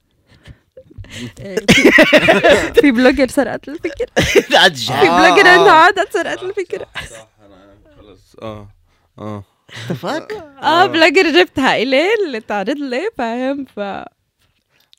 في 2.82 2.92
blogger 2.92 3.28
سرقت 3.28 3.68
الفكرة. 3.70 4.08
في 5.02 5.08
blogger 5.08 5.48
عندها 5.48 5.72
عادة 5.72 6.08
سرقت 6.14 6.44
الفكرة. 6.44 6.88
صح 7.10 7.28
أنا 7.46 7.78
خلص. 7.98 8.36
آه 8.42 8.70
آه. 9.20 9.44
اتفق 9.90 10.28
آه 10.64 10.86
blogger 10.86 11.30
جبتها 11.42 11.76
الي 11.78 12.08
اللي 12.26 12.40
تعرض 12.40 12.78
لي 12.78 13.10
فاهم؟ 13.18 13.66
ف 13.76 13.80
آه 13.80 14.06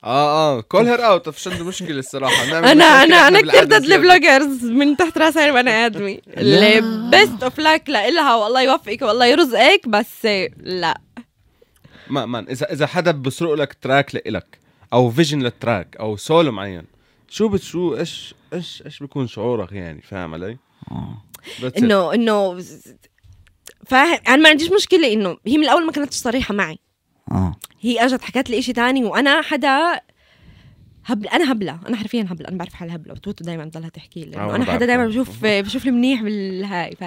آه. 0.04 0.60
call 0.60 0.86
her 0.88 1.06
out 1.06 1.28
فيش 1.28 1.48
عندي 1.48 1.62
مشكلة 1.62 1.98
الصراحة. 1.98 2.44
أنا 2.44 2.72
أنا 2.72 3.28
أنا 3.28 3.40
كثير 3.40 3.50
بالعادة 3.64 3.78
ضد. 3.78 3.84
ال 3.92 4.00
bloggers 4.00 4.64
من 4.64 4.96
تحت 4.96 5.18
راس 5.18 5.36
عين 5.36 5.54
بني 5.54 5.70
آدمي. 5.70 6.20
ال 6.36 6.80
best 7.10 7.42
of 7.42 7.58
luck 7.58 7.88
لها 7.90 8.34
والله 8.34 8.62
يوفقك 8.62 9.02
والله 9.02 9.26
يرزقك 9.26 9.88
بس 9.88 10.26
لا. 10.56 11.00
ما 12.10 12.26
man 12.26 12.46
اذا 12.50 12.72
إذا 12.72 12.86
حدا 12.86 13.10
بسرق 13.10 13.52
لك 13.54 13.76
track 13.82 14.14
لإلك. 14.14 14.58
أو 14.92 15.10
vision 15.10 15.42
لل 15.42 15.58
track 15.58 15.96
أو 15.96 16.16
سولو 16.16 16.52
معين. 16.52 16.84
شو 17.28 17.48
بتشو 17.48 17.96
إيش 17.96 18.34
إيش 18.52 18.82
إيش 18.86 18.98
بيكون 18.98 19.26
شعورك 19.26 19.72
يعني؟ 19.72 20.02
فاهم 20.02 20.34
علي؟ 20.34 20.58
آه. 20.90 21.22
انه 21.78 22.14
إنه 22.14 22.62
فاهم 23.86 24.18
أنا 24.28 24.36
ما 24.36 24.48
عنديش 24.48 24.72
مشكلة 24.72 25.12
إنه 25.12 25.36
هي 25.46 25.58
من 25.58 25.64
الأول 25.64 25.86
ما 25.86 25.92
كانتش 25.92 26.16
صريحة 26.16 26.54
معي. 26.54 26.78
آه. 27.30 27.56
هي 27.80 28.04
أجت 28.04 28.22
حكت 28.22 28.50
لي 28.50 28.62
شيء 28.62 28.74
تاني 28.74 29.04
وأنا 29.04 29.42
حدا 29.42 30.00
هبل 31.04 31.28
أنا 31.28 31.52
هبلة. 31.52 31.80
أنا 31.86 31.96
حرفيا 31.96 32.26
هبلة. 32.30 32.48
أنا 32.48 32.58
بعرف 32.58 32.74
حالي 32.74 32.94
هبلة. 32.94 33.12
وتوتو 33.12 33.44
دائما 33.44 33.64
بتضلها 33.64 33.88
تحكي 33.88 34.24
لي. 34.24 34.36
أنا. 34.36 34.64
حدا 34.64 34.86
دائما 34.86 35.06
بشوف 35.06 35.44
بشوف 35.44 35.84
لي 35.84 35.90
منيح 35.90 36.22
بالهاي. 36.22 36.96
ف 36.96 37.04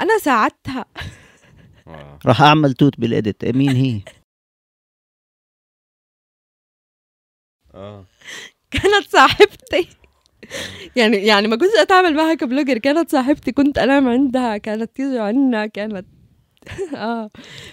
أنا 0.00 0.18
ساعدتها. 0.20 0.84
راح 2.26 2.42
أعمل 2.42 2.72
توت 2.72 3.00
بال 3.00 3.13
edit. 3.13 3.44
مين 3.44 3.70
هي. 3.70 4.00
آه. 7.74 8.04
كانت 8.70 9.08
صاحبتي. 9.12 9.88
يعني 10.96 11.16
يعني 11.16 11.48
ما 11.48 11.56
كنتش 11.56 11.74
أتعامل 11.80 12.14
معها 12.14 12.34
ك 12.34 12.39
blogger 12.39 12.78
كانت 12.78 13.10
صاحبتي 13.10 13.52
كنت 13.52 13.78
أنام 13.78 14.08
عندها 14.08 14.56
كانت 14.56 14.96
تيجي 14.96 15.18
عندنا 15.18 15.66
كانت 15.66 16.06
آه. 16.96 17.30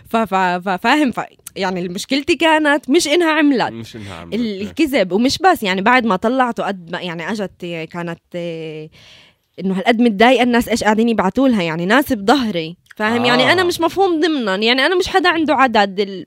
ففاهم 0.10 1.12
ف... 1.12 1.22
يعني 1.56 1.90
مشكلتي 1.90 2.36
كانت 2.36 2.90
مش 2.90 3.08
إنها 3.08 3.32
عملت. 3.32 3.72
مش 3.72 3.96
إنها 3.96 4.16
عم 4.16 4.34
ال- 4.34 4.62
الكذب 4.62 5.12
ومش 5.12 5.38
بس 5.38 5.64
يعني 5.64 5.82
بعد 5.82 6.06
ما 6.06 6.16
طلعته 6.16 6.64
قد 6.64 6.92
ما 6.92 7.02
يعني 7.02 7.32
أجت 7.32 7.66
كانت 7.92 8.20
آه، 8.36 8.90
إنه 9.60 9.78
هالقد 9.78 10.02
متضايقة 10.02 10.44
الناس 10.44 10.70
إيش 10.70 10.84
قاعدين 10.84 11.10
يبعتوا 11.10 11.48
لها 11.48 11.64
يعني 11.64 11.86
ناس 11.86 12.14
بظهري 12.14 12.78
فاهم؟ 12.96 13.22
آه. 13.24 13.28
يعني 13.28 13.52
أنا 13.52 13.64
مش 13.64 13.82
مفهوم 13.82 14.20
ضمنا 14.20 14.56
يعني 14.56 14.86
أنا 14.86 14.96
مش 14.96 15.08
حدا 15.08 15.30
عنده 15.30 15.54
عدد 15.56 16.00
ال... 16.00 16.26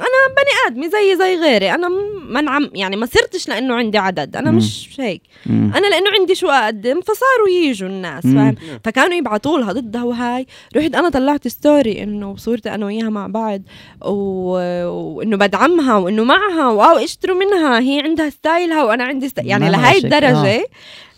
أنا 0.00 0.34
بني 0.36 0.50
آدمي 0.76 0.88
زي 0.90 1.16
زي 1.16 1.36
غيري 1.36 1.74
أنا 1.74 1.88
منعم 2.28 2.70
يعني 2.74 2.96
ما 2.96 3.06
صرتش 3.06 3.48
لأنه 3.48 3.74
عندي 3.74 3.98
عدد 3.98 4.36
أنا 4.36 4.50
مم. 4.50 4.56
مش 4.56 4.88
هيك 5.00 5.22
مم. 5.46 5.72
أنا 5.76 5.86
لأنه 5.86 6.06
عندي 6.20 6.34
شو 6.34 6.46
أقدم 6.48 7.00
فصاروا 7.00 7.48
يجوا 7.62 7.88
الناس 7.88 8.26
مم. 8.26 8.34
فاهم. 8.34 8.78
فكانوا 8.84 9.14
يبعتوا 9.16 9.58
لها 9.58 9.72
ضدها 9.72 10.02
وهاي 10.02 10.46
رحت 10.76 10.94
أنا 10.94 11.08
طلعت 11.08 11.48
story 11.48 12.02
إنه 12.02 12.32
بصورتي 12.32 12.74
أنا 12.74 12.86
وياها 12.86 13.08
مع 13.10 13.26
بعض 13.26 13.62
و- 14.04 14.86
وإنه 14.86 15.36
بدعمها 15.36 15.96
وإنه 15.96 16.24
معها 16.24 16.68
wow 16.68 16.96
اشتروا 16.98 17.36
منها 17.36 17.78
هي 17.80 18.00
عندها 18.00 18.30
style 18.30 18.75
ها 18.75 18.84
وأنا 18.84 19.04
عندي 19.04 19.28
style 19.28 19.48
يعني 19.48 19.70
لهي 19.70 19.80
ماشي. 19.82 19.98
الدرجة 19.98 20.64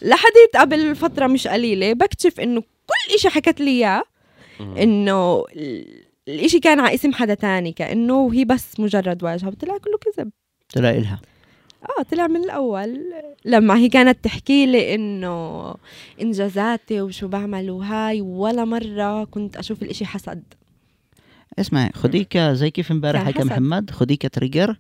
لحديت 0.02 0.56
قبل 0.56 0.96
فترة 0.96 1.26
مش 1.26 1.46
قليلة 1.48 1.92
بكتشف 1.92 2.40
إنه 2.40 2.60
كل 2.60 3.14
إشي 3.14 3.28
حكت 3.28 3.60
لي 3.60 3.70
إياه. 3.70 4.02
إنه 4.60 5.44
الإشي 6.28 6.60
كان 6.60 6.80
على 6.80 6.94
اسم 6.94 7.12
حدا 7.12 7.34
تاني 7.34 7.72
كأنه 7.72 8.32
هي 8.32 8.44
بس 8.44 8.80
مجرد 8.80 9.24
واجهة. 9.24 9.50
طلع 9.50 9.78
كله 9.78 9.98
كذب. 9.98 10.30
طلع 10.74 10.90
إلها. 10.90 11.20
آه 11.98 12.02
طلع 12.02 12.26
من 12.26 12.44
الأول. 12.44 13.04
لما 13.44 13.76
هي 13.76 13.88
كانت 13.88 14.24
تحكي 14.24 14.66
لي 14.66 14.94
إنه 14.94 15.74
إنجازاتي 16.22 17.00
وشو 17.00 17.28
بعمل 17.28 17.70
وهاي 17.70 18.20
ولا 18.20 18.64
مرة 18.64 19.24
كنت 19.24 19.56
أشوف 19.56 19.82
الإشي 19.82 20.04
حسد. 20.04 20.42
اسمعي 21.58 21.90
خديك 21.94 22.38
زي 22.38 22.70
كيف 22.70 22.90
امبارح 22.90 23.24
حكى. 23.24 23.44
محمد 23.44 23.90
خديك 23.90 24.34
trigger. 24.34 24.76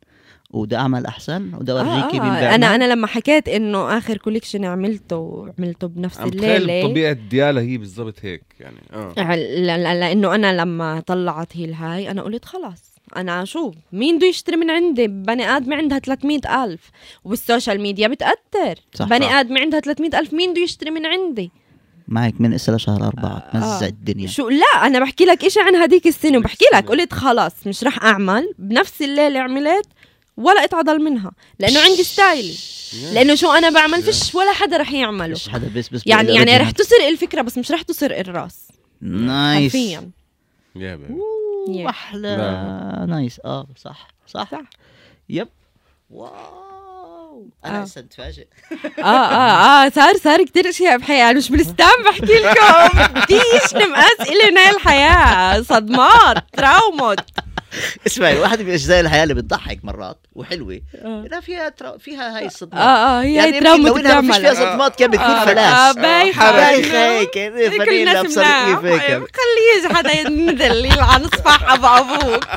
وده 0.50 0.78
أعمل 0.78 1.06
أحسن 1.06 1.54
وده 1.54 1.80
اورجيكي 1.80 2.20
مين 2.20 2.30
آه 2.30 2.40
بيعمل. 2.40 2.54
أنا 2.54 2.74
أنا 2.74 2.84
لما 2.92 3.06
حكيت 3.06 3.48
إنه 3.48 3.98
آخر 3.98 4.16
collection 4.16 4.64
عملته 4.64 5.52
عملته 5.58 5.86
بنفس 5.86 6.18
عم 6.18 6.28
تخيل 6.28 6.62
الليلة 6.62 6.88
طبيعة 6.88 7.12
ديالا 7.12 7.60
هي 7.60 7.76
بالضبط 7.78 8.14
هيك 8.22 8.42
يعني 8.60 8.76
آه 8.92 9.12
لا- 9.36 9.78
لا- 9.78 9.94
لأنه 10.00 10.34
أنا 10.34 10.60
لما 10.60 11.00
طلعت 11.00 11.56
هي 11.56 11.64
الهاي 11.64 12.10
أنا 12.10 12.22
قلت 12.22 12.44
خلاص 12.44 12.82
أنا 13.16 13.44
شو 13.44 13.72
مين 13.92 14.18
بده 14.18 14.26
يشتري 14.26 14.56
من 14.56 14.70
عندي 14.70 15.08
بني 15.08 15.48
آدم 15.56 15.72
عندها 15.72 15.98
300 15.98 16.64
ألف 16.64 16.90
وبال 17.24 17.43
social 17.43 17.80
media 17.80 18.08
بتأثر 18.08 18.80
صح. 18.94 19.08
بني 19.08 19.24
صح. 19.26 19.32
آدم 19.32 19.58
عندها 19.58 19.80
300 19.80 20.18
ألف 20.18 20.32
مين 20.32 20.52
بده 20.52 20.62
يشتري 20.62 20.90
من 20.90 21.06
عندي 21.06 21.50
معك 22.08 22.40
من 22.40 22.52
إسا 22.54 22.70
لشهر 22.72 23.04
أربعة 23.06 23.50
تمزع 23.52 23.86
آه. 23.86 23.88
الدنيا 23.88 24.26
شو 24.26 24.48
لا 24.48 24.86
أنا 24.86 25.00
بحكي 25.00 25.24
لك 25.24 25.44
إشي 25.44 25.60
عن 25.60 25.74
هديك 25.76 26.06
السنة 26.06 26.38
وبحكي 26.38 26.64
لك 26.74 26.84
السنة. 26.84 26.90
قلت 27.00 27.12
خلاص 27.12 27.66
مش 27.66 27.84
رح 27.84 28.04
أعمل 28.04 28.52
بنفس 28.58 29.02
الليلة 29.02 29.40
عملت 29.40 29.86
ولا 30.36 30.64
اتعضل 30.64 31.02
منها 31.02 31.30
لأنه 31.58 31.80
عندي 31.80 32.04
style. 32.04 32.58
لأنه 33.12 33.34
شو 33.34 33.52
أنا 33.52 33.70
بعمل 33.70 34.02
فيش 34.02 34.34
ولا 34.34 34.52
حدا 34.52 34.76
رح 34.76 34.92
يعمله. 34.92 35.32
مش 35.32 35.48
حدا 35.48 35.70
بس 35.76 35.88
بس 35.88 36.02
يعني 36.06 36.34
يعني 36.34 36.56
رح. 36.56 36.70
تسرق 36.70 37.06
الفكرة 37.08 37.42
بس 37.42 37.58
مش 37.58 37.70
رح 37.72 37.82
تسرق 37.82 38.18
الراس. 38.18 38.68
nice. 39.00 39.72
حرفيا. 39.72 40.10
يا 40.76 40.96
baby. 40.96 41.88
أحلى. 41.88 42.36
نايس. 43.08 43.40
آه 43.44 43.66
صح. 43.76 44.08
صح. 44.26 44.50
صح. 44.50 44.60
يب. 45.28 45.48
واو. 46.10 47.48
أنا 47.64 47.78
آه. 47.80 47.82
هسه 47.82 48.00
متفاجئ. 48.00 48.46
آه 48.98 49.02
آه 49.02 49.86
آه 49.86 49.88
صار 49.88 50.16
صار 50.16 50.44
كثير 50.44 50.68
أشياء 50.68 50.98
بحياتي 50.98 51.38
مش 51.38 51.50
بالستام 51.50 52.02
بحكي 52.04 52.24
لكم. 52.38 52.98
بديش 53.20 53.74
نمقاس 53.74 54.20
الي 54.20 54.50
من 54.50 54.58
هاي 54.58 54.70
الحياة. 54.70 55.62
صدمات. 55.62 56.44
تراومات 56.52 57.20
اسمعي 58.06 58.38
واحدة 58.38 58.64
من 58.64 58.70
أجزاء 58.70 59.00
الحياة 59.00 59.22
اللي 59.22 59.34
بتضحك 59.34 59.84
مرات 59.84 60.18
وحلوة. 60.32 60.80
لا 61.04 61.40
فيها 61.40 61.68
ترا... 61.68 61.98
فيها 61.98 62.36
هاي 62.36 62.44
آه 62.44 62.46
الصدمات. 62.46 62.82
آه 62.82 63.22
هي 63.22 63.34
يعني 63.34 63.52
هي 63.52 63.56
يمكن 63.56 63.64
تراومات 63.64 63.92
لو 63.92 63.96
إنها 63.96 64.20
ما 64.20 64.32
فيش 64.32 64.40
فيها 64.40 64.54
صدمات 64.54 64.96
كان 64.96 65.10
بتكون 65.10 65.26
آه، 65.26 65.42
آه، 65.42 65.44
فلاس 65.44 65.96
بايخة 65.96 66.52
بايخة. 66.52 66.88
إنه 66.90 67.18
هيك 67.20 67.30
كيف 67.30 67.52
مناح 67.54 68.78
هيك. 68.84 69.22
خليش 69.36 69.92
حدا 69.92 70.12
يندل 70.20 71.00
على 71.00 71.24
نصفح 71.24 71.72
أبو 71.72 71.86
أبوك 71.86 72.44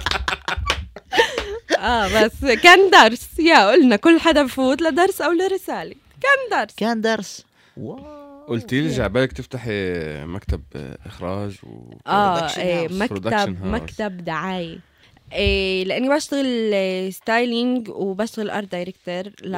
آه 1.80 2.08
بس 2.24 2.46
كان 2.64 2.90
درس. 2.90 3.40
يا 3.40 3.72
قلنا 3.72 3.96
كل 3.96 4.20
حدا 4.20 4.44
بفوت 4.44 4.82
لدرس 4.82 5.22
أو 5.22 5.32
لرسالة. 5.32 5.96
كان 6.22 6.60
درس. 6.60 6.76
كان 6.78 7.02
درس. 7.02 7.46
wow. 7.78 8.20
قلتي 8.48 8.82
لي 8.82 8.90
جعبالك 8.90 9.32
تفتحي 9.32 9.94
مكتب 10.26 10.62
إخراج 11.06 11.56
و 11.64 11.94
آه 12.08 12.58
إيه. 12.58 12.88
Production 12.88 12.92
مكتب. 12.94 13.66
مكتب 13.66 14.26
دعاية. 14.26 14.89
إيه 15.34 15.84
لأني 15.84 16.10
بشتغل 16.10 16.72
آه، 16.74 17.10
styling 17.10 17.90
وبشتغل 17.90 18.50
art 18.50 18.72
director 18.72 19.24
ل... 19.44 19.58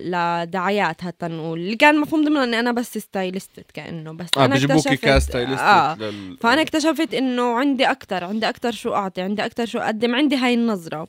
لدعايات 0.00 1.00
حتى 1.00 1.26
نقول 1.26 1.58
اللي 1.58 1.76
كان 1.76 2.00
مفهوم 2.00 2.24
ضمن 2.24 2.36
إني 2.36 2.60
أنا 2.60 2.72
بس 2.72 2.98
stylist 2.98 3.60
كأنه 3.74 4.12
بس 4.12 4.26
آه 4.36 4.44
أنا 4.44 4.56
اكتشفت 4.56 5.04
ك 5.04 5.11
stylist 5.11 5.62
آه 5.62 5.96
لل... 5.96 6.36
فأنا 6.40 6.62
اكتشفت 6.62 7.14
إنه 7.14 7.58
عندي 7.58 7.84
أكتر 7.84 8.24
عندي 8.24 8.48
أكتر 8.48 8.72
شو 8.72 8.94
أعطي 8.94 9.20
عندي 9.20 9.44
أكتر 9.46 9.66
شو 9.66 9.78
أقدم 9.78 10.14
عندي 10.14 10.36
هاي 10.36 10.54
النظرة. 10.54 11.08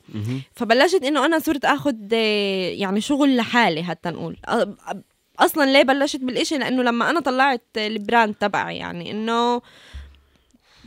فبلشت 0.53 1.03
إنه 1.03 1.25
أنا 1.25 1.39
صرت 1.39 1.65
آخذ 1.65 2.13
يعني 2.13 3.01
شغل 3.01 3.35
لحالي 3.37 3.83
حتى 3.83 4.09
نقول. 4.09 4.37
أصلا 5.39 5.71
ليه 5.71 5.83
بلشت 5.83 6.19
بالإشي؟ 6.19 6.57
لأنه 6.57 6.83
لما 6.83 7.09
أنا 7.09 7.19
طلعت 7.19 7.65
ال 7.77 7.86
brand 7.86 8.33
تبعي 8.33 8.77
يعني 8.77 9.11
إنه 9.11 9.61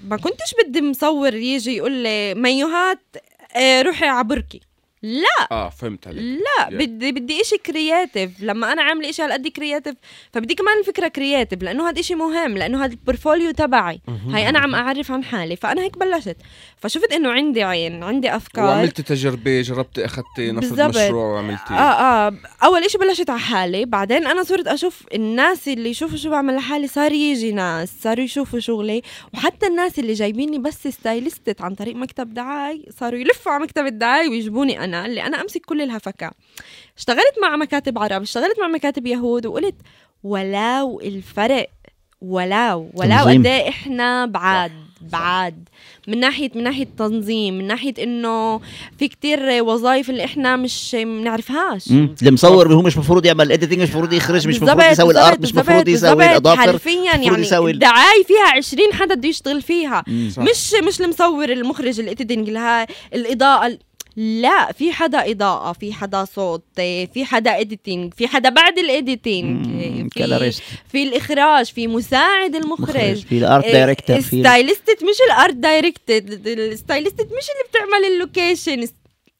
ما 0.04 0.16
كنتش 0.16 0.54
بدي 0.64 0.82
مصور 0.82 1.34
يجي 1.34 1.76
يقول 1.76 1.92
لي 1.92 2.34
مايوهات 2.34 3.00
آه، 3.56 3.82
روحي 3.82 4.06
على 4.06 4.24
بركي. 4.24 4.60
لا. 5.02 5.46
آه 5.52 5.68
فهمت 5.68 6.06
عليك. 6.06 6.22
لا 6.22 6.66
Yeah. 6.70 6.72
بدي 6.74 7.12
بدي 7.12 7.40
إشي 7.40 7.58
creative 7.58 8.30
لما 8.40 8.72
أنا 8.72 8.82
عاملة 8.82 9.10
إشي 9.10 9.22
هالقد 9.22 9.48
creative 9.48 9.94
فبدي 10.32 10.54
كمان 10.54 10.78
الفكرة 10.78 11.08
creative 11.08 11.62
لأنه 11.62 11.88
هذا 11.88 12.00
إشي 12.00 12.14
مهم 12.14 12.58
لأنه 12.58 12.84
هذا 12.84 12.92
ال 12.92 12.98
portfolio 12.98 13.50
تبعي. 13.50 14.00
هاي 14.28 14.48
أنا 14.48 14.58
عم 14.58 14.74
أعرف 14.74 15.10
عن 15.12 15.24
حالي 15.24 15.56
فأنا 15.56 15.82
هيك 15.82 15.98
بلشت. 15.98 16.36
فشفت 16.80 17.12
إنه 17.12 17.30
عندي 17.30 17.62
عين 17.62 18.02
عندي 18.02 18.36
أفكار. 18.36 18.64
وعملتي 18.64 19.02
تجربة 19.02 19.60
جربتي 19.60 20.04
أخذتي 20.04 20.52
بالضبط. 20.52 20.96
مشروع 20.96 21.34
وعملتي 21.34 21.74
آه 21.74 21.76
آه. 21.76 22.32
أول 22.64 22.84
إشي 22.84 22.98
بلشت 22.98 23.30
على 23.30 23.40
حالي 23.40 23.84
بعدين 23.84 24.26
أنا 24.26 24.42
صرت 24.42 24.66
أشوف 24.66 25.02
الناس 25.14 25.68
اللي 25.68 25.90
يشوفوا 25.90 26.16
شو 26.16 26.30
بعمل 26.30 26.56
لحالي 26.56 26.88
صار 26.88 27.12
يجي 27.12 27.52
ناس 27.52 27.92
صاروا 28.02 28.24
يشوفوا 28.24 28.58
شغلي 28.60 29.02
وحتى 29.34 29.66
الناس 29.66 29.98
اللي 29.98 30.12
جايبيني 30.12 30.58
بس 30.58 30.88
ستايلستت 30.88 31.60
عن 31.62 31.74
طريق 31.74 31.96
مكتب 31.96 32.34
دعاي 32.34 32.86
صاروا 33.00 33.18
يلفوا 33.20 33.52
على 33.52 33.62
مكتب 33.62 33.86
الدعاي 33.86 34.28
ويجيبوني 34.28 34.84
أنا 34.84 35.06
اللي 35.06 35.22
أنا 35.22 35.40
أمسك 35.40 35.60
كل 35.66 35.82
الهفكة. 35.82 36.30
اشتغلت 36.98 37.34
مع 37.42 37.56
مكاتب 37.56 37.98
عرب 37.98 38.22
اشتغلت 38.22 38.60
مع 38.60 38.68
مكاتب 38.68 39.06
يهود 39.06 39.46
وقلت 39.46 39.74
ولو 40.22 41.00
الفرق 41.00 41.68
ولو 42.20 42.90
ولو. 42.94 43.24
قد 43.24 43.46
إيه 43.46 43.68
إحنا 43.68 44.26
بعاد 44.26 44.72
بعاد. 45.00 45.68
من 46.10 46.20
ناحيه 46.20 46.50
من 46.54 46.62
ناحية 46.62 46.86
تنظيم 46.98 47.58
من 47.58 47.66
ناحية 47.66 47.94
إنه 48.02 48.58
في 48.98 49.08
كتير 49.08 49.62
وظائف 49.64 50.10
اللي 50.10 50.24
إحنا 50.24 50.56
مش 50.56 50.96
بنعرفهاش. 51.00 51.90
المصور 52.22 52.74
هو 52.74 52.82
مش 52.82 52.94
المفروض 52.94 53.26
يعمل 53.26 53.52
editing 53.52 53.78
مش 53.80 53.88
المفروض 53.90 54.12
يخرج 54.12 54.48
مش 54.48 54.56
المفروض 54.58 54.82
يسوي 54.92 55.10
ال 55.12 55.19
art 55.19 55.40
مش 55.42 55.50
المفروض 55.52 55.88
يسوي. 55.88 56.24
الاضافه 56.30 56.62
حرفيا 56.62 57.02
يعني 57.04 57.26
يسوي 57.26 57.70
ال- 57.70 57.74
الدعاية 57.74 58.24
فيها 58.26 58.56
20 58.56 58.92
حدا 58.92 59.14
بده 59.14 59.28
يشتغل 59.28 59.62
فيها. 59.62 60.04
مش 60.08 60.74
مش 60.82 61.00
المصور 61.00 61.48
المخرج 61.52 62.00
ال 62.00 62.06
editing 62.06 62.48
الها 62.48 62.86
الإضاءة 63.14 63.66
ال- 63.66 63.78
لا 64.16 64.72
في 64.72 64.92
حدا 64.92 65.30
إضاءة 65.30 65.72
في 65.72 65.92
حدا 65.92 66.24
صوت 66.24 66.64
في 67.14 67.24
حدا 67.24 67.60
editing 67.60 68.14
في 68.14 68.28
حدا 68.28 68.48
بعد 68.48 68.78
ال 68.78 68.89
editing 68.89 69.66
مم، 69.66 70.08
في 70.08 70.20
في 70.92 71.02
الإخراج 71.02 71.66
في 71.72 71.86
مساعد 71.86 72.54
المخرج 72.54 73.26
في 73.26 73.38
ال 73.38 73.45
art 73.45 73.64
director 73.72 74.20
في 74.20 74.40
stylist 74.40 75.04
مش 75.04 75.16
ال 75.26 75.33
art 75.33 75.54
director 75.54 76.46
ال 76.48 76.57
stylist 76.57 77.20
مش 77.26 77.30
اللي 77.50 77.68
بتعمل 77.70 78.04
ال 78.14 78.22
location 78.22 78.86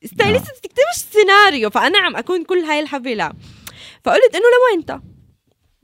stylist 0.04 0.50
بتكتبش 0.58 1.04
سيناريو 1.12 1.70
فأنا 1.70 1.98
عم 1.98 2.16
أكون 2.16 2.44
كل 2.44 2.58
هاي 2.58 2.80
الحفلة. 2.80 3.32
فقلت 4.04 4.34
إنه 4.34 4.44
لوين 4.44 4.78
أنت؟ 4.78 5.00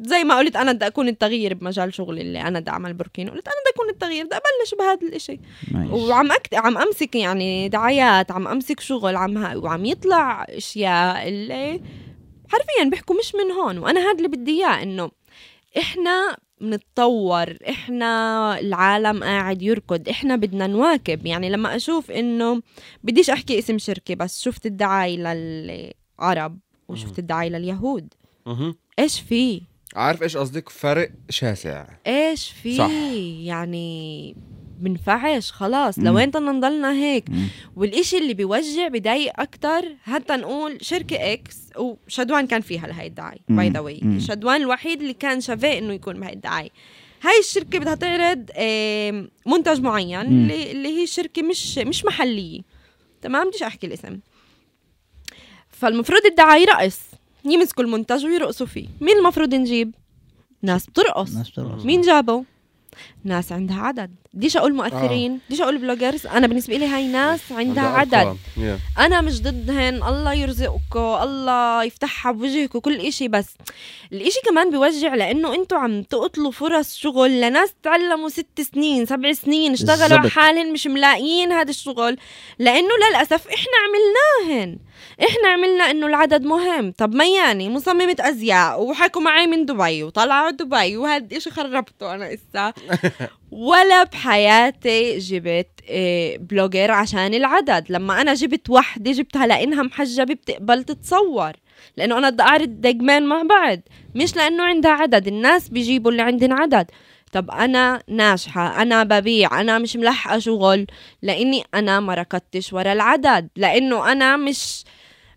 زي 0.00 0.24
ما 0.24 0.38
قلت 0.38 0.56
أنا 0.56 0.72
بدي 0.72 0.86
أكون 0.86 1.08
التغيير 1.08 1.54
بمجال 1.54 1.94
شغلي 1.94 2.20
اللي 2.20 2.40
أنا 2.40 2.60
بدي 2.60 2.70
أعمل 2.70 2.94
burkini 2.94 3.32
قلت 3.32 3.48
أنا 3.48 3.56
بدي 3.56 3.74
أكون 3.74 3.88
التغيير 3.88 4.24
بدي 4.24 4.34
أبلش 4.34 4.74
بهذا 4.78 5.08
الإشي. 5.08 5.40
nice. 5.72 5.90
وعم 5.90 6.32
أكت... 6.32 6.54
عم 6.54 6.78
أمسك 6.78 7.14
يعني 7.14 7.68
دعايات 7.68 8.30
عم 8.30 8.48
أمسك 8.48 8.80
شغل 8.80 9.16
عم 9.16 9.38
ه... 9.38 9.56
وعم 9.56 9.84
يطلع 9.84 10.44
أشياء 10.48 11.28
اللي 11.28 11.80
حرفيا 12.48 12.90
بيحكوا 12.90 13.16
مش 13.18 13.34
من 13.34 13.50
هون. 13.50 13.78
وأنا 13.78 14.00
هذا 14.00 14.16
اللي 14.16 14.28
بدي 14.28 14.50
إياه 14.50 14.82
إنه 14.82 15.10
إحنا 15.78 16.36
بنتطور 16.60 17.56
إحنا 17.68 18.58
العالم 18.58 19.24
قاعد 19.24 19.62
يركض 19.62 20.08
إحنا 20.08 20.36
بدنا 20.36 20.66
نواكب. 20.66 21.26
يعني 21.26 21.50
لما 21.50 21.76
أشوف 21.76 22.10
إنه 22.10 22.62
بديش 23.04 23.30
أحكي 23.30 23.58
اسم 23.58 23.78
شركة 23.78 24.14
بس 24.14 24.42
شفت 24.42 24.66
الدعاية 24.66 25.16
للعرب 25.16 26.58
وشفت 26.88 27.18
الدعاية 27.18 27.48
لليهود. 27.48 28.14
إيش 28.98 29.20
في؟ 29.20 29.62
عارف 29.96 30.22
إيش 30.22 30.36
قصدك 30.36 30.68
فرق 30.68 31.10
شاسع 31.30 31.86
إيش 32.06 32.50
في 32.62 32.76
صح. 32.76 32.90
يعني 33.46 34.36
بنفعش 34.80 35.52
خلاص. 35.52 35.98
لوين 35.98 36.30
بدنا 36.30 36.52
نضلنا 36.52 36.92
هيك 36.92 37.30
مم. 37.30 37.48
والإشي 37.76 38.18
اللي 38.18 38.34
بيوجع 38.34 38.88
بضايق 38.88 39.40
أكتر 39.40 39.82
حتى 40.02 40.36
نقول 40.36 40.78
شركة 40.80 41.32
X 41.32 41.56
وشدوان 41.78 42.46
كان 42.46 42.60
فيها 42.60 42.86
لهي 42.86 43.06
الدعاية. 43.06 43.38
by 43.48 43.68
the 43.70 43.80
way. 43.80 44.20
شدوان 44.20 44.60
الوحيد 44.60 45.00
اللي 45.00 45.12
كان 45.12 45.40
شافيه 45.40 45.78
إنه 45.78 45.92
يكون 45.92 46.20
بهي 46.20 46.32
الدعاية 46.32 46.70
هاي 47.22 47.38
الشركة 47.40 47.78
بدها 47.78 47.94
تعرض 47.94 48.50
منتج 49.46 49.80
معين. 49.80 50.20
اللي, 50.20 50.72
اللي 50.72 50.88
هي 51.02 51.06
شركة 51.06 51.42
مش 51.42 51.78
مش 51.78 52.04
محلية 52.04 52.60
تمام 53.22 53.48
بديش 53.48 53.62
أحكي 53.62 53.86
الاسم 53.86 54.18
فالمفروض 55.68 56.26
الدعاية 56.26 56.64
رقص 56.66 57.00
يمسكوا 57.52 57.84
المنتج 57.84 58.24
ويرقصوا 58.26 58.66
فيه 58.66 58.88
مين 59.00 59.16
المفروض 59.18 59.54
نجيب 59.54 59.94
ناس 60.62 60.86
بترقص 60.86 61.34
ناس 61.34 61.52
ترقص. 61.52 61.84
مين 61.84 62.00
جابه؟ 62.00 62.44
ناس 63.24 63.52
عندها 63.52 63.76
عدد 63.80 64.10
بديش 64.34 64.56
أقول 64.56 64.74
مؤثرين 64.74 65.40
بديش 65.48 65.60
أقول 65.60 65.78
bloggers 65.78 66.26
أنا 66.26 66.46
بالنسبة 66.46 66.76
لي 66.76 66.86
هاي 66.86 67.06
ناس 67.06 67.40
عندها 67.52 67.84
عدد. 67.84 68.36
Yeah. 68.56 69.00
أنا 69.00 69.20
مش 69.20 69.42
ضدهن. 69.42 70.02
الله 70.02 70.32
يرزقكم 70.34 71.00
الله 71.22 71.84
يفتحها 71.84 72.32
بوجهكم 72.32 72.78
كل 72.78 73.00
إشي. 73.00 73.28
بس 73.28 73.46
الإشي 74.12 74.40
كمان 74.44 74.70
بيوجع 74.70 75.14
لأنه 75.14 75.54
أنتوا 75.54 75.78
عم 75.78 76.02
تقتلوا 76.02 76.50
فرص 76.50 76.96
شغل 76.96 77.40
لناس 77.40 77.74
تعلموا 77.82 78.28
ست 78.28 78.60
سنين 78.74 79.06
سبع 79.06 79.32
سنين 79.32 79.72
اشتغلوا. 79.72 80.28
حالهم 80.28 80.72
مش 80.72 80.86
ملاقيين 80.86 81.52
هذا 81.52 81.70
الشغل. 81.70 82.16
لأنه 82.58 82.94
للأسف 83.10 83.46
إحنا 83.48 83.72
عملناهن. 83.84 84.78
إحنا 85.22 85.48
عملنا 85.48 85.90
إنه 85.90 86.06
العدد 86.06 86.42
مهم. 86.42 86.92
طب 86.98 87.14
مياني 87.14 87.68
مصممة 87.68 88.16
أزياء 88.20 88.82
وحكوا 88.82 89.22
معي 89.22 89.46
من 89.46 89.66
دبي 89.66 90.02
وطلعوا 90.02 90.50
دبي 90.50 90.96
وهذا 90.96 91.36
الشيء 91.36 91.52
خربته 91.52 92.14
أنا 92.14 92.34
إسا. 92.34 92.72
ولا 93.50 94.04
بحياتي 94.04 95.18
جبت 95.18 95.68
إيه، 95.88 96.38
blogger 96.38 96.90
عشان 96.90 97.34
العدد. 97.34 97.84
لما 97.88 98.20
أنا 98.20 98.34
جبت 98.34 98.70
وحدة 98.70 99.12
جبتها 99.12 99.46
لإنها 99.46 99.82
محجبة 99.82 100.34
بتقبل 100.34 100.84
تتصور. 100.84 101.52
لأنه 101.96 102.18
أنا 102.18 102.30
بدي 102.30 102.42
أعرض 102.42 102.80
دقمان 102.80 103.26
مع 103.26 103.42
بعض. 103.42 103.78
مش 104.14 104.36
لأنه 104.36 104.64
عندها 104.64 104.90
عدد 104.90 105.26
الناس 105.26 105.68
بيجيبوا 105.68 106.10
اللي 106.10 106.22
عندن 106.22 106.52
عدد. 106.52 106.90
طب 107.32 107.50
أنا 107.50 108.02
ناجحة 108.08 108.82
أنا 108.82 109.04
ببيع 109.04 109.60
أنا 109.60 109.78
مش 109.78 109.96
ملحقة 109.96 110.38
شغل. 110.38 110.86
لإني 111.22 111.64
أنا 111.74 112.00
ما 112.00 112.14
ركضتش 112.14 112.72
ورا 112.72 112.92
العدد. 112.92 113.48
لأنه 113.56 114.12
أنا 114.12 114.36
مش 114.36 114.84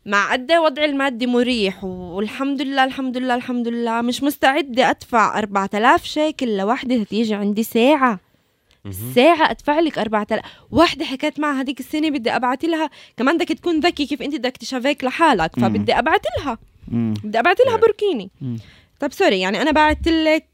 مع 0.06 0.32
قد 0.34 0.52
إيه 0.52 0.60
وضعي 0.60 0.86
المادي 0.86 1.28
مريح؟ 1.28 1.84
والحمد 1.84 2.62
لله 2.62 2.84
الحمد 2.84 3.18
لله 3.18 3.36
الحمد 3.36 3.68
لله 3.68 4.02
مش 4.02 4.24
مستعدة 4.24 4.90
أدفع 4.90 5.40
4000 5.40 6.04
شيكل 6.06 6.58
لوحدة 6.58 7.04
تيجي 7.04 7.34
عندي 7.34 7.64
ساعة. 7.64 8.20
ساعة 9.16 9.52
أدفع 9.52 9.80
لك 9.80 10.00
4000 10.00 10.42
واحدة 10.72 11.06
حكيت 11.06 11.40
معها 11.40 11.62
هذيك 11.62 11.80
السنة 11.80 12.10
بدي 12.10 12.32
أبعت 12.36 12.66
لها. 12.66 12.90
كمان 13.18 13.38
بدك 13.38 13.48
تكون 13.48 13.80
ذكي 13.80 14.06
كيف 14.06 14.22
أنت 14.22 14.36
بدك 14.36 14.58
تشافيك 14.58 15.04
لحالك. 15.04 15.52
فبدي 15.60 15.94
أبعت 16.00 16.26
لها. 16.38 16.58
بدي 17.24 17.40
أبعت 17.40 17.58
لها 17.66 17.76
مم. 18.42 18.58
طب 19.00 19.12
sorry 19.12 19.40
يعني 19.40 19.62
أنا 19.62 19.72
بعت 19.72 20.08
لك 20.08 20.46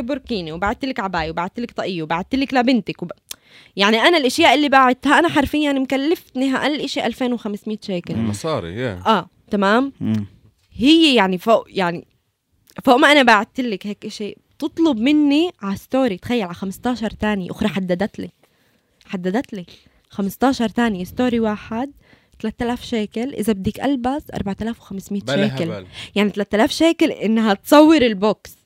بوركيني 0.00 0.52
وبعت 0.52 0.84
لك 0.84 1.00
عباية 1.00 1.30
وبعت 1.30 1.60
لك 1.60 1.70
طاقية 1.70 2.02
وبعت 2.02 2.34
لك 2.34 2.54
لبنتك 2.54 3.02
وب... 3.02 3.12
يعني 3.76 3.96
أنا 3.96 4.18
الأشياء 4.18 4.54
اللي 4.54 4.68
بعتها 4.68 5.18
أنا 5.18 5.28
حرفيا 5.28 5.72
مكلفتني 5.72 6.56
أقل 6.56 6.88
شيء 6.88 7.06
2500 7.06 7.78
شيكل. 7.82 8.16
مصاري 8.16 8.74
يا 8.76 9.02
آه 9.06 9.28
تمام؟ 9.50 9.92
مم. 10.00 10.26
هي 10.76 11.14
يعني 11.14 11.38
فوق 11.38 11.66
يعني 11.68 12.06
فوق 12.84 12.96
ما 12.96 13.12
أنا 13.12 13.22
بعت 13.22 13.60
لك 13.60 13.86
هيك 13.86 14.08
شيء 14.08 14.38
تطلب 14.58 14.98
مني 14.98 15.50
على 15.62 15.76
story 15.76 16.16
تخيل 16.16 16.42
على 16.42 16.54
15 16.54 17.10
تاني 17.10 17.50
أخرى 17.50 17.68
حددت 17.68 18.18
لي. 18.18 18.30
حددت 19.06 19.52
لي. 19.52 19.66
15 20.10 20.68
تاني 20.68 21.04
story 21.04 21.40
واحد 21.40 21.92
3000 22.40 22.84
شيكل. 22.84 23.34
إذا 23.34 23.52
بدك 23.52 23.80
البس 23.80 24.22
4500 24.34 25.22
بلا 25.22 25.48
شيكل. 25.48 25.70
هبل. 25.70 25.86
يعني 26.14 26.30
3000 26.30 26.70
شيكل 26.70 27.10
إنها 27.10 27.54
تصور 27.54 28.02
ال 28.02 28.13
box. 28.13 28.56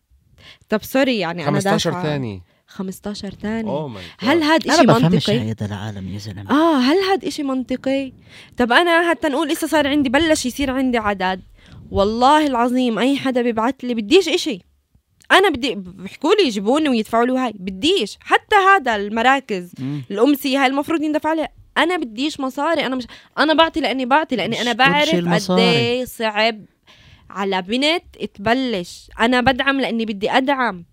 طب 0.69 0.83
sorry 0.83 1.19
يعني 1.19 1.43
أنا 1.43 1.51
15 1.51 1.91
دافعة. 1.91 2.03
ثاني 2.03 2.43
15 2.77 3.31
تاني. 3.31 3.71
oh 3.71 3.89
my 3.89 4.03
هل 4.19 4.43
هاد 4.43 4.67
بفهمش 4.67 5.03
منطقي؟ 5.03 5.39
هذا 5.39 5.67
العالم 5.67 6.09
يا 6.09 6.19
زلمة. 6.19 6.51
آه 6.51 6.79
هل 6.79 6.97
هاد 6.97 7.25
إشي 7.25 7.43
منطقي؟ 7.43 8.13
طب 8.57 8.73
أنا 8.73 9.11
حتى 9.11 9.29
نقول 9.29 9.49
لسه 9.49 9.67
صار 9.67 9.87
عندي 9.87 10.09
بلش 10.09 10.47
يصير 10.47 10.71
عندي 10.71 10.99
عدد. 10.99 11.41
والله 11.91 12.47
العظيم 12.47 12.99
أي 12.99 13.17
حدا 13.17 13.43
بيبعت 13.43 13.85
لي 13.85 13.95
بديش 13.95 14.29
إشي. 14.29 14.61
أنا 15.33 15.49
بدي 15.49 15.75
بيحكوا 15.75 16.35
لي 16.35 16.47
يجيبوني 16.47 16.89
ويدفعوا 16.89 17.27
لي 17.27 17.39
هاي 17.39 17.53
بديش. 17.55 18.19
حتى 18.21 18.57
هذا 18.57 18.97
المراكز 18.97 19.73
مم. 19.79 20.03
الأمسية 20.11 20.59
هاي 20.59 20.67
المفروض 20.67 21.03
يندفع 21.03 21.33
لها. 21.33 21.49
أنا 21.79 21.97
بديش 21.97 22.41
مصاري. 22.41 22.87
أنا 22.87 22.97
مش 22.97 23.07
أنا 23.39 23.55
بعطي 23.55 23.81
لأني 23.81 24.07
بعطي 24.07 24.37
لأني 24.37 24.63
أنا 24.63 24.73
بعرف 24.73 25.51
قد. 25.51 25.59
إيه 25.59 26.05
صعب 26.05 26.65
على 27.31 27.63
بنت 27.63 28.05
تبلش. 28.35 29.11
أنا 29.21 29.41
بدعم 29.41 29.81
لأني 29.81 30.05
بدي 30.05 30.31
أدعم. 30.31 30.85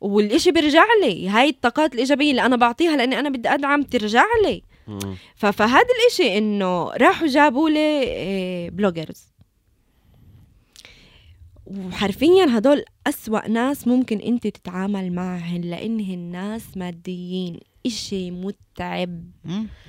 والإشي 0.00 0.50
بيرجع 0.50 0.84
لي. 1.02 1.28
هاي 1.28 1.48
الطاقات 1.48 1.94
الإيجابية 1.94 2.30
اللي 2.30 2.42
أنا 2.42 2.56
بعطيها 2.56 2.96
لأني 2.96 3.18
أنا 3.18 3.28
بدي 3.28 3.48
أدعم 3.48 3.82
ترجع 3.82 4.24
لي. 4.44 4.62
فهذا 5.36 5.86
الإشي 6.00 6.38
إنه 6.38 6.90
راحوا 6.90 7.26
جابوا 7.26 7.70
لي 7.70 8.70
بلوجرز 8.70 9.30
وحرفيا 11.66 12.46
هدول 12.48 12.84
أسوأ 13.06 13.48
ناس 13.48 13.88
ممكن 13.88 14.18
أنت 14.18 14.46
تتعامل 14.46 15.12
معهن 15.12 15.60
لأنهن 15.60 16.18
ناس 16.18 16.76
ماديين. 16.76 17.60
إشي 17.86 18.30
متعب. 18.30 19.24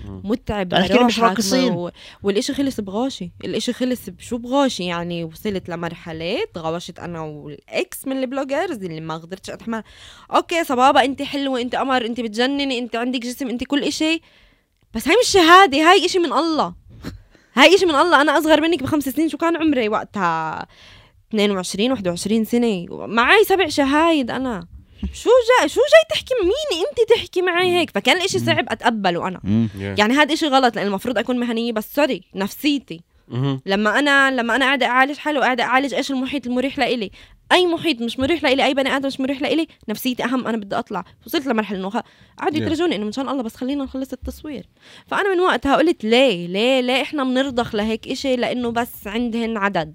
متعب 0.06 0.86
كده 0.88 1.04
مش 1.06 1.20
راقصين. 1.20 1.74
و... 1.74 1.92
والإشي 2.24 2.54
خلص 2.54 2.80
بغاشي. 2.80 3.32
الإشي 3.46 3.74
خلص 3.74 4.10
بشو 4.10 4.38
بغاشي؟ 4.38 4.86
يعني 4.86 5.24
وصلت 5.24 5.70
لمرحلة 5.70 6.38
تغوشت 6.54 7.00
أنا 7.00 7.22
والإكس 7.22 8.08
من 8.08 8.18
البلوجرز 8.18 8.84
اللي 8.84 9.02
ما 9.02 9.18
قدرتش 9.18 9.50
أتحمل. 9.50 9.84
أوكي 10.36 10.64
صبابة 10.64 11.04
أنت 11.04 11.22
حلوة 11.22 11.62
أنت 11.62 11.76
قمر 11.76 12.06
أنت 12.06 12.22
بتجنني 12.22 12.80
أنت 12.80 12.96
عندك 12.96 13.20
جسم 13.20 13.48
أنت 13.48 13.64
كل 13.64 13.84
إشي. 13.84 14.22
بس 14.94 15.08
هاي 15.08 15.16
مش 15.24 15.30
شهادة 15.30 15.78
هاي 15.78 16.06
إشي 16.06 16.20
من 16.20 16.34
الله. 16.34 16.76
هاي 17.54 17.76
إشي 17.76 17.86
من 17.86 17.96
الله. 17.96 18.22
أنا 18.22 18.38
أصغر 18.38 18.62
منك 18.62 18.84
بخمس 18.84 19.10
سنين 19.10 19.30
شو 19.30 19.38
كان 19.38 19.56
عمري؟ 19.58 19.90
وقتها 19.90 20.68
22 21.30 21.92
21 21.92 22.46
سنة. 22.46 22.86
معي 22.90 23.44
سبع 23.44 23.68
شهايد 23.68 24.32
أنا. 24.32 24.68
شو 25.14 25.30
جاي 25.60 25.70
شو 25.70 25.80
جاي 25.80 26.04
تحكي؟ 26.10 26.34
مين 26.44 26.86
انت 26.90 27.10
تحكي 27.10 27.42
معي 27.42 27.72
هيك؟ 27.78 27.90
فكان 27.90 28.18
الإشي 28.18 28.40
صعب 28.40 28.66
أتقبله 28.70 29.28
أنا. 29.28 29.68
يعني 29.80 30.14
هذا 30.14 30.34
إشي 30.34 30.48
غلط 30.48 30.76
لأن 30.76 30.88
المفروض 30.88 31.18
أكون 31.18 31.40
مهنية 31.40 31.72
بس 31.72 31.96
سوري 31.96 32.24
نفسيتي. 32.36 33.02
لما 33.66 34.00
أنا 34.00 34.32
لما 34.32 34.56
أنا 34.56 34.66
قاعدة 34.66 34.86
أعالج 34.86 35.18
حالي 35.18 35.40
وقاعدة 35.40 35.64
أعالج 35.64 35.94
إيش 35.94 36.12
المحيط 36.12 36.48
المريح 36.48 36.80
لإلي. 36.80 37.12
أي 37.52 37.68
محيط 37.68 38.02
مش 38.02 38.20
مريح 38.20 38.44
لإلي 38.44 38.66
أي 38.66 38.74
بني 38.74 38.96
آدم 38.96 39.08
مش 39.08 39.20
مريح 39.20 39.42
لإلي 39.42 39.68
نفسيتي 39.90 40.24
أهم 40.24 40.48
أنا 40.48 40.58
بدي 40.58 40.76
أطلع. 40.76 41.04
وصلت 41.26 41.48
لمرحلة 41.48 41.80
إنه 41.80 41.90
قعدوا. 42.40 42.58
يترجوني 42.58 42.96
إنه 42.96 43.06
من 43.06 43.12
شان 43.12 43.30
الله 43.30 43.44
بس 43.44 43.56
خلينا 43.56 43.84
نخلص 43.84 44.14
التصوير. 44.14 44.66
فأنا 45.08 45.34
من 45.34 45.40
وقتها 45.40 45.76
قلت 45.76 46.04
ليه؟ 46.04 46.48
ليه 46.48 46.82
ليه 46.82 47.02
إحنا 47.02 47.24
بنرضخ 47.24 47.76
لهيك 47.76 48.08
إشي؟ 48.08 48.36
لأنه 48.36 48.72
بس 48.72 49.08
عندهن 49.08 49.58
عدد. 49.58 49.94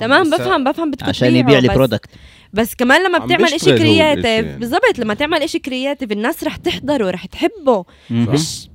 تمام؟ 0.00 0.30
بفهم 0.30 0.64
بفهم 0.64 0.90
بدكم 0.90 1.06
عشان 1.06 1.36
يبيع 1.36 1.58
لي 1.58 1.68
product 1.68 2.10
بس 2.56 2.74
كمان 2.74 3.04
لما 3.06 3.18
عم 3.18 3.26
بتعمل 3.26 3.44
الإشي 3.44 3.78
creative 3.78 4.24
يعني. 4.24 4.58
بالضبط 4.58 4.98
لما 4.98 5.14
تعمل 5.14 5.42
إشي 5.42 5.58
creative 5.58 6.12
الناس 6.12 6.44
رح 6.44 6.56
تحضره 6.56 7.10
رح 7.10 7.26
تحبه. 7.26 7.84
مش 8.10 8.68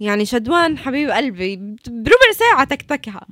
يعني 0.00 0.26
شدوان 0.26 0.78
حبيب 0.78 1.10
قلبي 1.10 1.56
بربع 1.88 2.32
ساعة 2.38 2.64
تكتكها. 2.64 3.26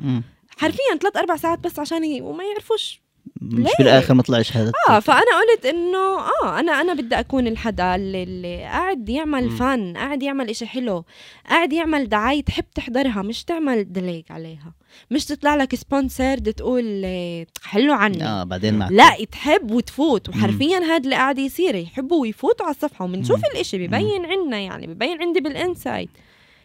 حرفيا 0.59 0.99
ثلاث 1.01 1.16
أربع 1.16 1.37
ساعات 1.37 1.59
بس 1.59 1.79
عشان. 1.79 2.23
وما 2.23 2.45
يعرفوش 2.45 3.01
مش 3.43 3.65
ليه؟ 3.65 3.73
بالاخر 3.79 4.15
ما 4.15 4.23
طلعش 4.23 4.57
هذا 4.57 4.73
آه 4.89 5.01
فأنا 5.01 5.20
قلت 5.20 5.66
إنه 5.66 5.99
آه 5.99 6.61
أنا 6.61 6.81
أنا 6.81 6.95
بدي 6.95 7.15
أكون 7.20 7.47
الحدا 7.47 7.95
اللي, 7.95 8.23
اللي 8.23 8.62
قاعد 8.62 9.09
يعمل. 9.09 9.51
فن 9.51 9.97
قاعد 9.97 10.23
يعمل 10.23 10.51
إشي 10.51 10.66
حلو 10.66 11.05
قاعد 11.49 11.73
يعمل 11.73 12.09
دعاية 12.09 12.43
تحب 12.45 12.65
تحضرها 12.75 13.23
مش 13.23 13.45
تعمل 13.45 13.93
דלג 13.93 14.31
عليها 14.31 14.73
مش 15.10 15.24
تطلع 15.24 15.55
لك 15.55 15.74
sponsor 15.74 16.39
تقول 16.39 17.02
آه، 17.05 17.47
حلو 17.62 17.93
عني. 17.93 18.24
آه 18.24 18.44
بعدين 18.44 18.74
معك 18.74 18.93
لا 18.93 19.24
تحب 19.24 19.70
وتفوت. 19.70 20.28
وحرفيا 20.28 20.78
هذا 20.78 20.97
اللي 20.97 21.15
قاعد 21.15 21.39
يصير 21.39 21.74
يحبوا 21.74 22.23
ويفوتوا 22.23 22.66
على 22.66 22.74
الصفحة. 22.74 23.05
وبنشوف 23.05 23.40
الإشي 23.55 23.86
ببين 23.86 24.27
عنا 24.27 24.59
يعني 24.59 24.86
ببين 24.86 25.23
عندي 25.23 25.40
بال 25.40 25.55
insight. 25.55 26.10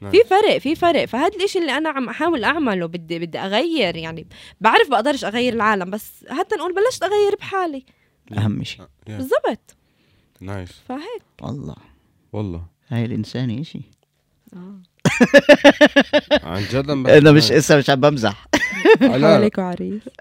نعم. 0.02 0.12
في 0.12 0.18
فرق 0.30 0.58
في 0.58 0.76
فرق. 0.76 1.06
فهذا 1.06 1.36
الإشي 1.36 1.60
اللي 1.60 1.78
أنا 1.78 1.90
عم 1.90 2.10
أحاول 2.10 2.44
أعمله 2.44 2.86
بدي 2.86 3.20
بدي 3.20 3.40
أغير 3.40 3.95
يعني. 3.95 4.28
بعرف 4.62 4.90
بقدرش 4.90 5.26
أغير 5.26 5.54
العالم 5.54 5.90
بس 5.90 6.26
حتى 6.30 6.56
نقول 6.56 6.74
بلشت 6.76 7.04
أغير 7.04 7.36
بحالي. 7.40 7.86
أهم 8.38 8.64
شيء 8.64 8.86
يا. 9.08 9.18
بالضبط. 9.18 9.76
nice 10.41 10.72
فهيك. 10.88 11.24
والله. 11.41 11.76
والله. 12.34 12.66
هاي 12.88 13.06
الانسانيه 13.06 13.64
شيء 13.64 13.82
عن 16.44 16.64
جد 16.72 16.90
أنا 16.90 17.32
مش. 17.32 17.52
لسه 17.52 17.78
مش 17.78 17.90
عم 17.90 18.00
بمزح. 18.00 18.48
حواليك 19.02 19.58
وعريس. 19.58 20.02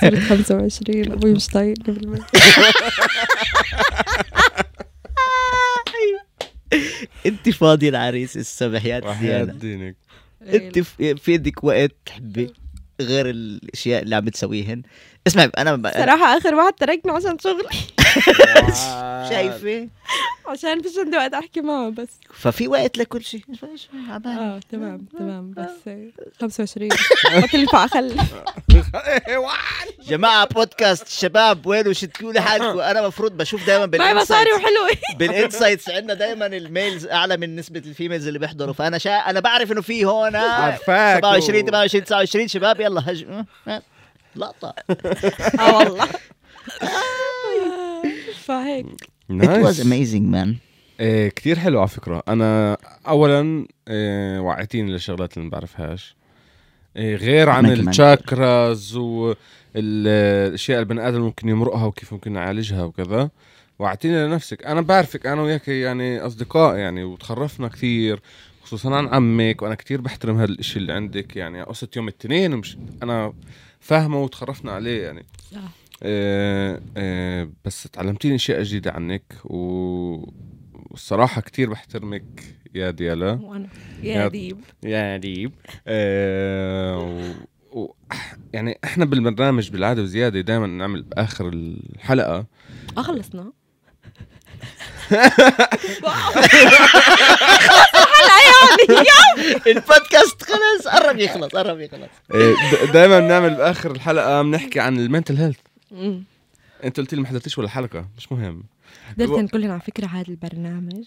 صرت 0.00 0.18
25 0.18 1.12
أبوي 1.12 1.32
مش 1.32 1.46
طايقني 1.46 1.94
بالبيت 1.94 2.22
انت 7.26 7.48
فاضي 7.48 7.88
العريس 7.88 8.36
وحياة 9.06 9.44
ديانا 9.44 9.52
دينك. 9.52 9.96
انت 10.42 10.78
في 10.78 11.16
في 11.16 11.32
عندك 11.34 11.64
وقت 11.64 11.92
تحبي 12.06 12.52
غير 13.00 13.30
الأشياء 13.30 14.02
اللي 14.02 14.16
عم 14.16 14.24
بتسويهن؟ 14.24 14.82
اسمعي 15.26 15.50
أنا 15.58 15.76
ب... 15.76 15.90
صراحة 15.94 16.36
آخر 16.38 16.54
واحد 16.54 16.72
تركني 16.72 17.12
عشان 17.12 17.38
شغلي. 17.38 17.68
شايفة؟ 19.30 19.88
عشان 20.46 20.82
فيش 20.82 20.98
عندي 20.98 21.16
وقت 21.16 21.34
أحكي 21.34 21.60
معه 21.60 21.90
بس. 21.90 22.08
ففي 22.34 22.68
وقت 22.68 22.98
لكل 22.98 23.24
شيء. 23.24 23.44
آه 24.26 24.60
تمام 24.70 25.06
تمام 25.18 25.54
بس 25.56 25.90
25 26.40 26.88
بكلفة 27.42 27.84
أخلف 27.84 28.34
جماعة 30.08 30.46
بودكاست 30.46 31.08
شباب 31.08 31.66
وينو 31.66 31.92
شتكوا 31.92 32.32
لي 32.32 32.40
حالكم؟ 32.40 32.80
أنا 32.80 33.06
مفروض 33.06 33.36
بشوف 33.36 33.66
دائما 33.66 33.98
معي 33.98 34.14
مصاري 34.14 34.44
بالإنسايتس. 34.44 34.64
وحلوة. 34.64 34.88
بالإنسايتس 35.18 35.90
عندنا 35.90 36.14
دائما 36.14 36.46
الميلز 36.46 37.06
أعلى 37.06 37.36
من 37.36 37.56
نسبة 37.56 37.82
الفيميلز 37.86 38.26
اللي 38.26 38.38
بيحضروا. 38.38 38.74
فأنا 38.74 38.98
شا... 38.98 39.14
أنا 39.16 39.40
بعرف 39.40 39.72
إنه 39.72 39.82
في 39.82 40.04
هون 40.04 40.36
عارفاك 40.36 41.18
27 41.18 41.64
28 41.66 42.04
29 42.04 42.48
شباب 42.48 42.80
يلا 42.80 43.02
هج 43.06 43.26
أه، 43.68 43.82
لقطة. 44.38 44.74
آه 45.60 45.76
والله. 45.76 46.08
فهيك. 48.44 48.86
It 49.32 49.66
was 49.66 49.80
amazing 49.80 50.30
man. 50.34 50.48
إيه 51.00 51.28
كتير 51.28 51.58
حلو 51.58 51.78
على 51.78 51.88
فكرة. 51.88 52.22
أنا 52.28 52.76
أولا 53.08 53.66
إيه 53.88 54.38
وعيتيني 54.40 54.92
للشغلات 54.92 55.36
اللي 55.36 55.44
ما 55.44 55.50
بعرفهاش. 55.50 56.16
إيه 56.96 57.16
غير 57.16 57.48
عن 57.48 57.66
أنا. 57.66 57.90
الشاكراز 57.90 58.96
والاشياء 58.96 60.80
البني 60.80 61.08
آدم 61.08 61.20
ممكن 61.20 61.48
يمرقها 61.48 61.86
وكيف 61.86 62.12
ممكن 62.12 62.34
يعالجها 62.34 62.84
وكذا. 62.84 63.30
وعدتيني 63.78 64.26
لنفسك. 64.26 64.66
أنا 64.66 64.80
بعرفك 64.80 65.26
أنا 65.26 65.42
وياك 65.42 65.68
يعني 65.68 66.20
أصدقاء 66.20 66.76
يعني 66.76 67.04
وتخرفنا 67.04 67.68
كثير 67.68 68.20
خصوصا 68.62 68.94
عن 68.94 69.08
عمك 69.08 69.62
وأنا 69.62 69.74
كتير 69.74 70.00
بحترم 70.00 70.36
هذا 70.36 70.44
الإشي 70.50 70.78
اللي 70.78 70.92
عندك. 70.92 71.36
يعني 71.36 71.62
قصة 71.62 71.88
يوم 71.96 72.08
الاثنين 72.08 72.54
ومش 72.54 72.76
أنا 73.02 73.32
فاهمه 73.86 74.22
وتخرفنا 74.22 74.72
عليه 74.72 75.02
يعني. 75.02 75.26
صح. 75.52 75.58
آه 76.02 76.80
آه 76.96 77.48
بس 77.64 77.82
تعلمتيني 77.82 78.34
اشياء 78.34 78.62
جديده 78.62 78.92
عنك 78.92 79.22
و... 79.44 79.56
والصراحة 80.90 81.40
كتير 81.40 81.70
بحترمك 81.70 82.56
يا 82.74 82.90
ديالا. 82.90 83.32
وأنا 83.42 83.68
يا- 84.02 84.14
يا 84.22 84.28
ديب. 84.28 84.60
يا 84.84 85.16
ديب. 85.16 85.52
آه 85.86 86.98
و... 86.98 87.32
و... 87.80 87.94
يعني 88.52 88.78
إحنا 88.84 89.04
بالبرنامج 89.04 89.70
بالعادة 89.70 90.02
وزيادة 90.02 90.40
دائما 90.40 90.66
نعمل 90.66 91.02
باخر 91.02 91.48
الحلقة. 91.48 92.46
آه 92.98 93.02
خلصنا. 93.02 93.52
البودكاست 99.66 100.42
خلص 100.42 100.88
قرب 100.88 101.18
يخلص 101.18 101.56
قرب 101.56 101.80
يخلص. 101.80 102.10
دائما 102.92 103.20
بنعمل 103.20 103.54
بآخر 103.54 103.90
الحلقة 103.90 104.42
بنحكي 104.42 104.80
عن 104.80 104.98
ال 104.98 105.03
mental 105.03 105.36
health. 105.36 105.58
أنت 106.84 107.00
قلت 107.00 107.14
لي 107.14 107.20
ما 107.20 107.26
حضرتيش 107.28 107.58
ولا 107.58 107.68
حلقة 107.68 108.08
مش 108.16 108.32
مهم. 108.32 108.62
قدرت 109.16 109.30
نقول 109.30 109.70
على 109.70 109.80
فكرة 109.80 110.06
هذا 110.06 110.28
البرنامج. 110.28 111.04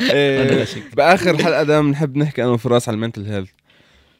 إيه، 0.00 0.66
بآخر 0.94 1.42
حلقه 1.42 1.62
دائما 1.62 1.88
بنحب 1.88 2.16
نحكي 2.16 2.42
أنا 2.42 2.50
وفراس 2.50 2.88
على 2.88 2.94
ال 2.94 2.99
mental 2.99 3.26
health 3.26 3.50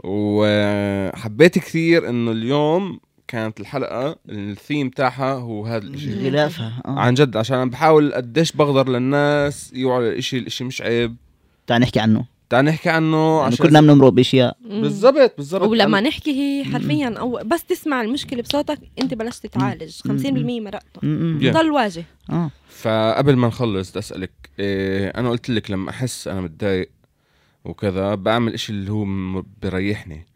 وحبيت 0.05 1.59
كثير 1.59 2.09
إنه 2.09 2.31
اليوم 2.31 3.01
كانت 3.29 3.61
الحلقة 3.61 4.17
الثيم 4.29 4.91
تاعها 4.91 5.33
هو 5.33 5.67
هذا 5.67 5.85
الشيء 5.85 6.27
غلافها 6.27 6.83
آه. 6.87 6.99
عن 6.99 7.15
جد 7.15 7.37
عشان 7.37 7.57
أنا 7.57 7.71
بحاول 7.71 8.15
قديش 8.15 8.53
بقدر 8.53 8.89
للناس 8.89 9.73
يوعوا 9.75 10.09
الإشي 10.09 10.39
الإشي 10.39 10.65
مش 10.65 10.83
عيب. 10.83 11.17
تعال 11.67 11.81
نحكي 11.83 12.01
عنه. 12.01 12.25
تعال 12.51 12.65
نحكي 12.65 12.89
عنه 12.89 13.37
يعني 13.37 13.47
عشان 13.47 13.67
كلنا 13.67 13.81
بنمرق 13.81 14.09
بأشياء. 14.09 14.57
بالضبط 14.65 15.35
بالضبط. 15.37 15.69
ولما 15.69 16.01
نحكي 16.01 16.31
هي 16.31 16.65
حرفيا 16.65 17.15
أو 17.19 17.41
بس 17.45 17.65
تسمع 17.65 18.03
المشكلة 18.03 18.43
بصوتك 18.43 18.79
أنت 19.01 19.15
بلشت 19.15 19.47
تتعالج 19.47 20.01
50% 20.09 20.09
مرقته. 20.61 21.01
ضل 21.53 21.71
واجه. 21.71 22.05
آه. 22.31 22.51
فقبل 22.69 23.37
ما 23.37 23.49
نخلص 23.49 23.91
بدي 23.91 23.99
أسألك 23.99 24.31
إيه 24.59 25.09
أنا 25.09 25.31
قلت 25.31 25.51
لك 25.51 25.71
لما 25.71 25.91
أحس 25.91 26.29
أنا 26.29 26.41
متضايق 26.41 26.91
وكذا 27.65 28.15
بعمل 28.15 28.55
إشي 28.55 28.73
اللي 28.73 28.93
هو 28.93 29.05
بريحني 29.63 30.27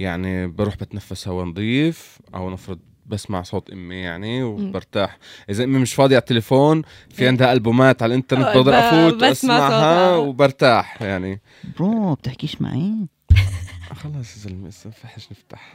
يعني 0.00 0.46
بروح 0.46 0.76
بتنفس 0.76 1.28
هواء 1.28 1.46
نظيف 1.46 2.18
أو 2.34 2.50
نفرض 2.50 2.78
بسمع 3.06 3.42
صوت 3.42 3.70
أمي 3.70 3.94
يعني 3.94 4.42
وبرتاح. 4.42 5.18
إذا 5.50 5.64
أمي 5.64 5.78
مش 5.78 5.94
فاضية 5.94 6.14
على 6.16 6.20
التليفون 6.20 6.82
في 7.10 7.22
إيه. 7.22 7.28
عندها 7.28 7.52
ألبومات 7.52 8.02
على 8.02 8.10
الإنترنت 8.10 8.44
بقدر 8.44 8.78
أفوت 8.78 9.22
وأسمعها. 9.22 10.16
وبرتاح 10.16 11.02
يعني. 11.02 11.40
برو 11.78 12.14
بتحكيش 12.14 12.62
معي؟ 12.62 12.92
خلاص 14.02 14.36
يا 14.36 14.42
زلمة 14.42 14.68
لسه 14.68 14.90
فحش 14.90 15.28
نفتح. 15.32 15.74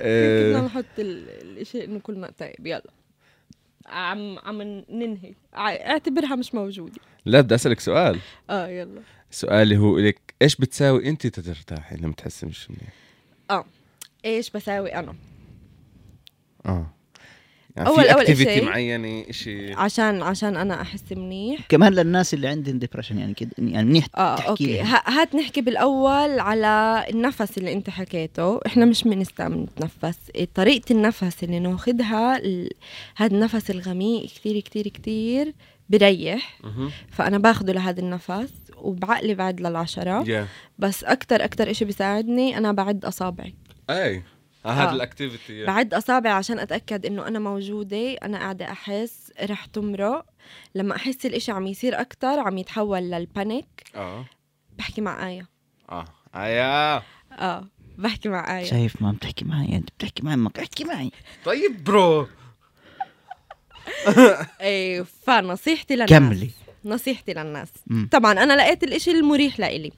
إيه، 0.00 0.60
نحط 0.60 0.84
ال- 0.98 1.58
الشيء 1.60 1.84
إنه 1.84 1.98
كلنا 2.00 2.30
طيب 2.38 2.66
يلا. 2.66 2.90
عم 3.86 4.38
عم 4.38 4.62
ننهي. 4.90 5.34
اعتبرها 5.54 6.36
مش 6.36 6.54
موجودة. 6.54 7.00
لا 7.24 7.40
بدي 7.40 7.54
أسألك 7.54 7.80
سؤال. 7.80 8.18
آه 8.50 8.68
يلا. 8.68 9.00
سؤالي 9.30 9.76
هو 9.76 9.98
لك 9.98 10.34
إيش 10.42 10.56
بتساوي 10.56 11.08
أنت 11.08 11.26
تترتاحي 11.26 11.96
لما 11.96 12.12
تحسي 12.12 12.46
مش 12.46 12.70
منيح 12.70 12.92
إيش 14.24 14.50
بساوي 14.50 14.94
أنا؟ 14.94 15.14
آه. 16.66 16.86
يعني 17.76 17.88
في 17.88 17.94
أول 17.94 18.04
activity 18.04 18.60
إشي- 18.60 18.64
معينة 18.64 19.24
شيء 19.30 19.76
عشان 19.78 20.22
عشان 20.22 20.56
أنا 20.56 20.80
أحس 20.80 21.12
منيح. 21.12 21.60
كمان 21.68 21.92
للناس 21.92 22.34
اللي 22.34 22.48
عندهم 22.48 22.78
depression 22.78 23.18
يعني 23.18 23.34
كده 23.34 23.50
يعني 23.58 23.88
منيح 23.88 24.06
آه 24.16 24.36
تحكي 24.36 24.48
okay. 24.48 24.80
هات 24.80 25.34
نحكي 25.34 25.60
بالأول 25.60 26.40
على 26.40 27.04
النفس 27.10 27.58
اللي 27.58 27.72
أنت 27.72 27.90
حكيته. 27.90 28.60
إحنا 28.66 28.84
مش 28.84 29.04
بنستعمل 29.04 29.58
نتنفس. 29.58 30.18
طريقة 30.54 30.92
النفس 30.92 31.44
اللي 31.44 31.58
ناخدها 31.58 32.36
ال... 32.38 32.70
هذا 33.16 33.34
النفس 33.34 33.70
الغميق 33.70 34.26
كتير 34.26 34.60
كتير 34.60 34.88
كتير 34.88 35.54
بريح. 35.88 36.58
فأنا 37.10 37.38
باخده 37.38 37.72
لهذا 37.72 38.00
النفس 38.00 38.52
وبعقلي 38.76 39.34
بعد 39.34 39.60
للعشرة. 39.60 40.28
يا 40.28 40.46
بس 40.78 41.04
أكتر 41.04 41.44
أكتر 41.44 41.70
إشي 41.70 41.84
بيساعدني 41.84 42.58
أنا 42.58 42.72
بعد 42.72 43.04
أصابعي. 43.04 43.54
أي. 43.90 44.22
هذا 44.66 44.90
آه. 44.90 44.92
ال 44.92 44.99
activity. 44.99 45.64
بعد 45.64 45.94
أصابعي 45.94 46.32
عشان 46.32 46.58
أتأكد 46.58 47.06
إنه 47.06 47.28
أنا 47.28 47.38
موجودة 47.38 48.12
أنا 48.12 48.38
قاعدة 48.38 48.64
أحس 48.64 49.32
رح 49.42 49.64
تمرق. 49.64 50.26
لما 50.74 50.96
أحس 50.96 51.26
الإشي 51.26 51.52
عم 51.52 51.66
يصير 51.66 52.00
أكتر 52.00 52.38
عم 52.38 52.58
يتحول 52.58 53.00
لل 53.00 53.16
panic. 53.16 53.66
آه. 53.94 54.24
بحكي 54.78 55.00
مع 55.00 55.28
آية. 55.28 55.48
آه. 55.90 56.04
ايا 56.34 57.02
آه. 57.32 57.64
بحكي 57.98 58.28
مع 58.28 58.58
آية. 58.58 58.64
شايف 58.64 59.02
ما 59.02 59.12
بتحكي 59.12 59.44
معي؟ 59.44 59.76
أنت 59.76 59.88
بتحكي 59.98 60.22
معي؟ 60.22 60.36
ما 60.36 60.50
احكي 60.58 60.84
معي. 60.84 61.10
طيب 61.44 61.84
bro. 61.84 62.28
إيه 64.60 65.02
فنصيحتي 65.26 65.94
للناس. 65.94 66.10
كملي. 66.10 66.50
نصيحتي 66.84 67.32
للناس. 67.32 67.68
مم. 67.86 68.08
طبعا 68.12 68.32
أنا 68.32 68.52
لقيت 68.56 68.84
الإشي 68.84 69.10
المريح 69.10 69.60
لإلي. 69.60 69.92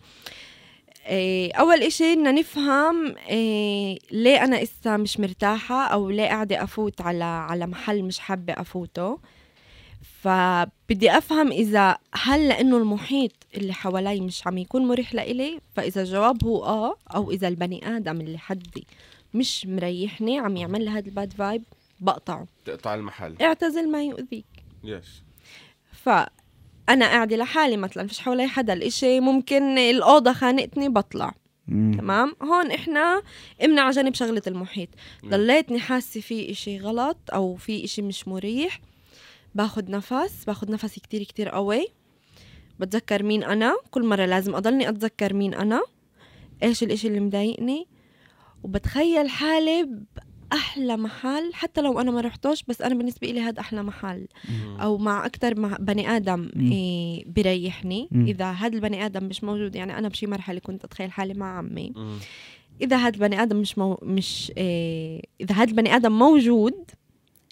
إيه 1.06 1.54
أول 1.54 1.82
إشي 1.82 2.14
بدنا 2.14 2.32
نفهم 2.32 3.14
إيه 3.28 3.98
ليه 4.10 4.44
أنا 4.44 4.62
اسا 4.62 4.96
مش 4.96 5.20
مرتاحة 5.20 5.86
أو 5.86 6.10
ليه 6.10 6.26
قاعدة 6.26 6.62
أفوت 6.62 7.00
على 7.00 7.24
على 7.24 7.66
محل 7.66 8.02
مش 8.02 8.18
حابة 8.18 8.52
أفوته. 8.52 9.18
فبدي 10.22 11.10
أفهم 11.18 11.52
إذا 11.52 11.96
هل 12.14 12.48
لإنه 12.48 12.76
المحيط 12.76 13.32
اللي 13.54 13.72
حوالي 13.72 14.20
مش 14.20 14.46
عم 14.46 14.58
يكون 14.58 14.86
مريح 14.88 15.14
لإلي؟ 15.14 15.60
فإذا 15.76 16.00
الجواب 16.02 16.44
هو 16.44 16.64
آه 16.64 16.96
أو 17.14 17.30
إذا 17.30 17.48
البني 17.48 17.96
آدم 17.96 18.20
اللي 18.20 18.38
حدي 18.38 18.86
مش 19.34 19.66
مريحني 19.66 20.38
عم 20.38 20.56
يعمل 20.56 20.84
لي 20.84 20.90
هذا 20.90 21.06
الباد 21.06 21.32
فايب 21.32 21.62
بقطعه. 22.00 22.46
تقطع 22.64 22.94
المحل. 22.94 23.36
اعتزل 23.40 23.90
ما 23.90 24.04
يؤذيك. 24.04 24.46
يس 24.84 25.22
فأنا 25.92 27.06
قاعدة 27.06 27.36
لحالي 27.36 27.76
مثلا 27.76 28.06
فيش 28.06 28.18
حوالي 28.18 28.46
حدا 28.46 28.72
الإشي 28.72 29.20
ممكن 29.20 29.78
الأوضة 29.78 30.32
خانقتني 30.32 30.88
بطلع. 30.88 31.34
مم. 31.68 31.94
تمام؟ 31.98 32.36
هون 32.42 32.70
إحنا 32.70 33.22
امنع 33.64 33.82
على 33.82 33.90
جنب 33.90 34.14
شغلة 34.14 34.42
المحيط. 34.46 34.88
مم. 35.22 35.30
ضليتني 35.30 35.80
حاسة 35.80 36.20
في 36.20 36.50
إشي 36.50 36.78
غلط 36.78 37.18
أو 37.34 37.56
في 37.56 37.84
إشي 37.84 38.02
مش 38.02 38.28
مريح. 38.28 38.80
باخد 39.54 39.90
نفس 39.90 40.44
باخد 40.46 40.70
نفس 40.70 40.98
كتير 40.98 41.22
كتير 41.22 41.48
قوي. 41.48 41.88
بتذكر 42.80 43.22
مين 43.22 43.44
أنا؟ 43.44 43.76
كل 43.90 44.04
مرة 44.06 44.24
لازم 44.24 44.54
أضلني 44.54 44.88
أتذكر 44.88 45.34
مين 45.34 45.54
أنا. 45.54 45.82
إيش 46.62 46.82
الإشي 46.82 47.08
اللي 47.08 47.20
مضايقني؟ 47.20 47.86
وبتخيل 48.62 49.28
حالي 49.28 49.88
باحلى 50.50 50.96
محل 50.96 51.54
حتى 51.54 51.80
لو 51.80 52.00
أنا 52.00 52.10
ما 52.10 52.20
رحتوش 52.20 52.62
بس 52.68 52.82
أنا 52.82 52.94
بالنسبة 52.94 53.28
لي 53.28 53.40
هذا 53.40 53.60
أحلى 53.60 53.82
محل 53.82 54.26
أو 54.80 54.98
مع 54.98 55.26
أكثر 55.26 55.60
مع 55.60 55.76
بني 55.80 56.16
آدم. 56.16 56.50
إيه 56.56 57.24
بريحني 57.26 58.08
مم. 58.10 58.26
إذا 58.26 58.50
هذا 58.50 58.74
البني 58.74 59.06
آدم 59.06 59.24
مش 59.24 59.44
موجود 59.44 59.76
يعني 59.76 59.98
أنا 59.98 60.08
بشي 60.08 60.26
مرحلة 60.26 60.58
كنت 60.58 60.84
أتخيل 60.84 61.12
حالي 61.12 61.34
مع 61.34 61.58
عمي 61.58 61.92
مم. 61.96 62.16
إذا 62.80 62.96
هذا 62.96 63.14
البني 63.14 63.42
آدم 63.42 63.56
مش 63.56 63.78
مو 63.78 63.98
مش 64.02 64.52
إيه 64.56 65.22
إذا 65.40 65.54
هذا 65.54 65.70
البني 65.70 65.96
آدم 65.96 66.12
موجود 66.18 66.74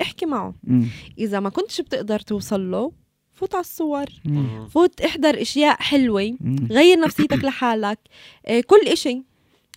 احكي 0.02 0.27
معه 0.27 0.55
مم. 0.64 0.86
إذا 1.18 1.40
ما 1.40 1.51
كنتش 1.51 1.81
بتقدر 1.81 2.20
توصل 2.20 2.70
له 2.70 2.93
فوت 3.32 3.55
على 3.55 3.60
الصور 3.60 4.06
مم. 4.24 4.68
فوت 4.68 5.01
احضر 5.01 5.43
أشياء 5.43 5.82
حلوة 5.82 6.36
مم. 6.40 6.68
غير 6.70 7.01
نفسيتك 7.01 7.44
لحالك 7.44 7.98
إيه 8.48 8.60
كل 8.62 8.89
إشي 8.89 9.23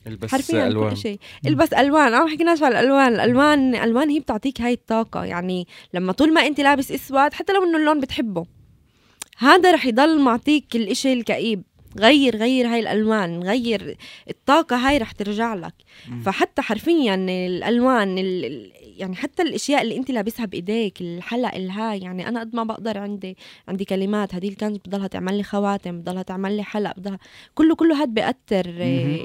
البس 0.10 0.32
حرفيا 0.32 0.68
ألوان. 0.68 0.90
كل 0.90 0.98
شيء 0.98 1.20
البس 1.46 1.74
ألوان. 1.74 2.14
آه 2.14 2.24
ما 2.24 2.30
حكيناش 2.30 2.64
على 2.64 2.80
الألوان. 2.80 3.14
الألوان 3.14 3.76
الألوان 3.76 4.10
هي 4.10 4.20
بتعطيك 4.20 4.62
هاي 4.62 4.74
الطاقة. 4.74 5.26
يعني 5.26 5.68
لما 5.94 6.12
طول 6.12 6.34
ما 6.34 6.48
أنت 6.48 6.60
لابس 6.60 6.92
إسود 6.92 7.34
حتى 7.34 7.54
لو 7.54 7.64
إنه 7.64 7.78
اللون 7.78 8.00
بتحبه 8.00 8.46
هذا 9.38 9.72
رح 9.72 9.86
يضل 9.86 10.20
معطيك 10.20 10.76
الإشي 10.76 11.14
الكئيب. 11.14 11.64
غير 11.98 12.36
غير 12.38 12.68
هاي 12.68 12.80
الألوان 12.80 13.44
غير 13.44 13.98
الطاقة 14.30 14.76
هاي 14.76 14.98
رح 14.98 15.12
ترجع 15.12 15.54
لك. 15.54 15.74
مم. 16.10 16.22
فحتى 16.22 16.62
حرفيا 16.62 17.16
الألوان 17.30 18.18
ال- 18.18 18.72
يعني 18.98 19.16
حتى 19.16 19.44
الأشياء 19.44 19.82
اللي 19.82 19.98
أنت 19.98 20.12
لابسها 20.12 20.46
بإيديك 20.46 21.02
الحلق 21.02 21.56
الهاي 21.56 22.00
يعني 22.00 22.28
أنا 22.28 22.40
قد 22.40 22.56
ما 22.56 22.64
بقدر 22.64 22.98
عندي 22.98 23.38
عندي 23.68 23.86
كلمات 23.86 24.36
هدي 24.36 24.50
كانت 24.50 24.88
بضلها 24.90 25.08
تعمل 25.08 25.38
لي 25.38 25.44
خواتم 25.44 26.00
بضلها 26.02 26.22
تعمل 26.22 26.58
لي 26.58 26.64
حلق 26.64 26.94
بضلها 27.00 27.20
كله 27.56 27.76
كله 27.76 28.02
هاد 28.02 28.14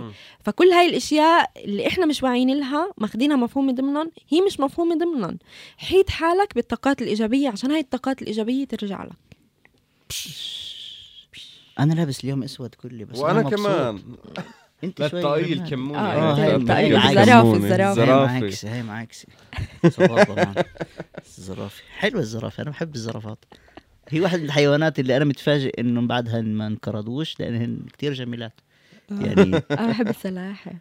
مم. 0.00 0.12
فكل 0.44 0.68
هاي 0.68 0.86
الأشياء 0.88 1.50
اللي 1.56 1.86
إحنا 1.86 2.06
مش 2.06 2.22
واعيين 2.22 2.58
لها 2.58 2.92
ماخدينها 2.98 3.36
مفهومه 3.36 3.72
ضمنهم 3.72 4.10
هي 4.28 4.40
مش 4.40 4.60
مفهومه 4.60 4.94
ضمنهم. 4.94 5.38
حيد 5.78 6.10
حالك 6.10 6.54
بالطاقات 6.54 7.02
الإيجابية 7.02 7.48
عشان 7.48 7.70
هاي 7.70 7.80
الطاقات 7.80 8.22
الإيجابية 8.22 8.64
ترجع 8.64 9.04
لك. 9.04 9.12
أنا 11.78 11.94
لابس 11.94 12.24
اليوم 12.24 12.42
أسود 12.42 12.74
كلي 12.74 13.04
بس 13.04 13.18
وأنا. 13.18 13.50
كمان. 13.50 13.98
أنت 14.84 15.00
لا 15.00 15.08
شوي 15.08 15.20
الطاقية. 15.20 15.52
الكمونة 15.52 15.98
آه، 15.98 16.32
آه، 16.32 16.34
هاي 16.44 16.56
الطاقية،. 16.56 16.96
الزرافة، 17.20 17.56
الزرافة. 17.56 18.74
هي 18.74 18.82
معاكسة. 18.82 19.26
الزرافة 19.84 21.82
حلوة 21.98 22.20
الزرافة 22.20 22.62
أنا 22.62 22.70
بحب 22.70 22.94
الزرافات. 22.94 23.44
هي 24.08 24.20
واحد 24.20 24.38
من 24.38 24.44
الحيوانات 24.44 24.98
اللي 24.98 25.16
أنا 25.16 25.24
متفاجئ 25.24 25.80
إنه 25.80 26.06
بعدها 26.06 26.40
ما 26.40 26.66
انقرضوش 26.66 27.40
لأنهن 27.40 27.78
كتير 27.92 28.12
جميلات. 28.12 28.60
يعني 29.10 29.42
أنا 29.70 29.90
بحب 29.90 30.08
السلاحف. 30.08 30.72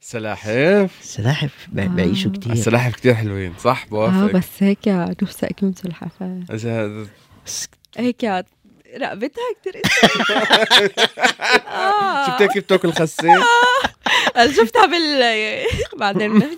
سلاحف؟ 0.00 1.00
السلاحف 1.00 1.66
بع- 1.66 1.80
بعيشوا 1.80 2.32
كتير. 2.32 2.52
السلاحف 2.52 2.94
كتير 2.96 3.14
حلوين 3.14 3.52
صح؟ 3.58 3.84
آه 3.86 3.88
بوافق 3.90 4.36
بس 4.36 4.62
هيك 4.62 4.88
نفسي 5.22 5.46
أكون 5.46 5.74
سلحفاة 5.74 6.40
هيك 7.96 8.44
رقبتها 8.98 9.44
كتير 9.60 9.76
آه. 11.68 12.26
شفتها 12.26 12.46
كيف 12.46 12.62
بتاكل 12.64 12.92
خسين 12.92 13.38
أنا 14.36 14.52
شفتها 14.52 14.86
بال 14.86 15.64
بعدين 16.00 16.42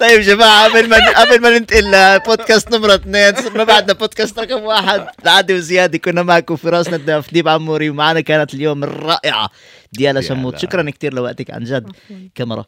طيب 0.00 0.20
جماعة 0.20 0.68
قبل 0.68 0.88
ما 0.88 0.96
قبل 1.10 1.40
ما 1.42 1.58
ننتقل 1.58 1.90
لبودكاست 1.92 2.74
نمرة 2.74 2.94
اثنين 2.94 3.34
ما 3.56 3.64
بعدنا 3.64 3.92
بودكاست 3.92 4.38
رقم 4.38 4.62
واحد. 4.62 5.06
عادي 5.26 5.54
وزيادة 5.54 5.98
كنا 5.98 6.22
معكم 6.22 6.56
في 6.56 6.68
راسنا 6.68 6.96
الدف 6.96 7.32
ديب 7.32 7.48
عموري 7.48 7.90
ومعنا 7.90 8.20
كانت 8.20 8.54
اليوم 8.54 8.84
الرائعة 8.84 9.50
ديالا 9.92 10.20
شموت. 10.20 10.58
شكرا 10.58 10.90
كتير 10.90 11.14
لوقتك 11.14 11.50
عن 11.50 11.64
جد. 11.64 11.92
كاميرا. 12.34 12.64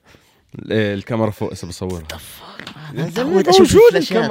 الكاميرا 0.71 1.31
فوق 1.31 1.53
هسه 1.53 1.69
بصورها 1.69 2.03
متعود 2.95 3.49
أشوف 3.49 3.61
موجود 3.75 3.97
الفلاشات 3.97 4.31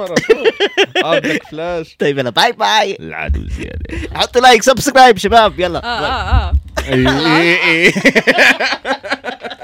بدك 1.04 1.42
فلاش 1.50 1.96
طيب. 1.98 2.18
يلا 2.18 2.30
باي 2.30 2.52
باي 2.52 2.96
العدو 3.00 3.40
زيادة. 3.58 4.08
حطوا 4.18 4.40
لايك 4.42 4.62
سبسكرايب 4.62 5.18
شباب 5.18 5.60
يلا. 5.60 5.84
آه 5.84 5.86
آه 6.06 6.50
آه. 6.50 6.52
اي 6.88 7.08
اي 7.08 7.86
اي 7.86 7.92